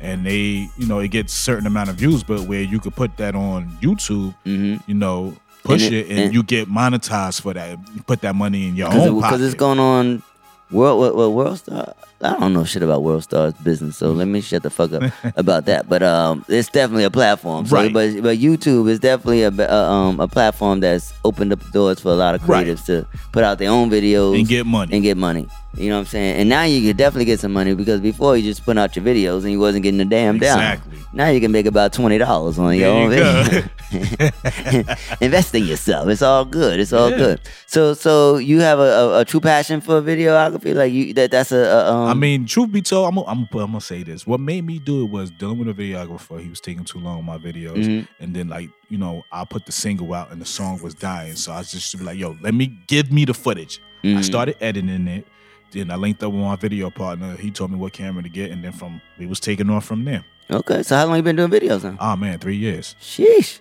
and 0.00 0.26
they, 0.26 0.68
you 0.76 0.86
know, 0.86 0.98
it 0.98 1.08
gets 1.08 1.32
certain 1.32 1.66
amount 1.66 1.88
of 1.90 1.96
views, 1.96 2.24
but 2.24 2.40
where 2.42 2.62
you 2.62 2.80
could 2.80 2.96
put 2.96 3.16
that 3.18 3.36
on 3.36 3.70
YouTube, 3.80 4.34
mm-hmm. 4.44 4.78
you 4.90 4.94
know, 4.94 5.34
push 5.64 5.84
And 5.84 5.94
it, 5.94 6.06
it- 6.06 6.10
and, 6.10 6.18
and- 6.20 6.34
you 6.34 6.42
get 6.42 6.68
monetized 6.68 7.40
for 7.42 7.54
that. 7.54 7.78
You 7.94 8.02
put 8.02 8.20
that 8.22 8.34
money 8.34 8.68
in 8.68 8.76
your 8.76 8.88
own 8.88 8.94
Because 8.94 9.20
pocket. 9.22 9.40
it's 9.42 9.54
going 9.54 9.78
on. 9.78 10.22
World, 10.70 11.00
what, 11.00 11.14
what, 11.16 11.32
World 11.32 11.58
Star? 11.58 11.94
I 12.22 12.38
don't 12.38 12.52
know 12.52 12.64
shit 12.64 12.82
about 12.84 13.02
World 13.02 13.24
Star's 13.24 13.52
business, 13.54 13.96
so 13.96 14.12
let 14.12 14.28
me 14.28 14.40
shut 14.40 14.62
the 14.62 14.70
fuck 14.70 14.92
up 14.92 15.12
about 15.36 15.64
that. 15.66 15.88
But 15.88 16.02
um, 16.04 16.44
it's 16.48 16.68
definitely 16.68 17.04
a 17.04 17.10
platform. 17.10 17.66
So, 17.66 17.74
Right. 17.76 17.92
But 17.92 18.22
but 18.22 18.38
YouTube 18.38 18.88
is 18.88 19.00
definitely 19.00 19.42
a 19.42 19.48
a, 19.50 19.90
um 19.90 20.20
a 20.20 20.28
platform 20.28 20.80
that's 20.80 21.12
opened 21.24 21.52
up 21.52 21.60
the 21.60 21.70
doors 21.72 21.98
for 22.00 22.10
a 22.10 22.14
lot 22.14 22.34
of 22.36 22.48
Right. 22.48 22.66
creatives 22.66 22.84
to 22.86 23.06
put 23.32 23.42
out 23.44 23.58
their 23.58 23.70
own 23.70 23.90
videos 23.90 24.38
And 24.38 24.46
get 24.46 24.66
money. 24.66 24.94
and 24.94 25.02
get 25.02 25.16
money. 25.16 25.48
You 25.74 25.88
know 25.88 25.94
what 25.96 26.00
I'm 26.00 26.06
saying? 26.06 26.36
And 26.36 26.48
now 26.50 26.64
you 26.64 26.86
can 26.86 26.96
definitely 26.98 27.24
get 27.24 27.40
some 27.40 27.52
money 27.52 27.74
because 27.74 28.00
before 28.00 28.36
you 28.36 28.42
just 28.42 28.62
put 28.64 28.76
out 28.76 28.94
your 28.94 29.04
videos 29.06 29.42
and 29.42 29.50
you 29.52 29.58
wasn't 29.58 29.82
getting 29.82 30.00
a 30.00 30.04
damn 30.04 30.38
down. 30.38 30.58
Exactly. 30.60 30.98
Now 31.14 31.28
you 31.28 31.40
can 31.40 31.50
make 31.50 31.64
about 31.66 31.92
twenty 31.94 32.18
dollars 32.18 32.58
on 32.58 32.76
your 32.76 32.90
own 32.90 33.10
you 33.10 33.16
video. 33.18 33.68
Invest 35.20 35.54
in 35.54 35.64
yourself. 35.64 36.08
It's 36.08 36.22
all 36.22 36.44
good. 36.44 36.78
It's 36.78 36.92
all 36.92 37.10
Yeah. 37.10 37.16
good. 37.16 37.40
So 37.66 37.94
so 37.94 38.36
you 38.36 38.60
have 38.60 38.78
a, 38.78 38.82
a, 38.82 39.18
a 39.20 39.24
true 39.24 39.40
passion 39.40 39.80
for 39.80 40.00
videography, 40.02 40.74
like 40.74 40.92
you 40.92 41.14
that 41.14 41.30
that's 41.30 41.52
a, 41.52 41.56
a 41.58 41.92
um. 41.92 42.11
I 42.12 42.14
mean, 42.14 42.46
truth 42.46 42.70
be 42.70 42.82
told, 42.82 43.08
I'm 43.08 43.14
gonna, 43.14 43.26
I'm, 43.26 43.48
gonna, 43.50 43.80
say 43.80 44.02
this. 44.02 44.26
What 44.26 44.38
made 44.40 44.64
me 44.66 44.78
do 44.78 45.02
it 45.04 45.10
was 45.10 45.30
dealing 45.30 45.58
with 45.58 45.68
a 45.68 45.74
videographer. 45.74 46.40
He 46.40 46.48
was 46.48 46.60
taking 46.60 46.84
too 46.84 46.98
long 46.98 47.18
on 47.18 47.24
my 47.24 47.38
videos, 47.38 47.84
Mhm. 47.84 48.06
and 48.20 48.34
then 48.36 48.48
like 48.48 48.70
you 48.88 48.98
know, 48.98 49.24
I 49.32 49.44
put 49.44 49.64
the 49.66 49.72
single 49.72 50.12
out 50.12 50.30
and 50.30 50.40
the 50.40 50.44
song 50.46 50.80
was 50.82 50.94
dying. 50.94 51.34
So 51.36 51.52
I 51.52 51.58
was 51.58 51.72
just 51.72 51.98
like, 52.00 52.18
yo, 52.18 52.36
let 52.42 52.54
me 52.54 52.66
give 52.86 53.10
me 53.10 53.24
the 53.24 53.34
footage. 53.34 53.80
I 54.04 54.08
Mhm. 54.08 54.24
started 54.24 54.56
editing 54.60 55.08
it. 55.08 55.26
Then 55.70 55.90
I 55.90 55.96
linked 55.96 56.22
up 56.22 56.32
with 56.32 56.42
my 56.42 56.56
video 56.56 56.90
partner. 56.90 57.34
He 57.36 57.50
told 57.50 57.70
me 57.70 57.78
what 57.78 57.94
camera 57.94 58.22
to 58.22 58.28
get, 58.28 58.50
and 58.50 58.62
then 58.62 58.72
from 58.72 59.00
we 59.18 59.26
was 59.26 59.40
taking 59.40 59.70
off 59.70 59.84
from 59.86 60.04
there. 60.04 60.24
okay, 60.50 60.82
so 60.82 60.96
how 60.96 61.06
long 61.06 61.16
you 61.16 61.22
been 61.22 61.36
doing 61.36 61.50
videos 61.50 61.82
now? 61.82 61.96
Oh 61.98 62.14
man, 62.16 62.38
three 62.38 62.56
years. 62.56 62.94
Sheesh. 63.00 63.60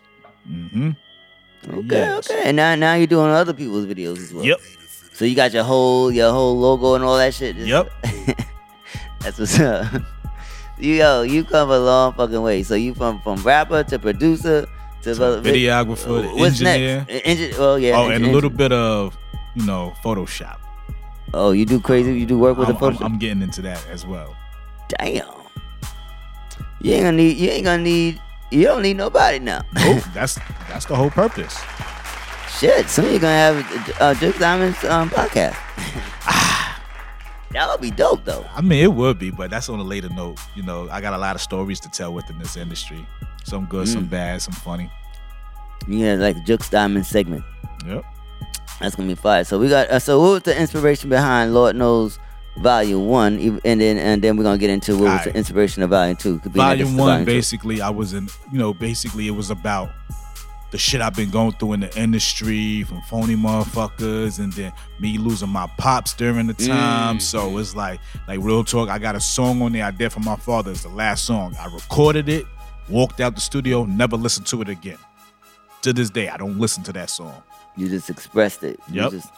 Mm-hmm. 0.50 0.92
Okay, 1.70 2.12
okay. 2.16 2.42
And 2.46 2.58
now 2.58 2.76
now 2.76 2.96
you're 2.96 3.08
doing 3.08 3.28
other 3.32 3.54
people's 3.54 3.86
videos 3.86 4.18
as 4.18 4.34
well. 4.34 4.44
Yep. 4.46 4.60
So 5.14 5.26
you 5.26 5.36
got 5.36 5.54
your 5.54 5.64
whole 5.64 6.12
your 6.12 6.32
whole 6.32 6.58
logo 6.58 6.96
and 6.96 7.04
all 7.04 7.18
that 7.18 7.34
shit. 7.34 7.56
Yep. 7.56 7.92
That's 9.20 9.38
what's 9.38 9.60
up. 9.60 10.02
You 10.80 10.96
yo, 11.02 11.22
you 11.22 11.44
come 11.44 11.70
a 11.70 11.78
long 11.78 12.14
fucking 12.14 12.42
way. 12.42 12.64
So 12.64 12.76
you 12.76 12.94
from 12.96 13.22
from 13.22 13.42
rapper 13.44 13.84
to 13.84 14.00
producer 14.00 14.68
to, 15.04 15.14
vid- 15.16 15.44
Videographer, 15.44 16.32
What's 16.38 16.62
engineer. 16.62 17.06
next? 17.08 17.26
Engi- 17.26 17.58
well, 17.60 17.78
yeah. 17.80 17.98
oh, 17.98 18.10
and 18.10 18.24
a 18.24 18.28
engi- 18.28 18.34
little 18.34 18.50
bit 18.50 18.72
of 18.72 19.18
you 19.56 19.66
know 19.66 19.94
Photoshop. 20.04 20.58
Oh, 21.34 21.52
you 21.52 21.66
do 21.66 21.80
crazy. 21.80 22.18
You 22.20 22.26
do 22.26 22.38
work 22.38 22.58
with 22.58 22.68
I'm, 22.70 22.76
the 22.76 22.86
I'm, 22.86 22.94
Photoshop. 22.96 23.06
I'm 23.06 23.20
getting 23.20 23.42
into 23.42 23.62
that 23.64 23.86
as 23.90 24.06
well. 24.06 24.36
Damn. 24.90 25.26
You 26.82 26.94
ain't 26.94 27.04
gonna 27.04 27.18
need. 27.18 27.38
You 27.38 27.50
ain't 27.52 27.66
gonna 27.66 27.84
need. 27.84 28.20
You 28.50 28.64
don't 28.66 28.82
need 28.82 28.98
nobody 28.98 29.40
now. 29.40 29.62
Nope, 29.76 30.04
that's 30.14 30.38
that's 30.68 30.86
the 30.86 30.96
whole 30.96 31.10
purpose. 31.12 31.56
Shit, 32.60 32.90
soon 32.90 33.06
you're 33.12 33.20
gonna 33.20 33.34
have 33.62 33.96
uh, 34.02 34.14
Duke 34.16 34.38
Diamond's 34.38 34.84
um, 34.84 35.10
podcast. 35.10 35.56
that 37.52 37.68
would 37.70 37.82
be 37.82 37.92
dope, 37.92 38.24
though. 38.26 38.46
I 38.54 38.62
mean, 38.62 38.84
it 38.84 38.94
would 38.94 39.18
be, 39.18 39.32
but 39.32 39.50
that's 39.50 39.68
on 39.70 39.80
a 39.80 39.84
later 39.84 40.10
note. 40.10 40.40
You 40.56 40.64
know, 40.64 40.88
I 40.92 41.02
got 41.02 41.14
a 41.14 41.18
lot 41.18 41.36
of 41.36 41.42
stories 41.42 41.80
to 41.82 41.90
tell 41.90 42.14
within 42.14 42.38
this 42.40 42.58
industry. 42.58 43.06
Some 43.44 43.66
good, 43.66 43.88
some 43.88 44.06
Mm. 44.06 44.10
bad, 44.12 44.42
some 44.42 44.54
funny. 44.54 44.92
Yeah, 45.88 46.14
like 46.16 46.36
Jux 46.46 46.70
Diamond 46.70 47.06
segment. 47.08 47.44
Yep. 47.88 48.04
That's 48.80 48.96
gonna 48.96 49.08
be 49.08 49.16
fire. 49.16 49.44
So 49.44 49.58
we 49.58 49.70
got. 49.70 49.90
Uh, 49.90 50.00
so 50.00 50.20
what 50.22 50.30
was 50.32 50.44
the 50.44 50.60
inspiration 50.60 51.10
behind 51.10 51.54
Lord 51.56 51.76
Knows 51.76 52.20
Volume 52.58 53.08
One, 53.08 53.60
and 53.66 53.82
then 53.82 53.98
and 53.98 54.22
then 54.22 54.38
we're 54.38 54.44
gonna 54.44 54.58
get 54.60 54.70
into 54.70 54.94
what 54.94 55.02
was 55.02 55.10
Alright. 55.10 55.26
the 55.26 55.36
inspiration 55.36 55.82
of 55.84 55.90
Volume 55.90 56.16
Two. 56.18 56.38
Could 56.40 56.54
be 56.54 56.60
Volume 56.60 56.98
one, 56.98 57.08
Volume 57.08 57.26
Two. 57.26 57.32
basically, 57.32 57.82
I 57.82 57.90
was 57.90 58.14
in. 58.14 58.30
You 58.52 58.60
know, 58.60 58.74
basically, 58.74 59.28
it 59.28 59.32
was 59.32 59.50
about 59.50 59.90
the 60.72 60.78
shit 60.78 61.02
I've 61.02 61.16
been 61.16 61.30
going 61.30 61.52
through 61.54 61.74
in 61.74 61.80
the 61.82 62.00
industry 62.00 62.84
from 62.84 63.02
phony 63.04 63.36
motherfuckers 63.36 64.40
and 64.40 64.52
then 64.54 64.72
me 65.00 65.18
losing 65.18 65.50
my 65.50 65.68
pops 65.78 66.14
during 66.14 66.48
the 66.48 66.54
time. 66.54 67.18
Mm. 67.18 67.22
So 67.22 67.58
it's 67.58 67.76
like 67.76 68.00
like 68.28 68.40
real 68.42 68.64
talk. 68.64 68.90
I 68.90 68.98
got 68.98 69.16
a 69.16 69.20
song 69.20 69.62
on 69.62 69.74
there 69.74 69.86
I 69.86 69.92
did 69.92 70.12
for 70.12 70.22
my 70.22 70.36
father. 70.38 70.72
It's 70.72 70.84
the 70.84 70.90
last 70.90 71.26
song. 71.26 71.56
I 71.60 71.66
recorded 71.66 72.30
it, 72.30 72.46
walked 72.90 73.20
out 73.20 73.36
the 73.36 73.42
studio, 73.42 73.86
never 73.86 74.16
listened 74.16 74.48
to 74.48 74.62
it 74.62 74.70
again. 74.70 74.98
To 75.84 75.92
this 75.94 76.10
day, 76.10 76.30
I 76.30 76.38
don't 76.38 76.58
listen 76.60 76.84
to 76.84 76.94
that 76.94 77.10
song. 77.10 77.42
You 77.76 77.90
just 77.90 78.10
expressed 78.10 78.64
it. 78.64 78.80
You 78.90 79.02
Yep. 79.04 79.12
just- 79.12 79.30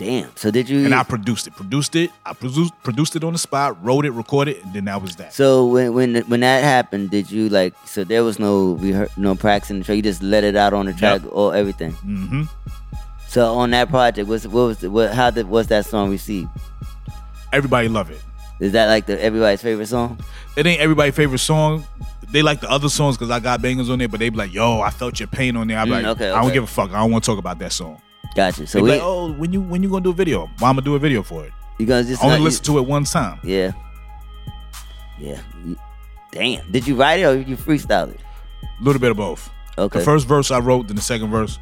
damn. 0.00 0.34
So 0.34 0.50
did 0.50 0.68
you? 0.68 0.84
And 0.86 0.94
I 0.94 1.02
produced 1.02 1.46
it. 1.46 1.54
Produced 1.54 1.94
it. 1.94 2.10
I 2.24 2.32
produced 2.32 2.72
produced 2.82 3.16
it 3.16 3.22
on 3.22 3.34
the 3.34 3.38
spot, 3.38 3.76
wrote 3.84 4.06
it, 4.06 4.10
recorded, 4.12 4.56
and 4.64 4.72
then 4.72 4.86
that 4.86 5.00
was 5.02 5.14
that. 5.16 5.34
So 5.34 5.66
when 5.66 5.92
when 5.92 6.16
when 6.22 6.40
that 6.40 6.64
happened, 6.64 7.10
did 7.10 7.30
you 7.30 7.50
like? 7.50 7.74
So 7.84 8.02
there 8.02 8.24
was 8.24 8.38
no 8.38 8.76
no 9.16 9.34
practice 9.34 9.70
in 9.70 9.78
the 9.78 9.84
track. 9.84 9.96
You 9.96 10.02
just 10.02 10.22
let 10.22 10.42
it 10.42 10.56
out 10.56 10.72
on 10.72 10.86
the 10.86 10.94
track 10.94 11.20
or 11.30 11.54
everything. 11.54 11.92
Mm-hmm. 11.92 12.42
So 13.28 13.54
on 13.54 13.70
that 13.72 13.90
project, 13.90 14.26
was 14.26 14.48
what 14.48 14.62
was 14.62 14.78
the, 14.78 14.90
what? 14.90 15.12
How 15.12 15.30
did 15.30 15.48
was 15.48 15.66
that 15.68 15.84
song 15.86 16.10
received? 16.10 16.48
Everybody 17.52 17.88
love 17.88 18.10
it. 18.10 18.20
Is 18.58 18.72
that 18.72 18.86
like 18.86 19.06
the 19.06 19.22
everybody's 19.22 19.62
favorite 19.62 19.86
song? 19.86 20.18
It 20.56 20.66
ain't 20.66 20.80
everybody's 20.80 21.14
favorite 21.14 21.38
song. 21.38 21.84
They 22.30 22.42
like 22.42 22.60
the 22.60 22.70
other 22.70 22.88
songs 22.88 23.16
because 23.16 23.30
I 23.30 23.40
got 23.40 23.60
bangers 23.60 23.90
on 23.90 23.98
there, 23.98 24.08
but 24.08 24.20
they 24.20 24.28
be 24.30 24.36
like, 24.36 24.52
"Yo, 24.54 24.80
I 24.80 24.90
felt 24.90 25.20
your 25.20 25.26
pain 25.26 25.56
on 25.56 25.66
there." 25.68 25.78
I 25.78 25.84
be 25.84 25.90
Mm, 25.90 25.94
like, 25.94 26.06
okay, 26.06 26.30
"I 26.30 26.40
don't 26.40 26.52
give 26.52 26.64
a 26.64 26.66
fuck. 26.66 26.90
I 26.90 27.00
don't 27.00 27.10
want 27.10 27.24
to 27.24 27.30
talk 27.30 27.38
about 27.38 27.58
that 27.58 27.72
song." 27.72 28.00
Gotcha. 28.34 28.66
So 28.66 28.82
we, 28.82 28.90
like, 28.90 29.00
"Oh, 29.02 29.32
when 29.32 29.52
you 29.52 29.60
when 29.60 29.82
you 29.82 29.88
gonna 29.90 30.02
do 30.04 30.10
a 30.10 30.14
video? 30.14 30.40
Well, 30.60 30.70
I'm 30.70 30.76
gonna 30.76 30.82
do 30.82 30.94
a 30.94 30.98
video 30.98 31.22
for 31.22 31.44
it. 31.44 31.52
you 31.78 31.86
gonna 31.86 32.04
just 32.04 32.22
I 32.22 32.26
only 32.26 32.38
not- 32.38 32.44
listen 32.44 32.64
to 32.66 32.78
it 32.78 32.82
one 32.86 33.04
time. 33.04 33.40
Yeah. 33.42 33.72
Yeah. 35.18 35.40
Damn. 36.32 36.70
Did 36.70 36.86
you 36.86 36.94
write 36.94 37.20
it 37.20 37.24
or 37.24 37.34
you 37.40 37.56
freestyle 37.56 38.10
it? 38.14 38.20
A 38.62 38.82
little 38.84 39.00
bit 39.00 39.10
of 39.10 39.16
both. 39.16 39.50
Okay. 39.76 39.98
The 39.98 40.04
first 40.04 40.26
verse 40.28 40.50
I 40.50 40.58
wrote, 40.60 40.86
then 40.88 40.96
the 40.96 41.02
second 41.02 41.30
verse, 41.30 41.58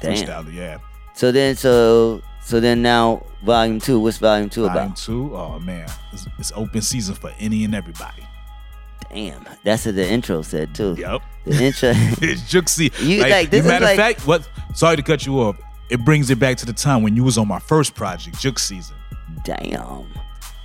Damn. 0.00 0.12
freestyle 0.14 0.48
it. 0.48 0.54
Yeah. 0.54 0.78
So 1.14 1.30
then, 1.32 1.54
so 1.56 2.22
so 2.42 2.58
then 2.60 2.82
now, 2.82 3.24
volume 3.44 3.78
two. 3.80 4.00
What's 4.00 4.18
volume 4.18 4.48
two 4.50 4.62
Volume 4.66 4.84
about? 4.86 4.96
two. 4.96 5.34
Oh 5.36 5.58
man, 5.60 5.88
it's, 6.12 6.26
it's 6.38 6.52
open 6.56 6.82
season 6.82 7.14
for 7.14 7.30
any 7.38 7.64
and 7.64 7.74
everybody. 7.74 8.22
Damn, 9.12 9.44
that's 9.64 9.86
what 9.86 9.96
the 9.96 10.08
intro 10.08 10.42
said 10.42 10.74
too. 10.74 10.94
Yep. 10.98 11.22
The 11.44 11.64
intro. 11.64 11.90
it's 11.94 12.42
Juxie. 12.52 12.92
You- 13.02 13.22
like, 13.22 13.50
this 13.50 13.62
is 13.64 13.66
matter 13.66 13.84
like- 13.84 13.98
of 13.98 14.04
fact, 14.04 14.26
what? 14.26 14.48
Sorry 14.74 14.96
to 14.96 15.02
cut 15.02 15.26
you 15.26 15.40
off. 15.40 15.56
It 15.88 16.04
brings 16.04 16.30
it 16.30 16.38
back 16.38 16.56
to 16.58 16.66
the 16.66 16.72
time 16.72 17.02
when 17.02 17.16
you 17.16 17.24
was 17.24 17.36
on 17.36 17.48
my 17.48 17.58
first 17.58 17.94
project, 17.96 18.38
Juke 18.38 18.60
Season. 18.60 18.94
Damn. 19.44 20.06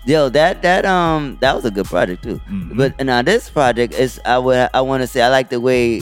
Yo, 0.05 0.29
that 0.29 0.61
that 0.61 0.85
um 0.85 1.35
that 1.41 1.55
was 1.55 1.65
a 1.65 1.71
good 1.71 1.87
project 1.87 2.21
too. 2.23 2.35
Mm-hmm. 2.47 2.77
But 2.77 3.03
now 3.03 3.23
this 3.23 3.49
project 3.49 3.93
is 3.95 4.21
I 4.23 4.37
would 4.37 4.69
I 4.71 4.81
want 4.81 5.01
to 5.01 5.07
say 5.07 5.23
I 5.23 5.29
like 5.29 5.49
the 5.49 5.59
way 5.59 6.01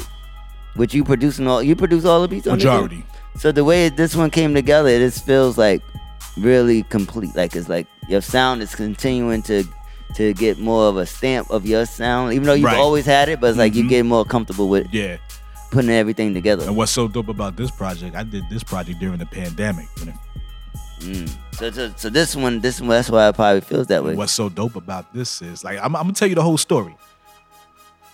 with 0.75 0.93
you 0.93 1.05
producing 1.05 1.47
all 1.47 1.63
you 1.63 1.73
produce 1.77 2.03
all 2.03 2.21
the 2.21 2.27
beats 2.27 2.45
on 2.47 2.57
this? 2.57 2.65
Majority. 2.65 3.05
So 3.37 3.53
the 3.53 3.63
way 3.63 3.87
this 3.87 4.13
one 4.15 4.29
came 4.29 4.53
together, 4.53 4.89
it 4.89 4.99
just 4.99 5.25
feels 5.25 5.57
like 5.57 5.81
really 6.35 6.83
complete. 6.83 7.33
Like 7.35 7.55
it's 7.55 7.69
like 7.69 7.87
your 8.09 8.19
sound 8.19 8.61
is 8.61 8.75
continuing 8.75 9.41
to 9.43 9.63
to 10.15 10.33
get 10.33 10.59
more 10.59 10.87
of 10.89 10.97
a 10.97 11.05
stamp 11.05 11.49
of 11.49 11.65
your 11.65 11.85
sound, 11.85 12.33
even 12.33 12.45
though 12.45 12.53
you've 12.53 12.65
Right. 12.65 12.77
always 12.77 13.05
had 13.05 13.29
it. 13.29 13.39
But 13.41 13.49
it's 13.51 13.57
like 13.57 13.73
you 13.75 13.83
Mhm. 13.83 13.89
get 13.89 14.05
more 14.05 14.23
comfortable 14.25 14.69
with 14.69 14.87
Yeah. 14.91 15.17
putting 15.71 15.89
everything 15.89 16.33
together. 16.33 16.65
And 16.65 16.75
what's 16.75 16.91
so 16.91 17.07
dope 17.07 17.29
about 17.29 17.55
this 17.55 17.71
project? 17.71 18.15
I 18.15 18.23
did 18.23 18.43
this 18.49 18.63
project 18.63 18.99
during 18.99 19.17
the 19.17 19.25
pandemic. 19.25 19.87
Mm. 20.99 21.29
So, 21.53 21.69
so 21.71 21.91
so 21.97 22.09
this 22.09 22.35
one 22.35 22.59
this 22.61 22.79
one 22.79 22.89
that's 22.89 23.09
why 23.09 23.27
it 23.27 23.35
probably 23.35 23.61
feels 23.61 23.87
that 23.87 24.03
way. 24.03 24.15
What's 24.15 24.31
so 24.31 24.47
dope 24.49 24.75
about 24.75 25.13
this 25.13 25.41
is 25.41 25.63
like 25.63 25.77
I'm, 25.79 25.95
I'm 25.95 26.03
gonna 26.03 26.13
tell 26.13 26.27
you 26.29 26.35
the 26.35 26.41
whole 26.43 26.57
story. 26.57 26.95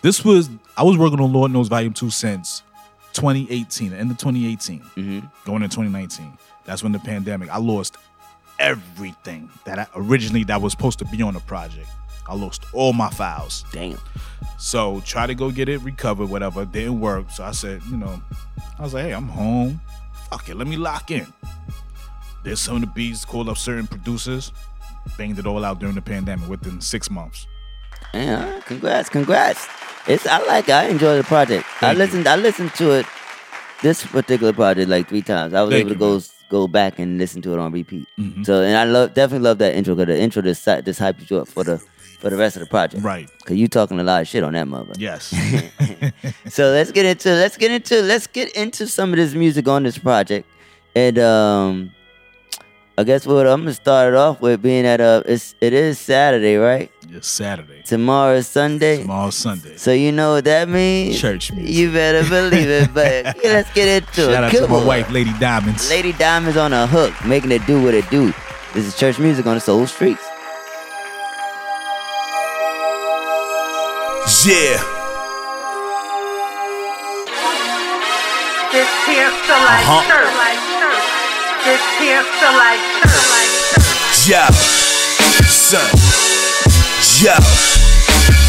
This 0.01 0.23
was 0.25 0.49
I 0.77 0.83
was 0.83 0.97
working 0.97 1.19
on 1.19 1.31
Lord 1.33 1.51
Knows 1.51 1.67
Volume 1.67 1.93
Two 1.93 2.09
since 2.09 2.63
2018, 3.13 3.91
the 3.91 3.97
end 3.97 4.09
of 4.11 4.17
2018, 4.17 4.81
Mm-hmm. 4.97 5.19
going 5.45 5.61
into 5.63 5.75
2019. 5.75 6.33
That's 6.65 6.81
when 6.81 6.91
the 6.91 6.99
pandemic. 6.99 7.49
I 7.49 7.57
lost 7.57 7.97
everything 8.59 9.49
that 9.65 9.79
I, 9.79 9.87
originally 9.95 10.43
that 10.45 10.61
was 10.61 10.73
supposed 10.73 10.99
to 10.99 11.05
be 11.05 11.21
on 11.21 11.33
the 11.33 11.39
project. 11.41 11.87
I 12.27 12.35
lost 12.35 12.65
all 12.73 12.93
my 12.93 13.09
files. 13.09 13.65
Damn. 13.71 13.97
So 14.59 15.01
try 15.05 15.25
to 15.25 15.33
go 15.33 15.49
get 15.49 15.67
it 15.69 15.79
recovered, 15.79 16.29
whatever. 16.29 16.65
Didn't 16.65 16.99
work. 16.99 17.31
So 17.31 17.43
I 17.43 17.51
said, 17.51 17.81
you 17.89 17.97
know, 17.97 18.21
I 18.77 18.83
was 18.83 18.93
like, 18.93 19.05
hey, 19.05 19.13
I'm 19.13 19.27
home. 19.27 19.81
Fuck 20.29 20.49
it, 20.49 20.55
let 20.55 20.67
me 20.67 20.77
lock 20.77 21.09
in. 21.09 21.25
Did 22.43 22.57
some 22.57 22.75
of 22.75 22.81
the 22.81 22.87
beats, 22.87 23.25
called 23.25 23.49
up 23.49 23.57
certain 23.57 23.87
producers, 23.87 24.51
banged 25.17 25.39
it 25.39 25.47
all 25.47 25.65
out 25.65 25.79
during 25.79 25.95
the 25.95 26.01
pandemic 26.01 26.47
within 26.47 26.79
six 26.81 27.09
months. 27.09 27.47
Yeah, 28.13 28.59
congrats, 28.65 29.09
congrats. 29.09 29.67
It's 30.07 30.25
I 30.25 30.43
like 30.45 30.69
it. 30.69 30.73
I 30.73 30.85
enjoy 30.85 31.17
the 31.17 31.23
project. 31.23 31.65
I 31.81 31.93
Thank 31.93 31.93
you. 31.93 32.03
listened 32.05 32.27
I 32.27 32.35
listened 32.35 32.73
to 32.75 32.91
it 32.91 33.05
this 33.81 34.05
particular 34.05 34.53
project 34.53 34.89
like 34.89 35.09
three 35.09 35.21
times. 35.21 35.53
I 35.53 35.61
was 35.63 35.71
Thank 35.71 35.81
able 35.81 35.89
to 35.89 35.95
you, 35.95 35.99
go 35.99 36.19
go 36.49 36.67
back 36.67 36.99
and 36.99 37.17
listen 37.17 37.41
to 37.43 37.53
it 37.53 37.59
on 37.59 37.71
repeat. 37.71 38.07
Mhm. 38.19 38.45
So 38.45 38.61
and 38.61 38.75
I 38.75 38.83
love 38.83 39.13
definitely 39.13 39.45
love 39.45 39.59
that 39.59 39.75
intro 39.75 39.95
because 39.95 40.15
the 40.15 40.21
intro 40.21 40.41
just 40.41 40.65
just 40.65 40.99
hyped 40.99 41.29
you 41.29 41.37
up 41.39 41.47
for 41.47 41.63
the 41.63 41.77
for 42.19 42.29
the 42.29 42.35
rest 42.37 42.57
of 42.57 42.61
the 42.61 42.65
project. 42.65 43.03
Right. 43.03 43.29
Cause 43.45 43.55
you 43.55 43.67
talking 43.67 43.99
a 43.99 44.03
lot 44.03 44.21
of 44.21 44.27
shit 44.27 44.43
on 44.43 44.53
that 44.53 44.67
mother. 44.67 44.93
Yes. 44.97 45.27
so 46.49 46.65
let's 46.71 46.91
get 46.91 47.05
into 47.05 47.29
let's 47.29 47.55
get 47.57 47.71
into 47.71 48.01
let's 48.01 48.27
get 48.27 48.49
into 48.55 48.87
some 48.87 49.11
of 49.11 49.17
this 49.17 49.33
music 49.33 49.67
on 49.67 49.83
this 49.83 49.97
project. 49.97 50.47
And 50.95 51.17
um 51.19 51.91
I 52.99 53.03
guess 53.05 53.25
what 53.25 53.47
I'm 53.47 53.61
gonna 53.61 53.73
start 53.73 54.13
it 54.13 54.17
off 54.17 54.41
with 54.41 54.61
being 54.61 54.83
that 54.83 54.99
uh 54.99 55.23
it's 55.25 55.55
it 55.61 55.71
is 55.71 55.97
Saturday, 55.97 56.57
right? 56.57 56.91
It's 57.09 57.29
Saturday. 57.29 57.81
Tomorrow 57.83 58.35
is 58.35 58.47
Sunday. 58.47 59.01
Tomorrow's 59.03 59.35
Sunday. 59.37 59.77
So 59.77 59.93
you 59.93 60.11
know 60.11 60.33
what 60.33 60.43
that 60.45 60.67
means? 60.67 61.17
Church 61.19 61.51
music. 61.53 61.73
You 61.73 61.93
better 61.93 62.27
believe 62.27 62.67
it. 62.67 62.93
But 62.93 63.37
yeah, 63.43 63.51
let's 63.53 63.71
get 63.73 63.87
into 64.03 64.29
it. 64.29 64.33
Shout 64.33 64.43
out 64.43 64.51
to 64.51 64.59
Come 64.59 64.71
my 64.71 64.77
on. 64.79 64.85
wife, 64.85 65.09
Lady 65.11 65.31
Diamonds. 65.39 65.89
Lady 65.89 66.11
Diamonds 66.11 66.57
on 66.57 66.73
a 66.73 66.85
hook, 66.87 67.13
making 67.25 67.51
it 67.53 67.65
do 67.65 67.81
what 67.81 67.93
it 67.93 68.07
do. 68.09 68.33
This 68.73 68.85
is 68.85 68.97
church 68.97 69.17
music 69.17 69.45
on 69.45 69.55
the 69.55 69.61
soul 69.61 69.87
streets. 69.87 70.25
Yeah. 74.45 74.77
This 78.71 78.91
here 79.07 79.31
feel 79.47 79.57
like 79.57 79.87
Uh-huh. 79.87 80.68
Yo, 84.25 84.45
son. 85.47 85.79
Yo. 87.21 87.33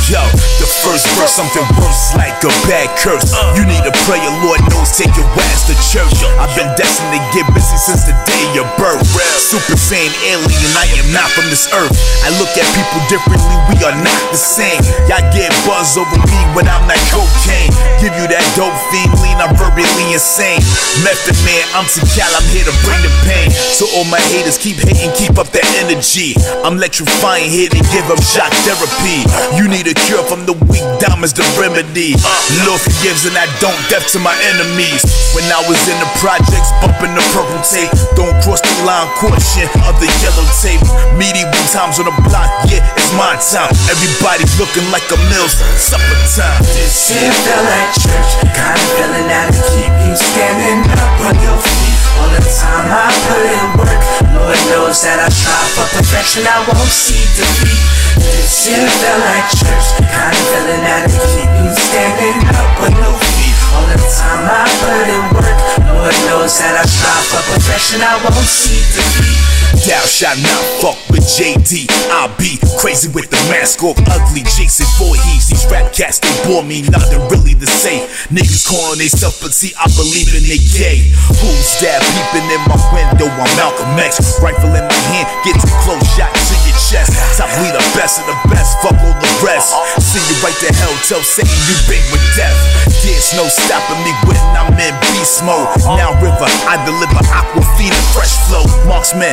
Yo, 0.09 0.49
the 0.61 0.69
first 0.85 1.09
verse, 1.16 1.32
something 1.32 1.65
worse 1.81 2.12
like 2.15 2.37
a 2.45 2.53
bad 2.69 2.93
curse. 3.01 3.32
You 3.57 3.65
need 3.65 3.81
a 3.89 3.95
prayer, 4.05 4.28
Lord 4.45 4.61
knows, 4.69 4.93
take 4.93 5.11
your 5.16 5.27
ass 5.49 5.65
to 5.73 5.74
church. 5.89 6.20
I've 6.37 6.53
been 6.53 6.69
destined 6.77 7.16
to 7.16 7.20
get 7.32 7.49
busy 7.57 7.81
since 7.81 8.05
the 8.05 8.12
day 8.28 8.61
of 8.61 8.69
birth. 8.77 9.01
Super 9.41 9.74
Saiyan 9.74 10.12
alien, 10.28 10.73
I 10.77 10.87
am 11.01 11.09
not 11.16 11.32
from 11.32 11.49
this 11.49 11.66
earth. 11.73 11.97
I 12.23 12.31
look 12.37 12.53
at 12.55 12.69
people 12.77 13.01
differently, 13.09 13.57
we 13.73 13.77
are 13.82 13.97
not 13.97 14.20
the 14.31 14.39
same. 14.39 14.85
Y'all 15.09 15.24
get 15.32 15.49
buzz 15.65 15.97
over 15.97 16.20
me 16.28 16.41
when 16.53 16.69
I'm 16.69 16.85
not 16.85 17.01
cocaine. 17.09 17.73
Give 17.99 18.12
you 18.20 18.28
that 18.28 18.45
dope 18.53 18.77
fiend 18.93 19.16
lean, 19.24 19.41
I'm 19.41 19.57
verbally 19.57 19.89
insane. 20.12 20.61
Method 21.01 21.37
man, 21.49 21.65
I'm 21.73 21.89
Cal, 22.15 22.28
I'm 22.37 22.47
here 22.53 22.69
to 22.69 22.74
bring 22.85 23.01
the 23.01 23.12
pain. 23.24 23.49
So 23.73 23.89
all 23.97 24.05
my 24.12 24.20
haters 24.28 24.61
keep 24.61 24.77
hating, 24.77 25.12
keep 25.16 25.41
up 25.41 25.49
that 25.57 25.65
energy. 25.81 26.37
I'm 26.62 26.77
electrifying 26.77 27.49
here 27.49 27.69
to 27.73 27.81
give 27.91 28.05
them 28.07 28.20
shock 28.20 28.53
therapy. 28.69 29.24
You 29.57 29.66
need 29.66 29.89
a 29.89 29.95
cure 30.07 30.23
from 30.28 30.47
the 30.47 30.49
weak, 30.68 30.85
diamonds 31.01 31.32
the 31.32 31.47
remedy. 31.56 32.18
Lord 32.66 32.82
forgives 32.82 33.24
and 33.24 33.39
I 33.39 33.47
don't 33.62 33.77
death 33.89 34.10
to 34.12 34.18
my 34.18 34.35
enemies. 34.52 35.02
When 35.32 35.47
I 35.48 35.62
was 35.70 35.78
in 35.86 35.97
the 36.02 36.10
projects, 36.18 36.74
bumping 36.82 37.14
the 37.14 37.24
purple 37.32 37.62
tape. 37.62 37.93
Don't 38.18 38.35
cross 38.43 38.60
the 38.60 38.74
line, 38.82 39.06
caution 39.16 39.70
of 39.86 39.94
the 40.02 40.10
yellow 40.20 40.47
tape. 40.59 40.82
Medieval 41.14 41.64
times 41.70 42.02
on 42.02 42.10
the 42.10 42.16
block, 42.27 42.51
yeah, 42.66 42.82
it's 42.98 43.12
my 43.14 43.39
time. 43.39 43.72
Everybody's 43.86 44.52
looking 44.59 44.85
like 44.90 45.06
a 45.14 45.18
Mills, 45.31 45.55
supper 45.78 46.18
time. 46.35 46.59
This 46.74 47.12
here 47.12 47.31
feel 47.31 47.62
like 47.62 47.93
church, 47.94 48.32
kind 48.56 48.74
of 48.74 48.89
feeling 48.98 49.28
that 49.31 49.52
to 49.55 49.62
keep 49.70 49.94
you 50.02 50.16
standing 50.16 50.81
up 50.90 51.14
on 51.28 51.35
your 51.39 51.59
feet. 51.62 51.89
All 52.20 52.28
the 52.28 52.44
time 52.44 52.84
I 52.92 53.09
put 53.24 53.44
in 53.48 53.66
work, 53.80 54.02
Lord 54.36 54.60
knows 54.68 55.01
that 55.09 55.24
I 55.24 55.32
strive 55.32 55.72
for 55.72 55.88
perfection, 55.97 56.44
I 56.44 56.60
won't 56.68 56.92
see 56.92 57.24
defeat. 57.32 57.80
This 58.20 58.68
here 58.68 58.84
feel 58.84 59.18
like 59.24 59.48
church, 59.56 60.05
kind 60.05 60.36
of 60.36 60.44
feeling 60.52 60.84
that 60.84 61.09
to 61.09 61.16
keep 61.32 61.48
you 61.48 61.72
standing 61.72 62.44
up 62.52 62.76
on 62.84 62.92
your 62.92 63.16
feet. 63.16 63.56
All 63.72 63.88
the 63.88 63.97
time 63.97 64.44
I 64.44 64.68
put 64.84 65.06
in 65.09 65.24
work, 65.32 65.59
Lord 65.97 66.16
knows 66.28 66.60
that 66.60 66.76
I 66.76 66.84
strive 66.84 67.24
for 67.32 67.42
perfection, 67.56 68.05
I 68.05 68.20
won't 68.20 68.44
see 68.44 68.84
defeat. 68.92 69.60
Thou 69.86 70.02
shalt 70.06 70.38
not 70.42 70.64
fuck 70.82 70.98
with 71.10 71.22
JD. 71.24 71.86
I'll 72.10 72.30
be 72.36 72.59
crazy 72.78 73.09
with 73.10 73.30
the 73.30 73.38
mask 73.48 73.82
off, 73.82 73.98
ugly 74.10 74.42
Jason 74.42 74.86
Voorhees. 74.98 75.48
These 75.48 75.66
rap 75.70 75.92
cats, 75.92 76.18
they 76.18 76.34
bore 76.47 76.62
me, 76.62 76.82
nothing 76.90 77.22
really 77.30 77.55
to 77.55 77.66
say. 77.66 78.02
Niggas 78.34 78.66
calling 78.66 78.98
they 78.98 79.09
self, 79.09 79.40
but 79.40 79.55
see, 79.55 79.72
I 79.78 79.86
believe 79.94 80.34
in 80.34 80.44
they 80.44 80.60
gay. 80.74 81.10
Who's 81.38 81.70
that 81.80 82.02
peeping 82.02 82.48
in 82.51 82.62
my 82.66 82.78
window? 82.90 83.30
I'm 83.30 83.51
Malcolm 83.55 83.94
X. 83.98 84.42
Rifle 84.42 84.74
in 84.74 84.84
my 84.84 85.01
hand, 85.14 85.26
get 85.47 85.55
too 85.56 85.72
close, 85.86 86.02
shot 86.18 86.34
to 86.34 86.55
your 86.66 86.76
chest. 86.90 87.14
Top 87.38 87.48
we 87.62 87.70
the 87.70 87.82
best 87.94 88.20
of 88.20 88.26
the 88.26 88.36
best, 88.51 88.74
fuck 88.82 88.98
all 89.01 89.16
the 89.16 89.32
rest. 89.40 89.72
See 90.02 90.20
you 90.20 90.36
right 90.42 90.56
to 90.66 90.70
hell. 90.76 90.94
Tell 91.06 91.22
Satan 91.22 91.51
you 91.70 91.76
big 91.86 92.02
with 92.10 92.24
death. 92.34 92.59
There's 93.01 93.32
no 93.38 93.47
stopping 93.48 94.02
me 94.02 94.12
when 94.26 94.38
I'm 94.59 94.74
in 94.76 94.94
beast 95.14 95.40
mode. 95.47 95.68
Now 95.97 96.12
river, 96.20 96.48
I 96.66 96.76
deliver 96.84 97.22
aquafina, 97.30 97.97
fresh 98.12 98.34
flow. 98.48 98.66
Marksman, 98.84 99.32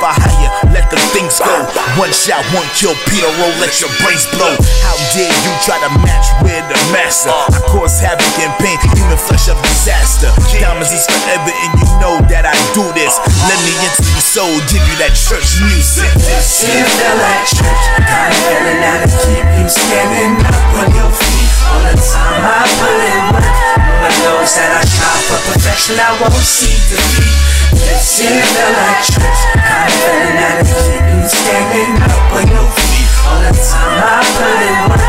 for 0.00 0.12
hire, 0.12 0.50
let 0.72 0.88
the 0.88 0.98
things 1.12 1.36
go. 1.40 1.52
One 2.00 2.12
shot, 2.12 2.44
one 2.56 2.66
kill, 2.76 2.96
Peter 3.10 3.28
roll, 3.40 3.52
let 3.60 3.74
your 3.80 3.92
brains 4.00 4.24
blow. 4.32 4.54
How 4.80 4.96
dare 5.12 5.28
you 5.28 5.52
try 5.66 5.76
to 5.84 5.90
match 6.00 6.28
with 6.40 6.64
the 6.70 6.78
master? 6.94 7.32
I 7.32 7.60
cause 7.68 8.00
havoc 8.00 8.24
and 8.40 8.52
pain, 8.62 8.78
human 8.96 9.18
flesh 9.18 9.48
of 9.52 9.58
disaster. 9.60 10.32
Diamonds 10.56 10.92
is 10.92 11.04
forever, 11.04 11.52
and 11.52 11.72
you 11.76 11.88
know 12.00 12.16
that 12.32 12.48
I 12.48 12.54
do 12.72 12.84
this. 12.96 13.18
Let 13.48 13.58
me 13.66 13.72
into 13.84 14.06
your 14.06 14.24
soul, 14.24 14.54
give 14.72 14.84
you 14.86 14.96
that 15.02 15.12
church 15.12 15.60
music. 15.60 16.08
This 16.16 16.64
here 16.64 16.86
feel 16.86 17.16
like 17.20 17.44
church. 17.50 17.82
Got 18.06 18.32
a 18.32 18.36
feeling 18.46 18.80
that'll 18.80 19.12
keep 19.26 19.46
you 19.60 19.66
standing 19.68 20.40
up 20.46 20.58
on 20.80 20.88
your 20.94 21.10
feet 21.10 21.52
all 21.68 21.82
the 21.84 21.94
time. 21.98 22.42
I 22.44 22.64
put 22.80 22.98
in 23.02 23.22
work. 23.34 23.75
Lord 24.06 24.22
knows 24.22 24.54
that 24.54 24.70
I 24.70 24.86
strive 24.86 25.24
for 25.26 25.40
perfection. 25.50 25.98
I 25.98 26.14
won't 26.22 26.38
see 26.38 26.78
defeat. 26.94 27.26
This 27.74 28.22
feel 28.22 28.70
like 28.78 29.02
church. 29.02 29.40
Got 29.58 29.82
a 29.82 29.98
feeling 29.98 30.62
keep 30.62 31.26
standing 31.26 31.98
up 32.06 32.30
on 32.38 32.46
your 32.46 32.70
feet 32.70 33.10
all 33.26 33.42
the 33.42 33.50
time. 33.50 33.98
I 33.98 34.22
put 34.30 34.62
in 34.62 34.78
work. 34.86 35.02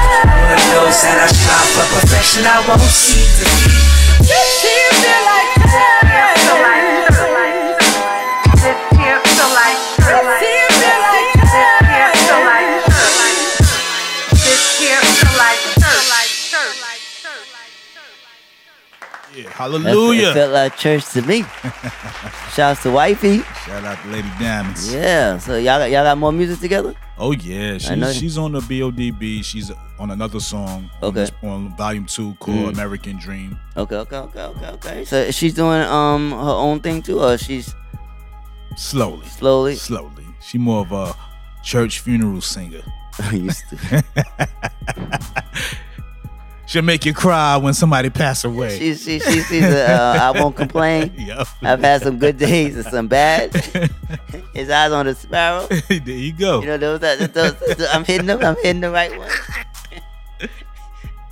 Lord 0.50 0.62
knows 0.74 0.98
that 1.06 1.14
I 1.14 1.30
strive 1.30 1.70
for 1.78 1.86
perfection. 1.94 2.42
I 2.50 2.58
won't 2.66 2.82
see 2.90 3.22
defeat. 3.38 3.86
This 4.26 4.66
here 4.66 4.90
feel 4.98 5.22
like 5.30 5.37
hallelujah. 19.72 20.30
It 20.30 20.34
felt 20.34 20.54
like 20.54 20.78
church 20.78 21.06
to 21.10 21.22
me. 21.22 21.44
Shouts 22.54 22.84
to 22.84 22.92
wifey. 22.92 23.40
Shout 23.66 23.84
out 23.84 24.02
to 24.04 24.08
Lady 24.10 24.30
Diamonds. 24.40 24.94
Yeah. 24.94 25.38
So 25.38 25.56
y'all 25.58 25.80
got, 25.80 25.92
y'all 25.92 26.04
got 26.04 26.18
more 26.18 26.32
music 26.32 26.60
together? 26.60 26.94
Oh 27.20 27.32
yeah, 27.32 27.78
she's, 27.80 28.16
she's 28.16 28.38
on 28.38 28.52
the 28.52 28.60
BODB. 28.60 29.44
She's 29.44 29.72
on 30.00 30.12
another 30.12 30.40
song. 30.40 30.90
on 31.02 31.10
Okay. 31.10 31.22
this- 31.22 31.32
On, 31.44 31.76
volume 31.76 32.06
two 32.06 32.36
called 32.40 32.58
Mm. 32.58 32.74
American 32.74 33.18
Dream. 33.18 33.58
Okay, 33.76 33.96
okay, 33.96 34.18
okay, 34.18 34.42
okay, 34.42 34.68
okay. 34.68 35.06
So 35.06 35.32
she's 35.32 35.54
doing 35.54 35.82
um 35.82 36.32
her 36.32 36.38
own 36.66 36.80
thing 36.80 37.02
too, 37.02 37.20
or 37.20 37.38
she's 37.38 37.74
Slowly. 38.76 39.26
Slowly. 39.26 39.76
Slowly. 39.76 40.26
She 40.40 40.58
more 40.60 40.82
of 40.82 40.92
a 40.92 41.16
church 41.64 42.00
funeral 42.02 42.42
singer. 42.42 42.82
used 43.32 43.64
to. 43.70 44.04
She'll 46.68 46.82
make 46.84 47.06
you 47.06 47.14
cry 47.14 47.56
when 47.58 47.74
somebody 47.74 48.10
pass 48.10 48.44
away. 48.44 48.78
She 48.78 48.94
she 48.96 49.20
she 49.20 49.42
she's 49.44 49.64
a, 49.64 49.90
uh, 49.90 50.20
I 50.34 50.40
won't 50.40 50.56
complain. 50.58 51.14
Yup. 51.18 51.48
I've 51.62 51.80
had 51.80 52.02
some 52.02 52.20
good 52.20 52.38
days 52.38 52.76
and 52.76 52.86
some 52.86 53.08
bad. 53.08 53.56
His 54.54 54.70
eyes 54.70 54.92
on 54.92 55.06
the 55.06 55.16
sparrow. 55.16 55.66
there 55.88 56.00
you 56.10 56.34
go. 56.34 56.60
You 56.60 56.68
know 56.68 56.78
those, 56.78 57.00
those, 57.00 57.32
those 57.56 57.88
I'm 57.94 58.04
hitting 58.04 58.28
them. 58.28 58.44
I'm 58.44 58.56
hitting 58.62 58.82
the 58.82 58.92
right 58.92 59.18
one. 59.18 59.30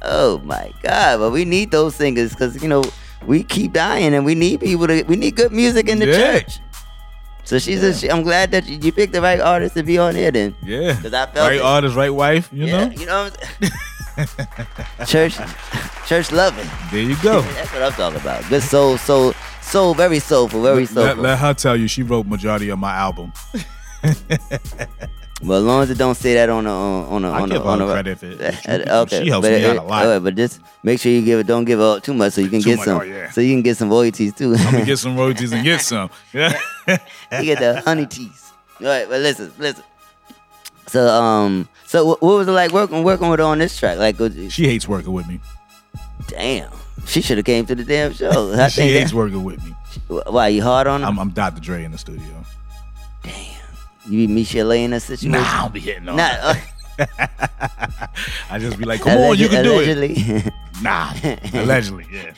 oh 0.04 0.40
my 0.46 0.72
god! 0.82 1.20
But 1.20 1.32
we 1.32 1.44
need 1.46 1.72
those 1.72 1.96
singers 1.96 2.32
because 2.32 2.62
you 2.64 2.70
know 2.70 2.84
we 3.26 3.44
keep 3.44 3.74
dying 3.74 4.14
and 4.14 4.26
we 4.26 4.36
need 4.36 4.62
people 4.62 4.88
to. 4.88 5.04
We 5.04 5.16
need 5.18 5.36
good 5.36 5.52
music 5.52 5.90
in 5.90 6.00
the 6.00 6.08
Yeah. 6.08 6.40
church. 6.40 6.60
So 7.44 7.60
she's. 7.60 7.84
A, 7.84 7.94
she, 7.94 8.10
I'm 8.10 8.24
glad 8.24 8.52
that 8.52 8.66
you, 8.68 8.78
you 8.82 8.92
picked 8.92 9.14
the 9.14 9.22
right 9.22 9.40
artist 9.40 9.76
to 9.76 9.84
be 9.84 9.98
on 9.98 10.16
here. 10.16 10.32
Then. 10.32 10.56
Yeah. 10.64 10.94
Because 10.96 11.14
I 11.14 11.26
felt 11.26 11.50
right 11.50 11.58
it. 11.58 11.62
artist, 11.62 11.96
right 11.96 12.10
wife, 12.14 12.50
you 12.54 12.66
Yeah, 12.66 12.86
know? 12.88 12.92
You 12.94 13.06
know. 13.06 13.30
Church, 15.06 15.38
church 16.08 16.32
loving. 16.32 16.68
There 16.92 17.02
you 17.04 17.16
go. 17.22 17.42
That's 17.42 17.72
what 17.74 17.84
I'm 17.84 17.92
talking 17.94 18.22
about. 18.22 18.48
Good 18.50 18.64
soul, 18.64 18.98
soul, 18.98 19.34
soul, 19.62 19.94
very 19.94 20.20
soulful, 20.20 20.62
very 20.62 20.82
Let, 20.82 20.90
soulful. 20.90 21.24
let 21.24 21.40
her 21.40 21.54
tell 21.54 21.76
you 21.76 21.88
she 21.88 22.04
wrote 22.04 22.26
majority 22.26 22.70
of 22.70 22.80
my 22.80 22.94
album. 22.94 23.34
But 25.44 25.56
as 25.56 25.64
long 25.64 25.84
as 25.84 25.90
it 25.90 25.98
don't 25.98 26.16
say 26.16 26.34
that 26.36 26.48
on 26.50 26.66
a 26.66 26.70
on 26.72 27.26
a 27.26 27.30
I 27.30 27.42
on 27.42 27.50
give 27.50 27.62
a 27.62 27.68
on 27.68 27.82
a 27.82 27.86
credit 27.88 28.24
if 28.24 28.24
it- 28.24 28.88
okay. 28.90 29.24
she 29.24 29.30
helps 29.30 29.46
but 29.46 29.52
me 29.60 29.66
out 29.66 29.76
a 29.76 29.82
lot. 29.84 30.24
but 30.24 30.34
just 30.34 30.62
make 30.82 30.98
sure 31.00 31.12
you 31.12 31.22
give 31.24 31.40
it. 31.42 31.46
Don't 31.46 31.66
give 31.66 31.82
out 31.82 32.06
too 32.06 32.14
much 32.14 32.34
so 32.34 32.42
you 32.42 32.48
can 32.50 32.62
Too 32.62 32.70
get 32.70 32.78
much, 32.78 32.86
some. 32.86 33.00
oh, 33.02 33.04
yeah. 33.04 33.30
So 33.32 33.42
you 33.42 33.54
can 33.54 33.62
get 33.62 33.76
some 33.76 33.90
royalties 33.90 34.34
too. 34.34 34.56
I'm 34.56 34.72
gonna 34.72 34.86
get 34.86 34.98
some 35.06 35.18
royalties 35.18 35.52
and 35.52 35.62
get 35.64 35.82
some. 35.82 36.10
Yeah. 36.34 36.58
you 36.88 36.98
get 37.44 37.60
the 37.60 37.82
honey 37.86 38.06
teas. 38.06 38.50
All 38.80 38.88
right, 38.88 39.08
but 39.10 39.20
listen, 39.20 39.52
listen. 39.60 39.84
So 40.88 41.06
um, 41.06 41.68
so 41.86 42.06
what, 42.06 42.22
what 42.22 42.36
was 42.38 42.48
it 42.48 42.52
like 42.52 42.72
working 42.72 43.04
working 43.04 43.30
with 43.30 43.40
her 43.40 43.46
on 43.46 43.60
this 43.60 43.78
track? 43.78 43.98
Like, 43.98 44.20
was- 44.20 44.36
She 44.54 44.66
hates 44.68 44.88
working 44.88 45.14
with 45.14 45.28
me. 45.28 45.40
damn, 46.28 46.72
she 47.06 47.22
should 47.22 47.38
have 47.38 47.46
came 47.46 47.66
to 47.68 47.76
the 47.76 47.84
damn 47.84 48.14
show. 48.14 48.54
I 48.54 48.68
she 48.70 48.82
think 48.82 48.92
hates 48.94 49.12
that- 49.12 49.18
working 49.18 49.44
with 49.44 49.64
me. 49.64 49.74
Why 50.08 50.50
you 50.50 50.62
hard 50.62 50.88
on 50.88 51.02
her? 51.02 51.08
I'm, 51.08 51.18
I'm 51.20 51.30
Dr. 51.30 51.62
Dre 51.62 51.84
in 51.84 51.92
the 51.92 51.98
studio. 51.98 52.46
Damn, 53.24 53.34
you 54.10 54.28
be 54.28 54.34
Michel'le 54.44 54.78
in 54.84 54.94
a 54.94 55.00
situation? 55.00 55.32
Nah, 55.32 55.40
I 55.58 55.62
don't 55.62 55.74
be 55.74 55.80
hitting 55.80 56.10
on 56.10 56.18
Nah, 56.18 56.28
her. 56.28 56.62
uh, 57.00 57.28
I 58.50 58.60
just 58.60 58.78
be 58.78 58.86
like, 58.86 59.02
come 59.02 59.18
on, 59.18 59.38
you 59.38 59.48
can 59.50 59.64
do 59.64 59.80
it. 59.80 59.98
allegedly. 59.98 60.52
Nah, 60.82 61.14
allegedly, 61.54 62.06
yeah. 62.12 62.34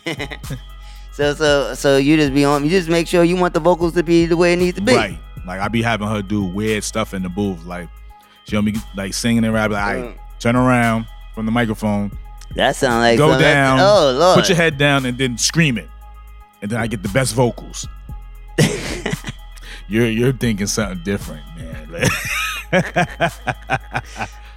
So 1.12 1.34
so 1.34 1.74
so 1.74 1.98
you 1.98 2.16
just 2.18 2.36
be 2.36 2.46
on. 2.46 2.64
You 2.64 2.70
just 2.70 2.88
make 2.88 3.08
sure 3.08 3.24
you 3.24 3.36
want 3.36 3.56
the 3.56 3.60
vocals 3.60 3.94
to 3.96 4.04
be 4.04 4.28
the 4.28 4.38
way 4.38 4.54
it 4.54 4.58
needs 4.58 4.78
to 4.78 4.84
be. 4.84 4.94
Right. 4.96 5.18
Like 5.48 5.60
I 5.60 5.68
be 5.70 5.82
having 5.82 6.08
her 6.08 6.22
do 6.22 6.44
weird 6.44 6.84
stuff 6.84 7.16
in 7.16 7.24
the 7.24 7.30
booth. 7.30 7.66
Like 7.66 7.90
she'll 8.48 8.62
be 8.62 8.76
like 8.96 9.14
singing 9.14 9.44
and 9.44 9.54
rapping. 9.54 9.74
Like, 9.74 9.98
all 9.98 10.02
right, 10.04 10.18
turn 10.40 10.56
around 10.56 11.06
from 11.36 11.46
the 11.46 11.52
microphone. 11.52 12.12
That 12.56 12.76
sound 12.76 13.02
like 13.02 13.18
go 13.18 13.38
down. 13.40 13.80
Oh 13.80 14.16
lord. 14.18 14.40
Put 14.40 14.50
your 14.50 14.56
head 14.56 14.78
down 14.78 15.06
and 15.06 15.18
then 15.18 15.38
scream 15.38 15.78
it, 15.78 15.88
and 16.62 16.72
then 16.72 16.80
I 16.80 16.88
get 16.88 17.04
the 17.04 17.10
best 17.10 17.36
vocals. 17.36 17.88
you're 19.88 20.08
you're 20.10 20.34
thinking 20.34 20.68
something 20.68 21.04
different, 21.04 21.44
man. 21.58 22.08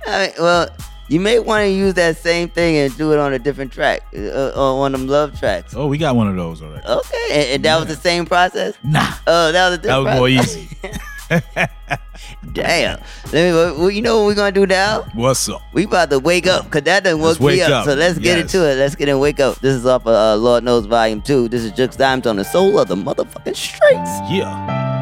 I 0.06 0.32
well, 0.38 0.68
you 1.08 1.20
may 1.20 1.38
want 1.38 1.64
to 1.64 1.68
use 1.70 1.94
that 1.94 2.16
same 2.16 2.48
thing 2.48 2.76
and 2.76 2.96
do 2.96 3.12
it 3.12 3.18
on 3.18 3.32
a 3.34 3.38
different 3.38 3.72
track, 3.72 4.02
uh, 4.16 4.52
on 4.54 4.78
one 4.78 4.94
of 4.94 5.00
them 5.00 5.08
love 5.08 5.38
tracks. 5.38 5.74
oh, 5.76 5.86
we 5.86 5.98
got 5.98 6.16
one 6.16 6.28
of 6.28 6.36
those 6.36 6.62
already. 6.62 6.86
Okay, 6.86 7.26
and, 7.32 7.48
and 7.56 7.64
that 7.64 7.78
was 7.78 7.88
the 7.88 7.96
same 7.96 8.24
process. 8.24 8.74
Nah. 8.82 9.12
Oh, 9.26 9.52
that 9.52 9.68
was 9.68 9.78
a 9.78 9.82
That 9.82 9.88
different 9.88 10.04
was 10.06 10.16
more 10.16 10.28
process. 10.42 10.56
easy. 10.56 10.78
Damn. 12.52 13.00
Let 13.26 13.32
me. 13.32 13.52
Well, 13.52 13.90
you 13.90 14.02
know 14.02 14.18
what 14.18 14.26
we're 14.26 14.34
gonna 14.34 14.52
do 14.52 14.66
now? 14.66 15.02
What's 15.14 15.48
up? 15.48 15.62
We 15.72 15.84
about 15.84 16.10
to 16.10 16.18
wake 16.18 16.46
up 16.46 16.64
because 16.64 16.82
that 16.82 17.04
doesn't 17.04 17.20
woke 17.20 17.40
me 17.40 17.60
up. 17.62 17.70
up. 17.70 17.84
So 17.86 17.94
let's 17.94 18.18
get 18.18 18.38
Yes. 18.38 18.54
into 18.54 18.68
it. 18.68 18.74
Let's 18.76 18.94
get 18.96 19.08
in 19.08 19.18
wake 19.18 19.40
up. 19.40 19.58
This 19.60 19.74
is 19.74 19.86
off 19.86 20.02
of 20.06 20.14
uh, 20.14 20.36
Lord 20.36 20.64
Knows 20.64 20.86
Volume 20.86 21.22
Two. 21.22 21.48
This 21.48 21.62
is 21.62 21.72
Jux 21.72 21.96
Diamonds 21.96 22.26
on 22.26 22.36
the 22.36 22.44
soul 22.44 22.78
of 22.78 22.88
the 22.88 22.96
motherfucking 22.96 23.56
streets. 23.56 24.10
Yeah. 24.30 24.99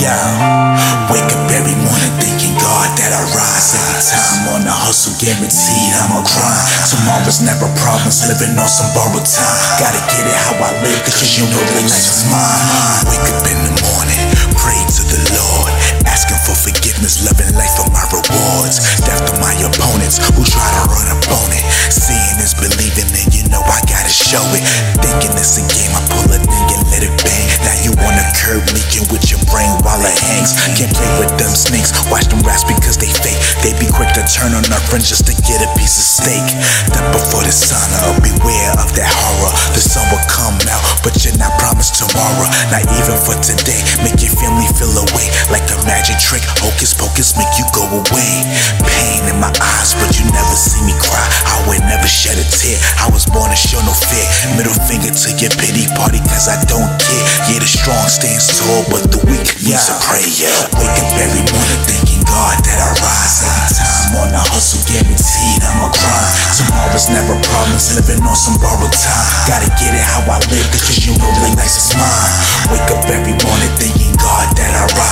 Yo, 0.00 0.16
wake 1.12 1.28
up 1.28 1.44
every 1.52 1.76
morning 1.76 2.14
thanking 2.16 2.56
God 2.56 2.88
that 2.96 3.12
I 3.12 3.20
rise 3.36 3.76
every 3.76 4.00
time 4.00 4.56
on 4.56 4.64
the 4.64 4.72
hustle, 4.72 5.12
guaranteed 5.20 5.92
I'ma 5.92 6.24
grind. 6.24 6.64
Tomorrow's 6.88 7.44
never 7.44 7.68
promised, 7.76 8.24
living 8.24 8.56
on 8.56 8.64
some 8.64 8.88
borrowed 8.96 9.28
time. 9.28 9.60
Gotta 9.76 10.00
get 10.08 10.24
it 10.24 10.38
how 10.48 10.56
I 10.56 10.72
live, 10.80 11.04
cause 11.04 11.36
you 11.36 11.44
know 11.52 11.60
the 11.76 11.84
life 11.84 12.08
is 12.16 12.24
mine. 12.32 13.12
Wake 13.12 13.28
up 13.28 13.44
in 13.44 13.60
the 13.60 13.72
asking 16.20 16.44
for 16.44 16.52
forgiveness, 16.52 17.24
loving 17.24 17.48
life 17.56 17.72
for 17.80 17.88
my 17.96 18.04
rewards. 18.12 18.76
Death 19.08 19.24
to 19.24 19.32
my 19.40 19.56
opponents 19.64 20.20
who 20.20 20.44
try 20.44 20.68
to 20.68 20.82
run 20.92 21.08
up 21.08 21.24
on 21.32 21.48
it. 21.48 21.64
Seeing 21.88 22.36
is 22.44 22.52
believing, 22.52 23.08
and 23.08 23.32
you 23.32 23.48
know 23.48 23.64
I 23.64 23.80
gotta 23.88 24.12
show 24.12 24.44
it. 24.52 24.60
Thinking 25.00 25.32
it's 25.40 25.56
a 25.56 25.64
game, 25.64 25.88
I 25.96 26.04
pull 26.12 26.28
a 26.28 26.36
thing 26.36 26.66
and 26.76 26.84
let 26.92 27.00
it 27.00 27.14
bang. 27.24 27.46
Now 27.64 27.76
you 27.80 27.96
wanna 28.04 28.20
curb 28.36 28.60
leaking 28.76 29.08
with 29.08 29.32
your 29.32 29.40
brain 29.48 29.72
while 29.80 30.04
it 30.04 30.12
hangs. 30.12 30.52
Can't 30.76 30.92
play 30.92 31.08
with 31.16 31.32
them 31.40 31.56
snakes, 31.56 31.88
watch 32.12 32.28
them 32.28 32.44
rats 32.44 32.68
because 32.68 33.00
they 33.00 33.08
fake. 33.24 33.40
They 33.64 33.72
be 33.80 33.88
quick 33.88 34.12
to 34.12 34.22
turn 34.28 34.52
on 34.52 34.68
our 34.76 34.84
friends 34.92 35.08
just 35.08 35.24
to 35.24 35.34
get 35.48 35.64
a 35.64 35.72
piece 35.80 35.96
of 35.96 36.04
steak. 36.04 36.44
Then 36.92 37.06
before 37.16 37.48
the 37.48 37.54
sun 37.54 37.80
up, 38.04 38.20
beware 38.20 38.76
of 38.76 38.92
that 38.92 39.08
horror. 39.08 39.52
The 39.72 39.80
sun 39.80 40.04
will 40.12 40.26
come 40.28 40.60
out, 40.68 40.84
but 41.00 41.16
you're 41.24 41.38
not 41.40 41.56
promised 41.56 41.96
tomorrow. 41.96 42.44
Not 42.68 42.84
even 43.00 43.16
for 43.24 43.40
today. 43.40 43.80
Make 44.04 44.20
your 44.20 44.36
family 44.36 44.68
feel 44.76 44.92
away 44.92 45.32
like 45.48 45.64
a 45.72 45.80
magic 45.88 46.09
trick. 46.18 46.42
Hocus 46.58 46.94
pocus 46.96 47.36
make 47.36 47.50
you 47.60 47.66
go 47.70 47.84
away. 47.86 48.32
Pain 48.82 49.22
in 49.30 49.38
my 49.38 49.52
eyes, 49.60 49.94
but 50.00 50.16
you 50.18 50.26
never 50.32 50.56
see 50.56 50.82
me 50.82 50.94
cry. 50.98 51.22
I 51.46 51.62
would 51.68 51.82
never 51.86 52.08
shed 52.08 52.38
a 52.38 52.46
tear. 52.46 52.78
I 52.98 53.10
was 53.12 53.26
born 53.28 53.50
to 53.50 53.58
show 53.58 53.78
no 53.86 53.94
fear. 53.94 54.26
Middle 54.56 54.76
finger 54.88 55.12
to 55.12 55.28
your 55.38 55.52
pity 55.60 55.86
party, 55.94 56.18
cause 56.26 56.48
I 56.50 56.58
don't 56.66 56.90
care. 56.98 57.24
Yeah, 57.50 57.60
the 57.62 57.70
strong 57.70 58.06
stands 58.10 58.50
tall, 58.58 58.82
but 58.90 59.06
the 59.12 59.20
weak 59.28 59.46
needs 59.62 59.86
a 59.90 59.96
prayer. 60.02 60.26
Wake 60.78 60.96
up 60.98 61.10
every 61.20 61.44
morning 61.46 61.82
thanking 61.86 62.24
God 62.26 62.56
that 62.64 62.78
I 62.78 62.88
rise 62.98 63.36
every 63.44 63.68
time 63.76 64.00
on 64.22 64.28
the 64.34 64.42
hustle, 64.42 64.82
guaranteed 64.90 65.60
I'ma 65.62 65.90
grind. 65.92 66.32
Tomorrow's 66.56 67.08
never 67.10 67.36
promised, 67.46 67.94
living 67.94 68.22
on 68.26 68.34
some 68.34 68.58
borrowed 68.58 68.94
time. 68.94 69.26
Gotta 69.46 69.70
get 69.78 69.94
it 69.94 70.02
how 70.02 70.24
I 70.26 70.38
live, 70.50 70.66
cause 70.74 70.98
you 71.06 71.14
know 71.18 71.30
the 71.30 71.54
life 71.54 71.76
is 71.76 71.94
mine. 71.94 72.34
Wake 72.74 72.90
up 72.90 73.04
every 73.06 73.36
morning 73.44 73.72
I 73.80 73.99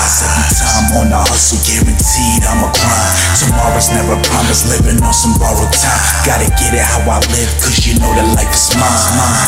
rise 0.09 0.25
every 0.25 0.49
time 0.57 0.87
on 0.97 1.07
the 1.13 1.21
hustle, 1.21 1.61
guaranteed 1.69 2.41
I'ma 2.45 2.73
grind. 2.73 3.13
Tomorrow's 3.37 3.93
never 3.93 4.17
promised, 4.25 4.69
living 4.73 5.01
on 5.05 5.13
some 5.13 5.37
borrowed 5.37 5.73
time. 5.77 6.01
Gotta 6.25 6.49
get 6.57 6.73
it 6.73 6.81
how 6.85 7.05
I 7.05 7.21
live, 7.29 7.51
cause 7.61 7.85
you 7.85 8.01
know 8.01 8.09
that 8.17 8.29
life 8.33 8.53
is 8.53 8.73
mine. 8.73 8.97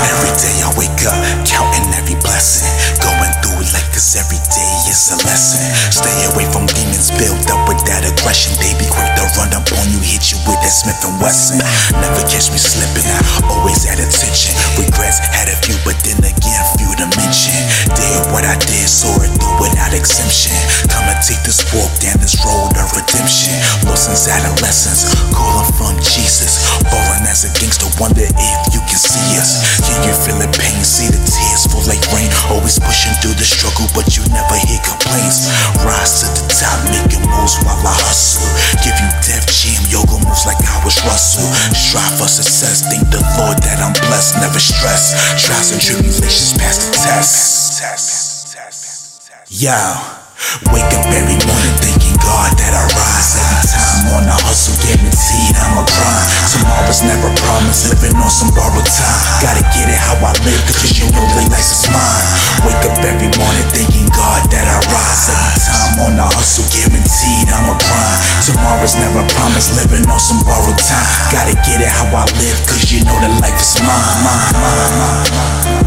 Every 0.04 0.32
day 0.36 0.56
I 0.60 0.68
wake 0.76 1.00
up, 1.08 1.16
counting 1.48 1.88
every 1.96 2.16
blessing. 2.20 2.68
Going 3.00 3.32
this 3.92 4.16
every 4.16 4.40
day 4.50 4.72
is 4.90 5.10
a 5.10 5.16
lesson. 5.26 5.62
Stay 5.90 6.14
away 6.32 6.46
from 6.50 6.66
demons 6.66 7.10
built 7.14 7.46
up 7.50 7.68
with 7.68 7.80
that 7.86 8.02
aggression. 8.06 8.54
They 8.58 8.74
be 8.78 8.86
quick 8.90 9.08
to 9.16 9.24
run 9.38 9.52
up 9.54 9.66
on 9.76 9.86
you, 9.90 10.00
hit 10.02 10.30
you 10.30 10.38
with 10.46 10.58
that 10.62 10.74
Smith 10.74 11.00
and 11.06 11.16
Wesson. 11.22 11.62
Never 11.98 12.22
catch 12.26 12.50
me 12.52 12.58
slipping, 12.60 13.06
I 13.06 13.20
always 13.48 13.86
at 13.86 14.02
attention. 14.02 14.54
Regrets 14.78 15.22
had 15.32 15.48
a 15.48 15.56
few, 15.64 15.76
but 15.86 15.96
then 16.02 16.18
again, 16.20 16.62
few 16.76 16.90
to 16.98 17.06
mention. 17.16 17.56
Did 17.94 18.22
what 18.34 18.44
I 18.44 18.58
did, 18.58 18.86
saw 18.90 19.12
it 19.22 19.30
through 19.38 19.56
without 19.62 19.94
exemption. 19.94 20.56
Come 20.90 21.06
and 21.06 21.20
take 21.22 21.40
this 21.46 21.62
walk 21.72 21.90
down 22.02 22.18
this 22.20 22.36
road 22.42 22.74
of 22.76 22.88
redemption. 22.92 23.54
Lost 23.86 24.10
since 24.10 24.26
adolescence, 24.28 25.08
calling 25.32 25.70
from 25.78 25.94
Jesus. 26.02 26.62
Falling 26.90 27.24
as 27.28 27.46
a 27.46 27.50
gangster, 27.54 27.88
wonder 28.02 28.26
if 28.26 28.58
you 28.74 28.80
can 28.84 29.00
see 29.00 29.38
us. 29.38 29.80
Can 29.84 29.96
you 30.04 30.14
feel 30.26 30.38
the 30.40 30.50
pain, 30.56 30.80
see 30.82 31.08
the 31.08 31.20
tears 31.20 31.68
fall 31.70 31.84
like 31.86 32.02
rain. 32.12 32.28
Always 32.50 32.78
pushing 32.80 33.14
through 33.22 33.36
the 33.38 33.46
struggle, 33.46 33.79
but 33.94 34.16
you 34.16 34.22
never 34.32 34.56
hear 34.60 34.80
complaints. 34.84 35.48
Rise 35.84 36.24
to 36.24 36.28
the 36.36 36.44
top, 36.50 36.78
making 36.92 37.24
moves 37.28 37.56
while 37.64 37.80
I 37.80 37.94
hustle. 38.04 38.48
Give 38.84 38.96
you 38.96 39.10
Def 39.24 39.46
Jam, 39.48 39.80
yoga 39.88 40.16
moves 40.20 40.44
like 40.44 40.60
I 40.60 40.80
was 40.84 41.00
Russell. 41.04 41.48
Strive 41.72 42.18
for 42.18 42.28
success, 42.28 42.84
thank 42.88 43.08
the 43.08 43.22
Lord 43.40 43.58
that 43.64 43.80
I'm 43.80 43.94
blessed, 44.08 44.36
never 44.40 44.60
stress. 44.60 45.16
Trials 45.40 45.72
and 45.72 45.80
tribulations 45.80 46.56
pass 46.58 46.76
the 46.84 46.90
test. 46.92 47.80
Yeah. 49.48 50.19
Wake 50.72 50.88
up 50.96 51.04
every 51.12 51.36
morning 51.36 51.74
thanking 51.84 52.16
God 52.16 52.56
that 52.56 52.72
I 52.72 52.84
rise. 52.96 53.36
Every 53.36 53.60
time 53.68 54.16
on 54.16 54.22
the 54.24 54.36
hustle, 54.40 54.72
guaranteed 54.80 55.52
I'ma 55.52 55.84
grind. 55.84 56.26
Tomorrow's 56.48 57.04
never 57.04 57.28
promised, 57.44 57.92
living 57.92 58.16
on 58.16 58.32
some 58.32 58.48
borrowed 58.56 58.88
time. 58.88 59.20
Gotta 59.44 59.60
get 59.76 59.92
it 59.92 60.00
how 60.00 60.16
I 60.24 60.32
live, 60.40 60.64
cause 60.72 60.96
you 60.96 61.12
know 61.12 61.20
that 61.36 61.44
life 61.52 61.68
is 61.68 61.84
mine. 61.92 62.26
Wake 62.64 62.84
up 62.88 62.96
every 63.04 63.28
morning 63.36 63.68
thanking 63.68 64.08
God 64.16 64.40
that 64.48 64.64
I 64.64 64.80
rise. 64.88 65.28
Every 65.28 65.60
time 65.60 65.94
on 66.08 66.12
the 66.16 66.24
hustle, 66.24 66.64
guaranteed 66.72 67.46
I'ma 67.52 67.76
grind. 67.76 68.18
Tomorrow's 68.40 68.96
never 68.96 69.20
promised, 69.36 69.76
living 69.76 70.08
on 70.08 70.20
some 70.20 70.40
borrowed 70.48 70.80
time. 70.80 71.04
Gotta 71.28 71.52
get 71.68 71.84
it 71.84 71.92
how 71.92 72.08
I 72.16 72.24
live, 72.40 72.58
cause 72.64 72.88
you 72.88 73.04
know 73.04 73.16
that 73.20 73.32
life 73.44 73.60
is 73.60 73.76
mine, 73.84 74.16
mine, 74.24 74.56
mine, 74.56 74.88
mine, 74.96 75.28
mine. 75.36 75.79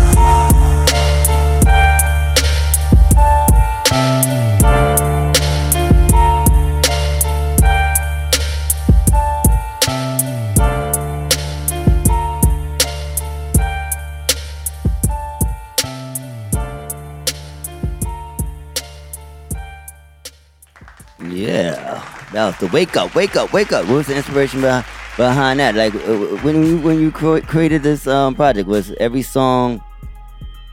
That 22.33 22.45
was 22.45 22.57
the 22.57 22.67
wake 22.67 22.95
up, 22.97 23.15
wake 23.15 23.35
up, 23.35 23.53
wake 23.53 23.71
up. 23.71 23.85
What 23.87 23.95
was 23.95 24.07
the 24.07 24.15
inspiration 24.15 24.61
behind, 24.61 24.85
behind 25.17 25.59
that? 25.59 25.75
Like 25.75 25.95
uh, 25.95 26.17
when 26.43 26.63
you 26.65 26.77
when 26.79 26.99
you 26.99 27.11
created 27.11 27.83
this 27.83 28.05
um, 28.07 28.35
project, 28.35 28.67
was 28.67 28.91
every 28.99 29.21
song 29.21 29.81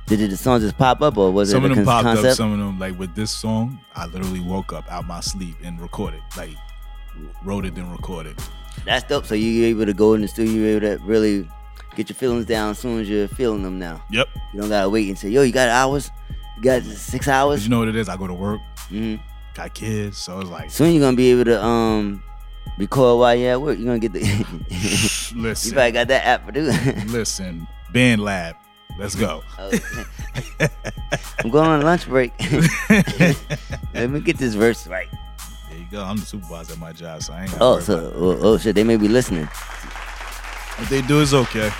did 0.07 0.28
the 0.28 0.37
songs 0.37 0.62
just 0.65 0.77
pop 0.77 1.03
up 1.03 1.16
or 1.16 1.31
was 1.31 1.51
Some 1.51 1.65
it 1.65 1.70
of 1.70 1.77
them 1.77 1.85
con- 1.85 1.95
popped 1.95 2.05
concept? 2.05 2.27
up. 2.32 2.37
Some 2.37 2.53
of 2.53 2.59
them, 2.59 2.78
like 2.81 2.99
with 2.99 3.15
this 3.15 3.31
song, 3.31 3.78
I 3.95 4.07
literally 4.07 4.41
woke 4.41 4.73
up 4.73 4.91
out 4.91 5.07
my 5.07 5.20
sleep 5.20 5.55
and 5.62 5.81
recorded, 5.81 6.20
like 6.37 6.51
wrote 7.45 7.65
it 7.65 7.77
and 7.77 7.93
recorded. 7.93 8.37
That's 8.85 9.07
dope. 9.07 9.24
So 9.27 9.35
you 9.37 9.66
able 9.66 9.87
to 9.87 9.93
go 9.95 10.15
in 10.15 10.23
the 10.23 10.28
studio, 10.28 10.53
you 10.53 10.66
able 10.77 10.81
to 10.99 11.05
really 11.05 11.49
get 11.95 12.09
your 12.09 12.16
feelings 12.16 12.47
down 12.47 12.70
as 12.70 12.78
soon 12.78 13.01
as 13.01 13.09
you're 13.09 13.28
feeling 13.28 13.62
them 13.62 13.78
now. 13.78 14.03
Yep. 14.11 14.28
You 14.53 14.61
don't 14.61 14.69
gotta 14.69 14.89
wait 14.89 15.09
and 15.09 15.16
say, 15.19 15.28
yo, 15.28 15.43
you 15.43 15.53
got 15.53 15.69
hours, 15.69 16.11
you 16.57 16.62
got 16.65 16.82
six 16.82 17.28
hours. 17.28 17.62
You 17.62 17.70
know 17.70 17.78
what 17.81 17.89
it 17.89 17.95
is. 17.97 18.09
I 18.09 18.16
go 18.16 18.27
to 18.27 18.35
work, 18.35 18.61
Mhm. 18.91 19.20
Got 19.61 19.74
kids, 19.74 20.16
so 20.16 20.41
it's 20.41 20.49
like 20.49 20.70
Soon 20.70 20.95
you're 20.95 21.03
gonna 21.03 21.19
be 21.19 21.32
able 21.32 21.45
to 21.45 21.62
um 21.62 22.23
record 22.78 23.19
while 23.19 23.35
you're 23.35 23.53
at 23.53 23.61
work. 23.61 23.77
You're 23.77 23.89
gonna 23.89 23.99
get 23.99 24.15
the. 24.15 24.20
listen. 25.37 25.69
you 25.69 25.74
probably 25.74 25.93
got 25.93 26.09
that 26.09 26.24
app 26.24 26.47
for 26.47 26.53
do. 26.53 26.62
listen, 27.09 27.69
BandLab, 27.93 28.55
let's 28.99 29.15
go. 29.15 29.43
I'm 31.45 31.51
going 31.51 31.69
on 31.69 31.82
lunch 31.82 32.09
break. 32.09 32.32
Let 33.93 34.09
me 34.09 34.20
get 34.23 34.39
this 34.39 34.55
verse 34.55 34.87
right. 34.87 35.09
There 35.69 35.78
you 35.78 35.85
go. 35.91 36.05
I'm 36.05 36.16
the 36.16 36.24
supervisor 36.24 36.73
at 36.73 36.78
my 36.78 36.95
job, 36.95 37.23
so 37.23 37.35
I 37.35 37.43
ain't. 37.43 37.55
Oh, 37.61 37.81
so 37.81 38.15
oh, 38.16 38.39
oh 38.41 38.57
shit, 38.57 38.74
they 38.74 38.85
may 38.85 38.97
be 38.97 39.09
listening. 39.09 39.45
What 39.45 40.89
they 40.89 41.03
do 41.03 41.20
is 41.20 41.35
okay. 41.35 41.70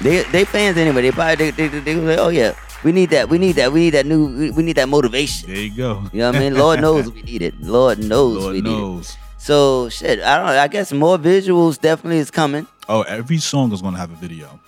They 0.00 0.24
they 0.32 0.44
fans 0.44 0.76
anyway. 0.76 1.02
They 1.02 1.12
probably 1.12 1.36
they 1.36 1.50
they, 1.52 1.68
they, 1.68 1.78
they 1.78 1.94
like, 1.94 2.18
oh 2.18 2.30
yeah, 2.30 2.56
we 2.84 2.92
need 2.92 3.10
that. 3.10 3.28
We 3.28 3.38
need 3.38 3.52
that. 3.56 3.72
We 3.72 3.80
need 3.80 3.90
that 3.90 4.06
new. 4.06 4.52
We, 4.52 4.62
need 4.62 4.76
that 4.76 4.88
motivation. 4.88 5.48
There 5.48 5.58
you 5.58 5.76
go. 5.76 6.04
You 6.12 6.20
know 6.20 6.28
what 6.30 6.36
I 6.36 6.40
mean? 6.40 6.54
Lord 6.56 6.80
knows 6.84 7.10
we 7.10 7.22
need 7.22 7.42
it. 7.42 7.60
Lord 7.60 7.98
knows 7.98 8.36
Lord 8.42 8.54
we 8.54 8.60
need 8.62 8.70
knows. 8.70 9.10
it. 9.10 9.16
So 9.38 9.88
shit, 9.88 10.20
I 10.20 10.36
don't 10.36 10.46
know. 10.46 10.58
I 10.60 10.68
guess 10.68 10.92
more 10.92 11.16
visuals 11.18 11.80
definitely 11.80 12.18
is 12.18 12.30
coming. 12.30 12.66
Oh, 12.88 13.02
every 13.02 13.38
song 13.38 13.72
is 13.72 13.80
gonna 13.82 13.98
have 13.98 14.10
a 14.10 14.16
video. 14.16 14.60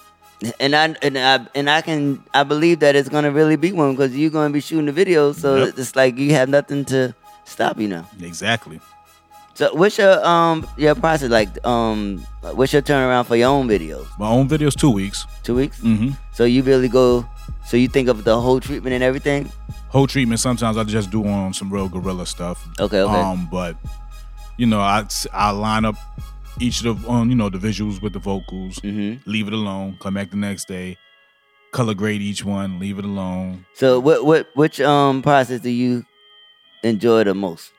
And 0.59 0.75
I 0.75 0.95
and 1.03 1.17
I 1.19 1.47
and 1.55 1.69
I 1.71 1.83
can 1.83 2.23
I 2.35 2.43
believe 2.43 2.81
that 2.81 2.97
it's 2.97 3.09
gonna 3.09 3.31
really 3.31 3.57
be 3.57 3.71
one 3.73 3.93
because 3.95 4.17
you're 4.17 4.31
gonna 4.31 4.53
be 4.53 4.61
shooting 4.61 4.87
the 4.87 4.93
videos, 4.93 5.37
so 5.37 5.57
Yep. 5.67 5.79
it's 5.79 5.95
like 5.95 6.17
you 6.19 6.33
have 6.33 6.49
nothing 6.49 6.85
to 6.87 7.15
stop 7.45 7.79
you 7.79 7.89
now. 7.89 8.09
Exactly. 8.21 8.81
So 9.55 9.75
what's 9.75 9.99
your 9.99 10.25
um 10.25 10.67
your 10.77 10.95
process 10.95 11.31
like? 11.31 11.65
Um, 11.67 12.27
what's 12.41 12.73
your 12.73 12.83
turnaround 12.83 13.27
for 13.27 13.37
your 13.37 13.49
own 13.49 13.69
videos? 13.69 14.07
My 14.19 14.29
own 14.29 14.49
videos, 14.49 14.75
two 14.75 14.91
weeks. 14.91 15.27
Two 15.43 15.55
weeks. 15.55 15.81
Mm-hmm. 15.81 16.11
So 16.33 16.45
you 16.45 16.63
really 16.63 16.89
go. 16.89 17.29
So 17.67 17.77
you 17.77 17.89
think 17.89 18.09
of 18.09 18.25
the 18.25 18.41
whole 18.41 18.61
treatment 18.61 18.95
and 18.95 19.05
everything. 19.05 19.53
Whole 19.89 20.07
treatment. 20.07 20.41
Sometimes 20.41 20.77
I 20.77 20.85
just 20.85 21.11
do 21.11 21.27
on 21.27 21.53
some 21.53 21.71
real 21.71 21.89
gorilla 21.89 22.27
stuff. 22.27 22.67
Okay, 22.81 23.01
okay. 23.01 23.15
Um, 23.15 23.47
but 23.51 23.77
you 24.57 24.67
know, 24.67 24.81
I 24.81 25.05
I 25.33 25.51
line 25.51 25.85
up 25.85 25.97
each 26.59 26.85
of 26.85 27.03
the 27.03 27.11
um, 27.11 27.29
you 27.29 27.37
know 27.37 27.51
the 27.51 27.59
visuals 27.59 28.01
with 28.01 28.15
the 28.15 28.19
vocals. 28.19 28.79
Mm-hmm. 28.81 29.29
Leave 29.31 29.49
it 29.49 29.53
alone. 29.53 29.99
Come 30.01 30.15
back 30.15 30.31
the 30.31 30.37
next 30.37 30.67
day. 30.67 30.97
Color 31.73 31.95
grade 31.95 32.23
each 32.23 32.45
one. 32.45 32.79
Leave 32.79 32.99
it 32.99 33.05
alone. 33.05 33.67
So 33.75 34.01
what 34.01 34.25
what 34.25 34.49
which 34.55 34.81
um 34.81 35.21
process 35.23 35.61
do 35.61 35.71
you 35.71 36.07
enjoy 36.83 37.25
the 37.25 37.35
most? 37.35 37.72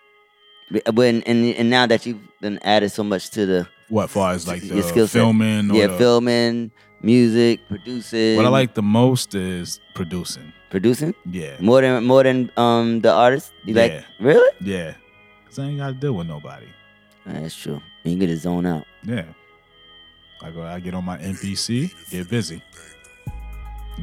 When 0.93 1.21
and 1.23 1.45
and 1.55 1.69
now 1.69 1.85
that 1.87 2.05
you've 2.05 2.19
been 2.41 2.57
added 2.63 2.91
so 2.91 3.03
much 3.03 3.29
to 3.31 3.45
the 3.45 3.67
What 3.89 4.09
far 4.09 4.33
as 4.33 4.47
like 4.47 4.63
your 4.63 4.77
the 4.77 4.83
skill 4.83 5.07
set. 5.07 5.19
filming? 5.19 5.69
or 5.71 5.75
yeah, 5.75 5.87
the- 5.87 5.97
filming, 5.97 6.71
music, 7.01 7.59
producing. 7.67 8.37
What 8.37 8.45
I 8.45 8.49
like 8.49 8.73
the 8.73 8.81
most 8.81 9.35
is 9.35 9.79
producing. 9.93 10.51
producing. 10.71 11.13
Yeah. 11.29 11.55
More 11.59 11.81
than 11.81 12.03
more 12.03 12.23
than 12.23 12.49
um 12.57 13.01
the 13.01 13.11
artist. 13.13 13.51
You 13.65 13.75
Yeah. 13.75 13.81
like 13.81 14.03
really? 14.19 14.51
Yeah. 14.61 14.93
Cause 15.45 15.59
I 15.59 15.65
ain't 15.65 15.77
gotta 15.77 15.93
deal 15.93 16.13
with 16.13 16.27
nobody. 16.27 16.65
That's 17.25 17.55
true. 17.55 17.79
You 18.03 18.17
get 18.17 18.29
a 18.31 18.37
zone 18.37 18.65
out. 18.65 18.85
Yeah. 19.03 19.25
I 20.41 20.49
go. 20.51 20.63
I 20.63 20.79
get 20.79 20.93
on 20.95 21.05
my 21.05 21.17
MPC. 21.19 21.91
Get 22.09 22.27
busy. 22.29 22.61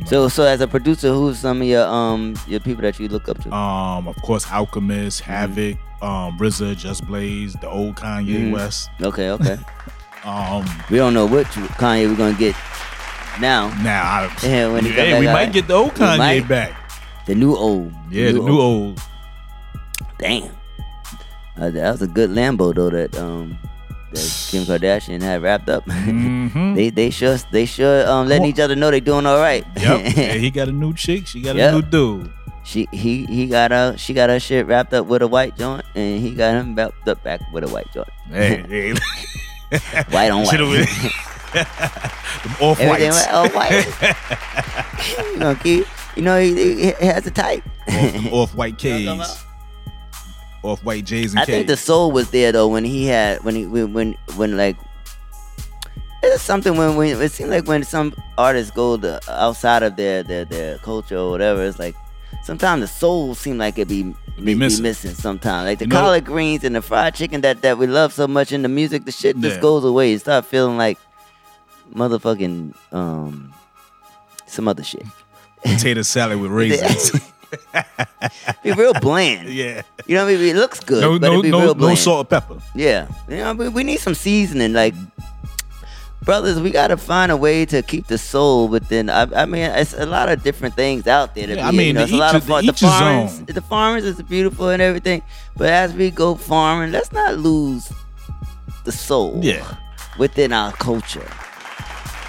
So 0.07 0.29
so 0.29 0.45
as 0.45 0.61
a 0.61 0.69
producer, 0.69 1.13
who's 1.13 1.39
some 1.41 1.61
of 1.63 1.67
your 1.67 1.85
um 1.87 2.37
your 2.47 2.61
people 2.61 2.83
that 2.83 2.99
you 3.01 3.09
look 3.09 3.29
up 3.29 3.43
to? 3.43 3.53
Um, 3.53 4.07
of 4.09 4.17
course, 4.23 4.47
Alchemist, 4.51 5.23
Mm-hmm. 5.25 5.90
Um, 6.03 6.39
RZA, 6.39 6.77
Just 6.77 7.07
Blaze, 7.07 7.53
the 7.55 7.69
old 7.69 7.97
Kanye 7.97 8.49
Mhm. 8.49 8.53
West. 8.53 8.89
Okay, 9.03 9.31
okay. 9.31 9.59
um, 10.25 10.65
we 10.91 10.97
don't 10.97 11.13
know 11.15 11.27
which 11.27 11.49
Kanye 11.77 12.09
we're 12.09 12.17
gonna 12.17 12.39
get 12.39 12.55
now. 13.41 13.69
Now, 13.83 14.03
I, 14.03 14.37
yeah, 14.43 14.73
when 14.73 14.85
he 14.85 14.91
come 14.93 15.05
hey, 15.05 15.11
back 15.13 15.21
we 15.21 15.27
might 15.27 15.53
get 15.53 15.67
the 15.69 15.75
old 15.75 15.93
Kanye 15.95 16.19
might. 16.19 16.49
back. 16.49 16.73
The 17.27 17.35
new 17.35 17.55
old. 17.55 17.93
Yeah, 18.11 18.33
the 18.33 18.41
new 18.41 18.59
old. 18.61 19.01
Damn. 20.19 20.51
Uh, 21.61 21.69
that 21.71 21.93
was 21.93 22.03
a 22.03 22.07
good 22.07 22.31
Lambo 22.31 22.75
though 22.75 22.89
that 22.91 23.17
um 23.19 23.59
that 24.13 24.47
Kim 24.51 24.65
Kardashian 24.65 25.21
had 25.23 25.43
wrapped 25.43 25.69
up. 25.69 25.85
Mhm. 25.87 26.75
they 26.75 26.89
they 26.91 27.11
sure 27.11 27.37
they 27.53 27.67
sure 27.67 28.09
um 28.09 28.27
letting 28.27 28.47
each 28.47 28.59
other 28.59 28.75
know 28.75 28.91
they 28.91 29.01
doing 29.01 29.27
all 29.27 29.39
right. 29.39 29.65
Yep. 29.77 30.17
yeah, 30.17 30.33
he 30.35 30.51
got 30.51 30.69
a 30.69 30.73
new 30.73 30.95
chick. 30.95 31.27
She 31.27 31.43
got 31.43 31.57
Yep. 31.57 31.69
a 31.69 31.75
new 31.77 31.83
dude. 31.83 32.33
She 32.71 32.87
he 32.93 33.27
he 33.27 33.47
got 33.49 33.73
her 33.73 33.97
she 33.97 34.15
got 34.15 34.31
her 34.31 34.39
shit 34.39 34.65
wrapped 34.65 34.95
up 34.95 35.07
with 35.07 35.23
a 35.23 35.27
white 35.27 35.57
joint 35.59 35.85
and 35.97 36.21
he 36.23 36.31
got 36.37 36.55
him 36.55 36.77
wrapped 36.77 37.09
up 37.09 37.21
back 37.25 37.41
with 37.53 37.65
a 37.65 37.69
white 37.69 37.93
joint. 37.93 38.09
Hey, 38.29 38.63
hey. 38.69 38.95
white 40.11 40.31
on 40.31 40.45
white. 40.45 40.51
Should've 40.51 40.71
been- 40.71 41.11
off 42.61 42.79
Everything 42.79 43.11
whites. 43.11 43.27
white 43.27 43.35
on 43.35 43.51
white. 43.51 45.27
you 45.33 45.37
know, 45.39 45.55
kid, 45.57 45.85
you 46.15 46.23
know 46.23 46.39
he, 46.41 46.55
he 46.55 46.93
he 46.93 47.07
has 47.07 47.27
a 47.27 47.33
type. 47.33 47.65
off 48.31 48.55
white 48.55 48.79
K's. 48.79 49.09
Off 50.63 50.85
white 50.85 51.05
J's 51.05 51.33
and 51.33 51.41
I 51.41 51.47
K's. 51.47 51.55
think 51.57 51.67
the 51.67 51.77
soul 51.77 52.13
was 52.13 52.31
there 52.31 52.53
though 52.53 52.69
when 52.69 52.85
he 52.85 53.05
had 53.07 53.43
when 53.43 53.57
he 53.57 53.67
when 53.67 53.93
when, 53.93 54.15
when 54.37 54.57
like 54.57 54.77
it's 56.23 56.41
something 56.43 56.77
when, 56.77 56.95
when 56.95 57.21
it 57.21 57.33
seems 57.33 57.51
like 57.51 57.67
when 57.67 57.83
some 57.83 58.15
artists 58.39 58.71
go 58.71 58.97
to 58.97 59.19
outside 59.29 59.83
of 59.83 59.97
their, 59.97 60.23
their 60.23 60.45
their 60.45 60.79
culture 60.79 61.17
or 61.17 61.31
whatever, 61.33 61.65
it's 61.65 61.81
like 61.81 61.97
sometimes 62.45 62.81
the 62.83 62.87
soul 62.89 63.35
seem 63.35 63.59
like 63.59 63.79
it 63.79 63.89
be 63.89 64.15
be, 64.43 64.55
missing. 64.55 64.83
missing 64.83 65.15
sometimes. 65.15 65.67
Like 65.67 65.79
the 65.79 65.85
You 65.85 65.91
know- 65.91 66.01
collard 66.01 66.25
greens 66.25 66.65
and 66.65 66.75
the 66.75 66.83
fried 66.83 67.15
chicken 67.15 67.41
that 67.43 67.63
that 67.63 67.79
we 67.79 67.87
love 67.87 68.13
so 68.13 68.27
much 68.27 68.53
in 68.53 68.63
the 68.63 68.69
music, 68.69 69.05
the 69.05 69.13
shit 69.13 69.39
just 69.41 69.57
Yeah. 69.57 69.63
goes 69.63 69.85
away. 69.85 70.13
You 70.13 70.19
start 70.19 70.47
feeling 70.47 70.77
like 70.79 70.99
motherfucking 71.95 72.75
um 72.93 73.53
some 74.47 74.69
other 74.69 74.83
shit. 74.83 75.05
Potato 75.63 76.03
salad 76.03 76.41
with 76.41 76.51
raisins. 76.51 77.13
Be 78.63 78.73
real 78.73 78.93
bland. 79.01 79.49
yeah. 79.53 79.83
You 80.07 80.15
know 80.17 80.25
what 80.25 80.35
I 80.35 80.37
mean? 80.37 80.57
It 80.57 80.59
looks 80.59 80.81
good, 80.81 81.03
No, 81.03 81.19
but 81.19 81.27
no, 81.33 81.41
it 81.41 81.43
be 81.43 81.51
no, 81.51 81.59
real 81.59 81.67
no 81.69 81.75
bland. 81.75 81.99
salt 81.99 82.19
or 82.21 82.25
pepper. 82.25 82.57
Yeah, 82.75 83.09
you 83.29 83.37
know, 83.39 83.53
we, 83.55 83.69
we 83.69 83.85
need 83.85 83.99
some 84.01 84.15
seasoning. 84.15 84.73
Like, 84.73 84.95
brothers, 86.31 86.61
we 86.61 86.71
gotta 86.71 86.97
find 86.97 87.33
a 87.33 87.37
way 87.37 87.67
to 87.67 87.83
keep 87.83 88.07
the 88.07 88.17
soul 88.17 88.69
within. 88.69 89.11
I, 89.11 89.23
I 89.43 89.47
mean, 89.47 89.63
it's 89.65 89.95
a 89.95 90.07
lot 90.07 90.29
of 90.29 90.45
different 90.45 90.77
things 90.77 91.09
out 91.09 91.35
there. 91.35 91.49
To 91.49 91.57
Yeah, 91.57 91.67
I 91.67 91.73
mean, 91.73 91.89
you 91.89 91.93
know, 91.95 92.03
it's 92.05 92.13
a 92.13 92.17
lot 92.17 92.37
of 92.37 92.45
fun. 92.45 92.65
The 92.67 92.73
farms, 92.73 93.41
own. 93.41 93.47
the 93.47 93.61
farmers 93.61 94.05
is 94.05 94.23
beautiful 94.23 94.69
and 94.69 94.81
everything, 94.81 95.23
but 95.57 95.71
as 95.71 95.93
we 95.93 96.13
go 96.13 96.37
farming, 96.37 96.93
let's 96.93 97.11
not 97.11 97.37
lose 97.39 97.93
the 98.85 98.93
soul. 98.93 99.41
Yeah. 99.43 99.75
within 100.19 100.53
our 100.53 100.71
culture. 100.71 101.29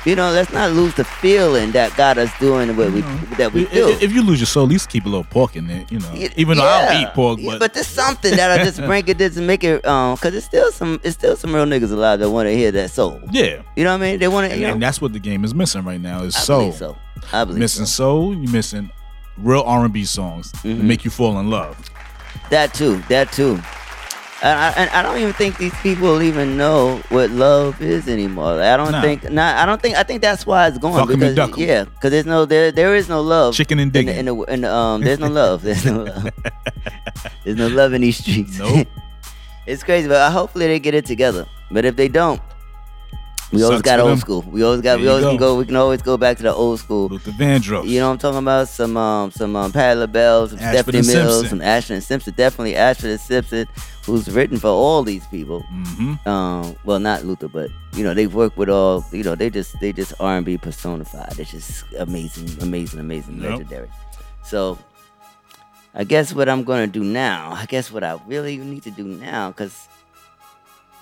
You 0.03 0.15
know, 0.15 0.31
let's 0.31 0.51
not 0.51 0.71
lose 0.71 0.95
the 0.95 1.03
feeling 1.03 1.71
that 1.73 1.95
got 1.95 2.17
us 2.17 2.31
doing 2.39 2.75
what 2.75 2.91
we 2.91 3.01
that 3.37 3.53
we 3.53 3.63
If, 3.65 3.71
do. 3.71 3.87
if 4.01 4.11
you 4.11 4.23
lose 4.23 4.39
your 4.39 4.47
soul, 4.47 4.63
at 4.63 4.69
least 4.69 4.89
keep 4.89 5.05
a 5.05 5.09
little 5.09 5.23
pork 5.23 5.55
in 5.55 5.67
there. 5.67 5.85
You 5.91 5.99
know, 5.99 6.11
even 6.35 6.57
though 6.57 6.63
I 6.65 6.85
don't 6.93 7.01
eat 7.03 7.13
pork, 7.13 7.39
but, 7.45 7.59
but 7.59 7.73
there's 7.75 7.85
something 7.85 8.35
that'll 8.35 8.65
just 8.65 8.79
bring 8.87 9.07
it, 9.07 9.19
just 9.19 9.37
make 9.37 9.63
it, 9.63 9.85
um, 9.85 10.17
cause 10.17 10.33
it's 10.33 10.45
still 10.47 10.71
some, 10.71 10.99
it's 11.03 11.15
still 11.15 11.35
some 11.35 11.53
real 11.53 11.65
niggas 11.65 11.91
alive 11.91 12.19
that 12.19 12.31
want 12.31 12.47
to 12.47 12.55
hear 12.55 12.71
that 12.71 12.89
soul. 12.89 13.21
yeah. 13.31 13.61
You 13.75 13.83
know 13.83 13.91
what 13.91 14.01
I 14.03 14.09
mean? 14.11 14.19
They 14.19 14.27
want 14.27 14.49
to, 14.49 14.55
And, 14.55 14.63
and 14.65 14.81
that's 14.81 14.99
what 14.99 15.13
the 15.13 15.19
game 15.19 15.45
is 15.45 15.53
missing 15.53 15.83
right 15.83 16.01
now 16.01 16.23
is 16.23 16.35
I 16.35 16.39
soul. 16.39 16.59
believe 16.61 16.75
so. 16.75 16.97
I 17.31 17.43
believe 17.45 17.59
missing 17.59 17.85
soul. 17.85 18.33
You 18.35 18.47
missing 18.51 18.89
real 19.37 19.61
R 19.61 19.83
and 19.85 19.93
B 19.93 20.03
songs 20.05 20.51
Mm-hmm. 20.51 20.77
that 20.79 20.83
make 20.83 21.05
you 21.05 21.11
fall 21.11 21.39
in 21.39 21.49
love. 21.51 21.77
that 22.49 22.73
too, 22.73 22.97
that 23.09 23.31
too. 23.31 23.61
And 24.43 24.59
I, 24.59 24.69
and 24.71 24.89
I 24.89 25.03
don't 25.03 25.19
even 25.19 25.33
think 25.33 25.57
these 25.59 25.73
people 25.81 26.19
even 26.21 26.57
know 26.57 26.97
what 27.09 27.29
love 27.29 27.79
is 27.79 28.07
anymore. 28.07 28.55
Like, 28.55 28.65
I 28.73 28.77
don't 28.77 28.91
Nah. 28.91 29.01
think, 29.01 29.29
not, 29.29 29.57
I 29.57 29.67
don't 29.67 29.79
think, 29.79 29.95
I 29.97 30.01
think 30.03 30.21
that's 30.23 30.47
why 30.47 30.67
it's 30.67 30.79
going 30.79 30.95
Fuck 30.95 31.03
'em 31.03 31.11
and 31.11 31.19
because 31.19 31.35
duck 31.35 31.57
yeah, 31.59 31.83
because 31.83 32.09
there's 32.09 32.25
no, 32.25 32.45
there, 32.45 32.71
there 32.71 32.95
is 32.95 33.07
no 33.07 33.21
love. 33.21 33.53
Chicken 33.53 33.77
and 33.77 33.95
in 33.95 34.05
the, 34.07 34.11
in 34.19 34.25
the, 34.25 34.35
in 34.45 34.61
the, 34.61 34.73
um, 34.73 35.01
there's 35.01 35.19
no 35.19 35.27
love. 35.27 35.61
There's 35.67 35.85
no 35.85 36.03
love. 36.03 36.29
there's 37.43 37.57
no 37.57 37.67
love 37.67 37.93
in 37.93 38.01
these 38.01 38.17
streets. 38.17 38.57
Nope. 38.57 38.87
it's 39.67 39.83
crazy, 39.83 40.07
but 40.07 40.17
uh, 40.17 40.31
hopefully 40.31 40.65
they 40.65 40.79
get 40.79 40.95
it 40.95 41.05
together. 41.05 41.45
But 41.69 41.85
if 41.85 41.95
they 41.95 42.07
don't, 42.07 42.41
we 43.53 43.63
always 43.63 43.81
got 43.81 43.99
old 43.99 44.11
them. 44.11 44.17
school. 44.19 44.41
We 44.43 44.63
always 44.63 44.79
got. 44.81 44.95
There 44.95 45.01
we 45.01 45.07
always 45.09 45.25
can 45.25 45.35
go. 45.37 45.53
go. 45.53 45.59
We 45.59 45.65
can 45.65 45.75
always 45.75 46.01
go 46.01 46.17
back 46.17 46.37
to 46.37 46.43
the 46.43 46.53
old 46.53 46.79
school. 46.79 47.09
Luther 47.09 47.31
Vandross. 47.31 47.85
You 47.85 47.99
know 47.99 48.07
what 48.07 48.13
I'm 48.13 48.17
talking 48.17 48.39
about? 48.39 48.69
Some 48.69 48.95
um 48.95 49.29
some 49.31 49.55
um 49.57 49.71
Patti 49.73 49.99
LaBelle, 49.99 50.47
some 50.47 50.57
Ashford 50.59 50.95
Stephanie 50.95 51.07
Mills, 51.13 51.33
Simpson. 51.39 51.49
some 51.49 51.61
Ashford 51.61 51.93
and 51.95 52.03
Simpson. 52.03 52.33
Definitely 52.37 52.75
Ashford 52.77 53.09
and 53.11 53.19
Simpson, 53.19 53.67
who's 54.05 54.29
written 54.31 54.57
for 54.57 54.67
all 54.69 55.03
these 55.03 55.25
people. 55.27 55.61
Mm-hmm. 55.71 56.27
Um, 56.27 56.75
well, 56.85 56.99
not 56.99 57.23
Luther, 57.25 57.47
but 57.47 57.69
you 57.93 58.03
know 58.03 58.13
they've 58.13 58.33
worked 58.33 58.57
with 58.57 58.69
all. 58.69 59.03
You 59.11 59.23
know 59.23 59.35
they 59.35 59.49
just 59.49 59.79
they 59.79 59.91
just 59.93 60.13
R&B 60.19 60.57
personified. 60.57 61.37
It's 61.39 61.51
just 61.51 61.85
amazing, 61.97 62.49
amazing, 62.61 62.99
amazing, 62.99 63.41
Yep. 63.41 63.51
legendary. 63.51 63.89
So. 64.43 64.77
I 65.93 66.05
guess 66.05 66.33
what 66.33 66.47
I'm 66.47 66.63
gonna 66.63 66.87
do 66.87 67.03
now. 67.03 67.51
I 67.51 67.65
guess 67.65 67.91
what 67.91 68.01
I 68.01 68.17
really 68.25 68.55
need 68.57 68.83
to 68.83 68.91
do 68.91 69.03
now, 69.03 69.49
because 69.51 69.89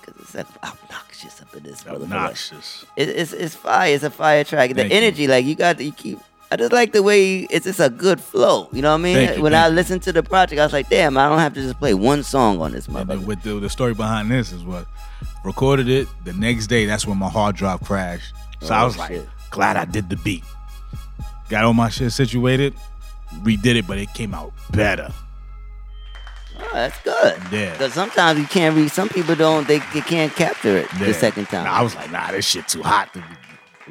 because 0.00 0.20
it's 0.20 0.34
like 0.34 0.46
obnoxious 0.64 1.40
up 1.40 1.54
in 1.54 1.62
this. 1.62 1.86
Obnoxious. 1.86 2.84
It, 2.96 3.08
it's 3.10 3.32
it's 3.32 3.54
fire. 3.54 3.94
It's 3.94 4.02
a 4.02 4.10
fire 4.10 4.42
track. 4.42 4.70
The 4.70 4.74
Thank 4.74 4.90
you. 4.92 4.98
energy, 4.98 5.28
like 5.28 5.44
you 5.44 5.54
got, 5.54 5.80
you 5.80 5.92
keep. 5.92 6.18
I 6.52 6.56
just 6.56 6.72
like 6.72 6.92
the 6.92 7.02
way 7.02 7.40
it's 7.50 7.64
just 7.64 7.78
a 7.78 7.88
good 7.90 8.20
flow. 8.20 8.68
You 8.72 8.82
know 8.82 8.90
what 8.90 8.98
I 9.00 9.02
mean? 9.02 9.14
Thank 9.28 9.42
when 9.42 9.54
I 9.54 9.68
listened 9.68 10.02
to 10.02 10.12
the 10.12 10.22
project, 10.22 10.60
I 10.60 10.64
was 10.64 10.72
like, 10.72 10.88
damn, 10.88 11.16
I 11.16 11.28
don't 11.28 11.38
have 11.38 11.54
to 11.54 11.60
just 11.62 11.78
play 11.78 11.94
one 11.94 12.22
song 12.24 12.60
on 12.60 12.72
this 12.72 12.88
motherfucker. 12.88 13.24
with 13.24 13.42
the, 13.42 13.54
the 13.60 13.70
story 13.70 13.94
behind 13.94 14.30
this 14.30 14.50
is 14.50 14.64
what 14.64 14.86
recorded 15.44 15.88
it 15.88 16.08
the 16.24 16.32
next 16.32 16.66
day. 16.66 16.86
That's 16.86 17.06
when 17.06 17.18
my 17.18 17.28
hard 17.28 17.54
drive 17.54 17.80
crashed. 17.82 18.34
So 18.62 18.74
I 18.74 18.82
Oh, 18.82 18.86
was 18.86 18.98
like, 18.98 19.22
glad 19.50 19.76
I 19.76 19.84
did 19.84 20.10
the 20.10 20.16
beat. 20.16 20.42
Got 21.48 21.64
all 21.64 21.72
my 21.72 21.88
shit 21.88 22.10
situated, 22.12 22.74
redid 23.42 23.76
it, 23.76 23.86
but 23.86 23.98
it 23.98 24.12
came 24.12 24.34
out 24.34 24.52
better. 24.72 25.12
Oh, 26.58 26.68
that's 26.74 27.00
good. 27.02 27.40
Yeah. 27.52 27.72
Because 27.72 27.94
sometimes 27.94 28.38
you 28.38 28.46
can't 28.46 28.76
read. 28.76 28.90
Some 28.90 29.08
people 29.08 29.34
don't. 29.34 29.66
They, 29.66 29.78
they 29.94 30.00
can't 30.02 30.32
capture 30.34 30.76
it 30.78 30.88
Yeah. 30.98 31.06
the 31.06 31.14
second 31.14 31.46
time. 31.46 31.64
Nah, 31.64 31.72
I 31.72 31.82
was 31.82 31.94
like, 31.94 32.10
nah, 32.10 32.30
this 32.32 32.44
shit 32.46 32.68
too 32.68 32.82
hot 32.82 33.12
to 33.14 33.22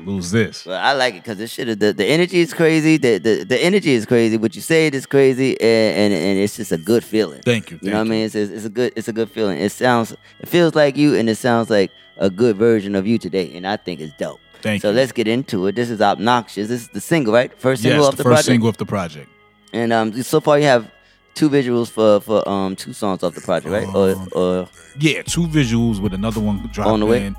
lose 0.06 0.32
this. 0.32 0.64
But 0.64 0.82
I 0.84 0.94
like 0.94 1.16
it 1.16 1.24
because 1.24 1.38
this 1.38 1.52
shit 1.52 1.68
is 1.70 1.78
the, 1.78 1.94
the 1.94 2.06
energy 2.06 2.40
is 2.40 2.54
crazy. 2.54 2.98
The, 2.98 3.18
the 3.18 3.44
the 3.44 3.64
energy 3.64 3.92
is 3.92 4.06
crazy. 4.06 4.38
What 4.38 4.56
you 4.56 4.62
say 4.62 4.88
it 4.88 4.96
is 4.96 5.06
crazy, 5.06 5.60
and, 5.60 5.96
and 5.96 6.14
and 6.14 6.40
it's 6.40 6.58
just 6.58 6.72
a 6.72 6.78
good 6.78 7.04
feeling. 7.04 7.42
Thank 7.42 7.72
you. 7.72 7.80
You 7.82 7.92
know 7.92 7.98
what 8.00 8.08
I 8.08 8.10
mean? 8.10 8.26
It's, 8.26 8.36
it's 8.36 8.52
it's 8.52 8.66
a 8.66 8.70
good 8.70 8.94
it's 8.96 9.08
a 9.08 9.14
good 9.14 9.30
feeling. 9.30 9.60
It 9.60 9.72
sounds 9.72 10.16
it 10.40 10.48
feels 10.48 10.76
like 10.76 10.98
you, 10.98 11.16
and 11.16 11.30
it 11.30 11.36
sounds 11.36 11.70
like 11.70 11.92
a 12.18 12.30
good 12.30 12.58
version 12.58 12.96
of 12.96 13.08
you 13.08 13.18
today, 13.18 13.56
and 13.56 13.66
I 13.68 13.78
think 13.78 14.00
it's 14.02 14.14
dope. 14.18 14.40
Thank 14.62 14.84
you. 14.84 14.88
so 14.88 14.90
you. 14.90 14.98
let's 14.98 15.12
get 15.12 15.28
into 15.28 15.68
it. 15.68 15.76
This 15.76 15.90
is 15.90 16.02
obnoxious. 16.02 16.68
This 16.68 16.82
is 16.82 16.88
the 16.90 17.02
single, 17.02 17.34
right? 17.34 17.54
First 17.58 17.82
single 17.82 18.02
yes, 18.02 18.08
off 18.08 18.18
the, 18.18 18.18
the, 18.18 18.24
first 18.24 18.34
project. 18.34 18.46
single 18.46 18.70
of 18.70 18.78
the 18.78 18.86
project. 18.86 19.30
And 19.72 19.94
um, 19.94 20.24
so 20.24 20.42
far 20.42 20.60
you 20.60 20.66
have 20.66 20.92
two 21.36 21.50
visuals 21.50 21.90
for 21.90 22.20
for 22.20 22.48
um 22.50 22.76
two 22.76 22.94
songs 22.94 23.24
off 23.24 23.34
the 23.36 23.42
project, 23.42 23.72
right? 23.72 23.88
or 23.96 24.16
or 24.34 24.70
Yeah, 25.00 25.22
two 25.22 25.48
visuals 25.48 26.02
with 26.02 26.14
another 26.14 26.42
one 26.42 26.68
dropping 26.74 26.94
On 26.94 27.00
the 27.00 27.06
way? 27.06 27.34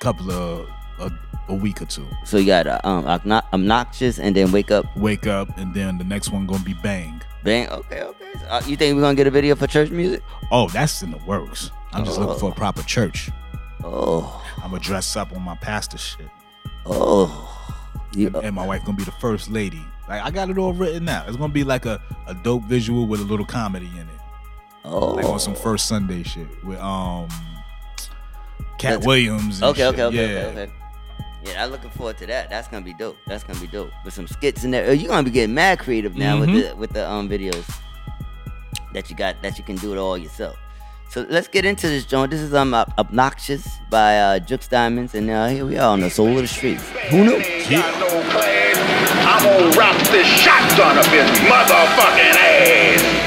couple 0.00 0.30
of 0.30 0.68
a, 0.98 1.10
a 1.50 1.54
week 1.54 1.82
or 1.82 1.86
two. 1.86 2.06
so 2.24 2.38
you 2.38 2.46
got 2.46 2.66
uh, 2.66 2.80
um 2.84 3.04
obno- 3.04 3.42
obnoxious, 3.52 4.18
and 4.18 4.34
then 4.36 4.50
wake 4.52 4.70
up, 4.70 4.84
Wake 4.96 5.26
up, 5.26 5.56
and 5.58 5.74
then 5.74 5.98
the 5.98 6.04
next 6.04 6.30
one 6.30 6.46
gonna 6.46 6.62
be 6.64 6.74
bang. 6.74 7.20
bang. 7.44 7.68
Okay, 7.70 8.02
okay. 8.02 8.32
So, 8.34 8.46
uh, 8.48 8.62
you 8.66 8.76
think 8.76 8.94
we're 8.96 9.02
gonna 9.02 9.14
get 9.16 9.26
a 9.26 9.30
video 9.30 9.54
for 9.56 9.66
church 9.66 9.90
music? 9.90 10.22
Oh, 10.50 10.68
that's 10.68 11.02
in 11.02 11.10
the 11.10 11.18
works. 11.26 11.70
I'm 11.92 12.04
just 12.04 12.18
looking 12.18 12.38
for 12.38 12.50
a 12.50 12.54
proper 12.54 12.82
church. 12.84 13.30
Oh, 13.84 14.42
I'm 14.62 14.70
gonna 14.70 14.80
dress 14.82 15.16
up 15.16 15.32
on 15.32 15.42
my 15.42 15.56
pastor 15.56 15.98
shit. 15.98 16.28
oh. 16.86 17.56
You, 18.12 18.26
and, 18.26 18.36
and 18.36 18.54
my 18.56 18.66
wife 18.66 18.84
gonna 18.84 18.96
be 18.96 19.04
the 19.04 19.12
first 19.12 19.50
lady. 19.50 19.80
Like 20.08 20.22
I 20.22 20.30
got 20.32 20.50
it 20.50 20.58
all 20.58 20.72
written 20.72 21.08
out. 21.08 21.28
It's 21.28 21.36
gonna 21.36 21.52
be 21.52 21.62
like 21.64 21.86
a, 21.86 22.00
a 22.26 22.34
dope 22.34 22.64
visual 22.64 23.06
with 23.06 23.20
a 23.20 23.24
little 23.24 23.46
comedy 23.46 23.86
in 23.94 24.00
it. 24.00 24.20
Oh. 24.84 25.10
Like 25.14 25.24
on 25.26 25.38
some 25.38 25.54
first 25.54 25.86
Sunday 25.86 26.22
shit 26.24 26.48
with 26.64 26.78
um 26.80 27.28
Katt 28.78 28.94
That's- 29.00 29.06
Williams. 29.06 29.56
And 29.62 29.70
Okay, 29.70 29.80
shit. 29.82 29.94
okay, 29.94 30.02
okay, 30.04 30.32
yeah. 30.34 30.40
okay, 30.46 30.62
okay. 30.62 30.72
Yeah, 31.44 31.64
I'm 31.64 31.70
looking 31.70 31.90
forward 31.90 32.18
to 32.18 32.26
that. 32.26 32.50
That's 32.50 32.68
gonna 32.68 32.84
be 32.84 32.92
dope. 32.94 33.16
That's 33.26 33.44
gonna 33.44 33.60
be 33.60 33.66
dope 33.66 33.90
with 34.04 34.12
some 34.14 34.26
skits 34.26 34.64
in 34.64 34.70
there. 34.70 34.86
Oh, 34.88 34.92
You're 34.92 35.08
gonna 35.08 35.22
be 35.22 35.30
getting 35.30 35.54
mad 35.54 35.78
creative 35.78 36.16
now 36.16 36.36
Mhm. 36.36 36.40
with 36.40 36.52
the 36.52 36.76
with 36.76 36.92
the 36.92 37.08
um 37.10 37.28
videos 37.28 37.64
that 38.92 39.08
you 39.08 39.16
got 39.16 39.40
that 39.42 39.56
you 39.56 39.64
can 39.64 39.76
do 39.76 39.92
it 39.94 39.98
all 39.98 40.18
yourself. 40.18 40.56
So 41.08 41.26
let's 41.28 41.48
get 41.48 41.64
into 41.64 41.88
this 41.88 42.04
joint. 42.04 42.30
This 42.30 42.40
is 42.40 42.52
um 42.54 42.74
obnoxious 42.74 43.66
by 43.90 44.18
uh, 44.18 44.38
Jux 44.38 44.68
Diamonds, 44.68 45.14
and 45.14 45.30
uh, 45.30 45.48
here 45.48 45.64
we 45.64 45.76
are 45.78 45.90
on 45.92 46.00
the 46.00 46.10
soul 46.10 46.28
of 46.28 46.36
the 46.42 46.46
streets. 46.46 46.84
Who 47.10 47.24
knew? 47.24 47.36
I'm 47.36 49.42
gonna 49.42 49.70
wrap 49.78 49.96
this 50.08 50.26
shotgun 50.26 50.98
up 50.98 51.06
his 51.06 51.30
motherfucking 51.48 52.36
ass. 52.36 53.19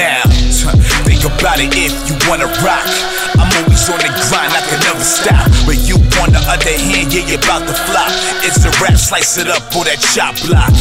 Now, 0.00 0.24
think 1.04 1.28
about 1.28 1.60
it 1.60 1.76
if 1.76 1.92
you 2.08 2.16
wanna 2.24 2.48
rock. 2.64 2.88
I'm 3.36 3.52
always 3.60 3.84
on 3.92 4.00
the 4.00 4.08
grind, 4.32 4.48
I 4.48 4.64
can 4.64 4.80
never 4.80 5.04
stop. 5.04 5.44
But 5.68 5.76
you, 5.84 6.00
on 6.20 6.32
the 6.32 6.42
other 6.44 6.76
hand, 6.76 7.08
yeah, 7.12 7.24
you 7.24 7.40
about 7.40 7.64
to 7.64 7.74
flop. 7.88 8.12
It's 8.44 8.60
a 8.64 8.70
rap, 8.78 8.96
slice 9.00 9.40
it 9.40 9.48
up 9.48 9.64
on 9.72 9.88
that 9.88 10.00
chop 10.12 10.36
block. 10.44 10.72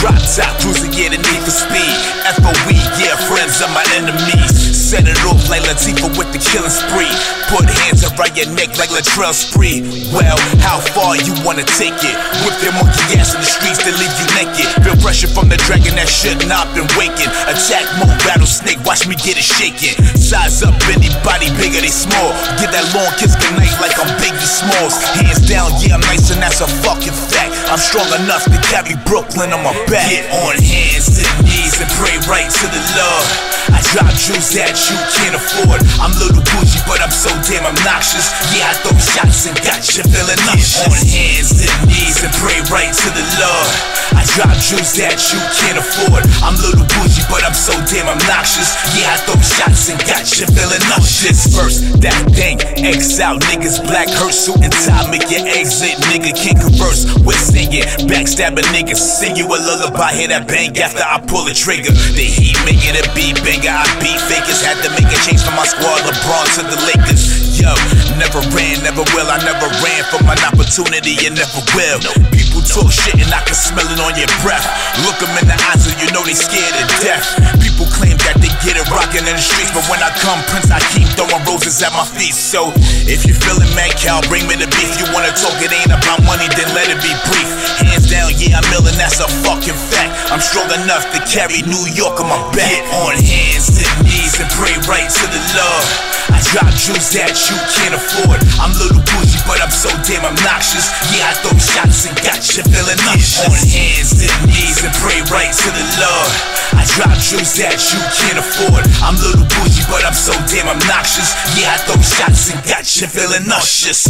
Drop 0.00 0.16
top, 0.24 0.56
cruising, 0.64 0.92
yeah, 0.96 1.12
the 1.12 1.20
need 1.20 1.42
for 1.44 1.52
speed. 1.52 1.96
FOE, 2.40 2.72
yeah, 2.96 3.16
friends 3.28 3.60
are 3.60 3.72
my 3.76 3.84
enemies. 4.00 4.70
Set 4.90 5.06
it 5.06 5.22
off 5.22 5.46
like 5.46 5.62
Latifah 5.70 6.10
with 6.18 6.34
the 6.34 6.42
killing 6.42 6.66
spree. 6.66 7.14
Put 7.46 7.62
hands 7.86 8.02
around 8.02 8.34
your 8.34 8.50
neck 8.58 8.74
like 8.74 8.90
Latrell 8.90 9.30
Spree. 9.30 9.86
Well, 10.10 10.34
how 10.66 10.82
far 10.82 11.14
you 11.14 11.30
wanna 11.46 11.62
take 11.78 11.94
it? 12.02 12.16
Whip 12.42 12.58
your 12.58 12.74
monkey 12.74 12.98
ass 13.14 13.30
in 13.34 13.38
the 13.38 13.46
streets, 13.46 13.78
they 13.86 13.94
leave 13.94 14.10
you 14.18 14.26
naked. 14.34 14.66
Feel 14.82 14.98
pressure 14.98 15.30
from 15.30 15.46
the 15.46 15.58
dragon 15.62 15.94
that 15.94 16.10
should 16.10 16.42
not 16.50 16.66
been 16.74 16.90
waking. 16.98 17.30
Attack 17.46 17.86
mode, 18.02 18.18
rattlesnake, 18.26 18.82
watch 18.82 19.06
me 19.06 19.14
get 19.14 19.38
it 19.38 19.46
shaking. 19.46 19.94
Size 20.18 20.66
up 20.66 20.74
anybody 20.90 21.54
bigger, 21.54 21.82
they 21.82 21.94
small. 21.94 22.34
Get 22.58 22.74
that 22.74 22.86
long 22.90 23.14
kiss 23.14 23.38
goodnight 23.38 23.70
like 23.78 23.94
I'm 23.94 24.10
Biggie 24.18 24.42
Hands 24.70 25.40
down, 25.48 25.70
yeah, 25.82 25.94
I'm 25.94 26.00
nice 26.00 26.30
and 26.30 26.40
that's 26.42 26.60
a 26.60 26.66
fucking 26.66 27.12
fact. 27.12 27.52
I'm 27.70 27.78
strong 27.78 28.06
enough 28.22 28.44
to 28.44 28.58
carry 28.70 28.94
Brooklyn 29.04 29.52
on 29.52 29.62
my 29.64 29.74
back. 29.86 30.10
Get 30.10 30.30
on 30.30 30.56
hands 30.62 30.90
knees 31.18 31.42
knees 31.44 31.69
and 31.80 31.90
pray 31.96 32.12
right 32.28 32.48
to 32.48 32.66
the 32.68 32.82
Lord. 32.92 33.28
I 33.72 33.80
drop 33.92 34.12
jewels 34.20 34.52
that 34.56 34.76
you 34.76 34.96
can't 35.16 35.36
afford. 35.36 35.80
I'm 35.96 36.12
little 36.20 36.44
bougie, 36.52 36.82
but 36.84 37.00
I'm 37.00 37.12
so 37.12 37.32
damn 37.48 37.64
obnoxious. 37.64 38.28
Yeah, 38.52 38.68
I 38.68 38.74
throw 38.84 38.96
shots 39.00 39.48
and 39.48 39.56
got 39.64 39.80
you 39.96 40.04
feeling 40.04 40.40
nauseous. 40.44 40.84
On 40.84 41.00
hands 41.08 41.56
and 41.56 41.72
knees 41.88 42.20
and 42.20 42.32
pray 42.36 42.60
right 42.68 42.92
to 42.92 43.08
the 43.16 43.24
Lord. 43.40 43.70
I 44.12 44.26
drop 44.36 44.52
jewels 44.60 44.92
that 45.00 45.16
you 45.32 45.40
can't 45.56 45.78
afford. 45.80 46.28
I'm 46.44 46.56
little 46.60 46.84
bougie, 46.84 47.24
but 47.32 47.40
I'm 47.46 47.56
so 47.56 47.72
damn 47.88 48.10
obnoxious. 48.10 48.76
Yeah, 48.92 49.14
I 49.14 49.16
throw 49.24 49.38
shots 49.40 49.88
and 49.88 50.00
got 50.04 50.28
you 50.36 50.44
feeling 50.52 50.84
nauseous. 50.92 51.48
First, 51.48 52.00
that 52.04 52.20
thing, 52.36 52.60
X 52.84 53.20
out, 53.22 53.40
niggas 53.48 53.80
black 53.88 54.10
hurt 54.10 54.34
suit 54.36 54.60
and 54.60 54.72
tie, 54.84 55.08
make 55.08 55.30
your 55.32 55.46
exit. 55.46 55.96
Nigga 56.12 56.36
can't 56.36 56.58
converse 56.60 57.08
with 57.24 57.40
singing, 57.40 57.86
backstabbing 58.10 58.68
niggas. 58.74 59.00
Sing 59.00 59.36
you 59.36 59.46
a 59.46 59.56
lullaby, 59.56 60.12
hear 60.12 60.28
that 60.28 60.48
bang 60.48 60.76
after 60.76 61.06
I 61.06 61.22
pull 61.24 61.46
the 61.48 61.54
trigger. 61.54 61.69
The 61.70 62.26
heat 62.26 62.58
making 62.64 62.96
it 62.96 63.06
beat 63.14 63.36
banger. 63.44 63.70
I 63.70 63.86
beat 64.02 64.18
fakers, 64.26 64.60
had 64.60 64.82
to 64.82 64.90
make 64.90 65.06
a 65.06 65.18
change 65.22 65.40
for 65.40 65.52
my 65.52 65.64
squad. 65.64 66.02
LeBron 66.02 66.54
to 66.56 66.62
the 66.66 66.74
Lakers. 66.82 67.39
Yo, 67.60 67.76
never 68.16 68.40
ran, 68.56 68.80
never 68.80 69.04
will. 69.12 69.28
I 69.28 69.36
never 69.44 69.68
ran 69.84 70.02
from 70.08 70.24
an 70.24 70.40
opportunity 70.48 71.20
and 71.28 71.36
never 71.36 71.60
will. 71.76 72.00
People 72.32 72.64
talk 72.64 72.88
shit 72.88 73.20
and 73.20 73.28
I 73.28 73.44
can 73.44 73.52
smell 73.52 73.84
it 73.84 74.00
on 74.00 74.16
your 74.16 74.32
breath. 74.40 74.64
Look 75.04 75.20
them 75.20 75.28
in 75.36 75.44
the 75.44 75.56
eyes 75.68 75.84
and 75.84 75.92
you 76.00 76.08
know 76.16 76.24
they 76.24 76.32
scared 76.32 76.72
to 76.72 76.86
death. 77.04 77.36
People 77.60 77.84
claim 77.92 78.16
that 78.24 78.40
they 78.40 78.48
get 78.64 78.80
it 78.80 78.88
rockin' 78.88 79.28
in 79.28 79.36
the 79.36 79.44
streets, 79.44 79.76
but 79.76 79.84
when 79.92 80.00
I 80.00 80.08
come, 80.24 80.40
Prince, 80.48 80.72
I 80.72 80.80
keep 80.96 81.04
throwing 81.20 81.44
roses 81.44 81.84
at 81.84 81.92
my 81.92 82.08
feet. 82.08 82.32
So 82.32 82.72
if 83.04 83.28
you 83.28 83.36
feeling 83.36 83.68
mad, 83.76 83.92
Cal, 84.00 84.24
bring 84.32 84.48
me 84.48 84.56
the 84.56 84.68
beef. 84.72 84.96
You 84.96 85.04
wanna 85.12 85.36
talk, 85.36 85.60
it 85.60 85.68
ain't 85.68 85.92
about 85.92 86.24
money, 86.24 86.48
then 86.56 86.72
let 86.72 86.88
it 86.88 87.00
be 87.04 87.12
brief. 87.28 87.48
Hands 87.84 88.08
down, 88.08 88.32
yeah, 88.40 88.56
I'm 88.56 88.66
ill 88.72 88.88
and 88.88 88.96
that's 88.96 89.20
a 89.20 89.28
fucking 89.44 89.76
fact. 89.92 90.32
I'm 90.32 90.40
strong 90.40 90.72
enough 90.80 91.04
to 91.12 91.20
carry 91.28 91.60
New 91.68 91.84
York 91.92 92.16
on 92.24 92.32
my 92.32 92.40
back. 92.56 92.72
Get 92.72 92.88
on 93.04 93.20
hands 93.20 93.68
to 93.76 93.84
knees 94.00 94.40
and 94.40 94.48
pray 94.56 94.72
right 94.88 95.12
to 95.12 95.24
the 95.28 95.42
Lord. 95.60 96.09
I 96.30 96.38
drop 96.54 96.70
jewels 96.78 97.10
that 97.18 97.34
you 97.34 97.56
can't 97.76 97.94
afford. 97.94 98.40
I'm 98.62 98.72
little 98.78 99.02
bougie, 99.02 99.42
but 99.46 99.60
I'm 99.60 99.70
so 99.74 99.90
damn 100.06 100.24
obnoxious. 100.24 100.88
Yeah, 101.10 101.30
I 101.30 101.34
throw 101.42 101.54
shots 101.58 102.06
and 102.06 102.14
got 102.22 102.40
you 102.54 102.62
feeling 102.66 102.98
nauseous. 103.04 103.44
On 103.44 103.52
hands 103.52 104.10
to 104.18 104.26
knees 104.46 104.78
and 104.80 104.94
pray 105.02 105.20
right 105.28 105.50
to 105.50 105.68
the 105.74 105.86
Lord. 105.98 106.32
I 106.78 106.86
drop 106.96 107.14
jewels 107.18 107.52
that 107.58 107.76
you 107.90 108.00
can't 108.14 108.38
afford. 108.38 108.86
I'm 109.02 109.18
little 109.18 109.46
bougie, 109.58 109.84
but 109.90 110.06
I'm 110.06 110.16
so 110.16 110.32
damn 110.46 110.70
obnoxious. 110.70 111.34
Yeah, 111.58 111.74
I 111.74 111.78
throw 111.84 111.98
shots 112.00 112.54
and 112.54 112.60
got 112.64 112.86
you 112.96 113.06
feeling 113.10 113.46
nauseous. 113.50 114.06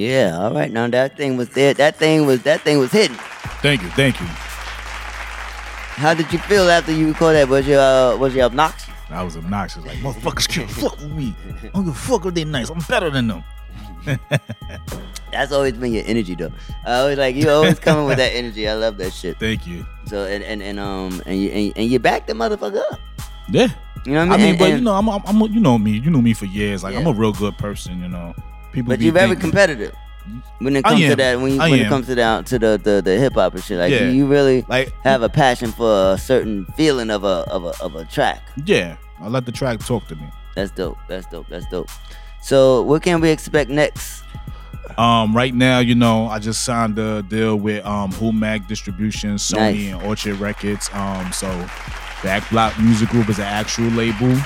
Yeah, 0.00 0.38
all 0.40 0.54
right. 0.54 0.72
Now 0.72 0.88
that 0.88 1.16
thing 1.18 1.36
was 1.36 1.50
there. 1.50 1.74
That 1.74 1.96
thing 1.96 2.24
was 2.24 2.42
that 2.44 2.62
thing 2.62 2.78
was 2.78 2.90
hidden. 2.90 3.16
Thank 3.60 3.82
you, 3.82 3.88
thank 3.90 4.18
you. 4.18 4.26
How 6.00 6.14
did 6.14 6.32
you 6.32 6.38
feel 6.38 6.70
after 6.70 6.92
you 6.92 7.08
recorded 7.08 7.40
that? 7.40 7.48
Was 7.48 7.66
you 7.68 7.76
uh, 7.76 8.16
was 8.16 8.34
you 8.34 8.40
obnoxious? 8.42 8.88
I 9.10 9.22
was 9.22 9.36
obnoxious. 9.36 9.84
Like 9.84 9.98
motherfuckers 9.98 10.48
can't 10.48 10.70
fuck 10.70 10.96
with 10.96 11.10
me. 11.12 11.34
I 11.62 11.68
don't 11.68 11.84
give 11.84 11.94
a 11.94 11.98
fuck 11.98 12.24
if 12.24 12.32
they 12.32 12.44
nice. 12.44 12.70
I'm 12.70 12.78
better 12.88 13.10
than 13.10 13.28
them. 13.28 13.44
That's 15.32 15.52
always 15.52 15.74
been 15.74 15.92
your 15.92 16.04
energy, 16.06 16.34
though. 16.34 16.52
I 16.86 17.00
always 17.00 17.18
like 17.18 17.36
you 17.36 17.50
always 17.50 17.78
coming 17.86 18.06
with 18.06 18.16
that 18.16 18.32
energy. 18.34 18.66
I 18.68 18.74
love 18.74 18.96
that 18.98 19.12
shit. 19.12 19.38
Thank 19.38 19.66
you. 19.66 19.84
So 20.06 20.24
and 20.24 20.42
and, 20.42 20.62
and 20.62 20.80
um 20.80 21.20
and 21.26 21.38
you 21.38 21.50
and, 21.50 21.72
and 21.76 21.90
you 21.90 21.98
back 21.98 22.26
the 22.26 22.32
motherfucker 22.32 22.80
up. 22.90 23.00
Yeah. 23.50 23.68
You 24.06 24.12
know 24.14 24.26
what 24.26 24.32
I 24.32 24.36
mean? 24.38 24.40
I 24.40 24.42
mean? 24.42 24.48
And- 24.48 24.58
but 24.58 24.70
you 24.70 24.80
know, 24.80 24.94
I'm, 24.94 25.08
I'm, 25.10 25.22
I'm, 25.26 25.52
you 25.52 25.60
know 25.60 25.76
me. 25.76 25.92
You 25.98 26.10
know 26.10 26.22
me 26.22 26.32
for 26.32 26.46
years. 26.46 26.82
Like 26.82 26.96
I'm 26.96 27.06
a 27.06 27.12
real 27.12 27.32
good 27.32 27.58
person. 27.58 28.00
You 28.00 28.08
know, 28.08 28.34
people. 28.72 28.88
But 28.90 29.00
you're 29.00 29.12
very 29.12 29.28
thinking- 29.30 29.50
competitive 29.50 29.94
when 30.58 30.76
it 30.76 30.84
comes 30.84 31.00
to 31.00 31.16
that. 31.16 31.40
When, 31.40 31.52
you, 31.52 31.58
when 31.58 31.74
it 31.80 31.88
comes 31.88 32.06
to 32.06 32.14
down 32.14 32.44
to 32.44 32.58
the 32.58 32.80
the, 32.82 33.00
the 33.02 33.18
hip 33.18 33.34
hop 33.34 33.54
and 33.54 33.62
shit, 33.64 33.78
like 33.78 33.90
Yeah. 33.92 34.04
you, 34.04 34.10
you 34.10 34.26
really 34.26 34.64
Like- 34.68 34.92
have 35.02 35.22
a 35.22 35.28
passion 35.28 35.72
for 35.72 36.12
a 36.12 36.18
certain 36.18 36.66
feeling 36.76 37.10
of 37.10 37.24
a 37.24 37.44
of 37.50 37.64
a 37.64 37.72
of 37.82 37.94
a 37.96 38.04
track. 38.04 38.42
Yeah, 38.64 38.96
I 39.20 39.28
let 39.28 39.46
the 39.46 39.52
track 39.52 39.80
talk 39.80 40.06
to 40.08 40.14
me. 40.16 40.26
That's 40.56 40.70
dope. 40.72 40.98
That's 41.08 41.26
dope. 41.26 41.46
That's 41.48 41.66
dope. 41.70 41.88
So 42.42 42.82
what 42.82 43.02
can 43.02 43.20
we 43.20 43.30
expect 43.30 43.70
next? 43.70 44.22
Um, 44.98 45.34
right 45.36 45.54
now, 45.54 45.78
you 45.78 45.94
know, 45.94 46.26
I 46.26 46.38
just 46.40 46.64
signed 46.64 46.98
a 46.98 47.22
deal 47.22 47.56
with 47.56 47.84
um 47.86 48.10
Who 48.12 48.32
Mag 48.32 48.66
Distribution, 48.66 49.36
Sony, 49.36 49.56
Nice. 49.58 49.92
and 49.94 50.02
Orchard 50.02 50.36
Records. 50.40 50.90
Um, 50.92 51.30
so 51.32 51.48
Back 52.22 52.48
Block 52.50 52.78
Music 52.80 53.08
Group 53.08 53.28
is 53.30 53.38
an 53.38 53.44
actual 53.44 53.86
label. 53.90 54.36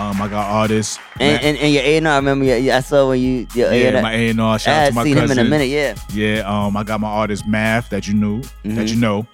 Um, 0.00 0.22
I 0.22 0.28
got 0.28 0.46
artists. 0.48 0.98
And, 1.18 1.42
and, 1.42 1.58
and 1.58 1.72
your 1.74 1.82
A 1.82 1.96
and 1.98 2.06
R, 2.08 2.14
I 2.14 2.16
remember 2.16 2.46
I 2.46 2.80
saw 2.80 3.08
when 3.10 3.20
you 3.20 3.46
your 3.54 3.70
yeah, 3.72 3.88
A&R 3.90 4.02
my 4.02 4.12
A 4.14 4.28
and 4.30 4.40
R. 4.40 4.58
Shout 4.58 4.74
I 4.74 4.76
out 4.78 4.80
had 4.84 4.88
to 4.88 4.94
my 4.94 5.04
seen 5.04 5.14
cousin. 5.16 5.38
him 5.38 5.40
in 5.40 5.46
a 5.46 5.50
minute. 5.50 5.68
Yeah. 5.68 5.94
Yeah. 6.12 6.40
Um, 6.66 6.76
I 6.76 6.82
got 6.84 7.00
my 7.00 7.08
artist 7.08 7.46
Math 7.46 7.90
that 7.90 8.08
you 8.08 8.14
knew, 8.14 8.40
that 8.40 8.48
Mhm. 8.64 8.88
you 8.88 8.96
know. 8.96 9.26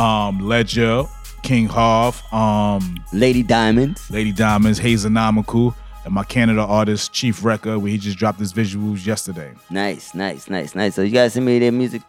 Um, 0.00 0.38
Ledger, 0.38 1.04
King 1.42 1.66
Harv, 1.66 2.22
um, 2.32 3.02
Lady 3.12 3.42
Diamonds, 3.42 4.08
Lady 4.10 4.30
Diamonds, 4.32 4.78
Hazenomical, 4.78 5.74
and 6.04 6.14
my 6.14 6.22
Canada 6.24 6.60
artist 6.62 7.12
Chief 7.12 7.44
Record, 7.44 7.78
where 7.78 7.90
he 7.90 7.98
just 7.98 8.16
dropped 8.16 8.38
his 8.38 8.52
visuals 8.52 9.04
yesterday. 9.04 9.50
Nice, 9.70 10.14
nice, 10.14 10.48
nice, 10.48 10.74
nice. 10.76 10.94
So 10.94 11.02
you 11.02 11.10
guys 11.10 11.32
send 11.32 11.46
me 11.46 11.58
their 11.58 11.72
music. 11.72 12.02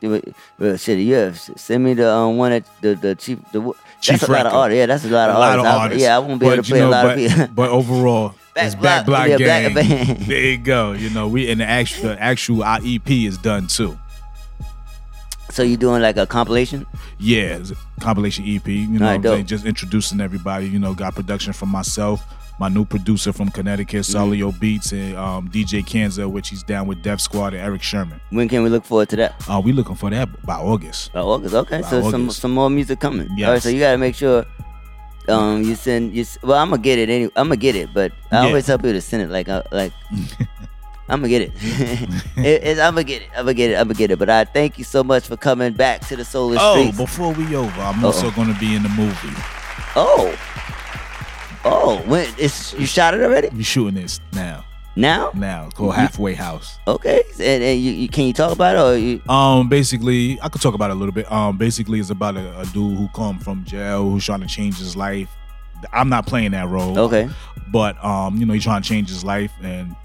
Well, 0.60 0.77
shit, 0.77 0.99
yeah. 0.99 1.31
Send 1.34 1.84
me 1.84 1.94
the 1.95 2.11
um, 2.11 2.38
one 2.38 2.52
that 2.52 2.64
the 2.81 2.94
the 2.95 3.15
chief. 3.15 3.40
The, 3.52 3.73
that's 4.06 4.20
Chief 4.22 4.30
a 4.30 4.32
lot 4.32 4.40
of 4.42 4.46
Record. 4.46 4.58
artists. 4.58 4.78
Yeah, 4.80 4.86
that's 4.88 5.06
a 5.06 5.10
lot 5.10 5.30
of 5.30 5.36
A 5.36 5.40
lot 5.40 5.50
artists. 5.60 5.68
of 5.68 5.74
I- 5.76 5.84
artists. 5.84 6.04
yeah, 6.04 6.16
I 6.16 6.20
won't 6.20 6.40
be 6.40 6.46
But, 6.46 6.54
able 6.54 6.64
to 6.64 6.68
you 6.70 6.74
play 6.74 6.82
a 6.82 6.88
lot 6.90 7.04
but, 7.06 7.12
of 7.12 7.18
people. 7.32 7.48
but 7.56 7.70
overall, 7.70 8.30
Back 8.54 8.66
it's 8.66 8.76
back 8.76 9.06
Block, 9.08 9.28
block 9.28 9.40
yeah, 9.40 9.70
gang. 9.70 9.74
back- 9.74 10.18
there 10.28 10.40
you 10.42 10.58
go. 10.58 10.92
You 10.92 11.10
know, 11.10 11.28
we 11.28 11.50
and 11.50 11.60
the 11.62 11.66
actual 11.66 12.10
the 12.10 12.22
actual 12.22 12.64
our 12.64 12.80
EP 12.84 13.10
is 13.10 13.38
done 13.38 13.66
too. 13.68 13.98
So 15.50 15.62
you 15.64 15.78
doing 15.78 16.02
like 16.02 16.18
a 16.18 16.26
compilation? 16.26 16.86
Yeah, 17.20 17.60
compilation 18.00 18.44
EP. 18.48 18.68
You 18.68 18.88
know, 18.88 19.06
Alright, 19.06 19.20
what 19.22 19.30
I'm 19.32 19.36
saying? 19.38 19.46
just 19.48 19.66
introducing 19.66 20.20
everybody. 20.22 20.68
You 20.68 20.80
know, 20.80 20.94
got 20.94 21.14
production 21.16 21.54
from 21.54 21.70
myself, 21.70 22.24
my 22.60 22.70
new 22.70 22.86
producer 22.86 23.34
from 23.34 23.50
Connecticut, 23.50 24.02
Mm-hmm. 24.06 24.32
Solio 24.32 24.58
Beats, 24.60 24.92
and 24.92 25.16
um, 25.18 25.50
DJ 25.50 25.84
Kanza, 25.84 26.30
which 26.30 26.50
he's 26.50 26.64
down 26.64 26.88
with 26.88 27.02
Def 27.02 27.20
Squad 27.20 27.54
and 27.54 27.64
Erick 27.64 27.84
Sermon. 27.84 28.20
When 28.30 28.48
can 28.48 28.64
we 28.64 28.70
look 28.70 28.86
forward 28.86 29.10
to 29.10 29.16
that? 29.18 29.36
Uh, 29.50 29.60
we 29.64 29.72
looking 29.74 29.96
for 29.96 30.10
that 30.10 30.30
by 30.46 30.56
August. 30.56 31.12
By 31.14 31.22
August, 31.22 31.56
okay. 31.56 31.82
By 31.82 31.90
so 31.90 32.10
some 32.12 32.24
August. 32.24 32.40
some 32.42 32.52
more 32.52 32.70
music 32.70 33.00
coming. 33.00 33.28
All 33.44 33.52
right, 33.54 33.62
so 33.62 33.70
you 33.70 33.80
gotta 33.80 33.98
make 33.98 34.16
sure. 34.16 34.46
Um, 35.30 35.64
you 35.64 35.76
send 35.76 36.14
you. 36.14 36.26
Well, 36.44 36.58
I'm 36.60 36.70
gonna 36.70 36.82
get 36.82 37.00
it. 37.00 37.10
Any, 37.10 37.26
I'm 37.38 37.48
gonna 37.48 37.56
get 37.56 37.76
it, 37.78 37.94
but 37.94 38.12
I 38.32 38.42
Yeah. 38.42 38.48
always 38.48 38.66
tell 38.66 38.78
people 38.78 38.92
to 38.92 39.02
send 39.02 39.24
it. 39.24 39.30
Like, 39.30 39.48
uh, 39.48 39.64
like. 39.72 39.94
I'm 41.10 41.20
gonna 41.20 41.30
get 41.30 41.42
it. 41.44 41.52
it, 42.38 42.80
I'm 42.80 42.94
gonna 42.94 43.04
get 43.04 43.22
it. 43.24 43.30
I'm 43.36 43.44
gonna 43.46 43.54
get 43.54 43.72
it. 43.72 43.76
I'm 43.76 43.88
gonna 43.88 43.94
get 43.98 44.12
it. 44.12 44.20
But 44.20 44.30
I 44.30 44.46
thank 44.46 44.78
you 44.78 44.84
so 44.84 45.04
much 45.04 45.28
for 45.28 45.36
coming 45.38 45.74
back 45.74 46.06
to 46.08 46.16
the 46.16 46.24
Solar 46.26 46.58
Oh, 46.60 46.78
Streets. 46.80 46.98
before 46.98 47.34
we 47.34 47.56
over, 47.56 47.82
I'm 47.82 48.00
Uh-oh. 48.00 48.08
also 48.08 48.32
going 48.32 48.54
to 48.54 48.60
be 48.60 48.74
in 48.76 48.84
the 48.84 48.90
movie. 48.90 49.36
Oh. 49.96 50.34
Oh, 51.65 52.02
when 52.06 52.27
it's 52.38 52.73
you 52.73 52.85
shot 52.85 53.14
it 53.14 53.22
already? 53.22 53.49
We 53.49 53.64
shooting 53.64 53.95
this 53.95 54.19
now. 54.34 54.65
Now? 54.95 55.31
Now 55.34 55.65
it's 55.65 55.73
called 55.76 55.94
You- 55.94 56.02
Halfway 56.02 56.34
House. 56.35 56.77
Okay. 56.88 57.23
And, 57.40 57.64
and 57.64 57.80
you, 57.81 57.91
you 57.94 58.07
can 58.10 58.26
you 58.27 58.34
talk 58.34 58.52
about 58.52 58.76
it 58.76 58.80
or 58.80 58.98
you 58.98 59.22
Um, 59.27 59.68
basically, 59.69 60.40
I 60.41 60.49
could 60.49 60.61
talk 60.61 60.76
about 60.76 60.91
it 60.91 60.94
a 60.94 60.95
little 60.99 61.14
bit. 61.14 61.31
Um, 61.31 61.57
basically, 61.57 61.99
it's 61.99 62.11
about 62.11 62.38
a, 62.38 62.60
a 62.60 62.65
dude 62.68 62.98
who 62.98 63.07
come 63.15 63.40
from 63.40 63.64
jail 63.64 64.07
who's 64.10 64.26
trying 64.26 64.41
to 64.41 64.48
change 64.48 64.77
his 64.77 64.95
life. 64.95 65.30
I'm 65.91 66.10
not 66.10 66.27
playing 66.27 66.52
that 66.52 66.69
role. 66.69 66.98
Okay. 66.99 67.27
But 67.72 68.03
um, 68.06 68.38
you 68.38 68.45
know, 68.45 68.53
he's 68.53 68.64
trying 68.64 68.81
to 68.84 68.88
change 68.88 69.10
his 69.10 69.23
life, 69.26 69.52
and 69.64 69.95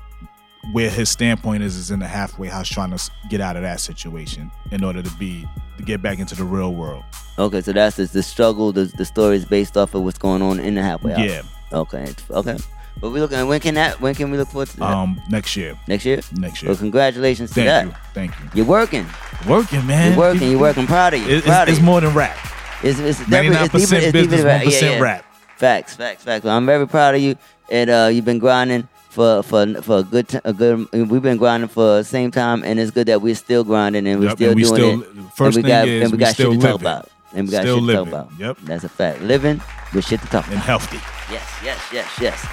where 0.72 0.90
his 0.90 1.08
standpoint 1.10 1.62
is 1.62 1.76
is 1.76 1.90
in 1.90 1.98
the 2.00 2.06
halfway 2.06 2.48
house, 2.48 2.68
trying 2.68 2.90
to 2.96 3.10
get 3.30 3.40
out 3.40 3.56
of 3.56 3.62
that 3.62 3.80
situation 3.80 4.50
in 4.70 4.84
order 4.84 5.02
to 5.02 5.10
be 5.16 5.46
to 5.76 5.82
get 5.82 6.02
back 6.02 6.18
into 6.18 6.34
the 6.34 6.44
real 6.44 6.74
world. 6.74 7.04
Okay, 7.38 7.60
so 7.60 7.72
that's 7.72 7.96
the, 7.96 8.04
the 8.06 8.22
struggle. 8.22 8.72
The, 8.72 8.84
the 8.84 9.04
story 9.04 9.36
is 9.36 9.44
based 9.44 9.76
off 9.76 9.94
of 9.94 10.02
what's 10.02 10.18
going 10.18 10.42
on 10.42 10.58
in 10.58 10.74
the 10.74 10.82
halfway 10.82 11.12
house. 11.12 11.20
Yeah. 11.20 11.42
Okay. 11.72 12.12
Okay. 12.30 12.58
But 13.00 13.10
we 13.10 13.20
looking. 13.20 13.46
When 13.46 13.60
can 13.60 13.74
that? 13.74 14.00
When 14.00 14.14
can 14.14 14.30
we 14.30 14.38
look 14.38 14.48
forward 14.48 14.68
to 14.70 14.76
that? 14.78 14.90
Um, 14.90 15.20
next 15.30 15.54
year. 15.56 15.78
Next 15.86 16.04
year. 16.04 16.20
Next 16.32 16.62
year. 16.62 16.70
Well, 16.70 16.78
congratulations 16.78 17.50
to 17.50 17.54
Thank 17.54 17.66
that. 17.66 17.86
you. 17.86 17.92
Thank 18.12 18.32
you. 18.40 18.50
You're 18.54 18.66
working. 18.66 19.06
Working, 19.48 19.86
man. 19.86 20.10
You're 20.12 20.18
working. 20.18 20.50
You're 20.50 20.60
working. 20.60 20.86
Proud 20.86 21.14
of 21.14 21.20
you. 21.20 21.28
It- 21.28 21.32
it's, 21.38 21.46
Proud 21.46 21.68
of 21.68 21.74
it's 21.74 21.82
more 21.82 22.00
than 22.00 22.12
rap. 22.12 22.36
It's, 22.82 22.98
it's 22.98 23.20
99% 23.20 23.62
deeper, 23.64 23.76
it's 23.76 23.90
deeper 23.90 24.12
business, 24.12 24.42
rap. 24.44 24.62
1% 24.62 24.82
Yeah, 24.82 24.90
yeah. 24.90 24.98
rap. 25.00 25.24
Facts, 25.56 25.94
facts, 25.96 26.24
facts. 26.24 26.44
Well, 26.44 26.56
I'm 26.56 26.66
very 26.66 26.86
proud 26.86 27.14
of 27.16 27.20
you, 27.20 27.36
and 27.70 27.90
uh, 27.90 28.08
you've 28.12 28.24
been 28.24 28.38
grinding 28.38 28.88
for 29.18 29.42
for 29.42 29.82
for 29.82 29.98
a 29.98 30.02
good 30.04 30.28
t- 30.28 30.38
a 30.44 30.52
good. 30.52 30.86
We've 30.92 31.20
been 31.22 31.38
grinding 31.38 31.68
for 31.68 31.98
the 31.98 32.04
same 32.04 32.30
time, 32.30 32.62
and 32.62 32.78
it's 32.78 32.92
good 32.92 33.08
that 33.08 33.20
we're 33.20 33.34
still 33.34 33.64
grinding 33.64 34.06
and 34.06 34.20
we're 34.20 34.26
Yep, 34.28 34.36
still 34.36 34.50
and 34.50 34.56
we 34.56 34.62
doing 34.62 34.74
still- 34.74 35.02
it. 35.02 35.08
first 35.34 35.56
and 35.56 35.56
we 35.56 35.62
thing 35.62 35.80
got 35.80 35.88
is 35.88 36.02
and 36.02 36.12
we 36.12 36.16
we 36.16 36.20
got 36.24 36.34
still 36.34 36.52
shit 36.52 36.60
to 36.60 36.66
talk 36.66 36.72
living. 36.80 36.86
about, 36.86 37.08
and 37.34 37.46
we 37.48 37.52
got 37.52 37.62
Still 37.62 37.78
shit 37.78 37.86
to 37.88 37.92
talk 37.94 38.06
living. 38.06 38.14
about. 38.14 38.32
Yep. 38.38 38.56
that's 38.64 38.84
a 38.84 38.88
fact. 38.88 39.22
Living 39.22 39.60
with 39.92 40.04
shit 40.06 40.20
to 40.20 40.26
talk 40.28 40.44
about 40.46 40.52
and 40.52 40.60
healthy. 40.60 41.00
Yes, 41.32 41.42
yes, 41.64 41.78
yes, 41.92 42.06
yes. 42.20 42.46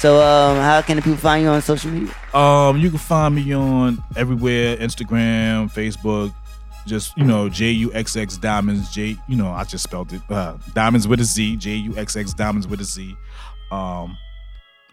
So, 0.00 0.20
um, 0.20 0.56
how 0.58 0.82
can 0.82 0.96
the 0.96 1.02
people 1.02 1.18
find 1.18 1.42
you 1.44 1.48
on 1.50 1.62
social 1.62 1.90
media? 1.90 2.12
Um, 2.34 2.78
you 2.78 2.88
can 2.90 2.98
find 2.98 3.34
me 3.34 3.52
on 3.54 4.02
everywhere: 4.16 4.76
Instagram, 4.76 5.72
Facebook. 5.72 6.32
just 6.86 7.16
you 7.18 7.24
know 7.24 7.48
J 7.48 7.70
U 7.86 7.92
X 7.94 8.16
X 8.16 8.36
Diamonds 8.38 8.90
J. 8.90 9.16
You 9.28 9.36
know 9.36 9.50
I 9.50 9.62
just 9.64 9.84
spelled 9.84 10.12
it 10.12 10.22
uh, 10.30 10.54
Diamonds 10.74 11.06
with 11.06 11.20
a 11.20 11.24
Z 11.24 11.56
J 11.56 11.74
U 11.90 11.96
X 11.96 12.16
X 12.16 12.32
Diamonds 12.34 12.66
with 12.66 12.80
a 12.80 12.84
Z, 12.84 13.14
um, 13.70 14.16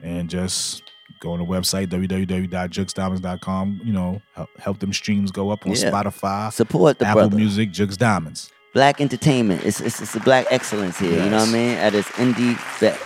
and 0.04 0.30
just 0.30 0.84
go 1.20 1.32
on 1.34 1.40
the 1.40 1.46
website 1.46 1.88
www.juxdiamonds.com. 1.88 3.82
You 3.84 3.94
know 3.94 4.22
help, 4.34 4.50
help 4.60 4.80
them 4.80 4.94
streams 4.94 5.32
go 5.32 5.50
up 5.50 5.66
on 5.66 5.72
Yeah. 5.74 5.92
Spotify, 5.92 6.52
Support 6.54 7.00
the 7.00 7.06
Apple 7.08 7.22
brother. 7.22 7.36
Music, 7.38 7.72
Jux 7.72 7.98
Diamonds. 7.98 8.52
Black 8.74 9.00
entertainment. 9.00 9.64
It's 9.64 9.80
it's, 9.80 10.02
it's 10.02 10.16
a 10.16 10.20
black 10.20 10.48
excellence 10.52 11.00
here. 11.00 11.24
You 11.24 11.30
know 11.30 11.38
what 11.38 11.50
I 11.50 11.52
mean? 11.54 11.70
At 11.78 11.96
its 11.96 12.10
indie 12.10 12.58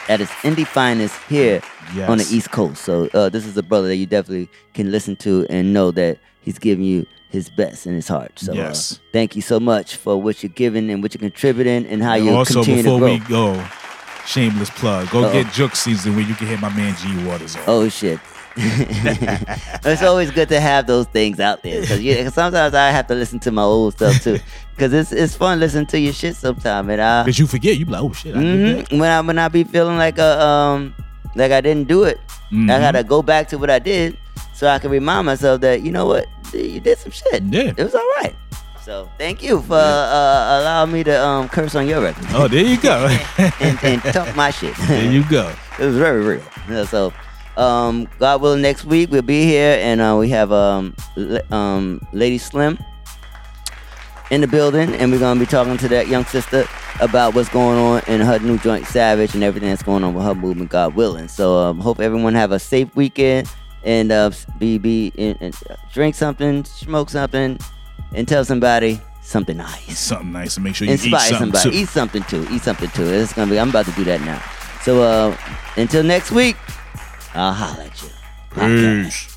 at 0.09 0.19
its 0.21 0.31
indie 0.41 0.65
finest 0.65 1.15
here 1.29 1.61
on 2.07 2.17
the 2.17 2.27
East 2.31 2.49
Coast. 2.51 2.81
So 2.83 3.07
uh, 3.13 3.29
this 3.29 3.45
is 3.45 3.55
a 3.55 3.61
brother 3.63 3.87
that 3.87 3.95
you 3.97 4.07
definitely 4.07 4.49
can 4.73 4.89
listen 4.91 5.15
to 5.17 5.45
and 5.49 5.71
know 5.73 5.91
that 5.91 6.17
he's 6.41 6.57
giving 6.57 6.83
you 6.85 7.05
his 7.29 7.49
best 7.51 7.85
in 7.85 7.93
his 7.93 8.07
heart. 8.07 8.39
So 8.39 8.53
Yes. 8.53 8.93
uh, 8.93 8.95
thank 9.13 9.35
you 9.35 9.43
so 9.43 9.59
much 9.59 9.95
for 9.95 10.19
what 10.19 10.41
you're 10.41 10.49
giving 10.51 10.89
and 10.89 11.03
what 11.03 11.13
you're 11.13 11.19
contributing 11.19 11.85
and 11.85 12.01
how 12.01 12.15
you 12.15 12.31
also, 12.31 12.63
continue 12.63 12.81
before 12.81 12.99
to 13.07 13.19
grow. 13.19 13.51
we 13.51 13.59
go, 13.59 13.67
shameless 14.29 14.69
plug. 14.71 15.09
Go 15.09 15.23
Uh-oh. 15.25 15.33
get 15.33 15.47
Jux 15.47 15.75
season 15.75 16.15
where 16.15 16.23
you 16.25 16.35
can 16.35 16.47
hit 16.47 16.59
my 16.59 16.69
man 16.75 16.95
G 16.97 17.25
Waters 17.25 17.55
on. 17.55 17.63
Oh 17.67 17.89
shit. 17.89 18.19
it's 18.57 20.01
always 20.03 20.31
good 20.31 20.49
to 20.49 20.59
have 20.59 20.85
those 20.87 21.05
things 21.07 21.39
out 21.39 21.63
there 21.63 21.81
because 21.81 22.33
sometimes 22.33 22.73
I 22.73 22.89
have 22.89 23.07
to 23.07 23.15
listen 23.15 23.39
to 23.41 23.51
my 23.51 23.61
old 23.61 23.93
stuff 23.93 24.21
too 24.23 24.39
because 24.75 24.91
it's 24.91 25.11
it's 25.11 25.35
fun 25.35 25.59
listening 25.59 25.85
to 25.87 25.99
your 25.99 26.13
shit 26.13 26.35
sometimes 26.35 26.89
and 26.89 27.01
I 27.01 27.23
Cause 27.25 27.39
you 27.39 27.47
forget, 27.47 27.77
you 27.77 27.85
be 27.85 27.91
like, 27.93 28.01
oh 28.03 28.11
shit, 28.11 28.35
I. 28.35 28.39
Mhm. 28.39 28.99
when 28.99 29.09
I 29.09 29.21
when 29.21 29.39
I 29.39 29.47
be 29.47 29.63
feeling 29.63 29.97
like 29.97 30.17
a 30.17 30.41
um 30.45 30.93
like 31.35 31.51
I 31.51 31.61
didn't 31.61 31.87
do 31.87 32.03
it, 32.03 32.19
I 32.51 32.55
Mhm. 32.55 32.67
gotta 32.67 33.03
go 33.03 33.21
back 33.21 33.47
to 33.49 33.57
what 33.57 33.69
I 33.69 33.79
did 33.79 34.17
so 34.53 34.67
I 34.67 34.77
can 34.79 34.91
remind 34.91 35.25
myself 35.27 35.61
that 35.61 35.81
you 35.83 35.91
know 35.91 36.05
what 36.05 36.25
you 36.53 36.79
did 36.81 36.97
some 36.97 37.11
shit. 37.11 37.43
Yeah, 37.43 37.71
it 37.77 37.83
was 37.83 37.95
all 37.95 38.01
right. 38.17 38.35
So 38.89 39.07
thank 39.19 39.43
you 39.43 39.61
for 39.61 39.75
uh, 39.75 40.61
allowing 40.61 40.91
me 40.91 41.03
to 41.03 41.23
um 41.23 41.47
curse 41.47 41.75
on 41.75 41.87
your 41.87 42.01
record. 42.01 42.25
Oh, 42.29 42.47
there 42.47 42.65
you 42.65 42.75
go. 42.81 43.05
and, 43.37 43.77
and 43.83 44.01
talk 44.01 44.35
my 44.35 44.49
shit. 44.49 44.75
There 44.87 45.11
you 45.11 45.23
go. 45.29 45.53
It 45.77 45.85
was 45.85 45.95
very 45.95 46.25
real. 46.25 46.41
Yeah, 46.67 46.85
so, 46.85 47.13
um, 47.55 48.07
God 48.17 48.41
willing, 48.41 48.63
next 48.63 48.85
week 48.85 49.11
we'll 49.11 49.21
be 49.21 49.43
here, 49.43 49.77
and 49.79 50.01
uh, 50.01 50.17
we 50.19 50.29
have 50.29 50.51
um, 50.51 50.95
um, 51.51 52.01
Lady 52.13 52.39
Slim 52.39 52.79
in 54.31 54.41
the 54.41 54.47
building, 54.47 54.95
and 54.95 55.11
we're 55.11 55.19
gonna 55.19 55.39
be 55.39 55.45
talking 55.45 55.77
to 55.77 55.87
that 55.89 56.07
young 56.07 56.25
sister 56.25 56.67
about 56.99 57.35
what's 57.35 57.49
going 57.49 57.77
on 57.77 58.01
in 58.07 58.21
her 58.21 58.39
new 58.39 58.57
joint, 58.57 58.87
Savage, 58.87 59.35
and 59.35 59.43
everything 59.43 59.69
that's 59.69 59.83
going 59.83 60.03
on 60.03 60.15
with 60.15 60.25
her 60.25 60.33
movement. 60.33 60.71
God 60.71 60.95
willing. 60.95 61.27
So, 61.27 61.59
um, 61.59 61.79
hope 61.79 61.99
everyone 61.99 62.33
have 62.33 62.51
a 62.51 62.57
safe 62.57 62.95
weekend, 62.95 63.47
and 63.83 64.11
uh, 64.11 64.31
be 64.57 64.79
be 64.79 65.13
and, 65.15 65.37
and 65.41 65.55
drink 65.93 66.15
something, 66.15 66.65
smoke 66.65 67.11
something, 67.11 67.59
and 68.13 68.27
tell 68.27 68.43
somebody 68.45 68.99
something 69.21 69.57
nice. 69.57 69.97
Something 69.99 70.31
nice, 70.31 70.57
and 70.57 70.63
make 70.63 70.75
sure 70.75 70.87
you 70.87 70.93
eat 70.93 71.03
Inspire 71.03 71.29
something 71.29 71.37
somebody. 71.53 71.69
too. 71.71 71.77
Eat 71.77 71.89
something 71.89 72.23
too. 72.23 72.47
Eat 72.51 72.61
something 72.61 72.89
too. 72.91 73.05
It's 73.05 73.33
gonna 73.33 73.49
be. 73.51 73.59
I'm 73.59 73.69
about 73.69 73.85
to 73.85 73.91
do 73.93 74.03
that 74.05 74.21
now. 74.21 74.41
So 74.83 75.01
uh, 75.03 75.37
until 75.77 76.03
next 76.03 76.31
week, 76.31 76.55
I'll 77.33 77.53
holler 77.53 77.83
at 77.83 78.01
you. 78.01 78.09
Peace. 79.05 79.35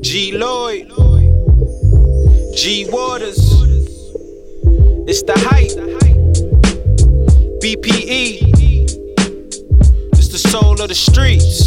G 0.00 0.32
Lloyd, 0.36 0.88
G 2.54 2.86
Waters, 2.90 3.38
it's 5.08 5.22
the 5.22 5.32
hype. 5.36 5.70
BPE, 7.60 8.42
it's 10.12 10.28
the 10.28 10.38
soul 10.38 10.80
of 10.80 10.88
the 10.88 10.94
streets. 10.94 11.66